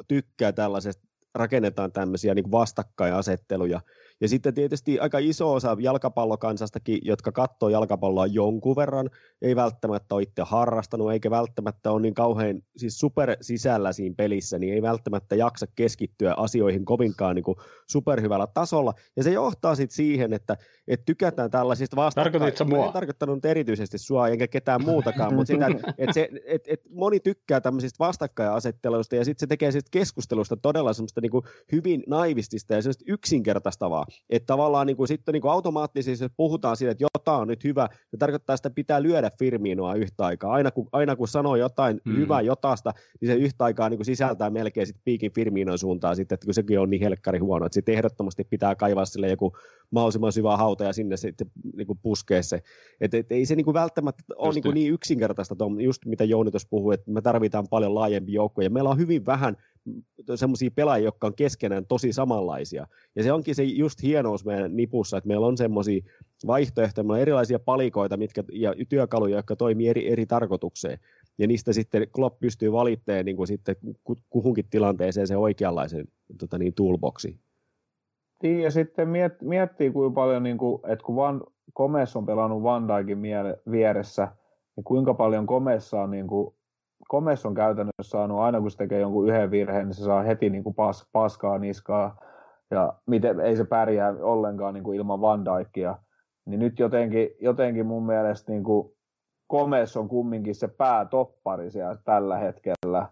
tykkää 0.08 0.52
tällaisesta, 0.52 1.08
rakennetaan 1.36 1.92
tämmöisiä 1.92 2.36
niin 2.36 2.52
vastakkainasetteluja, 2.52 3.82
ja 4.22 4.28
sitten 4.28 4.54
tietysti 4.54 5.00
aika 5.00 5.20
iso 5.20 5.54
osa 5.54 5.78
jalkapallokansastakin, 5.80 7.00
jotka 7.02 7.32
katsoo 7.32 7.70
jalkapalloa 7.70 8.26
jonkun 8.26 8.76
verran, 8.76 9.10
ei 9.42 9.56
välttämättä 9.56 10.16
ole 10.16 10.24
itse 10.24 10.42
harrastanut, 10.46 11.12
eikä 11.12 11.30
välttämättä 11.30 11.92
ole 11.92 12.02
niin 12.02 12.14
kauhean 12.14 12.62
siis 12.78 13.00
super 13.00 13.38
sisällä 13.42 13.94
siinä 13.94 14.16
pelissä, 14.18 14.60
niin 14.60 14.74
ei 14.74 14.82
välttämättä 14.82 15.36
jaksa 15.36 15.66
keskittyä 15.76 16.34
asioihin 16.38 16.86
kovinkaan 16.86 17.36
niin 17.36 17.44
kuin 17.44 17.58
superhyvällä 17.88 18.48
tasolla. 18.48 18.94
Ja 19.16 19.24
se 19.24 19.32
johtaa 19.32 19.76
sitten 19.76 19.96
siihen, 19.96 20.34
että, 20.34 20.58
että 20.88 21.04
tykätään 21.06 21.52
tällaisista 21.52 21.96
vastakkain. 21.96 22.34
mua? 22.66 22.86
En 22.86 22.94
tarkoittanut 22.94 23.46
erityisesti 23.46 23.98
sua 23.98 24.28
enkä 24.28 24.48
ketään 24.48 24.86
muutakaan, 24.86 25.34
mutta 25.34 25.54
sitä, 25.54 25.68
että, 25.98 26.14
se, 26.14 26.30
että, 26.46 26.74
että 26.74 26.90
moni 26.92 27.20
tykkää 27.20 27.62
tämmöisistä 27.62 28.00
vastakkainasetteluista 28.00 29.16
ja 29.16 29.26
sitten 29.26 29.40
se 29.40 29.48
tekee 29.48 29.72
siitä 29.72 29.90
keskustelusta 29.92 30.58
todella 30.58 30.94
semmoista 30.94 31.22
niin 31.22 31.32
kuin 31.32 31.44
hyvin 31.72 32.04
naivistista 32.08 32.74
ja 32.74 32.82
semmoista 32.82 33.04
yksinkertaistavaa 33.08 34.05
että 34.30 34.48
tavallaan 34.48 34.88
niin 34.88 34.98
kuin, 34.98 35.08
sitten 35.08 35.34
niin 35.34 35.42
kuin 35.42 35.52
automaattisesti, 35.52 36.24
jos 36.24 36.32
puhutaan 36.38 36.78
siitä, 36.78 36.92
että 36.92 37.06
jotain 37.16 37.42
on 37.42 37.48
nyt 37.48 37.64
hyvä, 37.64 37.90
se 38.12 38.18
tarkoittaa, 38.18 38.54
että 38.54 38.70
pitää 38.70 39.04
lyödä 39.04 39.32
Firminoa 39.40 39.96
yhtä 39.96 40.26
aikaa. 40.26 40.54
Aina 40.54 40.72
kun, 40.72 40.88
aina 40.92 41.16
kun 41.16 41.28
sanoo 41.28 41.56
jotain 41.56 42.02
mm. 42.06 42.16
hyvää 42.16 42.42
jotasta, 42.42 42.94
niin 43.22 43.32
se 43.32 43.36
yhtä 43.36 43.64
aikaa 43.64 43.90
niin 43.90 43.98
kuin 43.98 44.06
sisältää 44.06 44.50
melkein 44.50 44.88
sit 44.88 44.98
piikin 45.04 45.32
Firminon 45.34 45.80
suuntaan, 45.80 46.16
sitten, 46.16 46.36
että 46.36 46.46
kun 46.46 46.54
sekin 46.54 46.80
on 46.80 46.90
niin 46.90 47.02
helkkari 47.02 47.40
huono, 47.40 47.66
että 47.66 47.74
sitten 47.74 47.96
ehdottomasti 47.96 48.44
pitää 48.44 48.76
kaivaa 48.76 49.06
sille 49.06 49.30
joku 49.30 49.58
mahdollisimman 49.92 50.32
syvä 50.32 50.58
hauta 50.58 50.84
ja 50.84 50.94
sinne 50.94 51.18
sitten 51.18 51.52
niin 51.76 51.88
kuin 51.88 52.00
puskee 52.02 52.44
se. 52.44 52.62
Et, 53.02 53.14
et, 53.14 53.32
ei 53.32 53.46
se 53.46 53.56
niin 53.56 53.66
kuin 53.66 53.74
välttämättä 53.74 54.24
ole 54.36 54.54
niin, 54.54 54.74
niin 54.74 54.94
yksinkertaista, 54.94 55.56
just 55.80 56.06
mitä 56.06 56.24
Jouni 56.24 56.52
tuossa 56.52 56.68
puhui, 56.70 56.94
että 56.94 57.12
me 57.12 57.22
tarvitaan 57.22 57.68
paljon 57.70 57.96
laajempi 57.96 58.34
joukko 58.34 58.62
ja 58.62 58.70
meillä 58.70 58.90
on 58.90 58.98
hyvin 58.98 59.26
vähän 59.26 59.58
semmoisia 60.36 60.70
pelaajia, 60.76 61.08
jotka 61.08 61.28
on 61.28 61.36
keskenään 61.36 61.86
tosi 61.86 62.14
samanlaisia. 62.14 62.88
Ja 63.16 63.24
se 63.24 63.32
onkin 63.32 63.56
se 63.56 63.64
just 63.64 64.04
hienous 64.04 64.46
meidän 64.46 64.76
nipussa, 64.76 65.18
että 65.18 65.28
meillä 65.28 65.48
on 65.48 65.58
semmoisia 65.58 66.02
vaihtoehtoja, 66.48 67.04
meillä 67.04 67.14
on 67.14 67.22
erilaisia 67.22 67.60
palikoita 67.60 68.18
mitkä, 68.18 68.44
ja 68.52 68.74
työkaluja, 68.90 69.36
jotka 69.36 69.56
toimii 69.56 69.88
eri, 69.88 70.12
eri 70.12 70.26
tarkoitukseen. 70.26 71.00
Ja 71.38 71.48
niistä 71.48 71.74
sitten 71.74 72.08
Klopp 72.12 72.40
pystyy 72.40 72.72
valittamaan 72.72 73.26
niin 73.26 73.38
kuin 73.38 73.48
sitten 73.48 73.76
kuhunkin 74.30 74.66
tilanteeseen 74.70 75.28
se 75.28 75.38
oikeanlaisen 75.38 76.08
tota 76.40 76.58
niin, 76.58 76.74
toolboxi. 76.74 77.40
Niin, 78.44 78.60
ja 78.60 78.72
sitten 78.72 79.10
miet, 79.10 79.42
miettii 79.42 79.92
kuinka 79.92 80.14
paljon, 80.14 80.44
niin 80.44 80.58
kuin, 80.58 80.82
että 80.88 81.06
kun 81.06 81.16
Van, 81.16 81.44
Komes 81.74 82.16
on 82.16 82.26
pelannut 82.26 82.64
Van 82.64 82.88
Dijkin 82.88 83.22
vieressä, 83.72 84.28
niin 84.76 84.84
kuinka 84.84 85.14
paljon 85.14 85.46
Komessa 85.46 86.02
on 86.02 86.12
niin 86.12 86.28
kuin 86.28 86.54
Komes 87.08 87.46
on 87.46 87.54
käytännössä 87.54 88.10
saanut, 88.10 88.40
aina 88.40 88.62
kun 88.62 88.72
se 88.72 88.78
tekee 88.78 89.00
jonkun 89.00 89.30
yhden 89.30 89.52
virheen, 89.52 89.86
niin 89.86 89.94
se 89.94 90.04
saa 90.04 90.24
heti 90.24 90.50
niin 90.50 90.64
kuin 90.64 90.76
pas, 90.76 91.10
paskaa 91.12 91.58
niskaa, 91.58 92.22
ja 92.72 92.94
miten, 93.06 93.40
ei 93.40 93.56
se 93.56 93.66
pärjää 93.66 94.16
ollenkaan 94.22 94.74
niin 94.74 94.84
kuin 94.84 94.98
ilman 94.98 95.22
Van 95.22 95.46
Dijkia. 95.46 95.98
Niin 96.46 96.60
nyt 96.60 96.80
jotenkin, 96.80 97.30
jotenkin 97.40 97.86
mun 97.86 98.06
mielestä 98.06 98.52
niin 98.52 98.64
kuin 98.64 98.92
Komes 99.48 99.98
on 99.98 100.08
kumminkin 100.08 100.56
se 100.56 100.68
päätoppari 100.68 101.72
siellä 101.72 101.98
tällä 102.06 102.38
hetkellä, 102.38 103.08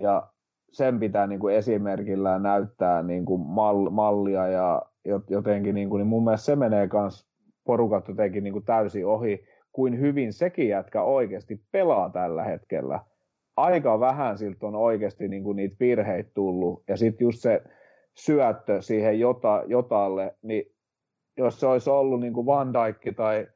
ja 0.00 0.28
sen 0.72 1.00
pitää 1.00 1.26
niin 1.26 1.40
kuin 1.40 1.54
esimerkillä 1.54 2.38
näyttää 2.38 3.02
niin 3.02 3.24
kuin 3.24 3.40
mal, 3.40 3.90
mallia, 3.90 4.48
ja 4.48 4.82
jotenkin 5.30 5.74
niin 5.74 5.88
kuin, 5.88 5.98
niin 6.00 6.08
mun 6.08 6.24
mielestä 6.24 6.44
se 6.44 6.56
menee 6.56 6.88
myös 6.92 7.26
porukat 7.64 8.08
jotenkin 8.08 8.44
niin 8.44 8.52
kuin 8.52 8.64
täysin 8.64 9.06
ohi, 9.06 9.44
kuin 9.72 10.00
hyvin 10.00 10.32
sekin 10.32 10.68
jätkä 10.68 11.02
oikeasti 11.02 11.62
pelaa 11.72 12.10
tällä 12.10 12.44
hetkellä 12.44 13.00
aika 13.56 14.00
vähän 14.00 14.38
siltä 14.38 14.66
on 14.66 14.76
oikeasti 14.76 15.28
niin 15.28 15.44
kuin 15.44 15.56
niitä 15.56 15.76
virheitä 15.80 16.30
tullut. 16.34 16.82
Ja 16.88 16.96
sitten 16.96 17.24
just 17.24 17.38
se 17.38 17.62
syöttö 18.14 18.82
siihen 18.82 19.20
jota, 19.20 19.62
jotalle, 19.66 20.36
niin 20.42 20.72
jos 21.36 21.60
se 21.60 21.66
olisi 21.66 21.90
ollut 21.90 22.20
niin 22.20 22.32
kuin 22.32 22.46
Van 22.46 22.72
Dijk 22.72 23.16
tai, 23.16 23.46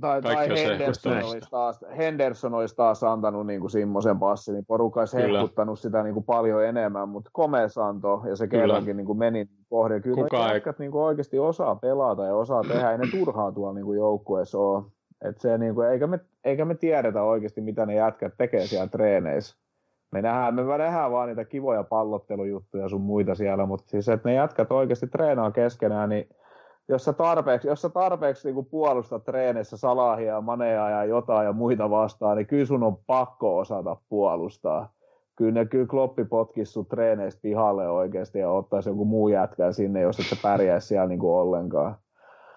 tai, 0.00 0.22
tai 0.22 0.48
Henderson, 0.48 1.22
olisi 1.22 1.50
taas, 1.50 1.84
Henderson 1.96 2.54
olisi 2.54 2.76
taas 2.76 3.04
antanut 3.04 3.46
niin 3.46 3.60
kuin 3.60 3.70
semmoisen 3.70 4.18
passin, 4.18 4.54
niin 4.54 4.66
porukka 4.66 5.00
olisi 5.00 5.16
hehkuttanut 5.16 5.78
sitä 5.78 6.02
niin 6.02 6.14
kuin 6.14 6.24
paljon 6.24 6.64
enemmän, 6.64 7.08
mutta 7.08 7.30
Komes 7.32 7.78
antoi 7.78 8.28
ja 8.28 8.36
se 8.36 8.48
kerrankin 8.48 8.96
niin 8.96 9.06
kuin 9.06 9.18
meni 9.18 9.48
kohde. 9.68 10.00
Kyllä 10.00 10.22
Kuka 10.22 10.52
ei... 10.52 10.60
niin 10.78 10.90
kuin 10.90 11.02
oikeasti 11.02 11.38
osaa 11.38 11.76
pelata 11.76 12.24
ja 12.24 12.34
osaa 12.34 12.62
tehdä, 12.62 12.92
ei 12.92 12.98
ne 12.98 13.06
turhaa 13.10 13.52
tuolla 13.52 13.74
niin 13.74 13.84
kuin 13.84 13.96
joukkueessa 13.96 14.58
ole. 14.58 14.84
Et 15.24 15.40
se, 15.40 15.58
niin 15.58 15.74
kuin, 15.74 15.88
eikä, 15.88 16.06
me, 16.06 16.20
eikä 16.44 16.64
me 16.64 16.74
tiedetä 16.74 17.22
oikeasti, 17.22 17.60
mitä 17.60 17.86
ne 17.86 17.94
jätkät 17.94 18.34
tekee 18.38 18.66
siellä 18.66 18.86
treeneissä. 18.86 19.56
Me 20.12 20.22
nähdään, 20.22 20.54
me 20.54 20.78
nähdään 20.78 21.12
vaan 21.12 21.28
niitä 21.28 21.44
kivoja 21.44 21.84
pallottelujuttuja 21.84 22.88
sun 22.88 23.00
muita 23.00 23.34
siellä, 23.34 23.66
mutta 23.66 23.90
siis 23.90 24.08
että 24.08 24.28
ne 24.28 24.34
jätkät 24.34 24.72
oikeasti 24.72 25.06
treenaa 25.06 25.50
keskenään, 25.50 26.08
niin 26.08 26.28
jos 26.88 27.04
sä 27.04 27.12
tarpeeksi, 27.12 27.68
jos 27.68 27.82
sä 27.82 27.88
tarpeeksi 27.88 28.52
niin 28.52 28.66
puolustat 28.66 29.24
treeneissä 29.24 29.76
salahia, 29.76 30.40
maneja 30.40 30.90
ja 30.90 31.04
jotain 31.04 31.46
ja 31.46 31.52
muita 31.52 31.90
vastaan, 31.90 32.36
niin 32.36 32.46
kyllä 32.46 32.66
sun 32.66 32.82
on 32.82 32.96
pakko 33.06 33.58
osata 33.58 33.96
puolustaa. 34.08 34.92
Kyllä, 35.36 35.52
ne, 35.52 35.64
kyllä 35.64 35.86
Kloppi 35.86 36.24
potkisi 36.24 36.72
sun 36.72 36.86
treeneistä 36.86 37.42
pihalle 37.42 37.88
oikeasti 37.88 38.38
ja 38.38 38.50
ottaisi 38.50 38.88
joku 38.88 39.04
muu 39.04 39.28
jätkää 39.28 39.72
sinne, 39.72 40.00
jos 40.00 40.20
et 40.20 40.26
sä 40.26 40.36
pärjää 40.42 40.80
siellä 40.80 41.06
niin 41.06 41.18
kuin 41.18 41.32
ollenkaan. 41.32 41.96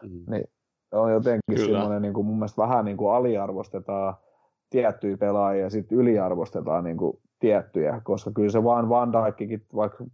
Mm. 0.01 0.23
Niin 0.31 0.49
on 0.91 1.11
jotenkin 1.11 1.55
Kyllä. 1.55 1.79
semmoinen, 1.79 2.01
niin 2.01 2.13
kuin 2.13 2.25
mun 2.27 2.35
mielestä 2.35 2.61
vähän 2.61 2.85
niin 2.85 2.97
kuin 2.97 3.13
aliarvostetaan 3.13 4.15
tiettyjä 4.69 5.17
pelaajia 5.17 5.63
ja 5.63 5.69
sitten 5.69 5.97
yliarvostetaan 5.97 6.83
niin 6.83 6.97
kuin 6.97 7.19
tiettyjä, 7.39 8.01
koska 8.03 8.31
kyllä 8.31 8.49
se 8.49 8.63
vaan 8.63 8.89
Van 8.89 9.11
Dijkkin, 9.13 9.65
vaikka 9.75 10.05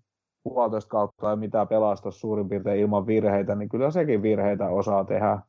puolitoista 0.44 0.90
kautta 0.90 1.22
tai 1.22 1.36
mitä 1.36 1.66
pelastaa 1.66 2.12
suurin 2.12 2.50
piirtein 2.50 2.80
ilman 2.80 3.08
virheitä, 3.08 3.56
niin 3.56 3.70
kyllä 3.70 3.92
sekin 3.92 4.22
virheitä 4.22 4.70
osaa 4.70 5.04
tehdä. 5.04 5.40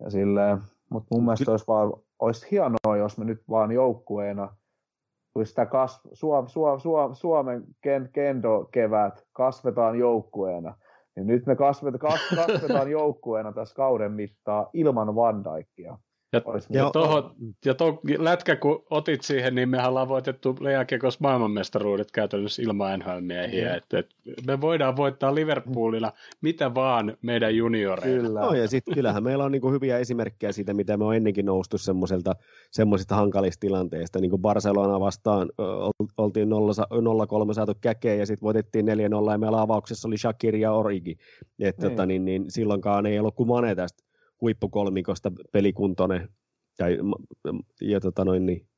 Ja 0.00 0.10
silleen, 0.10 0.58
mutta 0.90 1.14
mun 1.14 1.24
mielestä 1.24 1.50
olisi, 1.50 1.64
vaan, 1.68 1.92
olisi 2.18 2.50
hienoa, 2.50 2.96
jos 2.98 3.18
me 3.18 3.24
nyt 3.24 3.42
vaan 3.50 3.72
joukkueena 3.72 4.56
sitä 5.44 5.66
kasv, 5.66 6.08
Suom, 6.12 6.48
Suom, 6.48 6.80
Suom, 6.80 7.14
Suomen 7.14 7.64
ken, 7.80 8.10
kendo-kevät 8.12 9.26
kasvetaan 9.32 9.98
joukkueena. 9.98 10.74
Ja 11.18 11.24
nyt 11.24 11.46
me 11.46 11.56
kasvet, 11.56 11.94
kas, 12.00 12.20
kasvetaan 12.36 12.90
joukkueena 12.90 13.52
tässä 13.52 13.74
kauden 13.74 14.12
mittaa 14.12 14.70
ilman 14.72 15.14
Van 15.14 15.44
Dijkia. 15.44 15.98
Ja, 16.32 16.42
ja, 16.70 16.90
toho, 16.90 17.30
ja 17.64 17.74
to, 17.74 18.00
lätkä 18.18 18.56
kun 18.56 18.84
otit 18.90 19.22
siihen, 19.22 19.54
niin 19.54 19.68
mehän 19.68 19.88
ollaan 19.88 20.08
voitettu 20.08 20.56
jääkiekos 20.72 21.20
maailmanmestaruudet 21.20 22.10
käytännössä 22.10 22.62
ilman 22.62 22.98
NHL-miehiä. 22.98 23.68
Mm. 23.68 23.76
Et, 23.76 23.84
et 23.94 24.06
me 24.46 24.60
voidaan 24.60 24.96
voittaa 24.96 25.34
Liverpoolilla 25.34 26.12
mitä 26.40 26.74
vaan 26.74 27.16
meidän 27.22 27.56
junioreilla. 27.56 28.22
Kyllä. 28.22 28.40
No, 28.40 28.54
ja 28.54 28.68
sitten 28.68 28.94
kyllähän 28.94 29.22
meillä 29.22 29.44
on 29.44 29.52
niinku 29.52 29.70
hyviä 29.70 29.98
esimerkkejä 29.98 30.52
siitä, 30.52 30.74
mitä 30.74 30.96
me 30.96 31.04
on 31.04 31.16
ennenkin 31.16 31.46
noustu 31.46 31.78
semmoiselta 31.78 32.36
semmoisista 32.70 33.14
hankalista 33.14 33.60
tilanteista. 33.60 34.18
Niin 34.18 34.30
kuin 34.30 34.42
Barcelona 34.42 35.00
vastaan 35.00 35.50
oltiin 36.16 36.48
0-3 37.50 37.54
saatu 37.54 37.74
käkeen 37.80 38.18
ja 38.18 38.26
sitten 38.26 38.46
voitettiin 38.46 38.86
4-0 38.86 39.32
ja 39.32 39.38
meillä 39.38 39.60
avauksessa 39.60 40.08
oli 40.08 40.18
Shakir 40.18 40.56
ja 40.56 40.72
Origi. 40.72 41.16
Et, 41.60 41.78
niin. 41.78 41.90
tota, 41.90 42.06
niin, 42.06 42.24
niin, 42.24 42.44
silloinkaan 42.48 43.06
ei 43.06 43.18
ollut 43.18 43.34
kuin 43.34 43.48
Mane 43.48 43.74
tästä 43.74 44.07
huippukolmikosta 44.40 45.32
pelikuntoinen. 45.52 46.28
Ja, 46.78 46.86
ja 47.80 48.00
tota 48.00 48.24
noin, 48.24 48.46
niin, 48.46 48.68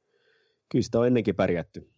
kyllä 0.68 0.82
sitä 0.82 0.98
on 0.98 1.06
ennenkin 1.06 1.36
pärjätty. 1.36 1.90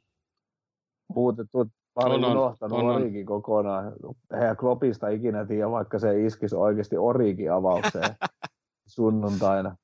Muutettu, 1.14 1.64
mä 1.64 2.06
olin 2.06 2.24
on, 2.24 2.30
unohtanut 2.30 2.78
on, 2.78 2.84
Origi 2.84 3.24
kokonaan. 3.24 3.92
Eihän 4.34 4.56
Kloppista 4.56 5.08
ikinä 5.08 5.46
tiedä, 5.46 5.70
vaikka 5.70 5.98
se 5.98 6.24
iskisi 6.24 6.56
oikeasti 6.56 6.96
Origi 6.96 7.48
avaukseen 7.48 8.16
sunnuntaina. 8.96 9.76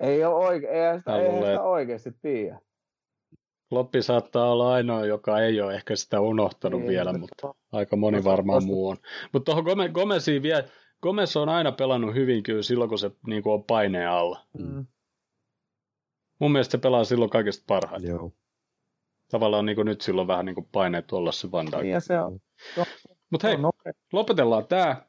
Ei 0.00 0.24
ole 0.24 0.46
oike- 0.46 0.68
eihän 0.68 0.98
sitä, 0.98 1.16
eihän 1.16 1.44
sitä 1.44 1.62
oikeasti 1.62 2.12
tiedä. 2.22 2.60
Kloppi 3.68 4.02
saattaa 4.02 4.52
olla 4.52 4.72
ainoa, 4.72 5.06
joka 5.06 5.40
ei 5.40 5.60
ole 5.60 5.74
ehkä 5.74 5.96
sitä 5.96 6.20
unohtanut 6.20 6.82
ei, 6.82 6.88
vielä, 6.88 7.12
mutta 7.12 7.54
aika 7.72 7.96
moni 7.96 8.24
varmaan 8.24 8.64
muu 8.64 8.88
on. 8.88 8.96
Mutta 9.32 9.52
tuohon 9.52 9.90
Gomesiin 9.92 10.42
vielä, 10.42 10.64
Gomez 11.02 11.36
on 11.36 11.48
aina 11.48 11.72
pelannut 11.72 12.14
hyvin 12.14 12.42
kyllä 12.42 12.62
silloin, 12.62 12.88
kun 12.88 12.98
se 12.98 13.10
niin 13.26 13.42
kuin 13.42 13.52
on 13.52 13.64
paineen 13.64 14.08
alla. 14.08 14.46
Mm. 14.58 14.86
Mun 16.38 16.52
mielestä 16.52 16.72
se 16.72 16.78
pelaa 16.78 17.04
silloin 17.04 17.30
kaikista 17.30 17.64
parhaiten. 17.66 18.10
Joo. 18.10 18.32
Tavallaan 19.30 19.66
niin 19.66 19.76
kuin 19.76 19.86
nyt 19.86 20.00
silloin 20.00 20.28
vähän 20.28 20.46
niin 20.46 20.54
kuin 20.54 20.68
paineet 20.72 21.12
olla 21.12 21.32
se 21.32 21.50
Van 21.50 21.66
Dijk. 21.66 21.82
Niin, 21.82 21.92
ja 21.92 22.00
se 22.00 22.20
on. 22.20 22.40
Mutta 23.30 23.48
hei, 23.48 23.56
lopetellaan 24.12 24.66
tämä. 24.66 25.02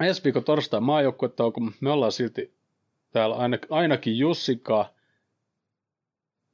Ensi 0.00 0.24
viikon 0.24 0.44
torstai 0.44 0.80
maajoukkuetta 0.80 1.50
kun 1.50 1.74
me 1.80 1.90
ollaan 1.90 2.12
silti 2.12 2.54
täällä 3.12 3.36
aina, 3.36 3.58
ainakin 3.70 4.18
Jussikaa. 4.18 4.94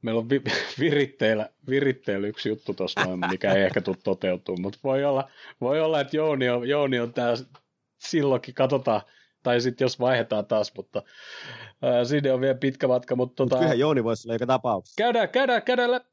Meillä 0.02 0.18
on 0.18 0.30
vi, 0.30 0.42
viritteillä, 0.80 1.50
viritteillä 1.68 2.26
yksi 2.26 2.48
juttu 2.48 2.74
tuossa, 2.74 3.00
mikä 3.30 3.52
ei 3.52 3.62
ehkä 3.62 3.80
tule 3.80 3.96
toteutumaan, 4.04 4.62
mutta 4.62 4.78
voi 4.84 5.04
olla, 5.04 5.30
voi 5.60 5.80
olla 5.80 6.00
että 6.00 6.16
Jouni 6.16 6.48
on, 6.48 6.68
Jouni 6.68 7.00
on 7.00 7.12
tää 7.12 7.34
silloinkin 8.08 8.54
katsotaan, 8.54 9.00
tai 9.42 9.60
sitten 9.60 9.84
jos 9.84 10.00
vaihdetaan 10.00 10.46
taas, 10.46 10.72
mutta 10.76 11.02
ää, 11.82 12.04
sinne 12.04 12.32
on 12.32 12.40
vielä 12.40 12.54
pitkä 12.54 12.88
matka. 12.88 13.16
Mutta 13.16 13.34
tota, 13.36 13.56
kyllähän 13.56 13.78
Jouni 13.78 14.04
voisi 14.04 14.28
olla 14.28 14.34
joka 14.34 14.46
tapauksessa. 14.46 15.02
Käydään, 15.02 15.28
käydään, 15.28 15.62
käydään 15.62 15.90
lä- 15.90 16.04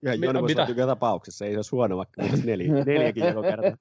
Kyllähän 0.00 0.22
Jouni 0.22 0.40
voisi 0.40 0.60
olla 0.60 0.68
joka 0.68 0.86
tapauksessa, 0.86 1.44
ei 1.44 1.52
se 1.52 1.58
olisi 1.58 1.70
huono, 1.70 1.96
vaikka 1.96 2.22
neljä, 2.44 2.72
neljäkin 2.84 3.26
joko 3.26 3.42
kerta. 3.42 3.76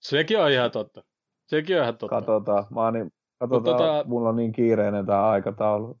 Sekin 0.00 0.38
on 0.40 0.50
ihan 0.50 0.70
totta. 0.70 1.04
Sekin 1.46 1.76
on 1.76 1.82
ihan 1.82 1.98
totta. 1.98 2.16
Katsotaan, 2.16 2.66
mä 2.70 2.90
niin, 2.90 3.12
katsotaan 3.38 3.76
tota... 3.76 4.04
mulla 4.08 4.28
on 4.28 4.36
niin 4.36 4.52
kiireinen 4.52 5.06
tämä 5.06 5.28
aikataulu. 5.30 5.98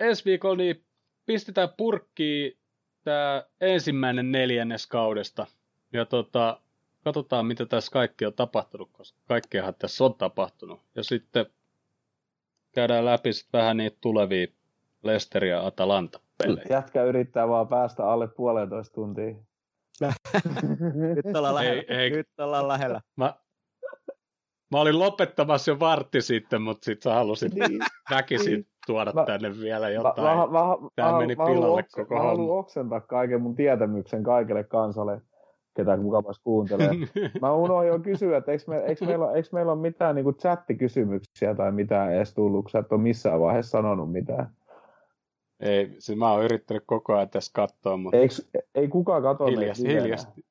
Ensi 0.00 0.24
viikolla 0.24 0.56
niin 0.56 0.84
pistetään 1.26 1.68
purkkiin 1.76 2.58
tämä 3.04 3.44
ensimmäinen 3.60 4.32
neljännes 4.32 4.86
kaudesta. 4.86 5.46
Ja 5.92 6.06
tota, 6.06 6.60
katsotaan, 7.04 7.46
mitä 7.46 7.66
tässä 7.66 7.92
kaikki 7.92 8.26
on 8.26 8.34
tapahtunut, 8.34 8.90
koska 8.92 9.18
kaikkeahan 9.28 9.74
tässä 9.74 10.04
on 10.04 10.14
tapahtunut. 10.14 10.80
Ja 10.94 11.04
sitten 11.04 11.46
käydään 12.74 13.04
läpi 13.04 13.32
sitten 13.32 13.58
vähän 13.58 13.76
niitä 13.76 13.98
tulevia 14.00 14.46
Leicester 15.02 15.44
ja 15.44 15.66
Atalanta 15.66 16.20
pelejä. 16.38 16.66
Jätkä 16.70 17.04
yrittää 17.04 17.48
vaan 17.48 17.68
päästä 17.68 18.06
alle 18.06 18.28
puolentoista 18.28 18.94
tuntia. 18.94 19.34
Nyt 21.24 21.36
ollaan 21.36 21.54
lähellä. 21.54 21.82
Ei, 21.88 21.96
ei. 21.98 22.10
Nyt 22.10 22.28
ollaan 22.38 22.68
lähellä. 22.68 23.00
Mä, 23.16 23.34
mä 24.70 24.80
olin 24.80 24.98
lopettamassa 24.98 25.70
jo 25.70 25.80
vartti 25.80 26.22
sitten, 26.22 26.62
mutta 26.62 26.84
sitten 26.84 27.10
sä 27.10 27.14
halusit 27.14 27.54
niin, 27.54 27.80
väkisin 28.10 28.52
niin. 28.52 28.66
tuoda 28.86 29.12
mä, 29.12 29.24
tänne 29.24 29.60
vielä 29.60 29.88
jotain. 29.88 30.26
Mä, 30.26 30.34
mä, 30.34 30.46
mä, 30.46 30.88
Tämä 30.96 31.18
meni 31.18 31.34
mä, 31.34 31.46
pilalle 31.46 31.82
mä 31.82 31.88
koko 31.92 32.14
mä 32.14 32.20
homma. 32.20 32.32
Mä 32.32 32.38
haluan 32.38 32.58
oksentaa 32.58 33.00
kaiken 33.00 33.42
mun 33.42 33.56
tietämyksen 33.56 34.22
kaikille 34.22 34.64
kansalle 34.64 35.22
ketä 35.80 35.96
mukamas 35.96 36.38
kuuntelee. 36.38 36.90
Mä 37.40 37.52
unohdin 37.52 37.88
jo 37.88 37.98
kysyä, 37.98 38.36
että 38.36 38.52
eikö, 38.52 38.64
me, 38.66 38.78
eikö, 38.78 39.06
meillä, 39.06 39.32
eikö 39.32 39.48
meillä 39.52 39.72
ole 39.72 39.80
mitään 39.80 40.14
niin 40.14 40.34
chattikysymyksiä 40.34 41.54
tai 41.54 41.72
mitään 41.72 42.14
edes 42.14 42.34
tullut, 42.34 42.64
kun 42.64 42.70
sä 42.70 42.78
et 42.78 42.92
ole 42.92 43.00
missään 43.00 43.40
vaiheessa 43.40 43.70
sanonut 43.70 44.12
mitään. 44.12 44.50
Ei, 45.60 45.96
siis 45.98 46.18
mä 46.18 46.32
oon 46.32 46.44
yrittänyt 46.44 46.82
koko 46.86 47.14
ajan 47.14 47.30
tässä 47.30 47.50
katsoa, 47.54 47.96
mutta... 47.96 48.16
Eikö, 48.16 48.34
ei 48.74 48.88
kukaan 48.88 49.22
katso 49.22 49.46
hiljasti, 49.46 49.88
hiljasti. 49.88 50.44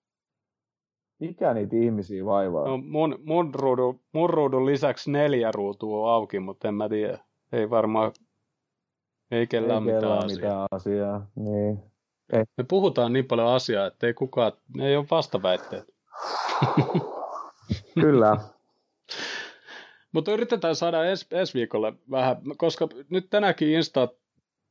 Mikä 1.20 1.54
niitä 1.54 1.76
ihmisiä 1.76 2.26
vaivaa? 2.26 2.68
No, 2.68 2.78
mun, 2.78 3.20
mun, 3.24 3.56
ruudun, 3.56 4.00
mun 4.14 4.30
ruudun 4.30 4.66
lisäksi 4.66 5.12
neljä 5.12 5.52
ruutua 5.52 6.08
on 6.08 6.14
auki, 6.14 6.40
mutta 6.40 6.68
en 6.68 6.74
mä 6.74 6.90
tiedä. 6.90 7.20
Ei 7.52 7.70
varmaan, 7.70 8.12
ei 9.32 9.48
kellään 9.48 9.90
ei 9.90 9.96
mitään, 9.96 10.26
mitään 10.26 10.26
asiaa. 10.26 10.68
asiaa. 10.72 11.28
Niin. 11.36 11.89
Ei. 12.34 12.44
Me 12.58 12.64
puhutaan 12.64 13.14
niin 13.14 13.26
paljon 13.26 13.48
asiaa, 13.48 13.88
että 13.88 14.08
ei 14.08 14.14
kukaan, 14.14 14.52
ei 14.82 14.96
ole 14.96 15.06
vastaväitteet. 15.12 15.96
Kyllä. 18.02 18.38
Mutta 20.12 20.32
yritetään 20.32 20.76
saada 20.76 21.06
ensi, 21.06 21.28
ensi 21.32 21.54
viikolle 21.54 21.94
vähän, 22.12 22.38
koska 22.58 22.88
nyt 23.10 23.30
tänäkin 23.30 23.70
Insta 23.70 24.08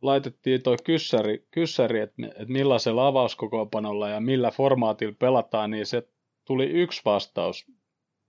laitettiin 0.03 0.63
tuo 0.63 0.77
kyssäri, 0.85 1.47
kyssäri 1.51 2.01
että, 2.01 2.27
että 2.27 2.53
millaisella 2.53 3.07
avauskokoopanolla 3.07 4.09
ja 4.09 4.21
millä 4.21 4.51
formaatilla 4.51 5.15
pelataan, 5.19 5.71
niin 5.71 5.87
se 5.87 6.09
tuli 6.45 6.65
yksi 6.67 7.03
vastaus, 7.05 7.67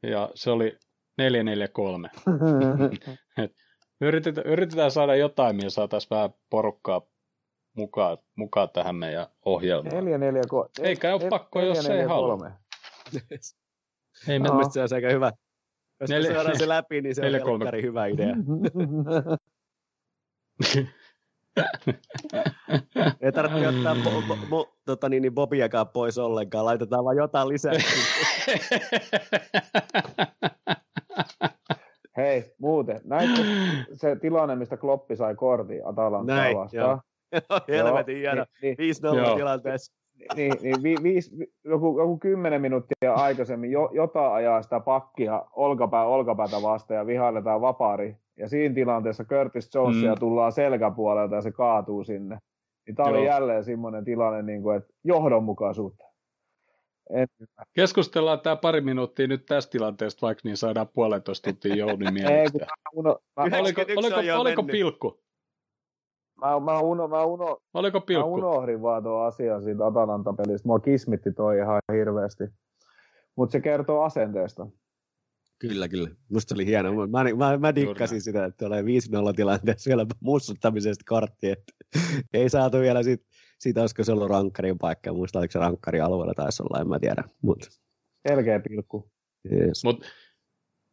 ja 0.03 0.29
se 0.35 0.51
oli 0.51 0.77
443. 1.17 2.09
yritetään, 4.01 4.47
yritetään 4.47 4.91
saada 4.91 5.15
jotain, 5.15 5.55
millä 5.55 5.69
saataisiin 5.69 6.09
vähän 6.09 6.33
porukkaa 6.49 7.01
mukaan, 7.73 8.17
mukaan 8.35 8.69
tähän 8.69 8.95
meidän 8.95 9.27
ohjelmaan. 9.45 9.95
4, 9.95 10.17
4, 10.17 10.41
3. 10.49 10.69
Eikä 10.81 11.13
ole 11.13 11.29
pakko, 11.29 11.61
jos 11.61 11.87
4, 11.87 12.01
ei 12.01 12.07
halua. 12.07 12.51
Ei 14.27 14.39
me... 14.39 14.49
se 14.71 14.81
on 14.81 14.87
aika 14.95 15.09
hyvä. 15.09 15.31
Jos 15.99 16.09
neljä, 16.09 16.33
saadaan 16.33 16.59
se 16.59 16.67
läpi, 16.67 17.01
niin 17.01 17.15
se 17.15 17.21
neljä, 17.21 17.39
on 17.39 17.45
kolme. 17.45 17.81
hyvä 17.81 18.05
idea. 18.05 18.35
Ei 23.21 23.31
tarvitse 23.31 23.67
ottaa 23.67 23.95
bo, 24.03 24.09
bo, 24.27 24.37
bo, 24.49 24.73
tota 24.85 25.09
niin, 25.09 25.21
niin 25.21 25.33
Bobiakaan 25.33 25.87
pois 25.87 26.17
ollenkaan. 26.17 26.65
Laitetaan 26.65 27.05
vaan 27.05 27.17
jotain 27.17 27.47
lisää. 27.47 27.73
Hei, 32.17 32.55
muuten. 32.57 33.01
Näitkö 33.03 33.43
se 33.93 34.15
tilanne, 34.15 34.55
mistä 34.55 34.77
Kloppi 34.77 35.15
sai 35.15 35.35
kortin 35.35 35.87
Atalantaa 35.87 36.55
vastaan? 36.55 37.01
Helvetin 37.67 38.17
hieno. 38.17 38.45
Niin, 38.61 38.77
5-0 38.77 38.79
niin, 38.79 39.35
tilanteessa. 39.35 39.99
Niin, 40.35 40.53
niin 40.61 40.83
vi, 40.83 40.95
viis, 41.03 41.31
joku, 41.63 41.99
joku 41.99 42.17
kymmenen 42.17 42.61
minuuttia 42.61 43.13
aikaisemmin 43.13 43.71
jo, 43.71 43.89
jotain 43.93 44.33
ajaa 44.33 44.61
sitä 44.61 44.79
pakkia 44.79 45.45
olkapää 45.55 46.05
olkapäätä 46.05 46.61
vastaan 46.61 46.97
ja 46.97 47.07
vihailetaan 47.07 47.61
vapaari. 47.61 48.15
Ja 48.37 48.49
siinä 48.49 48.75
tilanteessa 48.75 49.23
Curtis 49.23 49.69
Jonesia 49.75 50.13
mm. 50.13 50.19
tullaan 50.19 50.51
selkäpuolelta 50.51 51.35
ja 51.35 51.41
se 51.41 51.51
kaatuu 51.51 52.03
sinne. 52.03 52.37
Niin 52.87 52.95
tämä 52.95 53.09
oli 53.09 53.25
jälleen 53.25 53.63
semmoinen 53.63 54.05
tilanne, 54.05 54.41
niin 54.41 54.61
kuin, 54.61 54.77
että 54.77 54.93
johdonmukaisuutta. 55.03 56.05
En... 57.09 57.27
Keskustellaan 57.73 58.39
tämä 58.39 58.55
pari 58.55 58.81
minuuttia 58.81 59.27
nyt 59.27 59.45
tästä 59.45 59.71
tilanteesta, 59.71 60.25
vaikka 60.25 60.41
niin 60.43 60.57
saadaan 60.57 60.87
puolentoista 60.87 61.49
tuntia 61.49 61.75
Jouni 61.75 62.11
mielestä. 62.21 62.67
Uno... 62.93 63.19
oliko, 63.35 63.81
oliko, 63.95 64.39
oliko 64.39 64.63
pilkku? 64.63 65.19
Mä, 66.39 66.59
mä, 66.59 66.79
uno, 66.79 67.07
mä, 67.07 67.23
uno, 67.23 67.57
Oliko 67.73 68.01
pilkku? 68.01 68.29
mä 68.29 68.47
unohdin 68.47 68.81
vaan 68.81 69.03
tuon 69.03 69.27
asian 69.27 69.63
siitä 69.63 69.85
Atalanta-pelistä. 69.85 70.67
Mua 70.67 70.79
kismitti 70.79 71.31
toi 71.31 71.57
ihan 71.57 71.81
hirveästi. 71.93 72.43
Mutta 73.35 73.51
se 73.51 73.61
kertoo 73.61 74.01
asenteesta. 74.01 74.67
Kyllä, 75.59 75.87
kyllä. 75.87 76.09
Musta 76.31 76.55
oli 76.55 76.65
hieno. 76.65 77.07
Mä, 77.07 77.23
mä, 77.37 77.57
mä 77.57 77.75
dikkasin 77.75 78.21
sitä, 78.21 78.45
että 78.45 78.65
tulee 78.65 78.81
5-0 78.81 78.85
tilanteessa 79.35 79.87
vielä 79.89 80.05
mussuttamisesta 80.19 81.03
kortti. 81.07 81.49
Että 81.49 81.73
ei 82.33 82.49
saatu 82.49 82.79
vielä 82.79 83.03
siitä, 83.03 83.25
siitä 83.59 83.81
olisiko 83.81 84.03
se 84.03 84.11
ollut 84.11 84.29
rankkarin 84.29 84.77
paikka. 84.77 85.13
Muista 85.13 85.39
oliko 85.39 85.51
se 85.51 85.59
rankkarin 85.59 86.03
alueella 86.03 86.33
taisi 86.33 86.63
olla, 86.63 86.81
en 86.81 86.87
mä 86.87 86.99
tiedä. 86.99 87.23
Mut. 87.41 87.69
Selkeä 88.27 88.59
pilkku. 88.59 89.11
Yes. 89.51 89.83
Mut 89.83 90.05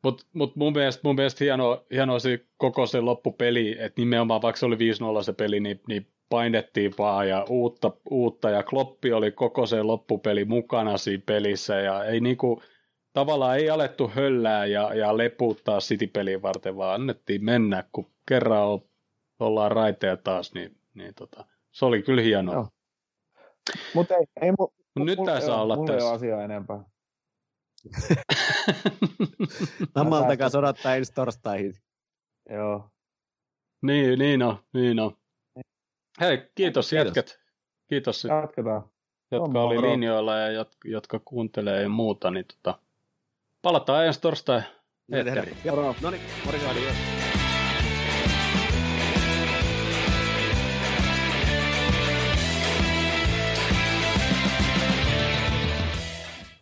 Mutta 0.05 0.25
mut 0.33 0.57
mun 0.57 0.73
mielestä, 0.73 1.01
mun 1.05 1.15
mielestä 1.15 1.45
hieno, 1.45 1.85
hieno 1.93 2.19
se 2.19 2.47
koko 2.57 2.87
se 2.87 3.01
loppupeli, 3.01 3.77
että 3.79 4.01
nimenomaan 4.01 4.43
vaikka 4.43 4.59
se 4.59 4.67
oli 4.67 4.77
5-0 5.21 5.23
se 5.23 5.33
peli, 5.33 5.61
niin, 5.61 5.81
niin 5.89 6.07
painettiin 6.29 6.95
vaan 6.99 7.29
ja 7.29 7.45
uutta, 7.49 7.93
uutta 8.11 8.51
ja 8.51 8.63
Kloppi 8.63 9.13
oli 9.13 9.33
koko 9.33 9.67
se 9.67 9.83
loppupeli 9.83 10.45
mukana 10.45 10.99
siinä 10.99 11.23
pelissä 11.27 11.75
ja 11.75 12.05
ei 12.05 12.21
niinku, 12.21 12.63
tavallaan 13.13 13.57
ei 13.57 13.71
alettu 13.71 14.11
höllää 14.15 14.67
ja, 14.67 14.95
ja 14.95 15.17
leputtaa 15.17 15.79
City-peliin 15.79 16.43
varten, 16.43 16.77
vaan 16.77 16.95
annettiin 16.95 17.45
mennä, 17.45 17.85
kun 17.93 18.11
kerran 18.29 18.81
ollaan 19.41 19.73
raiteja 19.73 20.17
taas, 20.17 20.55
niin, 20.55 20.77
niin 20.95 21.15
tota, 21.15 21.45
se 21.73 21.85
oli 21.85 22.03
kyllä 22.03 22.23
hienoa. 22.23 22.55
No. 22.55 22.69
Mutta 23.95 24.15
ei, 24.15 24.27
ei 24.41 24.53
mu, 24.59 24.69
Mut 24.97 25.07
nyt 25.07 25.19
tämä 25.25 25.41
saa 25.41 25.63
olla 25.63 25.77
tässä. 25.87 26.11
asiaa 26.11 26.43
enempää. 26.43 26.85
Nammaltakaan 29.95 30.57
odottaa 30.57 30.97
ensi 30.97 31.13
torstaihin. 31.13 31.75
Joo. 32.51 32.91
Niin, 33.83 34.19
niin 34.19 34.43
on, 34.43 34.59
niin 34.75 35.01
on. 35.01 35.17
Hei, 36.21 36.51
kiitos, 36.55 36.91
kiitos. 36.91 37.07
jätket. 37.07 37.41
Kiitos, 37.89 38.25
Jatketaan. 38.25 38.89
jotka 39.31 39.63
oli 39.63 39.83
linjoilla 39.83 40.37
ja 40.37 40.51
jotka, 40.51 40.89
jotka 40.89 41.21
kuuntelee 41.25 41.83
ja 41.83 41.89
muuta. 41.89 42.31
Niin 42.31 42.45
tota, 42.45 42.79
palataan 43.63 44.07
ensi 44.07 44.21
torstai. 44.21 44.63
No 46.03 46.11
niin, 46.11 46.23
morjens. 46.45 47.16